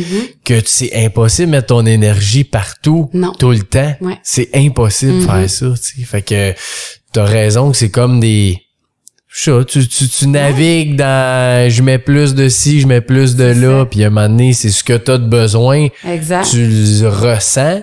que 0.44 0.56
tu- 0.62 0.66
c'est 0.66 0.96
impossible 1.06 1.52
de 1.52 1.58
mettre 1.58 1.68
ton 1.68 1.86
énergie 1.86 2.44
partout, 2.44 3.12
Non. 3.14 3.32
tout 3.34 3.52
le 3.52 3.60
temps. 3.62 3.94
Ouais. 4.02 4.18
C'est 4.24 4.50
impossible 4.56 5.20
de 5.20 5.26
faire 5.28 5.48
ça. 5.50 5.68
Tu 5.76 6.00
sais. 6.00 6.06
Fait 6.06 6.24
que 6.24 6.54
t'as 7.14 7.26
raison 7.26 7.70
que 7.70 7.78
c'est 7.78 7.92
comme 7.92 8.20
des 8.20 8.58
tu, 9.34 9.88
tu, 9.88 9.88
tu 9.88 10.28
navigues 10.28 10.96
dans 10.96 11.70
je 11.70 11.82
mets 11.82 11.98
plus 12.00 12.36
de 12.36 12.50
ci, 12.50 12.82
je 12.82 12.88
mets 12.88 13.02
plus 13.02 13.36
de 13.36 13.46
là, 13.46 13.86
puis 13.86 14.04
à 14.04 14.08
un 14.08 14.10
moment 14.10 14.28
donné, 14.28 14.54
c'est 14.54 14.70
ce 14.70 14.84
que 14.84 14.94
t'as 14.94 15.18
de 15.18 15.26
besoin, 15.28 15.88
Exact. 16.08 16.46
tu 16.50 16.66
le 16.68 17.08
ressens, 17.08 17.82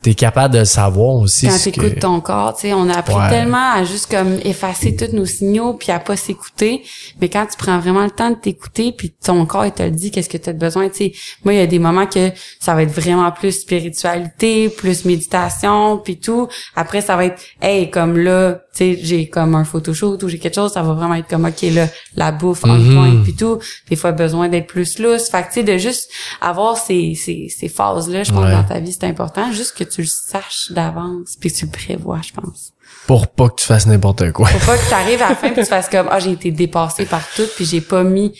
t'es 0.00 0.14
capable 0.14 0.54
de 0.54 0.60
le 0.60 0.64
savoir 0.64 1.16
aussi. 1.16 1.46
quand 1.48 1.52
ce 1.58 1.70
que- 1.70 1.80
t'écoutes 1.80 1.98
ton 1.98 2.20
corps, 2.20 2.54
tu 2.54 2.62
sais, 2.68 2.72
on 2.74 2.88
a 2.88 2.98
appris 2.98 3.14
Ouais. 3.16 3.28
tellement 3.30 3.72
à 3.74 3.82
juste 3.84 4.08
comme 4.10 4.38
effacer 4.44 4.94
tous 4.94 5.12
nos 5.14 5.26
signaux 5.26 5.74
puis 5.74 5.90
à 5.90 5.98
pas 5.98 6.16
s'écouter, 6.16 6.82
mais 7.20 7.28
quand 7.28 7.44
tu 7.46 7.56
prends 7.56 7.78
vraiment 7.80 8.04
le 8.04 8.10
temps 8.10 8.30
de 8.30 8.36
t'écouter 8.36 8.92
puis 8.92 9.10
ton 9.24 9.44
corps 9.44 9.66
il 9.66 9.72
te 9.72 9.82
le 9.82 9.90
dit 9.90 10.10
qu'est-ce 10.12 10.28
que 10.28 10.36
tu 10.38 10.50
as 10.50 10.52
besoin, 10.52 10.88
tu 10.88 10.96
sais. 10.96 11.12
Moi, 11.44 11.54
il 11.54 11.58
y 11.58 11.62
a 11.62 11.66
des 11.66 11.80
moments 11.80 12.06
que 12.06 12.30
ça 12.60 12.74
va 12.74 12.84
être 12.84 12.92
vraiment 12.92 13.30
plus 13.32 13.52
spiritualité, 13.60 14.68
plus 14.68 15.04
méditation 15.04 15.98
puis 15.98 16.18
tout. 16.18 16.48
Après 16.76 17.00
ça 17.00 17.16
va 17.16 17.24
être 17.26 17.42
hey 17.60 17.90
comme 17.90 18.18
là, 18.18 18.60
tu 18.74 18.94
sais, 18.94 18.98
j'ai 19.02 19.28
comme 19.28 19.54
un 19.54 19.64
photoshoot 19.64 20.22
ou 20.22 20.28
j'ai 20.28 20.38
quelque 20.38 20.54
chose, 20.54 20.72
ça 20.72 20.82
va 20.82 20.92
vraiment 20.94 21.14
être 21.14 21.28
comme 21.28 21.44
OK 21.44 21.62
là, 21.72 21.86
la 22.14 22.30
bouffe 22.32 22.64
en 22.64 22.68
Mhm. 22.78 22.94
point 22.94 23.22
puis 23.24 23.34
tout. 23.34 23.58
Des 23.90 23.96
fois 23.96 24.12
besoin 24.12 24.48
d'être 24.48 24.66
plus 24.68 24.98
lousse. 25.00 25.28
Fait 25.28 25.42
que 25.42 25.48
tu 25.48 25.54
sais 25.54 25.62
de 25.64 25.76
juste 25.78 26.08
avoir 26.40 26.76
ces 26.76 27.14
ces 27.14 27.48
ces 27.48 27.68
phases 27.68 28.08
là, 28.08 28.22
je 28.22 28.30
pense 28.32 28.44
Ouais. 28.44 28.52
dans 28.52 28.62
ta 28.64 28.78
vie, 28.78 28.92
c'est 28.92 29.04
important 29.06 29.50
juste 29.52 29.76
que 29.76 29.84
tu 29.88 30.02
le 30.02 30.06
saches 30.06 30.70
d'avance 30.70 31.36
puis 31.40 31.52
que 31.52 31.56
tu 31.58 31.64
le 31.66 31.70
prévois, 31.70 32.20
je 32.26 32.32
pense. 32.32 32.72
pour 33.06 33.26
pas 33.28 33.48
que 33.48 33.56
tu 33.60 33.66
fasses 33.66 33.86
n'importe 33.86 34.32
quoi. 34.32 34.48
Faut 34.48 34.66
pas 34.66 34.78
que 34.78 34.88
tu 34.88 34.94
arrives 34.94 35.22
à 35.22 35.30
la 35.30 35.34
fin 35.36 35.50
puis 35.50 35.62
tu 35.62 35.68
fasses 35.68 35.88
comme 35.88 36.08
ah 36.10 36.18
j'ai 36.20 36.32
été 36.32 36.50
dépassé 36.50 37.04
par 37.06 37.22
tout 37.34 37.46
puis 37.56 37.64
j'ai 37.64 37.80
pas 37.80 38.02
mis 38.04 38.32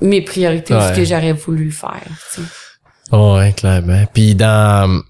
mes 0.00 0.22
priorités 0.22 0.74
ou 0.74 0.80
ce 0.80 0.88
Ouais. 0.90 0.96
que 0.96 1.04
j'aurais 1.04 1.32
voulu 1.32 1.70
faire. 1.72 2.00
tu 2.34 2.42
sais. 2.42 3.16
Ouais, 3.16 3.52
clairement. 3.52 4.04
Puis 4.14 4.34
dans 4.34 5.02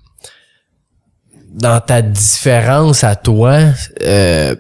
dans 1.53 1.81
ta 1.81 2.01
différence 2.01 3.03
à 3.03 3.17
toi, 3.17 3.59
euh, 4.03 4.55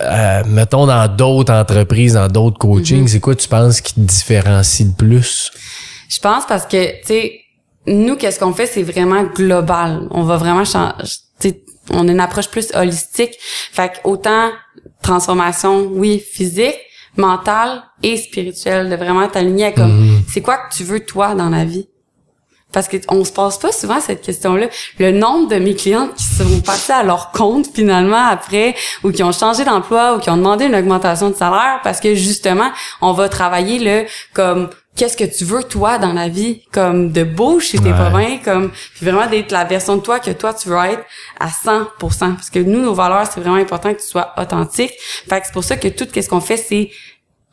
euh, 0.00 0.42
mettons 0.46 0.86
dans 0.86 1.08
d'autres 1.08 1.52
entreprises, 1.52 2.12
dans 2.14 2.28
d'autres 2.28 2.56
coachings, 2.58 3.04
Mm-hmm. 3.04 3.08
c'est 3.08 3.20
quoi 3.20 3.34
tu 3.34 3.48
penses 3.48 3.80
qui 3.80 3.94
te 3.94 4.00
différencie 4.00 4.86
le 4.86 4.94
plus? 4.94 5.50
Je 6.08 6.18
pense 6.20 6.44
parce 6.46 6.66
que 6.66 7.00
tu 7.00 7.06
sais 7.06 7.40
nous 7.86 8.16
qu'est-ce 8.16 8.38
qu'on 8.38 8.52
fait 8.52 8.66
c'est 8.66 8.82
vraiment 8.82 9.24
global. 9.24 10.08
On 10.10 10.22
va 10.22 10.36
vraiment 10.36 10.64
changer 10.64 10.94
on 11.90 12.08
a 12.08 12.12
une 12.12 12.20
approche 12.20 12.48
plus 12.48 12.74
holistique. 12.74 13.34
Fait 13.40 13.90
que 13.92 14.08
autant 14.08 14.50
transformation 15.02 15.90
oui 15.92 16.18
physique, 16.18 16.78
mentale 17.16 17.82
et 18.02 18.16
spirituelle 18.16 18.88
de 18.88 18.96
vraiment 18.96 19.28
t'aligner 19.28 19.66
à 19.66 19.72
comme 19.72 20.22
c'est 20.28 20.40
quoi 20.40 20.56
que 20.56 20.74
tu 20.74 20.84
veux 20.84 21.00
toi 21.00 21.34
dans 21.34 21.50
la 21.50 21.64
vie? 21.64 21.88
Parce 22.72 22.88
que 22.88 22.96
on 23.08 23.24
se 23.24 23.30
pose 23.30 23.58
pas 23.58 23.70
souvent 23.70 24.00
cette 24.00 24.20
question-là. 24.22 24.66
Le 24.98 25.12
nombre 25.12 25.48
de 25.48 25.56
mes 25.56 25.76
clientes 25.76 26.12
qui 26.16 26.24
sont 26.24 26.60
passées 26.60 26.92
à 26.92 27.04
leur 27.04 27.30
compte 27.30 27.68
finalement 27.72 28.26
après, 28.26 28.74
ou 29.04 29.12
qui 29.12 29.22
ont 29.22 29.30
changé 29.30 29.64
d'emploi, 29.64 30.16
ou 30.16 30.18
qui 30.18 30.28
ont 30.28 30.36
demandé 30.36 30.64
une 30.64 30.74
augmentation 30.74 31.30
de 31.30 31.36
salaire, 31.36 31.78
parce 31.84 32.00
que 32.00 32.16
justement, 32.16 32.72
on 33.00 33.12
va 33.12 33.28
travailler 33.28 33.78
le 33.78 34.08
comme 34.32 34.70
qu'est-ce 34.96 35.16
que 35.16 35.24
tu 35.24 35.44
veux 35.44 35.62
toi 35.64 35.98
dans 35.98 36.12
la 36.12 36.28
vie, 36.28 36.62
comme 36.72 37.10
de 37.12 37.24
beau 37.24 37.60
chez 37.60 37.78
tes 37.78 37.92
Ouais. 37.92 38.10
bien, 38.10 38.38
comme 38.44 38.70
puis 38.94 39.06
vraiment 39.06 39.26
d'être 39.26 39.52
la 39.52 39.64
version 39.64 39.96
de 39.96 40.02
toi 40.02 40.20
que 40.20 40.30
toi 40.30 40.54
tu 40.54 40.68
veux 40.68 40.76
être 40.76 41.04
à 41.40 41.48
100%. 41.48 42.34
Parce 42.34 42.50
que 42.50 42.58
nous, 42.58 42.80
nos 42.80 42.94
valeurs, 42.94 43.26
c'est 43.26 43.40
vraiment 43.40 43.56
important 43.56 43.92
que 43.92 44.00
tu 44.00 44.06
sois 44.06 44.32
authentique. 44.36 44.92
Fait 45.28 45.40
que 45.40 45.46
c'est 45.46 45.52
pour 45.52 45.64
ça 45.64 45.76
que 45.76 45.88
tout 45.88 46.06
ce 46.14 46.28
qu'on 46.28 46.40
fait, 46.40 46.56
c'est 46.56 46.90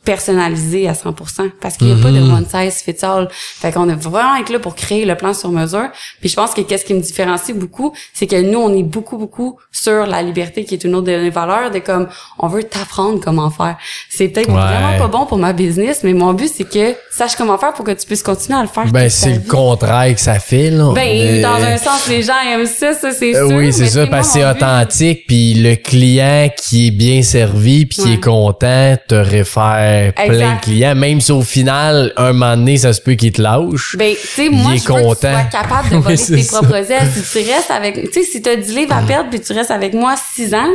personnalisé 0.03 0.87
à 0.87 0.93
100% 0.93 1.49
parce 1.61 1.77
qu'il 1.77 1.87
n'y 1.87 1.93
a 1.99 2.03
pas 2.03 2.11
de 2.11 2.19
Mhm. 2.19 2.33
one 2.33 2.45
size 2.45 2.81
fits 2.81 3.03
all. 3.05 3.27
Fait 3.31 3.71
qu'on 3.71 3.87
est 3.89 3.95
vraiment 3.95 4.35
être 4.35 4.49
là 4.49 4.59
pour 4.59 4.75
créer 4.75 5.05
le 5.05 5.15
plan 5.15 5.33
sur 5.33 5.49
mesure. 5.51 5.89
Puis 6.19 6.29
je 6.29 6.35
pense 6.35 6.53
que 6.53 6.61
qu'est-ce 6.61 6.85
qui 6.85 6.93
me 6.93 6.99
différencie 7.01 7.55
beaucoup, 7.55 7.93
c'est 8.13 8.27
que 8.27 8.39
nous 8.41 8.59
on 8.59 8.75
est 8.75 8.83
beaucoup 8.83 9.17
beaucoup 9.17 9.57
sur 9.71 10.05
la 10.07 10.21
liberté 10.21 10.65
qui 10.65 10.73
est 10.75 10.83
une 10.83 10.95
autre 10.95 11.07
de 11.07 11.15
nos 11.25 11.31
valeurs 11.31 11.71
de 11.71 11.79
comme 11.79 12.07
on 12.39 12.47
veut 12.47 12.63
t'apprendre 12.63 13.19
comment 13.23 13.49
faire. 13.51 13.77
C'est 14.09 14.27
peut-être 14.29 14.49
Ouais. 14.49 14.55
vraiment 14.55 14.97
pas 14.97 15.07
bon 15.07 15.25
pour 15.25 15.37
ma 15.37 15.53
business, 15.53 16.01
mais 16.03 16.13
mon 16.13 16.33
but 16.33 16.51
c'est 16.53 16.63
que 16.63 16.91
tu 16.91 16.95
saches 17.11 17.35
comment 17.35 17.57
faire 17.57 17.73
pour 17.73 17.85
que 17.85 17.91
tu 17.91 18.05
puisses 18.05 18.23
continuer 18.23 18.57
à 18.59 18.63
le 18.63 18.67
faire. 18.67 18.85
Ben 18.91 19.09
c'est 19.09 19.33
le 19.35 19.41
contraire 19.49 20.13
que 20.15 20.21
ça 20.21 20.39
fait 20.39 20.69
là. 20.71 20.91
Ben 20.93 21.41
dans 21.41 21.63
un 21.63 21.77
sens 21.77 22.07
les 22.07 22.23
gens 22.23 22.33
aiment 22.51 22.65
ça, 22.65 22.93
ça 22.93 23.11
c'est 23.11 23.35
euh, 23.35 23.47
sûr. 23.47 23.57
oui, 23.57 23.71
c'est 23.71 23.87
ça, 23.87 24.07
parce 24.07 24.27
que 24.29 24.33
c'est 24.33 24.39
but- 24.45 24.57
authentique, 24.57 25.25
puis 25.27 25.53
le 25.55 25.75
client 25.75 26.49
qui 26.57 26.87
est 26.87 26.91
bien 26.91 27.21
servi, 27.21 27.85
puis 27.85 27.97
qui 28.01 28.13
est 28.13 28.23
content, 28.23 28.95
te 29.07 29.15
réfère 29.15 29.90
plein 30.15 30.27
de 30.27 30.33
Exact. 30.33 30.63
clients, 30.63 30.95
même 30.95 31.21
si 31.21 31.31
au 31.31 31.41
final, 31.41 32.13
un 32.17 32.33
moment 32.33 32.55
donné, 32.57 32.77
ça 32.77 32.93
se 32.93 33.01
peut 33.01 33.13
qu'il 33.13 33.31
te 33.31 33.41
lâche. 33.41 33.95
Ben, 33.97 34.13
tu 34.19 34.27
sais, 34.27 34.49
moi, 34.49 34.71
je 34.75 34.81
veux 34.81 34.93
que 34.93 34.99
tu 34.99 35.03
content. 35.05 35.15
sois 35.21 35.43
capable 35.51 35.89
de 35.89 35.95
Oui, 35.97 36.01
voler 36.01 36.17
c'est 36.17 36.35
tes 36.35 36.43
ça. 36.43 36.57
propres 36.57 36.91
ailes. 36.91 37.09
Si 37.13 37.21
tu 37.43 37.49
restes 37.51 37.71
avec, 37.71 38.11
tu 38.11 38.23
sais, 38.23 38.23
si 38.31 38.41
t'as 38.41 38.55
10 38.55 38.75
livres 38.75 38.95
à 38.95 39.01
perdre 39.01 39.29
puis 39.29 39.39
tu 39.41 39.53
restes 39.53 39.71
avec 39.71 39.93
moi 39.93 40.15
6 40.35 40.53
ans, 40.53 40.69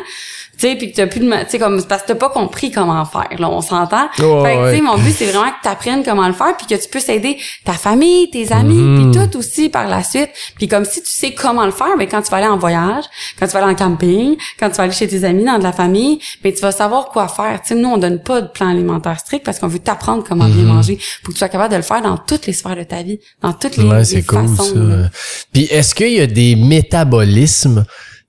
tu 0.59 0.68
sais, 0.68 0.76
puis 0.76 0.90
que 0.90 0.96
t'as 0.96 1.07
plus 1.07 1.20
de, 1.20 1.26
tu 1.30 1.36
sais, 1.50 1.59
comme, 1.59 1.82
parce 1.84 2.02
que 2.02 2.09
t'as 2.09 2.14
pas 2.14 2.30
compris 2.30 2.70
comment 2.70 3.04
faire, 3.04 3.28
là, 3.38 3.50
on 3.50 3.61
s'entend? 3.61 4.09
Ouais, 4.18 4.18
fait 4.18 4.22
que, 4.22 4.52
tu 4.57 4.62
ouais. 4.62 4.74
sais, 4.76 4.80
mon 4.80 4.96
but, 4.96 5.12
c'est 5.12 5.26
vraiment 5.26 5.50
que 5.50 5.62
t'apprennes 5.62 6.02
comment 6.02 6.26
le 6.26 6.32
faire 6.32 6.57
puis 6.57 6.66
que 6.66 6.74
tu 6.82 6.88
puisses 6.88 7.09
aider 7.11 7.36
ta 7.64 7.72
famille, 7.74 8.30
tes 8.30 8.52
amis, 8.52 8.74
Mhm. 8.74 9.11
puis 9.12 9.20
tout 9.20 9.36
aussi 9.38 9.68
par 9.68 9.86
la 9.86 10.02
suite. 10.02 10.30
Puis 10.57 10.66
comme 10.68 10.84
si 10.84 11.02
tu 11.02 11.11
sais 11.11 11.32
comment 11.32 11.64
le 11.66 11.72
faire, 11.72 11.96
ben, 11.98 12.07
quand 12.09 12.22
tu 12.22 12.30
vas 12.30 12.38
aller 12.38 12.46
en 12.46 12.57
voyage, 12.59 13.04
quand 13.38 13.46
tu 13.46 13.52
vas 13.52 13.62
aller 13.64 13.72
en 13.72 13.76
camping, 13.76 14.36
quand 14.59 14.70
tu 14.70 14.76
vas 14.76 14.84
aller 14.84 14.92
chez 14.92 15.09
tes 15.09 15.24
amis 15.24 15.44
dans 15.44 15.59
de 15.59 15.62
la 15.62 15.72
famille, 15.72 16.20
ben, 16.42 16.52
tu 16.52 16.61
vas 16.62 16.72
savoir 16.72 17.07
quoi 17.11 17.28
faire. 17.28 17.61
Tu 17.62 17.68
sais, 17.68 17.74
nous, 17.74 17.88
on 17.88 17.98
donne 17.98 18.22
pas 18.22 18.40
de 18.40 18.48
plan 18.48 18.68
alimentaire 18.68 19.18
strict 19.20 19.44
parce 19.44 19.59
qu'on 19.59 19.68
veut 19.68 19.78
t'apprendre 19.78 20.24
comment 20.26 20.46
bien 20.48 20.64
manger 20.64 20.98
pour 21.22 21.28
que 21.28 21.32
tu 21.34 21.38
sois 21.38 21.48
capable 21.48 21.72
de 21.72 21.76
le 21.76 21.82
faire 21.82 22.00
dans 22.02 22.16
toutes 22.16 22.46
les 22.46 22.52
sphères 22.54 22.76
de 22.76 22.82
ta 22.84 23.02
vie, 23.02 23.18
dans 23.42 23.52
toutes 23.52 23.76
les, 23.76 23.84
Ouais, 23.84 24.02
les 24.11 24.22
cool 24.22 24.48
façons. 24.48 25.09
Puis 25.52 25.64
est-ce 25.64 25.94
qu'il 25.94 26.12
y 26.12 26.20
a 26.20 26.26
des 26.26 26.57
métabolismes 26.57 27.84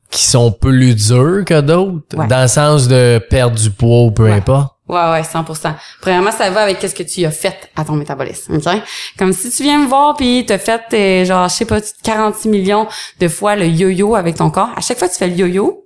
qui 0.10 0.24
sont 0.24 0.52
plus 0.52 0.96
durs 0.96 1.44
que 1.46 1.62
d'autres 1.62 2.18
Ouais. 2.18 2.28
dans 2.28 2.42
le 2.42 2.48
sens 2.48 2.88
de 2.88 3.20
perdre 3.30 3.58
du 3.58 3.70
poids 3.72 4.04
ou 4.04 4.12
peu 4.12 4.24
Ouais. 4.24 4.34
importe? 4.34 4.74
Ouais, 4.88 5.12
ouais, 5.12 5.22
100%. 5.24 5.76
Premièrement, 6.00 6.32
ça 6.32 6.50
va 6.50 6.62
avec 6.62 6.80
qu'est-ce 6.80 6.96
que 6.96 7.04
tu 7.04 7.26
as 7.26 7.32
fait 7.32 7.70
à 7.76 7.84
ton 7.84 7.92
métabolisme, 7.94 8.56
OK? 8.56 8.82
Comme 9.20 9.34
si 9.34 9.50
tu 9.52 9.64
viens 9.64 9.80
me 9.80 9.86
voir 9.88 10.16
puis 10.16 10.46
t'as 10.48 10.58
fait, 10.58 10.82
euh, 10.94 11.26
genre, 11.26 11.50
je 11.50 11.54
sais 11.56 11.66
pas, 11.66 11.82
46 12.04 12.48
millions 12.48 12.88
de 13.20 13.28
fois 13.28 13.58
le 13.58 13.66
yo-yo 13.68 14.16
avec 14.16 14.36
ton 14.36 14.50
corps. 14.50 14.70
À 14.78 14.80
chaque 14.82 14.98
fois 14.98 15.10
que 15.10 15.14
tu 15.14 15.20
fais 15.20 15.28
le 15.28 15.36
yo-yo, 15.36 15.84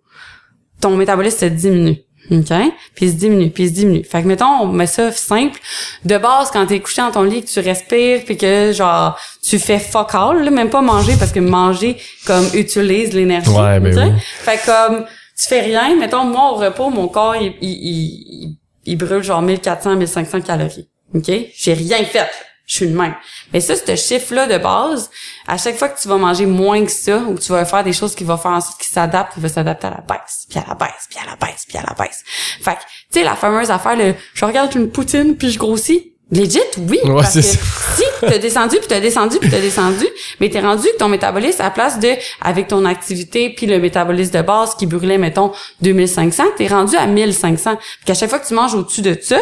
ton 0.80 0.96
métabolisme 0.98 1.40
se 1.40 1.46
diminue. 1.46 1.98
OK? 2.32 2.54
Puis 2.96 3.06
il 3.06 3.12
se 3.12 3.16
diminue, 3.16 3.50
puis 3.50 3.64
il 3.66 3.70
se 3.70 3.74
diminue. 3.74 4.04
Fait 4.04 4.22
que, 4.22 4.28
mettons, 4.28 4.62
on 4.62 4.68
met 4.68 4.88
ça 4.88 5.12
simple. 5.12 5.60
De 6.06 6.18
base, 6.18 6.50
quand 6.52 6.66
t'es 6.66 6.80
couché 6.80 7.02
dans 7.02 7.12
ton 7.12 7.24
lit, 7.24 7.44
que 7.44 7.50
tu 7.50 7.60
respires, 7.60 8.22
puis 8.26 8.38
que, 8.38 8.72
genre, 8.72 9.20
tu 9.44 9.60
fais 9.60 9.80
fuck 9.80 10.16
all, 10.16 10.44
là, 10.44 10.52
même 10.52 10.70
pas 10.70 10.82
manger, 10.82 11.16
parce 11.20 11.32
que 11.32 11.40
manger, 11.40 11.98
comme, 12.26 12.48
utilise 12.54 13.14
l'énergie. 13.14 13.50
Ouais, 13.50 13.80
ben 13.80 13.98
oui. 13.98 14.20
Fait 14.22 14.58
que, 14.58 14.66
comme, 14.66 15.06
tu 15.38 15.48
fais 15.48 15.62
rien. 15.62 15.96
Mettons, 15.98 16.24
moi, 16.24 16.54
au 16.54 16.56
repos, 16.56 16.90
mon 16.90 17.08
corps, 17.08 17.36
il, 17.36 17.54
il, 17.62 17.70
il, 17.70 18.58
il 18.86 18.96
brûle 18.98 19.24
genre 19.24 19.42
1400, 19.42 19.96
1500 19.98 20.42
calories. 20.42 20.88
OK? 21.14 21.30
J'ai 21.56 21.74
rien 21.74 22.04
fait. 22.06 22.30
Je 22.66 22.76
suis 22.76 22.88
le 22.88 22.95
même. 22.95 23.16
Mais 23.51 23.59
ça, 23.59 23.76
ce 23.76 23.95
chiffre-là 23.95 24.47
de 24.47 24.57
base, 24.57 25.09
à 25.47 25.57
chaque 25.57 25.76
fois 25.76 25.89
que 25.89 25.99
tu 25.99 26.07
vas 26.07 26.18
manger 26.18 26.45
moins 26.45 26.86
que 26.86 26.91
ça, 26.91 27.18
ou 27.18 27.36
que 27.36 27.41
tu 27.41 27.51
vas 27.51 27.66
faire 27.66 27.84
des 27.84 27.93
choses 27.93 28.16
qui 28.16 28.24
vont 28.24 28.38
faire 28.38 28.51
en 28.51 28.62
sorte 28.62 28.80
qu'il 28.80 28.91
s'adapte, 28.91 29.34
il 29.38 29.43
va 29.43 29.49
s'adapter 29.49 29.88
à 29.88 29.89
la 29.89 30.01
baisse, 30.07 30.45
puis 30.49 30.59
à 30.59 30.66
la 30.68 30.76
baisse, 30.76 31.07
puis 31.09 31.20
à 31.20 31.30
la 31.30 31.36
baisse, 31.36 31.66
puis 31.68 31.78
à 31.78 31.82
la 31.82 31.93
baisse. 31.93 32.24
Fait 32.62 32.76
que, 32.76 32.80
tu 32.80 33.20
sais, 33.20 33.24
la 33.24 33.36
fameuse 33.36 33.72
affaire, 33.72 33.95
le, 33.97 34.16
je 34.34 34.45
regarde 34.45 34.74
une 34.76 34.89
poutine, 34.89 35.36
puis 35.36 35.51
je 35.51 35.59
grossis. 35.59 36.12
Legit, 36.32 36.59
oui. 36.78 36.97
Ouais, 37.03 37.16
parce 37.16 37.34
que 37.34 37.41
ça. 37.41 37.59
si 37.97 38.03
t'as 38.22 38.38
descendu, 38.38 38.78
puis 38.78 38.88
t'as 38.88 39.01
descendu, 39.01 39.38
puis 39.38 39.49
t'as 39.49 39.59
descendu, 39.59 40.05
mais 40.39 40.49
t'es 40.49 40.62
rendu 40.62 40.84
que 40.84 40.97
ton 40.97 41.09
métabolisme, 41.09 41.62
à 41.62 41.66
la 41.66 41.72
place 41.72 41.99
de, 41.99 42.14
avec 42.39 42.70
ton 42.70 42.86
activité, 42.86 43.49
puis 43.49 43.66
le 43.66 43.80
métabolisme 43.80 44.32
de 44.32 44.41
base 44.41 44.76
qui 44.76 44.86
brûlait, 44.86 45.18
mettons, 45.18 45.51
2500, 45.82 46.43
t'es 46.57 46.68
rendu 46.68 46.95
à 46.95 47.05
1500. 47.05 47.76
Puis 47.76 47.86
qu'à 48.05 48.14
chaque 48.14 48.30
fois 48.30 48.39
que 48.39 48.47
tu 48.47 48.53
manges 48.53 48.74
au-dessus 48.74 49.01
de 49.01 49.18
ça, 49.22 49.39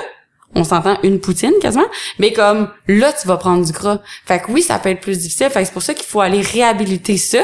on 0.55 0.63
s'entend 0.63 0.97
une 1.03 1.19
poutine 1.19 1.53
quasiment, 1.61 1.85
mais 2.17 2.33
comme 2.33 2.69
là, 2.87 3.13
tu 3.13 3.27
vas 3.27 3.37
prendre 3.37 3.65
du 3.65 3.71
gras. 3.71 3.99
Fait 4.25 4.39
que 4.39 4.51
oui, 4.51 4.61
ça 4.61 4.79
peut 4.79 4.89
être 4.89 5.01
plus 5.01 5.19
difficile. 5.19 5.49
Fait 5.49 5.61
que 5.61 5.65
c'est 5.65 5.73
pour 5.73 5.83
ça 5.83 5.93
qu'il 5.93 6.05
faut 6.05 6.21
aller 6.21 6.41
réhabiliter 6.41 7.17
ça 7.17 7.39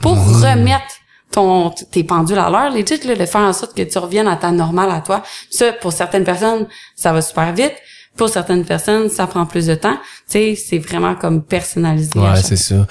pour 0.00 0.14
remettre 0.14 0.86
ton 1.30 1.70
tes 1.70 2.04
pendules 2.04 2.38
à 2.38 2.48
l'heure, 2.48 2.70
legit, 2.70 3.06
là, 3.06 3.14
de 3.14 3.26
faire 3.26 3.40
en 3.40 3.52
sorte 3.52 3.76
que 3.76 3.82
tu 3.82 3.98
reviennes 3.98 4.28
à 4.28 4.36
ta 4.36 4.50
normale 4.50 4.90
à 4.90 5.00
toi. 5.00 5.22
Ça, 5.50 5.72
pour 5.72 5.92
certaines 5.92 6.24
personnes, 6.24 6.66
ça 6.94 7.12
va 7.12 7.20
super 7.20 7.52
vite. 7.52 7.74
Pour 8.16 8.30
certaines 8.30 8.64
personnes, 8.64 9.10
ça 9.10 9.26
prend 9.26 9.44
plus 9.44 9.66
de 9.66 9.74
temps. 9.74 9.98
Tu 10.30 10.32
sais, 10.32 10.54
c'est 10.56 10.78
vraiment 10.78 11.14
comme 11.14 11.42
personnalisé. 11.42 12.18
Ouais, 12.18 12.40
c'est 12.42 12.56
ça. 12.56 12.86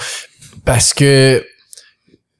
Parce 0.63 0.93
que 0.93 1.43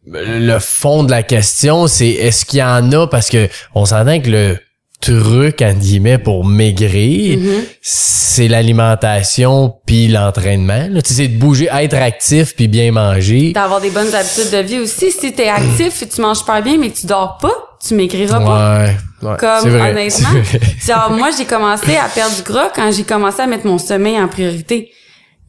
le 0.05 0.59
fond 0.59 1.03
de 1.03 1.09
la 1.09 1.23
question, 1.23 1.87
c'est 1.87 2.09
est-ce 2.09 2.45
qu'il 2.45 2.59
y 2.59 2.63
en 2.63 2.91
a? 2.91 3.07
Parce 3.07 3.29
que 3.29 3.49
on 3.73 3.85
s'entend 3.85 4.21
que 4.21 4.29
le 4.29 4.59
truc 5.05 5.61
entre 5.61 5.79
guillemets 5.79 6.17
pour 6.17 6.43
maigrir, 6.45 7.37
Mhm. 7.39 7.63
c'est 7.81 8.47
l'alimentation 8.47 9.73
puis 9.85 10.07
l'entraînement. 10.07 10.87
Tu 10.95 10.99
sais, 11.05 11.13
c'est 11.13 11.27
de 11.27 11.37
bouger, 11.37 11.69
être 11.71 11.95
actif 11.95 12.55
puis 12.55 12.67
bien 12.67 12.91
manger. 12.91 13.51
D'avoir 13.53 13.81
des 13.81 13.89
bonnes 13.91 14.13
habitudes 14.13 14.51
de 14.51 14.57
vie 14.57 14.79
aussi. 14.79 15.11
Si 15.11 15.33
t'es 15.33 15.47
actif 15.47 16.01
et 16.01 16.07
tu 16.07 16.21
manges 16.21 16.45
pas 16.45 16.61
bien, 16.61 16.77
mais 16.79 16.89
que 16.89 16.97
tu 16.97 17.07
dors 17.07 17.37
pas, 17.41 17.53
tu 17.85 17.93
maigriras 17.93 18.39
pas. 18.39 18.79
Ouais, 18.83 18.95
ouais, 19.29 19.37
Comme 19.39 19.69
vrai, 19.69 19.91
honnêtement, 19.91 20.29
genre 20.85 21.11
moi 21.11 21.29
j'ai 21.37 21.45
commencé 21.45 21.95
à 21.95 22.07
perdre 22.13 22.35
du 22.35 22.41
gras 22.43 22.69
quand 22.75 22.91
j'ai 22.91 23.03
commencé 23.03 23.41
à 23.41 23.47
mettre 23.47 23.65
mon 23.67 23.77
sommeil 23.77 24.19
en 24.19 24.27
priorité. 24.27 24.91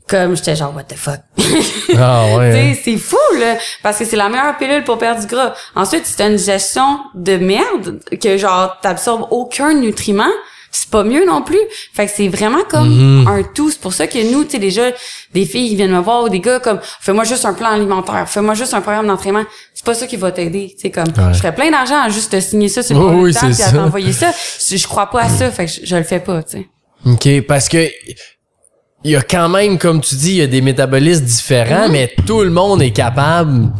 Comme 0.08 0.36
j'étais 0.36 0.54
genre 0.54 0.72
what 0.74 0.84
the 0.84 0.94
fuck? 0.96 1.20
Ah 1.96 2.26
ouais. 2.36 2.70
Hein. 2.72 2.74
c'est 2.84 2.96
fou 2.96 3.16
là 3.40 3.56
parce 3.82 3.98
que 3.98 4.04
c'est 4.04 4.16
la 4.16 4.28
meilleure 4.28 4.56
pilule 4.56 4.84
pour 4.84 4.98
perdre 4.98 5.20
du 5.20 5.26
gras. 5.26 5.52
Ensuite, 5.74 6.06
si 6.06 6.14
t'as 6.16 6.28
une 6.30 6.38
gestion 6.38 7.00
de 7.14 7.36
merde 7.36 8.00
que 8.22 8.36
genre 8.38 8.78
t'absorbes 8.80 9.26
aucun 9.30 9.74
nutriment, 9.74 10.30
c'est 10.70 10.90
pas 10.90 11.02
mieux 11.04 11.24
non 11.26 11.42
plus. 11.42 11.58
Fait 11.94 12.06
que 12.06 12.12
c'est 12.14 12.28
vraiment 12.28 12.62
comme 12.68 13.22
Mhm. 13.22 13.26
un 13.26 13.42
tout. 13.42 13.70
C'est 13.70 13.80
pour 13.80 13.94
ça 13.94 14.06
que 14.06 14.18
nous, 14.30 14.44
tu 14.44 14.50
sais, 14.52 14.58
déjà, 14.58 14.82
des 15.32 15.44
filles 15.46 15.70
qui 15.70 15.76
viennent 15.76 15.90
me 15.92 16.00
voir 16.00 16.22
ou 16.22 16.28
des 16.28 16.40
gars 16.40 16.60
comme 16.60 16.78
fais-moi 17.00 17.24
juste 17.24 17.44
un 17.44 17.54
plan 17.54 17.70
alimentaire, 17.70 18.28
fais-moi 18.28 18.54
juste 18.54 18.74
un 18.74 18.80
programme 18.82 19.06
d'entraînement. 19.08 19.44
C'est 19.74 19.84
pas 19.84 19.94
ça 19.94 20.06
qui 20.06 20.16
va 20.16 20.30
t'aider. 20.30 20.68
Tu 20.76 20.82
sais, 20.82 20.90
comme 20.90 21.04
Ouais. 21.08 21.32
je 21.32 21.38
ferais 21.38 21.54
plein 21.54 21.70
d'argent 21.70 22.00
à 22.00 22.10
juste 22.10 22.30
te 22.30 22.40
signer 22.40 22.68
ça 22.68 22.82
sur 22.84 22.96
le 22.98 23.06
bon 23.06 23.22
oui, 23.22 23.32
temps 23.34 23.40
c'est 23.52 23.54
puis 23.54 23.62
à 23.62 23.72
t'envoyer 23.72 24.12
ça. 24.12 24.30
Je, 24.70 24.76
je 24.76 24.86
crois 24.86 25.06
pas 25.06 25.22
à 25.22 25.28
ça, 25.28 25.50
fait 25.50 25.66
que 25.66 25.72
je, 25.72 25.80
je 25.84 25.96
le 25.96 26.04
fais 26.04 26.20
pas, 26.20 26.42
tu 26.44 26.58
sais. 26.58 26.66
OK, 27.06 27.46
parce 27.46 27.68
que 27.68 27.88
il 29.06 29.12
y 29.12 29.16
a 29.16 29.22
quand 29.22 29.48
même, 29.48 29.78
comme 29.78 30.00
tu 30.00 30.16
dis, 30.16 30.30
il 30.30 30.36
y 30.38 30.42
a 30.42 30.48
des 30.48 30.60
métabolismes 30.60 31.24
différents, 31.24 31.88
mais 31.88 32.12
tout 32.26 32.40
le 32.42 32.50
monde 32.50 32.82
est 32.82 32.90
capable 32.90 33.70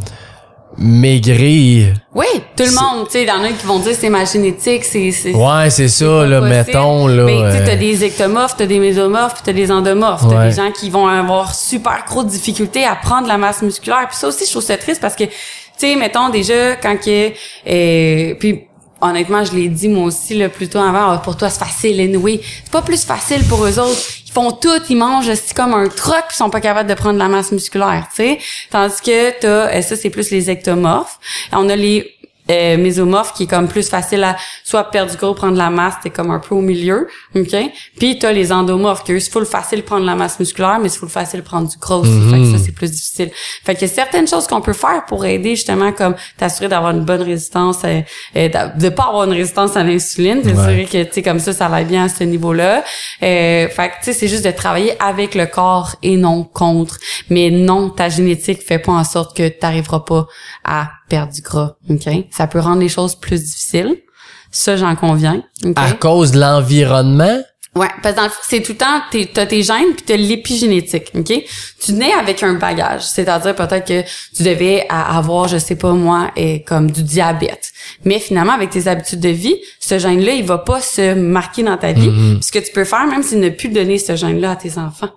maigrir. 0.79 1.95
Oui, 2.15 2.27
tout 2.57 2.63
le 2.63 2.71
monde, 2.71 3.07
tu 3.07 3.13
sais, 3.13 3.23
il 3.23 3.29
y 3.29 3.31
en 3.33 3.43
a 3.43 3.49
qui 3.49 3.67
vont 3.67 3.81
dire 3.81 3.95
c'est 3.99 4.09
ma 4.11 4.25
génétique, 4.25 4.85
c'est 4.85 5.11
c'est 5.11 5.33
Ouais, 5.35 5.69
c'est 5.71 5.89
ça, 5.89 6.25
là, 6.27 6.41
possible. 6.41 6.49
mettons, 6.49 7.07
là. 7.09 7.25
Mais 7.25 7.51
tu 7.51 7.59
sais, 7.59 7.65
t'as 7.65 7.77
des 7.77 8.05
ectomorphes, 8.05 8.57
t'as 8.57 8.67
des 8.67 8.79
mésomorphes, 8.79 9.35
puis 9.35 9.43
t'as 9.45 9.53
des 9.53 9.73
endomorphes. 9.73 10.29
T'as 10.29 10.49
des 10.49 10.55
gens 10.55 10.71
qui 10.71 10.91
vont 10.91 11.09
avoir 11.09 11.55
super 11.55 12.05
gros 12.07 12.23
de 12.23 12.29
difficultés 12.29 12.85
à 12.85 12.95
prendre 12.95 13.27
la 13.27 13.37
masse 13.39 13.63
musculaire. 13.63 14.07
Puis 14.09 14.17
ça 14.19 14.29
aussi, 14.29 14.45
je 14.45 14.51
trouve 14.51 14.63
ça 14.63 14.77
triste 14.77 15.01
parce 15.01 15.17
que, 15.17 15.25
tu 15.25 15.33
sais, 15.79 15.97
mettons 15.97 16.29
déjà 16.29 16.77
quand 16.77 16.97
que, 17.03 17.31
euh, 17.67 18.35
puis 18.39 18.65
honnêtement, 19.01 19.45
je 19.45 19.55
l'ai 19.55 19.69
dit 19.69 19.89
moi 19.89 20.05
aussi 20.05 20.35
là 20.35 20.49
plus 20.49 20.69
tôt 20.69 20.79
avant. 20.79 21.11
ah, 21.11 21.19
pour 21.25 21.37
toi, 21.37 21.49
c'est 21.49 21.59
facile, 21.65 22.01
anyway. 22.01 22.41
C'est 22.65 22.73
pas 22.73 22.83
plus 22.83 23.05
facile 23.05 23.43
pour 23.49 23.65
eux 23.67 23.79
autres. 23.79 24.01
Font 24.37 24.53
tout, 24.53 24.83
ils 24.91 24.99
mangent 24.99 25.33
c'est 25.33 25.57
comme 25.57 25.73
un 25.73 25.89
troc, 25.89 26.25
ils 26.31 26.35
sont 26.35 26.51
pas 26.51 26.61
capables 26.61 26.91
de 26.91 26.95
prendre 26.95 27.19
la 27.19 27.27
masse 27.27 27.53
musculaire, 27.53 28.07
tu 28.11 28.17
sais. 28.17 28.39
Tandis 28.69 29.01
que 29.01 29.31
t'as, 29.41 29.81
ça 29.81 29.97
c'est 29.97 30.11
plus 30.11 30.31
les 30.31 30.51
ectomorphes. 30.51 31.19
On 31.53 31.71
a 31.71 31.75
les 31.75 32.16
euh, 32.51 32.77
mésomorphe 32.77 33.33
qui 33.35 33.45
est 33.45 33.47
comme 33.47 33.69
plus 33.69 33.89
facile 33.89 34.23
à 34.25 34.37
soit 34.65 34.85
perdre 34.91 35.11
du 35.11 35.17
gros 35.17 35.35
prendre 35.35 35.57
la 35.57 35.71
masse 35.71 35.95
t'es 36.03 36.11
comme 36.11 36.31
un 36.31 36.39
peu 36.39 36.55
au 36.55 36.61
milieu 36.61 37.09
ok? 37.35 37.57
Puis 37.99 38.19
t'as 38.19 38.33
les 38.33 38.53
endomorphes 38.53 39.03
qui 39.05 39.13
eux 39.13 39.21
c'est 39.21 39.31
full 39.33 39.47
facile 39.47 39.83
prendre 39.83 40.05
la 40.07 40.15
masse 40.15 40.39
musculaire 40.39 40.79
mais 40.81 40.89
c'est 40.89 40.99
full 40.99 41.09
facile 41.09 41.43
prendre 41.43 41.69
du 41.69 41.77
gros 41.79 42.01
aussi. 42.01 42.31
Fait 42.31 42.39
que 42.39 42.59
ça 42.59 42.65
c'est 42.65 42.73
plus 42.73 42.91
difficile. 42.91 43.31
Fait 43.65 43.75
que 43.75 43.87
certaines 43.87 44.29
choses 44.29 44.47
qu'on 44.47 44.61
peut 44.61 44.73
faire 44.73 45.05
pour 45.07 45.25
aider 45.25 45.57
justement 45.57 45.93
comme 45.93 46.15
t'assurer 46.37 46.69
d'avoir 46.69 46.93
une 46.93 47.05
bonne 47.05 47.23
résistance 47.23 47.79
euh, 47.85 48.01
euh, 48.37 48.49
d'a- 48.49 48.69
de 48.69 48.89
pas 48.91 49.05
avoir 49.05 49.25
une 49.25 49.33
résistance 49.33 49.77
à 49.77 49.83
l'insuline 49.83 50.43
t'assurer 50.43 50.85
que 50.85 51.03
tu 51.05 51.13
sais 51.13 51.23
comme 51.23 51.41
ça 51.41 51.53
ça 51.53 51.69
va 51.69 51.83
bien 51.83 52.05
à 52.05 52.09
ce 52.09 52.25
niveau 52.25 52.53
là 52.53 52.85
euh, 53.23 53.69
fait 53.69 53.89
que 53.89 53.95
tu 53.99 54.05
sais 54.05 54.13
c'est 54.13 54.29
juste 54.29 54.45
de 54.45 54.51
travailler 54.51 54.95
avec 55.03 55.35
le 55.35 55.47
corps 55.47 55.97
et 56.03 56.17
non 56.17 56.45
contre. 56.45 56.99
Mais 57.31 57.51
non 57.51 57.91
ta 57.91 58.09
génétique 58.09 58.63
fait 58.63 58.79
pas 58.79 58.93
en 58.93 59.05
sorte 59.05 59.37
que 59.37 59.49
t'arriveras 59.49 60.01
pas 60.01 60.27
à 60.65 60.91
perdre 61.09 61.33
du 61.33 61.41
gras, 61.41 61.77
OK? 61.89 62.09
Ça 62.31 62.47
peut 62.47 62.61
rendre 62.61 62.81
les 62.81 62.89
choses 62.89 63.15
plus 63.15 63.43
difficiles. 63.43 63.97
Ça, 64.51 64.77
j'en 64.77 64.97
conviens, 64.97 65.43
OK? 65.65 65.75
À 65.77 65.93
cause 65.93 66.33
de 66.33 66.41
l'environnement? 66.41 67.43
Ouais, 67.77 67.89
parce 68.03 68.15
que 68.15 68.21
dans 68.23 68.29
c'est 68.43 68.63
tout 68.63 68.73
le 68.73 68.79
temps, 68.79 69.03
t'as 69.35 69.45
tes 69.45 69.63
gènes 69.63 69.93
puis 69.95 70.05
t'as 70.07 70.17
l'épigénétique, 70.17 71.13
OK? 71.15 71.31
Tu 71.79 71.93
nais 71.93 72.13
avec 72.13 72.43
un 72.43 72.55
bagage, 72.55 73.03
c'est-à-dire 73.03 73.55
peut-être 73.55 73.87
que 73.87 74.03
tu 74.35 74.45
devais 74.45 74.87
avoir, 74.89 75.47
je 75.47 75.59
sais 75.59 75.77
pas 75.77 75.93
moi, 75.93 76.31
eh, 76.37 76.63
comme 76.63 76.91
du 76.91 77.03
diabète. 77.03 77.73
Mais 78.07 78.19
finalement, 78.19 78.55
avec 78.55 78.71
tes 78.71 78.89
habitudes 78.89 79.21
de 79.21 79.29
vie, 79.29 79.57
ce 79.79 79.99
gène-là, 79.99 80.33
il 80.33 80.45
va 80.45 80.57
pas 80.57 80.81
se 80.81 81.13
marquer 81.13 81.65
dans 81.65 81.77
ta 81.77 81.93
vie. 81.93 82.09
Puis 82.09 82.39
Ce 82.41 82.51
que 82.51 82.61
tu 82.61 82.73
peux 82.73 82.85
faire, 82.85 83.07
même, 83.07 83.23
c'est 83.23 83.37
ne 83.37 83.51
plus 83.51 83.69
donner 83.69 83.99
ce 83.99 84.17
gène-là 84.17 84.53
à 84.53 84.57
tes 84.57 84.79
enfants. 84.79 85.11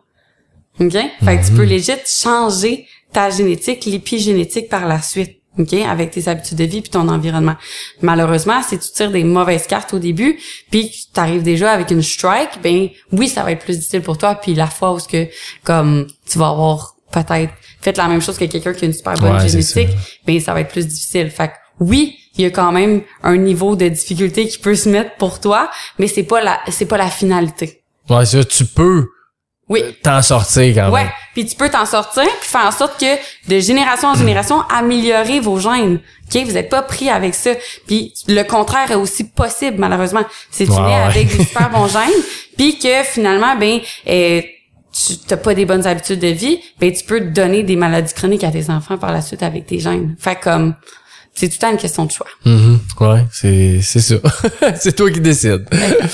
OK? 0.81 0.91
Fait 0.91 1.37
que 1.37 1.45
tu 1.45 1.53
peux 1.53 1.63
legit 1.63 1.93
changer 2.05 2.87
ta 3.13 3.29
génétique, 3.29 3.85
l'épigénétique 3.85 4.67
par 4.67 4.85
la 4.85 5.01
suite. 5.01 5.38
OK? 5.57 5.73
Avec 5.73 6.11
tes 6.11 6.27
habitudes 6.27 6.57
de 6.57 6.63
vie 6.63 6.81
puis 6.81 6.89
ton 6.89 7.07
environnement. 7.09 7.55
Malheureusement, 8.01 8.61
si 8.61 8.77
tu 8.77 8.91
tires 8.91 9.11
des 9.11 9.23
mauvaises 9.23 9.67
cartes 9.67 9.93
au 9.93 9.99
début 9.99 10.39
puis 10.71 10.91
tu 11.13 11.19
arrives 11.19 11.43
déjà 11.43 11.71
avec 11.71 11.91
une 11.91 12.03
strike, 12.03 12.61
ben 12.63 12.89
oui, 13.11 13.27
ça 13.27 13.43
va 13.43 13.51
être 13.51 13.63
plus 13.63 13.77
difficile 13.77 14.01
pour 14.01 14.17
toi 14.17 14.35
puis 14.35 14.53
la 14.53 14.67
fois 14.67 14.93
où 14.93 14.99
ce 14.99 15.07
que 15.07 15.27
comme 15.63 16.07
tu 16.29 16.37
vas 16.37 16.49
avoir 16.49 16.95
peut-être 17.11 17.53
fait 17.81 17.97
la 17.97 18.07
même 18.07 18.21
chose 18.21 18.37
que 18.37 18.45
quelqu'un 18.45 18.73
qui 18.73 18.85
a 18.85 18.87
une 18.87 18.93
super 18.93 19.13
bonne 19.15 19.37
Ouais, 19.37 19.49
génétique, 19.49 19.89
ben 20.25 20.39
ça 20.39 20.53
va 20.53 20.61
être 20.61 20.71
plus 20.71 20.85
difficile. 20.87 21.29
Fait 21.31 21.47
que 21.47 21.53
oui, 21.79 22.17
il 22.35 22.43
y 22.43 22.45
a 22.45 22.51
quand 22.51 22.71
même 22.71 23.01
un 23.23 23.37
niveau 23.37 23.75
de 23.75 23.87
difficulté 23.87 24.47
qui 24.47 24.59
peut 24.59 24.75
se 24.75 24.87
mettre 24.89 25.15
pour 25.15 25.39
toi, 25.39 25.71
mais 25.97 26.07
c'est 26.07 26.23
pas 26.23 26.41
la 26.41 26.59
c'est 26.69 26.85
pas 26.85 26.97
la 26.97 27.09
finalité. 27.09 27.81
Ouais, 28.09 28.25
ça, 28.25 28.43
tu 28.43 28.65
peux 28.65 29.07
Oui. 29.69 29.83
t'en 30.03 30.21
sortir 30.21 30.73
quand 30.75 30.89
Ouais, 30.91 31.03
même. 31.03 31.11
puis 31.33 31.45
tu 31.45 31.55
peux 31.55 31.69
t'en 31.69 31.85
sortir 31.85 32.23
puis 32.23 32.49
faire 32.49 32.65
en 32.65 32.71
sorte 32.71 32.99
que 32.99 33.15
de 33.47 33.59
génération 33.59 34.09
en 34.09 34.15
génération 34.15 34.61
améliorer 34.69 35.39
vos 35.39 35.59
gènes. 35.59 35.99
OK, 36.33 36.43
vous 36.43 36.57
êtes 36.57 36.69
pas 36.69 36.81
pris 36.81 37.09
avec 37.09 37.35
ça. 37.35 37.51
Puis 37.87 38.13
le 38.27 38.41
contraire 38.43 38.89
est 38.91 38.95
aussi 38.95 39.23
possible 39.25 39.77
malheureusement. 39.79 40.23
C'est 40.51 40.65
tu 40.65 40.71
Ouais, 40.71 40.77
nais 40.81 40.85
ouais. 40.87 40.93
avec 41.03 41.37
des 41.37 41.43
super 41.45 41.69
bons 41.69 41.87
gènes 41.87 42.21
puis 42.57 42.77
que 42.79 43.03
finalement 43.03 43.55
ben 43.55 43.79
euh, 44.07 44.41
tu 44.91 45.17
t'as 45.19 45.37
pas 45.37 45.53
des 45.53 45.65
bonnes 45.65 45.85
habitudes 45.85 46.19
de 46.19 46.27
vie, 46.27 46.59
ben 46.79 46.91
tu 46.91 47.03
peux 47.05 47.21
donner 47.21 47.61
des 47.61 47.75
maladies 47.75 48.13
chroniques 48.13 48.43
à 48.43 48.51
tes 48.51 48.69
enfants 48.71 48.97
par 48.97 49.11
la 49.11 49.21
suite 49.21 49.43
avec 49.43 49.67
tes 49.67 49.79
gènes. 49.79 50.15
Fait 50.19 50.35
comme 50.35 50.73
c'est 51.39 51.47
tout 51.47 51.55
le 51.55 51.59
temps 51.61 51.71
une 51.71 51.77
question 51.77 52.05
de 52.05 52.11
choix. 52.11 52.27
Mhm. 52.43 52.79
Ouais, 52.99 53.25
c'est 53.31 53.79
c'est 53.81 54.01
ça. 54.01 54.15
c'est 54.75 54.93
toi 54.93 55.09
qui 55.09 55.21
décides. 55.21 55.65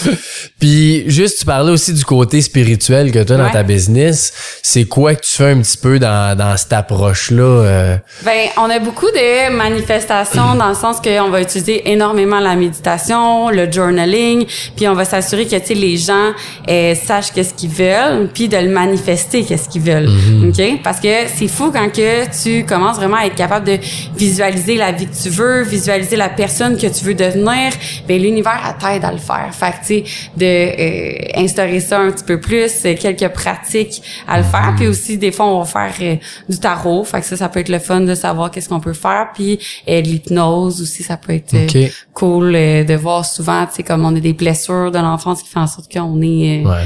Puis 0.60 1.10
juste 1.10 1.40
tu 1.40 1.46
parlais 1.46 1.72
aussi 1.72 1.94
du 1.94 2.06
côté 2.06 2.42
spirituel 2.42 3.12
que 3.12 3.24
tu 3.24 3.34
as 3.34 3.38
dans 3.38 3.50
ta 3.50 3.64
business. 3.64 4.32
C'est 4.62 4.86
quoi 4.86 5.16
que 5.16 5.22
tu 5.22 5.32
fais 5.32 5.52
un 5.52 5.62
petit 5.62 5.78
peu 5.78 5.98
dans, 5.98 6.38
dans 6.38 6.56
cette 6.58 6.74
approche 6.74 7.32
là 7.32 7.98
Ben, 8.24 8.50
on 8.58 8.70
a 8.70 8.78
beaucoup 8.78 9.08
de 9.08 9.52
manifestations 9.52 10.56
dans 10.56 10.70
le 10.70 10.76
sens 10.76 10.98
qu'on 11.02 11.30
va 11.30 11.42
utiliser 11.42 11.90
énormément 11.90 12.40
la 12.40 12.56
méditation, 12.56 13.50
le 13.50 13.72
journaling, 13.72 14.46
puis 14.76 14.88
on 14.88 14.94
va 14.94 15.06
s'assurer 15.06 15.48
que 15.48 15.56
tu 15.56 15.74
les 15.74 15.98
gens 15.98 16.34
euh, 16.70 16.94
sachent 16.96 17.32
qu'est-ce 17.32 17.54
qu'ils 17.54 17.72
veulent, 17.72 18.30
puis 18.34 18.48
de 18.48 18.58
le 18.58 18.70
manifester 18.70 19.44
qu'est-ce 19.44 19.70
qu'ils 19.70 19.82
veulent. 19.82 20.10
OK? 20.48 20.82
Parce 20.84 21.00
que 21.00 21.28
c'est 21.36 21.48
fou 21.48 21.72
quand 21.72 21.90
que 21.92 22.26
tu 22.44 22.66
commences 22.66 22.98
vraiment 22.98 23.18
à 23.18 23.26
être 23.26 23.36
capable 23.36 23.66
de 23.66 23.80
visualiser 24.16 24.76
la 24.76 24.92
vie 24.92 25.08
tu 25.22 25.30
veux, 25.30 25.64
visualiser 25.64 26.16
la 26.16 26.30
personne 26.30 26.78
que 26.78 26.88
tu 26.88 27.06
veux 27.06 27.14
devenir, 27.14 27.72
ben 28.08 28.22
l'univers 28.22 28.76
t'aide 28.80 29.04
à 29.06 29.12
le 29.12 29.18
faire. 29.18 29.50
Fait 29.54 29.72
que 29.72 29.78
tu 29.80 29.86
sais 29.86 30.04
de 30.38 30.46
euh, 30.46 31.42
instaurer 31.44 31.80
ça 31.80 32.00
un 32.00 32.12
petit 32.12 32.24
peu 32.24 32.40
plus, 32.40 32.72
euh, 32.86 32.96
quelques 33.00 33.30
pratiques 33.34 34.02
à 34.28 34.38
le 34.38 34.44
faire, 34.44 34.74
puis 34.76 34.88
aussi 34.88 35.18
des 35.18 35.32
fois 35.32 35.46
on 35.48 35.60
va 35.62 35.66
faire 35.66 35.94
euh, 36.02 36.16
du 36.50 36.60
tarot, 36.60 37.04
fait 37.04 37.22
que 37.22 37.26
ça 37.26 37.38
ça 37.38 37.50
peut 37.50 37.60
être 37.60 37.70
le 37.70 37.80
fun 37.80 38.02
de 38.02 38.16
savoir 38.16 38.52
qu'est-ce 38.52 38.70
qu'on 38.70 38.80
peut 38.80 38.94
faire, 38.94 39.30
puis 39.34 39.60
euh, 39.88 40.02
l'hypnose 40.02 40.82
aussi 40.82 41.04
ça 41.04 41.18
peut 41.18 41.34
être 41.34 41.54
euh, 41.54 41.88
cool 42.14 42.54
euh, 42.56 42.84
de 42.84 42.94
voir 42.96 43.26
souvent 43.26 43.66
tu 43.66 43.76
sais 43.76 43.84
comme 43.84 44.06
on 44.06 44.16
a 44.16 44.20
des 44.20 44.34
blessures 44.34 44.92
de 44.92 44.98
l'enfance 45.00 45.44
qui 45.44 45.50
font 45.50 45.62
en 45.62 45.68
sorte 45.68 45.92
qu'on 45.92 46.22
est 46.22 46.64
euh, 46.64 46.70
Ouais. 46.70 46.84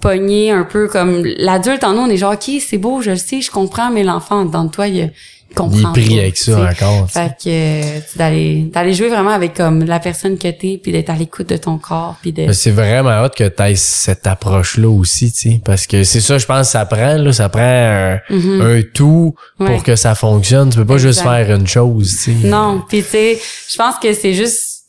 pogné 0.00 0.50
un 0.50 0.64
peu 0.64 0.88
comme 0.88 1.22
l'adulte 1.38 1.84
en 1.84 1.92
nous. 1.92 2.00
On 2.00 2.08
est 2.10 2.16
genre 2.16 2.32
OK, 2.32 2.50
c'est 2.60 2.78
beau, 2.78 3.02
je 3.02 3.10
le 3.10 3.16
sais, 3.16 3.40
je 3.40 3.50
comprends 3.50 3.90
mais 3.90 4.02
l'enfant 4.02 4.44
dans 4.44 4.66
toi 4.68 4.88
il, 4.88 5.12
il 5.58 5.76
Il 5.76 5.80
est 5.80 5.92
pris 5.92 6.20
avec 6.20 6.36
ça 6.36 6.70
encore. 6.70 7.10
Fait 7.10 7.28
que 7.42 7.48
euh, 7.48 8.00
d'aller 8.16 8.62
d'aller 8.72 8.94
jouer 8.94 9.08
vraiment 9.08 9.30
avec 9.30 9.54
comme 9.54 9.84
la 9.84 9.98
personne 10.00 10.38
que 10.38 10.48
t'es 10.48 10.80
puis 10.82 10.92
d'être 10.92 11.10
à 11.10 11.14
l'écoute 11.14 11.48
de 11.48 11.56
ton 11.56 11.78
corps 11.78 12.16
puis 12.20 12.32
de 12.32 12.52
C'est 12.52 12.70
vraiment 12.70 13.22
hot 13.22 13.30
que 13.36 13.48
tu 13.48 13.62
aies 13.62 13.76
cette 13.76 14.26
approche-là 14.26 14.88
aussi, 14.88 15.32
tu 15.32 15.52
sais, 15.52 15.60
parce 15.64 15.86
que 15.86 16.04
c'est 16.04 16.20
ça, 16.20 16.38
je 16.38 16.46
pense, 16.46 16.70
ça 16.70 16.84
prend, 16.86 17.16
là, 17.16 17.32
ça 17.32 17.48
prend 17.48 17.60
un, 17.62 18.20
un 18.30 18.82
tout 18.94 19.34
pour. 19.56 19.68
Ouais. 19.68 19.80
que 19.80 19.96
ça 19.96 20.14
fonctionne. 20.14 20.70
Tu 20.70 20.76
peux 20.76 20.86
pas 20.86 20.98
juste 20.98 21.20
faire 21.22 21.54
une 21.54 21.66
chose, 21.66 22.16
tu 22.24 22.40
sais. 22.40 22.46
Non, 22.46 22.82
puis 22.88 23.02
tu 23.02 23.10
sais, 23.10 23.38
je 23.68 23.76
pense 23.76 23.96
que 24.00 24.12
c'est 24.12 24.34
juste 24.34 24.84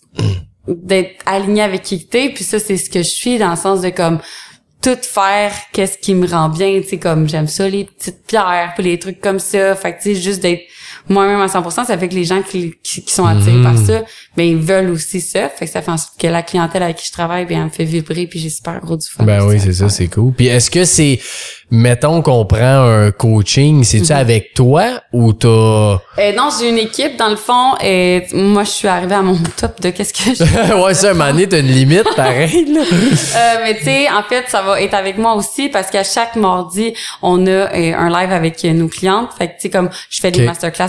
d'être 0.67 1.15
aligné 1.25 1.63
avec 1.63 1.81
qui 1.83 2.05
t'es, 2.05 2.29
puis 2.29 2.43
ça 2.43 2.59
c'est 2.59 2.77
ce 2.77 2.89
que 2.89 2.99
je 2.99 3.09
suis 3.09 3.37
dans 3.37 3.51
le 3.51 3.55
sens 3.57 3.81
de 3.81 3.89
comme 3.89 4.19
tout 4.81 4.97
faire 5.01 5.53
qu'est-ce 5.71 5.97
qui 5.97 6.15
me 6.15 6.27
rend 6.27 6.49
bien, 6.49 6.81
tu 6.87 6.99
comme 6.99 7.29
j'aime 7.29 7.47
ça 7.47 7.69
les 7.69 7.85
petites 7.85 8.25
pierres, 8.25 8.73
puis 8.75 8.83
les 8.83 8.99
trucs 8.99 9.21
comme 9.21 9.39
ça, 9.39 9.75
fait 9.75 9.95
que 9.95 10.13
juste 10.13 10.41
d'être 10.41 10.63
moi-même 11.09 11.41
à 11.41 11.47
100%, 11.47 11.85
ça 11.85 11.97
fait 11.97 12.07
que 12.07 12.15
les 12.15 12.23
gens 12.23 12.41
qui, 12.41 12.75
qui, 12.83 13.03
qui 13.03 13.13
sont 13.13 13.25
attirés 13.25 13.61
par 13.61 13.77
ça, 13.77 14.01
ben 14.37 14.43
ils 14.43 14.57
veulent 14.57 14.89
aussi 14.89 15.21
ça, 15.21 15.49
fait 15.49 15.65
que 15.65 15.71
ça 15.71 15.81
fait 15.81 15.91
en 15.91 15.97
sorte 15.97 16.19
que 16.19 16.27
la 16.27 16.41
clientèle 16.43 16.83
avec 16.83 16.97
qui 16.97 17.07
je 17.07 17.11
travaille, 17.11 17.45
ben 17.45 17.57
elle 17.59 17.65
me 17.65 17.69
fait 17.69 17.83
vibrer 17.85 18.27
puis 18.27 18.39
j'ai 18.39 18.49
super 18.49 18.79
gros 18.79 18.97
du 18.97 19.07
fun. 19.07 19.23
Ben 19.23 19.43
oui, 19.45 19.59
c'est 19.59 19.73
ça, 19.73 19.89
c'est 19.89 20.07
cool. 20.07 20.33
Puis 20.33 20.47
est-ce 20.47 20.69
que 20.71 20.85
c'est, 20.85 21.19
mettons 21.69 22.21
qu'on 22.21 22.45
prend 22.45 22.83
un 22.83 23.11
coaching, 23.11 23.83
c'est-tu 23.83 24.13
Mhm. 24.13 24.19
avec 24.19 24.53
toi 24.53 25.01
ou 25.13 25.33
t'as... 25.33 25.47
Euh, 25.47 25.97
non, 26.35 26.49
j'ai 26.59 26.69
une 26.69 26.77
équipe 26.77 27.17
dans 27.17 27.29
le 27.29 27.35
fond, 27.35 27.75
et 27.83 28.25
moi 28.33 28.63
je 28.63 28.69
suis 28.71 28.87
arrivée 28.87 29.15
à 29.15 29.21
mon 29.21 29.37
top 29.57 29.81
de 29.81 29.89
qu'est-ce 29.89 30.13
que 30.13 30.35
je 30.35 30.73
ouais, 30.83 30.93
ça, 30.93 31.11
un 31.11 31.13
moment 31.13 31.31
donné, 31.31 31.47
t'as 31.47 31.59
une 31.59 31.67
limite, 31.67 32.07
pareil, 32.15 32.65
là. 32.73 32.81
Euh, 32.91 33.55
mais 33.63 33.77
tu 33.77 33.85
sais, 33.85 34.09
en 34.09 34.23
fait, 34.23 34.45
ça 34.47 34.61
va 34.61 34.81
être 34.81 34.93
avec 34.93 35.17
moi 35.17 35.35
aussi 35.35 35.69
parce 35.69 35.89
qu'à 35.89 36.03
chaque 36.03 36.35
mardi, 36.35 36.93
on 37.21 37.45
a 37.47 37.49
euh, 37.49 37.93
un 37.95 38.09
live 38.09 38.31
avec 38.31 38.63
nos 38.63 38.87
clientes. 38.87 39.29
Fait 39.37 39.47
que 39.47 39.53
tu 39.53 39.61
sais, 39.61 39.69
comme 39.69 39.89
je 40.09 40.19
fais 40.19 40.31
des 40.31 40.41
Ok. 40.47 40.47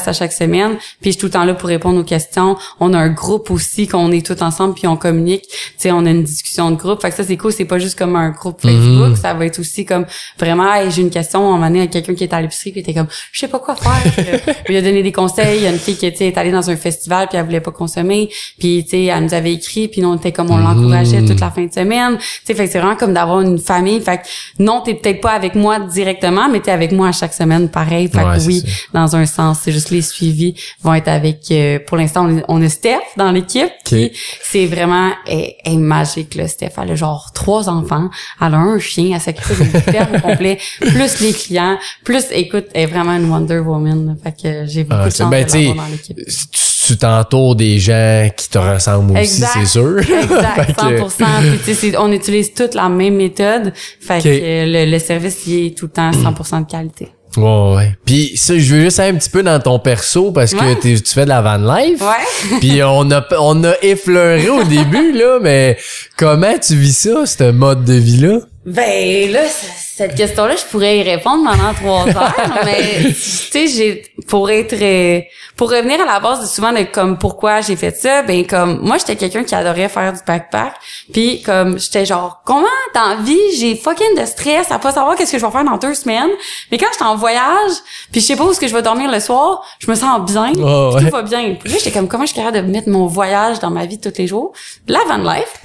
À 0.09 0.13
chaque 0.13 0.33
semaine, 0.33 0.77
puis 1.01 1.07
je 1.07 1.11
suis 1.11 1.17
tout 1.19 1.27
le 1.27 1.33
temps 1.33 1.45
là 1.45 1.55
pour 1.55 1.69
répondre 1.69 1.99
aux 2.01 2.05
questions. 2.05 2.57
On 2.81 2.93
a 2.95 2.99
un 2.99 3.09
groupe 3.09 3.51
aussi 3.51 3.87
qu'on 3.87 4.11
est 4.13 4.25
tous 4.25 4.43
ensemble 4.43 4.75
puis 4.75 4.87
on 4.87 4.97
communique. 4.97 5.45
Tu 5.49 5.59
sais, 5.79 5.93
on 5.93 6.05
a 6.07 6.11
une 6.11 6.23
discussion 6.25 6.71
de 6.71 6.77
groupe. 6.77 7.01
Fait 7.03 7.11
que 7.11 7.17
ça 7.17 7.25
c'est 7.25 7.37
cool. 7.37 7.53
C'est 7.53 7.65
pas 7.65 7.79
juste 7.79 7.99
comme 7.99 8.17
un 8.17 8.31
groupe 8.31 8.61
Facebook. 8.61 9.11
Mhm. 9.11 9.17
Ça 9.17 9.35
va 9.35 9.47
être 9.47 9.59
aussi 9.59 9.85
comme 9.85 10.07
vraiment, 10.39 10.73
hey, 10.73 10.91
j'ai 10.91 11.03
une 11.03 11.11
question. 11.11 11.47
On 11.47 11.59
m'a 11.59 11.69
donné 11.69 11.83
à 11.83 11.87
quelqu'un 11.87 12.15
qui 12.15 12.25
est 12.25 12.33
à 12.33 12.41
l'épicerie 12.41 12.73
puis 12.73 12.81
était 12.81 12.95
comme, 12.95 13.09
je 13.33 13.41
sais 13.41 13.49
pas 13.49 13.59
quoi 13.59 13.77
faire. 13.77 13.93
Là, 14.47 14.55
il 14.69 14.77
a 14.77 14.83
donné 14.83 15.03
des 15.03 15.13
conseils. 15.13 15.59
Il 15.59 15.65
y 15.65 15.67
a 15.67 15.71
une 15.71 15.79
fille 15.79 15.97
qui 15.97 16.15
sais, 16.17 16.27
est 16.29 16.39
allée 16.39 16.53
dans 16.53 16.69
un 16.71 16.77
festival 16.77 17.29
puis 17.29 17.39
elle 17.39 17.45
voulait 17.45 17.61
pas 17.61 17.71
consommer. 17.73 18.29
Puis 18.59 18.85
tu 18.85 18.91
sais, 18.91 19.05
elle 19.05 19.25
nous 19.25 19.35
avait 19.35 19.53
écrit 19.53 19.89
puis 19.89 20.01
nous 20.01 20.09
on 20.09 20.17
était 20.17 20.33
comme 20.33 20.51
on 20.51 20.57
l'encourageait 20.59 21.23
toute 21.25 21.41
la 21.41 21.51
fin 21.51 21.65
de 21.65 21.73
semaine. 21.73 22.19
Tu 22.19 22.25
sais, 22.45 22.55
fait 22.55 22.67
que 22.67 22.73
c'est 22.73 22.79
vraiment 22.79 22.97
comme 22.97 23.15
d'avoir 23.15 23.41
une 23.41 23.59
famille. 23.59 24.01
Fait 24.01 24.19
que 24.19 24.23
non, 24.59 24.81
t'es 24.85 24.95
peut-être 24.95 25.21
pas 25.21 25.33
avec 25.33 25.55
moi 25.55 25.79
directement, 25.81 26.49
mais 26.49 26.61
t'es 26.61 26.71
avec 26.71 26.93
moi 26.93 27.09
à 27.09 27.13
chaque 27.13 27.35
semaine, 27.35 27.69
pareil. 27.69 28.09
Fait 28.09 28.23
Ouais, 28.23 28.39
que 28.39 28.43
oui, 28.45 28.61
ça. 28.61 28.67
dans 28.95 29.17
un 29.17 29.27
sens, 29.27 29.59
c'est 29.63 29.73
juste 29.73 29.91
les 29.93 30.03
suivis 30.03 30.55
vont 30.83 30.95
être 30.95 31.09
avec. 31.09 31.39
euh, 31.51 31.79
pour 31.87 31.97
l'instant, 31.97 32.27
on, 32.27 32.39
est- 32.39 32.45
on 32.49 32.61
a 32.63 32.69
Steph 32.69 32.99
dans 33.17 33.31
l'équipe. 33.31 33.71
Puis 33.85 34.11
c'est 34.43 34.67
vraiment 34.67 35.11
elle 35.27 35.53
est 35.65 35.77
magique 35.77 36.35
là. 36.35 36.49
Steph, 36.49 36.73
elle 36.83 36.91
a 36.91 36.95
genre 36.95 37.31
trois 37.35 37.69
enfants, 37.69 38.09
elle 38.41 38.55
a 38.55 38.59
un 38.59 38.79
chien, 38.79 39.11
elle 39.15 39.21
s'occupe 39.21 39.91
ferme 39.91 40.21
complet, 40.21 40.59
plus 40.81 41.21
les 41.21 41.33
clients, 41.33 41.79
plus 42.05 42.25
écoute, 42.33 42.67
elle 42.75 42.83
est 42.83 42.87
vraiment 42.87 43.13
une 43.17 43.31
Wonder 43.31 43.59
Woman. 43.59 44.07
là. 44.07 44.13
Fait 44.23 44.33
que 44.43 44.67
j'ai 44.67 44.85
beaucoup 44.85 45.03
Ah, 45.05 45.09
de 45.09 45.15
chance 45.15 45.31
ben, 45.31 45.45
de 45.45 45.77
dans 45.77 45.87
l'équipe. 45.87 46.19
tu 46.87 46.97
t'entoures 46.97 47.55
des 47.55 47.79
gens 47.79 48.29
qui 48.37 48.49
te 48.49 48.59
ressemblent 48.59 49.17
aussi, 49.19 49.43
c'est 49.43 49.67
sûr. 49.67 49.99
Exact, 50.01 50.55
Fait 50.67 50.73
que- 50.75 51.01
100%. 51.03 51.25
Puis, 51.41 51.59
tu 51.59 51.65
sais, 51.65 51.75
c'est- 51.75 51.97
on 51.97 52.11
utilise 52.13 52.53
toute 52.55 52.75
la 52.75 52.89
même 52.89 53.15
méthode. 53.17 53.73
Fait 54.01 54.21
que 54.23 54.29
le, 54.29 54.91
le 54.91 54.99
service, 54.99 55.47
il 55.47 55.67
est 55.67 55.77
tout 55.79 55.87
le 55.87 55.93
temps 55.93 56.11
100% 56.11 56.61
de 56.67 56.71
qualité. 56.71 57.09
Ouais, 57.37 57.75
ouais. 57.77 57.97
Puis 58.05 58.33
ça, 58.37 58.59
je 58.59 58.75
veux 58.75 58.81
juste 58.83 59.01
aller 59.01 59.13
un 59.13 59.19
petit 59.19 59.31
peu 59.31 59.43
dans 59.43 59.59
ton 59.61 59.79
perso 59.79 60.33
parce 60.33 60.53
que 60.53 60.59
Ouais. 60.63 60.77
tu 60.81 60.97
fais 61.15 61.25
de 61.25 61.31
la 61.31 61.41
van 61.41 61.57
life. 61.57 62.01
Ouais. 62.01 62.59
Puis 62.61 62.83
on 62.83 63.11
a 63.11 63.25
on 63.39 63.65
a 63.65 63.73
effleuré 63.83 64.49
au 64.49 64.65
début 64.65 65.13
là, 65.13 65.39
mais 65.41 65.79
comment 66.17 66.55
tu 66.59 66.75
vis 66.77 66.97
ça, 66.97 67.25
ce 67.27 67.51
mode 67.51 67.85
de 67.85 67.95
vie 67.95 68.19
là 68.19 68.39
Ben 68.67 69.31
là, 69.33 69.41
c- 69.47 69.67
cette 69.95 70.15
question-là, 70.15 70.57
je 70.57 70.65
pourrais 70.71 70.99
y 70.99 71.03
répondre 71.03 71.45
pendant 71.45 71.75
trois 71.75 72.09
heures, 72.17 72.59
mais 72.65 73.05
tu 73.09 73.13
sais, 73.15 73.67
j'ai 73.67 74.03
pour 74.27 74.51
être 74.51 74.75
euh, 74.81 75.21
pour 75.57 75.71
revenir 75.71 76.01
à 76.01 76.07
la 76.07 76.19
base 76.19 76.41
de 76.41 76.47
souvent 76.47 76.73
de 76.73 76.83
comme 76.85 77.19
pourquoi 77.19 77.61
j'ai 77.61 77.77
fait 77.77 77.95
ça, 77.95 78.23
ben 78.23 78.47
comme 78.47 78.81
moi 78.81 78.97
j'étais 78.97 79.17
quelqu'un 79.17 79.45
qui 79.45 79.55
adorait 79.55 79.89
faire 79.91 80.13
du 80.13 80.21
backpack, 80.27 80.75
puis 81.13 81.43
comme 81.43 81.79
j'étais 81.79 82.07
genre 82.07 82.41
comment 82.47 82.67
dans 82.95 83.09
la 83.09 83.15
vie 83.17 83.39
j'ai 83.59 83.77
fucking 83.77 84.19
de 84.19 84.25
stress 84.25 84.71
à 84.71 84.79
pas 84.79 84.93
savoir 84.93 85.15
qu'est-ce 85.15 85.33
que 85.33 85.39
je 85.39 85.45
vais 85.45 85.53
faire 85.53 85.65
dans 85.65 85.77
deux 85.77 85.95
semaines, 85.95 86.31
mais 86.71 86.79
quand 86.79 86.87
j'étais 86.93 87.05
en 87.05 87.17
voyage, 87.17 87.73
puis 88.11 88.21
je 88.23 88.27
sais 88.27 88.37
pas 88.37 88.45
où 88.45 88.51
est-ce 88.51 88.61
que 88.61 88.69
je 88.69 88.75
vais 88.75 88.83
dormir 88.83 89.11
le 89.11 89.21
soir, 89.21 89.63
je 89.79 89.91
me 89.91 89.95
sens 89.95 90.21
bien, 90.31 90.53
Oh, 90.59 90.93
ouais. 90.95 91.03
tout 91.05 91.11
va 91.11 91.23
bien. 91.23 91.55
Puis 91.61 91.71
là 91.71 91.79
j'étais 91.79 91.91
comme 91.93 92.09
comment 92.09 92.25
je 92.25 92.33
suis 92.33 92.41
capable 92.41 92.67
de 92.67 92.73
mettre 92.73 92.89
mon 92.89 93.07
voyage 93.07 93.59
dans 93.61 93.71
ma 93.71 93.85
vie 93.85 94.01
tous 94.01 94.13
les 94.17 94.27
jours, 94.27 94.53
la 94.89 95.01
van 95.07 95.19
life. 95.19 95.53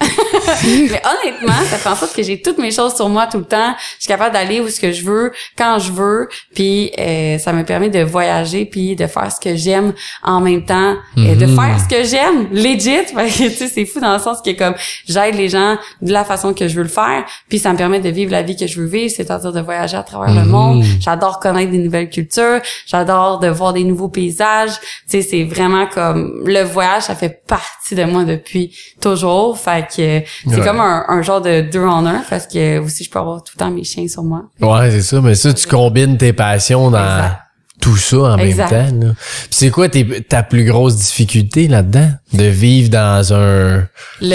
Mais 0.64 1.02
honnêtement, 1.04 1.52
ça 1.70 1.78
fait 1.78 1.88
en 1.88 1.96
sorte 1.96 2.14
que 2.14 2.22
j'ai 2.22 2.42
toutes 2.42 2.58
mes 2.58 2.70
choses 2.70 2.94
sur 2.94 3.08
moi 3.08 3.26
tout 3.26 3.38
le 3.38 3.44
temps. 3.44 3.74
Je 3.98 4.04
suis 4.04 4.08
capable 4.18 4.34
d'aller 4.34 4.60
où 4.60 4.68
ce 4.68 4.80
que 4.80 4.92
je 4.92 5.04
veux, 5.04 5.32
quand 5.56 5.78
je 5.78 5.92
veux. 5.92 6.28
Puis 6.54 6.90
euh, 6.98 7.38
ça 7.38 7.52
me 7.52 7.62
permet 7.64 7.88
de 7.90 8.02
voyager 8.02 8.64
puis 8.64 8.96
de 8.96 9.06
faire 9.06 9.30
ce 9.32 9.40
que 9.40 9.54
j'aime 9.56 9.92
en 10.22 10.40
même 10.40 10.64
temps, 10.64 10.96
et 11.16 11.34
de 11.36 11.46
faire 11.46 11.78
ce 11.80 11.88
que 11.88 12.04
j'aime, 12.04 12.48
legit. 12.52 12.88
Fait 13.06 13.26
que, 13.28 13.48
tu 13.48 13.50
sais, 13.50 13.68
c'est 13.68 13.84
fou 13.86 14.00
dans 14.00 14.12
le 14.14 14.18
sens 14.18 14.40
que 14.42 14.50
comme 14.50 14.74
j'aide 15.06 15.34
les 15.34 15.48
gens 15.48 15.76
de 16.02 16.12
la 16.12 16.24
façon 16.24 16.52
que 16.52 16.68
je 16.68 16.74
veux 16.76 16.82
le 16.82 16.88
faire. 16.88 17.24
Puis 17.48 17.58
ça 17.58 17.72
me 17.72 17.78
permet 17.78 18.00
de 18.00 18.08
vivre 18.08 18.32
la 18.32 18.42
vie 18.42 18.56
que 18.56 18.66
je 18.66 18.80
veux 18.80 18.86
vivre, 18.86 19.12
c'est-à-dire 19.14 19.52
de 19.52 19.60
voyager 19.60 19.96
à 19.96 20.02
travers 20.02 20.34
le 20.34 20.44
monde. 20.48 20.84
J'adore 21.00 21.38
connaître 21.40 21.70
des 21.70 21.78
nouvelles 21.78 22.10
cultures. 22.10 22.60
J'adore 22.86 23.38
de 23.38 23.48
voir 23.48 23.72
des 23.72 23.84
nouveaux 23.84 24.08
paysages. 24.08 24.72
Tu 25.10 25.20
sais, 25.20 25.22
c'est 25.22 25.44
vraiment 25.44 25.86
comme 25.86 26.42
le 26.44 26.62
voyage, 26.62 27.02
ça 27.04 27.14
fait 27.14 27.42
partie 27.46 27.94
de 27.94 28.04
moi 28.04 28.24
depuis 28.24 28.76
toujours. 29.00 29.58
Fait 29.58 29.86
que 29.86 29.92
c'est 29.96 30.24
Ouais. 30.58 30.64
comme 30.64 30.80
un, 30.80 31.04
un 31.08 31.22
genre 31.22 31.40
de 31.40 31.60
deux 31.60 31.84
en 31.84 32.04
un 32.06 32.22
parce 32.28 32.46
que 32.46 32.78
aussi 32.78 33.04
je 33.04 33.10
peux 33.10 33.18
avoir 33.18 33.42
tout 33.44 33.52
le 33.54 33.58
temps 33.58 33.70
mes 33.70 33.84
chiens 33.84 34.07
sur 34.08 34.22
moi. 34.22 34.42
Ouais, 34.60 34.90
c'est 34.90 35.02
ça, 35.02 35.20
mais 35.20 35.34
ça 35.34 35.52
tu 35.52 35.66
combines 35.66 36.16
tes 36.16 36.32
passions 36.32 36.90
dans 36.90 36.98
Exact. 36.98 37.38
tout 37.80 37.96
ça 37.96 38.16
en 38.18 38.38
Exact. 38.38 38.70
même 38.72 39.00
temps 39.00 39.06
là. 39.08 39.12
Puis 39.16 39.48
c'est 39.50 39.70
quoi 39.70 39.88
tes- 39.88 40.22
ta 40.22 40.42
plus 40.42 40.64
grosse 40.64 40.96
difficulté 40.96 41.68
là-dedans? 41.68 42.10
De 42.32 42.44
vivre 42.44 42.90
dans 42.90 43.32
un 43.32 43.86
Le, 44.20 44.30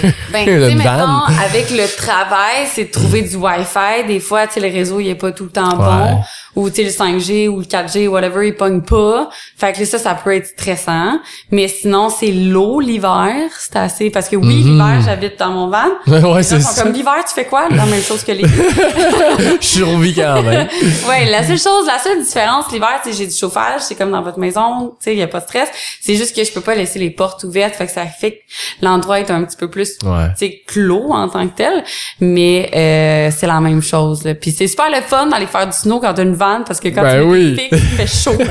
ben, 0.32 0.44
tu 0.44 0.44
sais, 0.44 0.70
Une 0.72 0.78
mettons, 0.78 1.24
avec 1.44 1.70
le 1.70 1.96
travail, 1.96 2.66
c'est 2.72 2.84
de 2.86 2.90
trouver 2.90 3.22
du 3.22 3.36
Wi-Fi. 3.36 4.06
Des 4.06 4.20
fois, 4.20 4.46
tu 4.46 4.54
sais, 4.54 4.60
le 4.60 4.72
réseau, 4.74 5.00
il 5.00 5.08
est 5.08 5.14
pas 5.14 5.32
tout 5.32 5.44
le 5.44 5.50
temps 5.50 5.76
Ouais. 5.78 6.10
bon. 6.12 6.20
Ou, 6.58 6.70
tu 6.70 6.76
sais, 6.76 6.82
le 6.84 6.90
5G 6.90 7.48
ou 7.48 7.58
le 7.60 7.64
4G, 7.64 8.08
whatever, 8.08 8.46
il 8.48 8.54
pogne 8.54 8.80
pas. 8.82 9.28
Fait 9.56 9.72
que 9.72 9.84
ça, 9.84 9.96
ça 9.98 10.14
peut 10.14 10.34
être 10.34 10.46
stressant. 10.48 11.20
Mais 11.52 11.68
sinon, 11.68 12.10
c'est 12.10 12.32
l'eau 12.32 12.80
l'hiver. 12.80 13.34
C'est 13.60 13.76
assez, 13.76 14.10
parce 14.10 14.28
que 14.28 14.34
oui, 14.34 14.62
l'hiver, 14.64 15.00
j'habite 15.04 15.38
dans 15.38 15.50
mon 15.50 15.68
van. 15.68 15.84
Ouais, 16.08 16.20
Mhm. 16.20 16.42
c'est 16.42 16.60
ça. 16.60 16.82
comme 16.82 16.92
l'hiver, 16.92 17.14
tu 17.26 17.32
fais 17.34 17.44
quoi? 17.44 17.68
La 17.70 17.86
même 17.86 18.02
chose 18.02 18.24
que 18.24 18.32
l'été. 18.32 18.48
Je 19.60 19.66
survis 19.66 20.14
quand 20.14 20.42
même. 20.42 20.66
ouais, 21.08 21.30
la 21.30 21.44
seule 21.46 21.58
chose, 21.58 21.86
la 21.86 21.98
seule 21.98 22.22
différence 22.22 22.70
l'hiver, 22.72 23.00
tu 23.04 23.10
sais, 23.12 23.16
j'ai 23.18 23.26
du 23.26 23.34
chauffage, 23.34 23.80
c'est 23.82 23.94
comme 23.94 24.10
dans 24.10 24.22
votre 24.22 24.38
maison, 24.40 24.90
tu 24.98 25.04
sais, 25.04 25.12
il 25.12 25.18
y 25.18 25.22
a 25.22 25.28
pas 25.28 25.38
de 25.40 25.44
stress. 25.44 25.68
C'est 26.00 26.16
juste 26.16 26.34
que 26.34 26.42
je 26.44 26.52
peux 26.52 26.60
pas 26.60 26.74
laisser 26.74 26.98
les 26.98 27.10
portes 27.10 27.44
ouvertes, 27.44 27.74
fait 27.76 27.86
que 27.86 27.92
ça 27.92 28.04
fait 28.06 28.32
que 28.32 28.36
l'endroit 28.82 29.20
est 29.20 29.30
un 29.30 29.44
petit 29.44 29.56
peu 29.56 29.70
plus, 29.70 29.96
Ouais. 30.04 30.28
tu 30.36 30.46
sais, 30.46 30.62
clos 30.66 31.12
en 31.12 31.28
tant 31.28 31.46
que 31.46 31.54
tel. 31.54 31.84
Mais 32.20 32.70
euh, 32.74 33.30
c'est 33.36 33.46
la 33.46 33.60
même 33.60 33.80
chose. 33.82 34.24
là. 34.24 34.34
Puis 34.34 34.50
c'est 34.50 34.66
super 34.66 34.90
le 34.90 35.00
fun 35.02 35.26
d'aller 35.26 35.46
faire 35.46 35.66
du 35.66 35.72
snow 35.76 36.00
quand 36.00 36.14
t'as 36.14 36.22
une 36.24 36.34
parce 36.66 36.80
que 36.80 36.88
quand 36.88 37.02
Ben 37.02 37.20
tu 37.22 37.26
oui. 37.28 37.56
il 37.72 37.78
fait 37.78 38.06
chaud. 38.06 38.36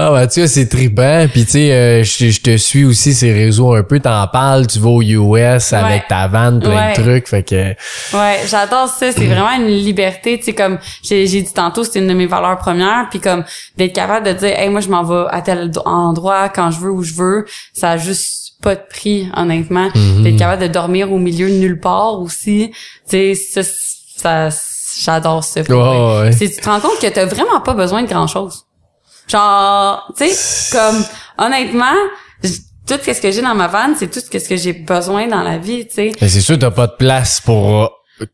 Ah 0.00 0.12
bah 0.12 0.28
tu 0.28 0.38
vois, 0.40 0.48
c'est 0.48 0.68
trippant. 0.68 1.26
Puis 1.32 1.44
tu 1.44 1.52
sais, 1.52 1.72
euh, 1.72 2.04
je 2.04 2.30
je 2.30 2.40
te 2.40 2.56
suis 2.56 2.84
aussi 2.84 3.12
ces 3.12 3.32
réseaux 3.32 3.74
un 3.74 3.82
peu, 3.82 3.98
t'en 3.98 4.28
parles, 4.28 4.68
tu 4.68 4.78
vas 4.78 4.90
aux 4.90 5.02
US 5.02 5.72
avec 5.72 6.06
ta 6.06 6.28
vanne, 6.28 6.60
plein 6.60 6.70
Ouais. 6.90 6.96
de 6.96 7.02
trucs. 7.02 7.26
Fait 7.26 7.42
que 7.42 7.70
Ouais, 8.16 8.38
j'adore 8.48 8.86
ça. 8.88 9.10
C'est 9.10 9.26
vraiment 9.26 9.50
une 9.56 9.66
liberté. 9.66 10.38
Tu 10.38 10.44
sais, 10.44 10.54
comme 10.54 10.78
j'ai 11.02 11.24
dit 11.26 11.52
tantôt, 11.52 11.82
c'est 11.82 11.98
une 11.98 12.06
de 12.06 12.14
mes 12.14 12.26
valeurs 12.26 12.58
premières. 12.58 13.08
Puis 13.10 13.18
comme 13.18 13.42
d'être 13.76 13.92
capable 13.92 14.24
de 14.26 14.32
dire, 14.34 14.56
hey, 14.56 14.68
moi, 14.68 14.80
je 14.80 14.88
m'en 14.88 15.02
vais 15.02 15.26
à 15.30 15.40
tel 15.42 15.70
endroit 15.84 16.48
quand 16.48 16.70
je 16.70 16.78
veux 16.78 16.90
où 16.92 17.02
je 17.02 17.14
veux. 17.14 17.44
Ça 17.72 17.90
a 17.92 17.96
juste 17.96 18.52
pas 18.62 18.76
de 18.76 18.80
prix, 18.88 19.28
honnêtement. 19.36 19.88
D'être 20.22 20.36
capable 20.38 20.62
de 20.62 20.68
dormir 20.68 21.10
au 21.12 21.18
milieu 21.18 21.48
de 21.48 21.54
nulle 21.54 21.80
part 21.80 22.20
aussi. 22.20 22.70
Tu 23.10 23.34
sais, 23.34 23.34
ça, 23.34 23.62
ça 24.16 24.50
j'adore 25.02 25.44
ça. 25.44 25.60
Ouais. 25.60 26.32
C'est- 26.32 26.50
Tu 26.56 26.60
te 26.60 26.68
rends 26.68 26.80
compte 26.80 26.98
que 27.00 27.06
t'as 27.08 27.26
vraiment 27.26 27.60
pas 27.60 27.74
besoin 27.74 28.02
de 28.02 28.08
grand 28.08 28.26
chose. 28.26 28.64
Genre, 29.28 30.10
tu 30.16 30.28
sais, 30.28 30.76
comme 30.76 31.04
honnêtement, 31.38 31.94
tout 32.42 32.94
ce 33.04 33.20
que 33.20 33.30
j'ai 33.30 33.42
dans 33.42 33.54
ma 33.54 33.68
vanne, 33.68 33.94
c'est 33.98 34.10
tout 34.10 34.20
ce 34.20 34.30
que 34.48 34.56
j'ai 34.56 34.72
besoin 34.72 35.26
dans 35.26 35.42
la 35.42 35.58
vie, 35.58 35.86
tu 35.86 35.94
sais. 35.94 36.12
mais 36.20 36.28
c'est 36.28 36.40
sûr 36.40 36.58
t'as 36.58 36.70
pas 36.70 36.86
de 36.86 36.94
place 36.98 37.40
pour 37.40 37.82
euh, 37.82 37.86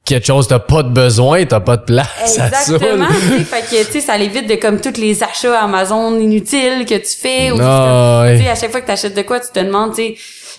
quelque 0.04 0.26
chose, 0.26 0.48
t'as 0.48 0.58
pas 0.58 0.82
de 0.82 0.88
besoin, 0.90 1.44
t'as 1.44 1.60
pas 1.60 1.76
de 1.76 1.82
place 1.84 2.08
à 2.38 2.50
ça. 2.50 2.74
Exactement. 2.74 3.06
fait 3.08 3.60
que 3.70 3.84
tu 3.86 3.92
sais, 3.92 4.00
ça 4.00 4.16
l'évite 4.16 4.48
de 4.48 4.54
comme 4.56 4.80
tous 4.80 4.98
les 5.00 5.22
achats 5.22 5.60
Amazon 5.62 6.18
inutiles 6.18 6.84
que 6.86 6.94
tu 6.94 7.16
fais. 7.20 7.50
Ou 7.50 7.56
tu 7.56 7.62
sais, 7.62 8.48
à 8.50 8.54
chaque 8.54 8.70
fois 8.70 8.80
que 8.80 8.86
tu 8.86 8.92
achètes 8.92 9.16
de 9.16 9.22
quoi, 9.22 9.40
tu 9.40 9.48
te 9.52 9.58
demandes, 9.60 9.94
tu 9.94 10.02
sais, 10.02 10.14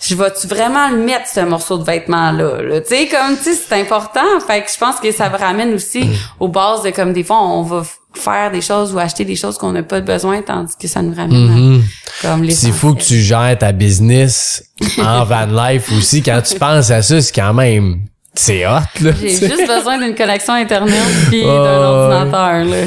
je 0.07 0.13
vais-tu 0.15 0.45
vraiment 0.47 0.89
le 0.89 0.97
mettre 0.97 1.27
ce 1.33 1.39
morceau 1.39 1.77
de 1.77 1.83
vêtement 1.83 2.31
là, 2.31 2.59
tu 2.81 2.87
sais 2.95 3.07
comme 3.07 3.37
tu 3.37 3.43
sais 3.45 3.55
c'est 3.55 3.79
important 3.79 4.19
fait 4.45 4.61
que 4.61 4.69
je 4.71 4.77
pense 4.77 4.97
que 4.99 5.11
ça 5.11 5.29
me 5.29 5.37
ramène 5.37 5.73
aussi 5.73 6.03
aux 6.39 6.49
bases 6.49 6.83
de 6.83 6.89
comme 6.91 7.13
des 7.13 7.23
fois 7.23 7.41
on 7.41 7.63
va 7.63 7.81
faire 8.13 8.51
des 8.51 8.61
choses 8.61 8.93
ou 8.93 8.99
acheter 8.99 9.23
des 9.25 9.37
choses 9.37 9.57
qu'on 9.57 9.71
n'a 9.71 9.83
pas 9.83 10.01
besoin 10.01 10.41
tandis 10.41 10.73
que 10.79 10.87
ça 10.89 11.01
nous 11.01 11.15
ramène 11.15 11.47
Mhm. 11.47 11.81
à, 11.81 12.27
comme 12.27 12.43
les 12.43 12.53
C'est 12.53 12.71
fou 12.71 12.93
que 12.93 13.01
tu 13.01 13.19
gères 13.21 13.57
ta 13.57 13.71
business 13.71 14.65
en 14.99 15.23
van 15.23 15.45
life 15.45 15.89
aussi. 15.97 16.21
Quand 16.21 16.41
tu 16.41 16.55
penses 16.59 16.91
à 16.91 17.01
ça, 17.01 17.21
c'est 17.21 17.33
quand 17.33 17.53
même 17.53 18.01
c'est 18.37 18.65
hot 18.65 18.79
là. 19.01 19.11
j'ai 19.21 19.29
juste 19.29 19.67
besoin 19.67 19.97
d'une 19.97 20.13
connexion 20.15 20.53
internet 20.53 20.93
puis 21.29 21.43
Oh, 21.45 21.47
d'un 21.47 21.79
ouais. 21.79 21.85
ordinateur 21.85 22.65
là 22.65 22.85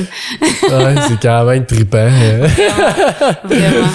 Ouais, 0.70 0.94
c'est 1.08 1.20
quand 1.20 1.44
même 1.44 1.64
trippant. 1.66 1.98
hein. 1.98 2.46
vraiment 3.44 3.86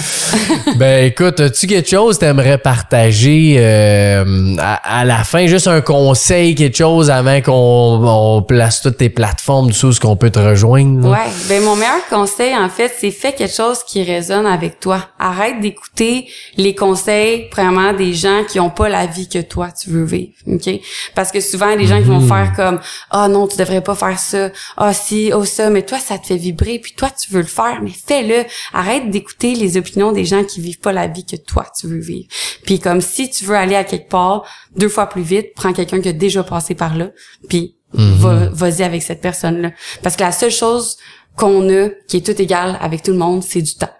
Ben 0.77 1.05
écoute, 1.05 1.39
as-tu 1.39 1.67
quelque 1.67 1.89
chose 1.89 2.15
que 2.15 2.21
t'aimerais 2.25 2.57
partager 2.57 3.55
euh, 3.59 4.55
à, 4.57 4.99
à 5.01 5.05
la 5.05 5.23
fin? 5.23 5.45
Juste 5.47 5.67
un 5.67 5.81
conseil, 5.81 6.55
quelque 6.55 6.77
chose 6.77 7.11
avant 7.11 7.39
qu'on 7.41 8.01
on 8.03 8.41
place 8.41 8.81
toutes 8.81 8.97
tes 8.97 9.09
plateformes, 9.09 9.71
tout 9.71 9.93
ce 9.93 9.99
qu'on 9.99 10.15
peut 10.15 10.31
te 10.31 10.39
rejoindre? 10.39 11.03
là? 11.07 11.11
Ouais, 11.11 11.31
ben 11.49 11.63
mon 11.63 11.75
meilleur 11.75 12.05
conseil 12.09 12.55
en 12.55 12.69
fait, 12.69 12.91
c'est 12.99 13.11
fais 13.11 13.33
quelque 13.33 13.53
chose 13.55 13.79
qui 13.85 14.03
résonne 14.03 14.45
avec 14.47 14.79
toi. 14.79 15.07
Arrête 15.19 15.59
d'écouter 15.61 16.27
les 16.57 16.73
conseils 16.73 17.47
vraiment 17.51 17.93
des 17.93 18.13
gens 18.13 18.41
qui 18.49 18.59
ont 18.59 18.69
pas 18.71 18.89
la 18.89 19.05
vie 19.05 19.29
que 19.29 19.39
toi 19.39 19.69
tu 19.71 19.89
veux 19.91 20.03
vivre, 20.05 20.31
OK? 20.47 20.69
Parce 21.15 21.31
que 21.31 21.39
souvent 21.43 21.75
des 21.75 21.85
gens 21.85 21.99
qui 21.99 22.05
vont 22.07 22.19
faire 22.27 22.53
comme 22.55 22.79
"Ah 23.11 23.27
non, 23.27 23.47
tu 23.47 23.57
devrais 23.57 23.81
pas 23.81 23.93
faire 23.93 24.17
ça. 24.17 24.49
Ah 24.77 24.93
si, 24.93 25.31
oh 25.35 25.45
ça, 25.45 25.69
mais 25.69 25.83
toi 25.83 25.99
ça 25.99 26.17
te 26.17 26.25
fait 26.25 26.37
vibrer 26.37 26.79
puis 26.79 26.93
toi 26.95 27.09
tu 27.11 27.31
veux 27.31 27.41
le 27.41 27.45
faire, 27.47 27.79
mais 27.83 27.91
fais-le. 27.91 28.45
Arrête 28.73 29.11
d'écouter 29.11 29.53
les 29.53 29.77
opinions 29.77 30.11
des 30.11 30.25
gens 30.25 30.43
qui 30.43 30.59
vivent 30.61 30.79
pas 30.79 30.91
la 30.93 31.05
vie 31.07 31.25
que 31.25 31.35
toi 31.35 31.67
tu 31.79 31.85
veux 31.87 31.99
vivre. 31.99 32.27
Puis 32.65 32.79
comme 32.79 33.01
si 33.01 33.29
tu 33.29 33.45
veux 33.45 33.55
aller 33.55 33.75
à 33.75 33.83
quelque 33.83 34.09
part 34.09 34.43
deux 34.75 34.89
fois 34.89 35.05
plus 35.07 35.21
vite, 35.21 35.53
prends 35.55 35.73
quelqu'un 35.73 36.01
qui 36.01 36.09
a 36.09 36.13
déjà 36.13 36.41
passé 36.43 36.73
par 36.73 36.95
là, 36.95 37.09
puis 37.49 37.75
va- 37.93 38.49
vas-y 38.49 38.81
avec 38.81 39.03
cette 39.03 39.21
personne-là. 39.21 39.69
Parce 40.01 40.15
que 40.15 40.23
la 40.23 40.31
seule 40.31 40.49
chose 40.51 40.97
qu'on 41.35 41.69
a 41.69 41.89
qui 42.07 42.17
est 42.17 42.25
tout 42.25 42.41
égal 42.41 42.77
avec 42.81 43.03
tout 43.03 43.11
le 43.11 43.17
monde, 43.19 43.43
c'est 43.43 43.61
du 43.61 43.75
temps. 43.75 43.91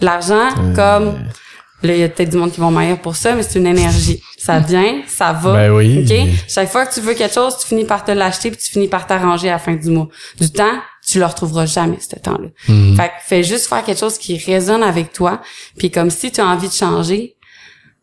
L'argent, 0.00 0.48
comme 0.76 1.18
là, 1.82 1.94
il 1.94 2.00
y 2.00 2.02
a 2.02 2.08
peut-être 2.08 2.30
du 2.30 2.36
monde 2.36 2.52
qui 2.52 2.60
vont 2.60 2.70
m'aïr 2.70 3.00
pour 3.00 3.16
ça, 3.16 3.34
mais 3.34 3.42
c'est 3.42 3.58
une 3.58 3.66
énergie. 3.66 4.22
Ça 4.36 4.58
vient, 4.60 5.02
ça 5.06 5.32
va. 5.32 5.52
Ben 5.54 5.70
oui. 5.72 6.04
OK? 6.04 6.28
Chaque 6.48 6.70
fois 6.70 6.86
que 6.86 6.94
tu 6.94 7.00
veux 7.00 7.14
quelque 7.14 7.34
chose, 7.34 7.56
tu 7.58 7.66
finis 7.66 7.84
par 7.84 8.04
te 8.04 8.10
l'acheter 8.10 8.50
puis 8.50 8.58
tu 8.60 8.70
finis 8.70 8.88
par 8.88 9.06
t'arranger 9.06 9.48
à 9.48 9.52
la 9.52 9.58
fin 9.58 9.74
du 9.74 9.88
mois. 9.90 10.08
Du 10.40 10.50
temps, 10.50 10.78
tu 11.06 11.18
le 11.18 11.26
retrouveras 11.26 11.66
jamais, 11.66 11.98
ce 12.00 12.16
temps-là. 12.16 12.48
Fait 12.96 13.08
que 13.08 13.12
fais 13.24 13.42
juste 13.44 13.66
faire 13.66 13.84
quelque 13.84 13.98
chose 14.00 14.18
qui 14.18 14.36
résonne 14.38 14.82
avec 14.82 15.12
toi. 15.12 15.40
Puis 15.76 15.90
comme 15.90 16.10
si 16.10 16.30
tu 16.32 16.40
as 16.40 16.46
envie 16.46 16.68
de 16.68 16.72
changer, 16.74 17.36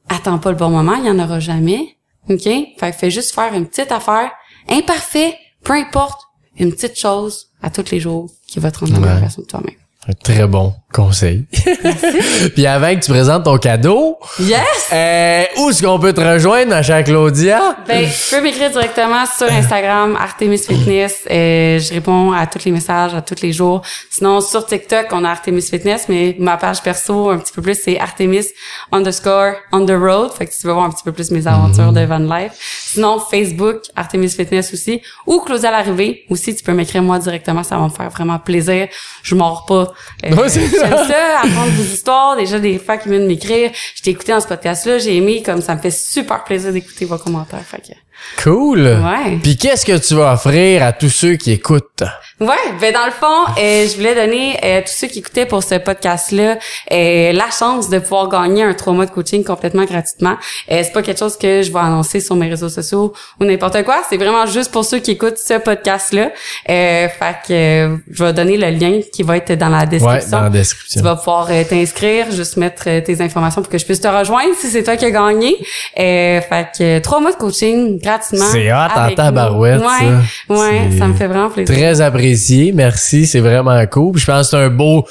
attends 0.10 0.38
pas 0.40 0.52
le 0.52 0.58
bon 0.58 0.70
moment, 0.70 0.96
il 0.96 1.06
y 1.06 1.10
en 1.10 1.20
aura 1.20 1.40
jamais. 1.40 1.98
OK? 2.30 2.44
Fait 2.44 2.72
que 2.80 2.92
fais 2.94 3.12
juste 3.12 3.34
faire 3.36 3.54
une 3.54 3.68
petite 3.68 3.92
affaire, 3.92 4.32
imparfait, 4.70 5.36
peu 5.64 5.74
importe, 5.74 6.22
une 6.58 6.72
petite 6.72 6.98
chose 6.98 7.48
à 7.62 7.70
tous 7.70 7.92
les 7.92 8.00
jours 8.00 8.30
qui 8.48 8.60
va 8.60 8.72
te 8.72 8.80
rendre 8.80 9.00
la 9.00 9.16
Ouais. 9.16 9.20
version 9.20 9.42
de 9.42 9.48
toi-même. 9.48 9.76
Très 10.24 10.48
bon 10.48 10.74
conseil. 10.96 11.46
Puis 12.56 12.66
avant 12.66 12.96
que 12.96 13.02
tu 13.04 13.12
présentes 13.12 13.44
ton 13.44 13.58
cadeau, 13.58 14.18
Yes! 14.40 14.60
euh, 14.94 15.44
où 15.58 15.70
est-ce 15.70 15.84
qu'on 15.84 16.00
peut 16.00 16.14
te 16.14 16.22
rejoindre, 16.22 16.70
ma 16.70 16.82
chère 16.84 17.04
Claudia? 17.04 17.76
Ben, 17.88 18.08
tu 18.08 18.36
peux 18.36 18.42
m'écrire 18.42 18.72
directement 18.72 19.26
sur 19.26 19.52
Instagram, 19.52 20.16
Artemis 20.20 20.58
Fitness. 20.60 21.26
Euh, 21.30 21.80
je 21.80 21.94
réponds 21.94 22.32
à 22.32 22.48
tous 22.48 22.64
les 22.66 22.72
messages, 22.72 23.14
à 23.14 23.22
tous 23.22 23.42
les 23.42 23.52
jours. 23.52 23.82
Sinon, 24.10 24.42
sur 24.42 24.66
TikTok, 24.66 25.08
on 25.12 25.24
a 25.24 25.30
Artemis 25.30 25.62
Fitness, 25.64 26.06
mais 26.08 26.36
ma 26.40 26.58
page 26.58 26.82
perso, 26.82 27.30
un 27.30 27.38
petit 27.40 27.54
peu 27.54 27.62
plus, 27.62 27.78
c'est 27.82 28.00
Artemis 28.00 28.46
underscore 28.92 29.54
on 29.72 29.86
the 29.86 29.92
road. 29.92 30.32
Fait 30.38 30.46
que 30.46 30.52
tu 30.52 30.66
veux 30.68 30.74
voir 30.74 30.86
un 30.86 30.90
petit 30.92 31.04
peu 31.04 31.12
plus 31.12 31.32
mes 31.32 31.46
aventures 31.48 31.92
de 31.92 32.02
van 32.06 32.20
life. 32.20 32.54
Sinon, 32.94 33.20
Facebook, 33.20 33.82
Artemis 33.96 34.30
Fitness 34.30 34.74
aussi. 34.74 35.02
Ou 35.28 35.40
Claudia 35.42 35.72
l'arrivée 35.72 36.24
aussi, 36.30 36.56
tu 36.56 36.64
peux 36.64 36.72
m'écrire 36.74 37.02
moi 37.04 37.20
directement. 37.20 37.64
Ça 37.64 37.78
va 37.78 37.84
me 37.84 37.90
faire 37.90 38.10
vraiment 38.10 38.40
plaisir. 38.40 38.88
Je 39.24 39.36
mords 39.36 39.66
pas. 39.68 39.92
Euh, 40.26 40.36
Ouais, 40.36 40.50
J'aime 40.90 41.08
ça. 41.08 41.40
apprendre 41.44 41.72
vos 41.72 41.84
histoires. 41.84 42.36
Déjà, 42.36 42.60
des 42.60 42.80
fois 42.80 42.98
qui 42.98 43.10
viennent 43.10 43.28
m'écrire. 43.28 43.72
Je 43.96 44.02
t'ai 44.02 44.12
écouté 44.12 44.32
dans 44.32 44.40
ce 44.42 44.48
podcast-là, 44.48 44.98
j'ai 45.00 45.18
aimé, 45.18 45.44
comme 45.44 45.62
ça 45.62 45.76
me 45.76 45.82
fait 45.82 45.92
super 45.92 46.44
plaisir 46.44 46.72
d'écouter 46.72 47.06
vos 47.06 47.18
commentaires. 47.18 47.64
Fait 47.66 47.82
que, 47.82 47.94
Cool. 48.42 48.80
Ouais. 48.82 49.38
Puis 49.42 49.58
qu'est-ce 49.58 49.86
que 49.86 49.98
tu 49.98 50.16
vas 50.16 50.34
offrir 50.34 50.84
à 50.84 50.94
tous 50.94 51.10
ceux 51.10 51.36
qui 51.36 51.52
écoutent? 51.52 52.04
Ouais, 52.42 52.50
ben 52.82 52.94
dans 52.94 53.06
le 53.06 53.12
fond, 53.12 53.54
euh, 53.58 53.88
je 53.88 53.96
voulais 53.96 54.14
donner 54.14 54.58
euh, 54.62 54.80
à 54.80 54.82
tous 54.82 54.92
ceux 54.92 55.08
qui 55.08 55.20
écoutaient 55.20 55.46
pour 55.46 55.64
ce 55.64 55.76
podcast-là 55.76 56.58
euh, 56.92 57.32
la 57.32 57.50
chance 57.58 57.90
de 57.90 57.98
pouvoir 58.00 58.28
gagner 58.28 58.62
un 58.64 58.74
trois 58.74 58.92
mois 58.92 59.06
de 59.06 59.12
coaching 59.12 59.42
complètement 59.46 59.86
gratuitement. 59.86 60.36
Euh, 60.70 60.82
c'est 60.84 60.92
pas 60.92 61.02
quelque 61.02 61.18
chose 61.20 61.38
que 61.38 61.62
je 61.62 61.72
vais 61.72 61.80
annoncer 61.80 62.20
sur 62.20 62.36
mes 62.36 62.50
réseaux 62.50 62.68
sociaux 62.68 63.14
ou 63.40 63.46
n'importe 63.46 63.82
quoi. 63.84 64.02
C'est 64.10 64.18
vraiment 64.18 64.46
juste 64.48 64.70
pour 64.74 64.84
ceux 64.84 65.00
qui 65.00 65.12
écoutent 65.12 65.38
ce 65.38 65.54
podcast-là. 65.60 66.32
Euh, 66.70 67.08
fait 67.08 67.36
que 67.48 67.54
euh, 67.54 67.98
je 68.12 68.24
vais 68.26 68.34
donner 68.34 68.58
le 68.58 68.70
lien 68.70 69.00
qui 69.14 69.24
va 69.24 69.38
être 69.38 69.54
dans 69.54 69.70
la 69.70 69.80
Ouais, 69.80 69.86
description. 69.88 70.32
dans 70.32 70.42
la 70.44 70.50
description. 70.50 71.00
Tu 71.00 71.04
vas 71.06 71.16
pouvoir 71.16 71.48
euh, 71.52 71.64
t'inscrire, 71.64 72.32
juste 72.32 72.58
mettre 72.58 72.84
euh, 72.88 73.00
tes 73.00 73.22
informations 73.22 73.62
pour 73.62 73.72
que 73.72 73.78
je 73.78 73.86
puisse 73.86 74.02
te 74.02 74.10
rejoindre 74.10 74.56
si 74.60 74.70
c'est 74.70 74.84
toi 74.84 74.98
qui 74.98 75.06
as 75.06 75.12
gagné. 75.12 75.56
Euh, 75.98 76.42
fait 76.42 76.68
que 76.78 76.84
euh, 76.84 77.00
trois 77.00 77.22
mois 77.22 77.32
de 77.32 77.38
coaching 77.38 77.98
gratuitement. 78.02 78.48
C'est 78.52 78.74
hot 78.74 78.90
en 78.94 79.16
tabarouette. 79.16 79.80
Ouais, 79.80 79.86
ça. 79.88 80.54
ouais, 80.54 80.90
ça 81.00 81.08
me 81.08 81.14
fait 81.14 81.28
vraiment 81.28 81.50
plaisir. 81.50 81.74
Très 81.74 82.02
apprécié, 82.02 82.25
merci, 82.74 83.26
c'est 83.28 83.40
vraiment 83.40 83.86
cool. 83.88 84.14
Puis 84.14 84.22
je 84.22 84.26
pense 84.28 84.50
que 84.50 84.58
c'est 84.58 84.64
un 84.64 84.70
beau 84.70 85.06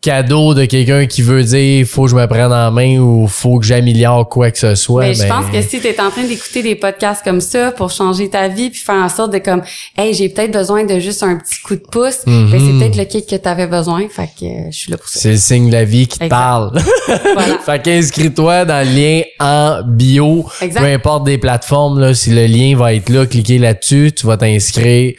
cadeau 0.00 0.54
de 0.54 0.64
quelqu'un 0.64 1.06
qui 1.06 1.20
veut 1.20 1.44
dire 1.44 1.86
faut 1.86 2.04
que 2.04 2.10
je 2.10 2.16
me 2.16 2.26
prenne 2.26 2.52
en 2.52 2.70
main 2.70 2.98
ou 2.98 3.26
faut 3.26 3.58
que 3.58 3.66
j'améliore 3.66 4.28
quoi 4.28 4.50
que 4.50 4.58
ce 4.58 4.74
soit. 4.74 5.02
Mais 5.02 5.14
je 5.14 5.22
ben, 5.22 5.28
pense 5.28 5.50
que 5.50 5.60
si 5.60 5.78
tu 5.80 5.88
es 5.88 6.00
en 6.00 6.10
train 6.10 6.24
d'écouter 6.24 6.62
des 6.62 6.74
podcasts 6.74 7.22
comme 7.22 7.42
ça 7.42 7.70
pour 7.72 7.90
changer 7.90 8.30
ta 8.30 8.48
vie 8.48 8.70
puis 8.70 8.80
faire 8.80 8.94
en 8.94 9.10
sorte 9.10 9.32
de 9.32 9.38
comme 9.38 9.62
hey, 9.98 10.14
j'ai 10.14 10.30
peut-être 10.30 10.52
besoin 10.52 10.84
de 10.84 10.98
juste 10.98 11.22
un 11.22 11.36
petit 11.36 11.60
coup 11.60 11.74
de 11.74 11.80
pouce, 11.80 12.20
ben 12.26 12.48
c'est 12.50 12.78
peut-être 12.78 12.96
le 12.96 13.04
kick 13.04 13.26
que 13.26 13.36
tu 13.36 13.48
avais 13.48 13.66
besoin, 13.66 14.08
fait 14.08 14.30
que 14.38 14.46
euh, 14.46 14.70
je 14.70 14.78
suis 14.78 14.90
là 14.90 14.96
pour 14.96 15.08
ça. 15.08 15.20
c'est 15.20 15.32
le 15.32 15.36
signe 15.36 15.66
de 15.66 15.72
la 15.72 15.84
vie 15.84 16.06
qui 16.06 16.18
te 16.18 16.24
Exact. 16.24 16.36
parle. 16.36 16.72
Voilà. 17.34 17.58
fait 17.58 17.82
qu'inscris-toi 17.82 18.64
dans 18.64 18.86
le 18.86 18.94
lien 18.94 19.22
en 19.38 19.82
bio. 19.84 20.46
Exact. 20.62 20.80
Peu 20.80 20.86
importe 20.86 21.24
des 21.24 21.38
plateformes, 21.38 22.00
là, 22.00 22.14
si 22.14 22.30
le 22.30 22.46
lien 22.46 22.76
va 22.76 22.94
être 22.94 23.08
là, 23.10 23.26
cliquez 23.26 23.58
là-dessus, 23.58 24.12
tu 24.16 24.26
vas 24.26 24.36
t'inscrire. 24.36 25.14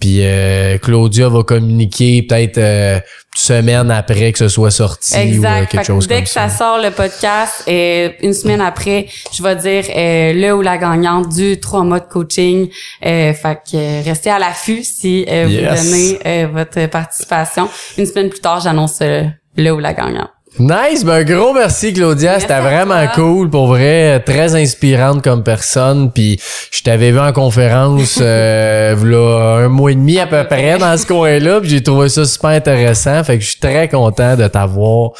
Puis 0.00 0.18
euh, 0.22 0.78
Claudia 0.78 1.28
va 1.28 1.42
communiquer 1.42 2.22
peut-être 2.22 2.58
euh, 2.58 2.96
une 2.96 3.40
semaine 3.40 3.90
après 3.90 4.30
que 4.32 4.38
ce 4.38 4.46
soit 4.48 4.70
sorti 4.70 5.12
ou 5.14 5.16
euh, 5.16 5.22
Exact. 5.22 5.58
quelque 5.58 5.70
Fait 5.70 5.78
que 5.78 5.84
chose 5.86 6.06
dès 6.06 6.14
comme 6.16 6.24
que 6.24 6.30
ça. 6.30 6.48
ça 6.48 6.56
sort 6.58 6.78
le 6.80 6.90
podcast, 6.92 7.64
euh, 7.68 8.10
une 8.22 8.32
semaine 8.32 8.60
après, 8.60 9.06
je 9.32 9.42
vais 9.42 9.56
dire 9.56 9.84
euh, 9.96 10.32
le 10.34 10.54
ou 10.54 10.62
la 10.62 10.78
gagnante 10.78 11.28
du 11.34 11.58
trois 11.58 11.82
mois 11.82 11.98
de 12.00 12.06
coaching. 12.08 12.68
Euh, 13.04 13.32
fait 13.34 13.58
que 13.70 14.04
restez 14.04 14.30
à 14.30 14.38
l'affût 14.38 14.84
si 14.84 15.24
euh, 15.28 15.46
Yes. 15.48 15.60
vous 15.84 15.90
donnez 15.90 16.18
euh, 16.26 16.46
votre 16.52 16.86
participation. 16.88 17.68
Une 17.96 18.06
semaine 18.06 18.28
plus 18.28 18.40
tard, 18.40 18.60
j'annonce 18.60 19.00
le 19.00 19.70
ou 19.72 19.80
la 19.80 19.94
gagnante. 19.94 20.30
Nice, 20.60 21.04
ben 21.04 21.12
un 21.20 21.24
gros 21.24 21.52
merci 21.54 21.92
Claudia, 21.92 22.32
Merci 22.32 22.46
c'était 22.48 22.60
vraiment 22.60 23.06
cool 23.14 23.48
pour 23.48 23.68
vrai, 23.68 24.18
très 24.20 24.56
inspirante 24.56 25.22
comme 25.22 25.44
personne. 25.44 26.10
Puis 26.10 26.40
je 26.72 26.82
t'avais 26.82 27.12
vu 27.12 27.20
en 27.20 27.32
conférence 27.32 28.18
euh, 28.20 29.64
un 29.64 29.68
mois 29.68 29.92
et 29.92 29.94
demi 29.94 30.18
à 30.18 30.26
peu 30.26 30.42
près 30.44 30.76
dans 30.78 30.96
ce 30.96 31.06
coin-là, 31.06 31.60
puis 31.60 31.70
j'ai 31.70 31.82
trouvé 31.82 32.08
ça 32.08 32.24
super 32.24 32.50
intéressant, 32.50 33.22
fait 33.22 33.38
que 33.38 33.44
je 33.44 33.50
suis 33.50 33.60
très 33.60 33.88
content 33.88 34.34
de 34.36 34.48
t'avoir 34.48 35.10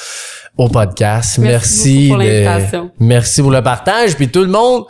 au 0.57 0.69
podcast. 0.69 1.39
Merci 1.39 2.09
beaucoup 2.09 2.19
pour 2.19 2.25
de- 2.25 2.31
l'invitation. 2.31 2.91
Merci 2.99 3.43
pour 3.43 3.51
le 3.53 3.63
partage. 3.63 4.17
Puis 4.17 4.29
tout 4.29 4.43
le 4.43 4.49
monde 4.51 4.85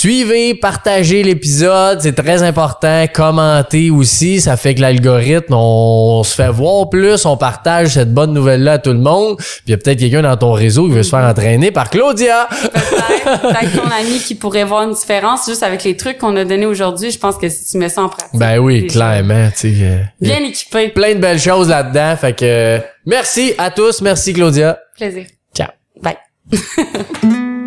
Suivez, 0.00 0.54
partagez 0.54 1.22
l'épisode, 1.22 2.00
c'est 2.00 2.14
très 2.14 2.42
important. 2.42 3.04
Commentez 3.12 3.90
aussi, 3.90 4.40
ça 4.40 4.56
fait 4.56 4.74
que 4.74 4.80
l'algorithme, 4.80 5.52
on, 5.52 6.22
se 6.24 6.34
fait 6.34 6.48
voir 6.48 6.88
plus, 6.88 7.26
on 7.26 7.36
partage 7.36 7.88
cette 7.88 8.14
bonne 8.14 8.32
nouvelle-là 8.32 8.72
à 8.72 8.78
tout 8.78 8.94
le 8.94 8.98
monde. 8.98 9.36
Puis 9.36 9.46
il 9.66 9.70
y 9.72 9.74
a 9.74 9.76
peut-être 9.76 9.98
quelqu'un 9.98 10.22
dans 10.22 10.38
ton 10.38 10.52
réseau 10.52 10.86
qui 10.86 10.94
veut 10.94 11.02
se 11.02 11.10
faire 11.10 11.28
entraîner 11.28 11.70
par 11.70 11.90
Claudia. 11.90 12.48
Peut-être, 12.48 13.42
peut-être 13.42 13.76
ton 13.82 13.90
ami 13.90 14.20
qui 14.20 14.36
pourrait 14.36 14.64
voir 14.64 14.84
une 14.84 14.94
différence 14.94 15.46
juste 15.46 15.62
avec 15.62 15.84
les 15.84 15.98
trucs 15.98 16.16
qu'on 16.16 16.34
a 16.36 16.46
donnés 16.46 16.64
aujourd'hui. 16.64 17.10
Je 17.10 17.18
pense 17.18 17.36
que 17.36 17.50
si 17.50 17.70
tu 17.70 17.76
mets 17.76 17.90
ça 17.90 18.00
en 18.00 18.08
pratique. 18.08 18.40
Ben 18.40 18.56
oui, 18.56 18.86
clairement, 18.86 19.50
tu 19.50 19.76
sais. 19.76 19.82
euh, 19.82 19.98
Bien 20.18 20.42
équipé. 20.42 20.88
plein 20.88 21.14
de 21.14 21.20
belles 21.20 21.38
choses 21.38 21.68
là-dedans. 21.68 22.16
Fait 22.16 22.32
que 22.32 22.44
euh, 22.46 22.78
merci 23.04 23.52
à 23.58 23.70
tous, 23.70 24.00
merci 24.00 24.32
Claudia. 24.32 24.78
Plaisir. 24.96 25.26
Ciao. 25.54 25.68
Bye. 26.00 26.16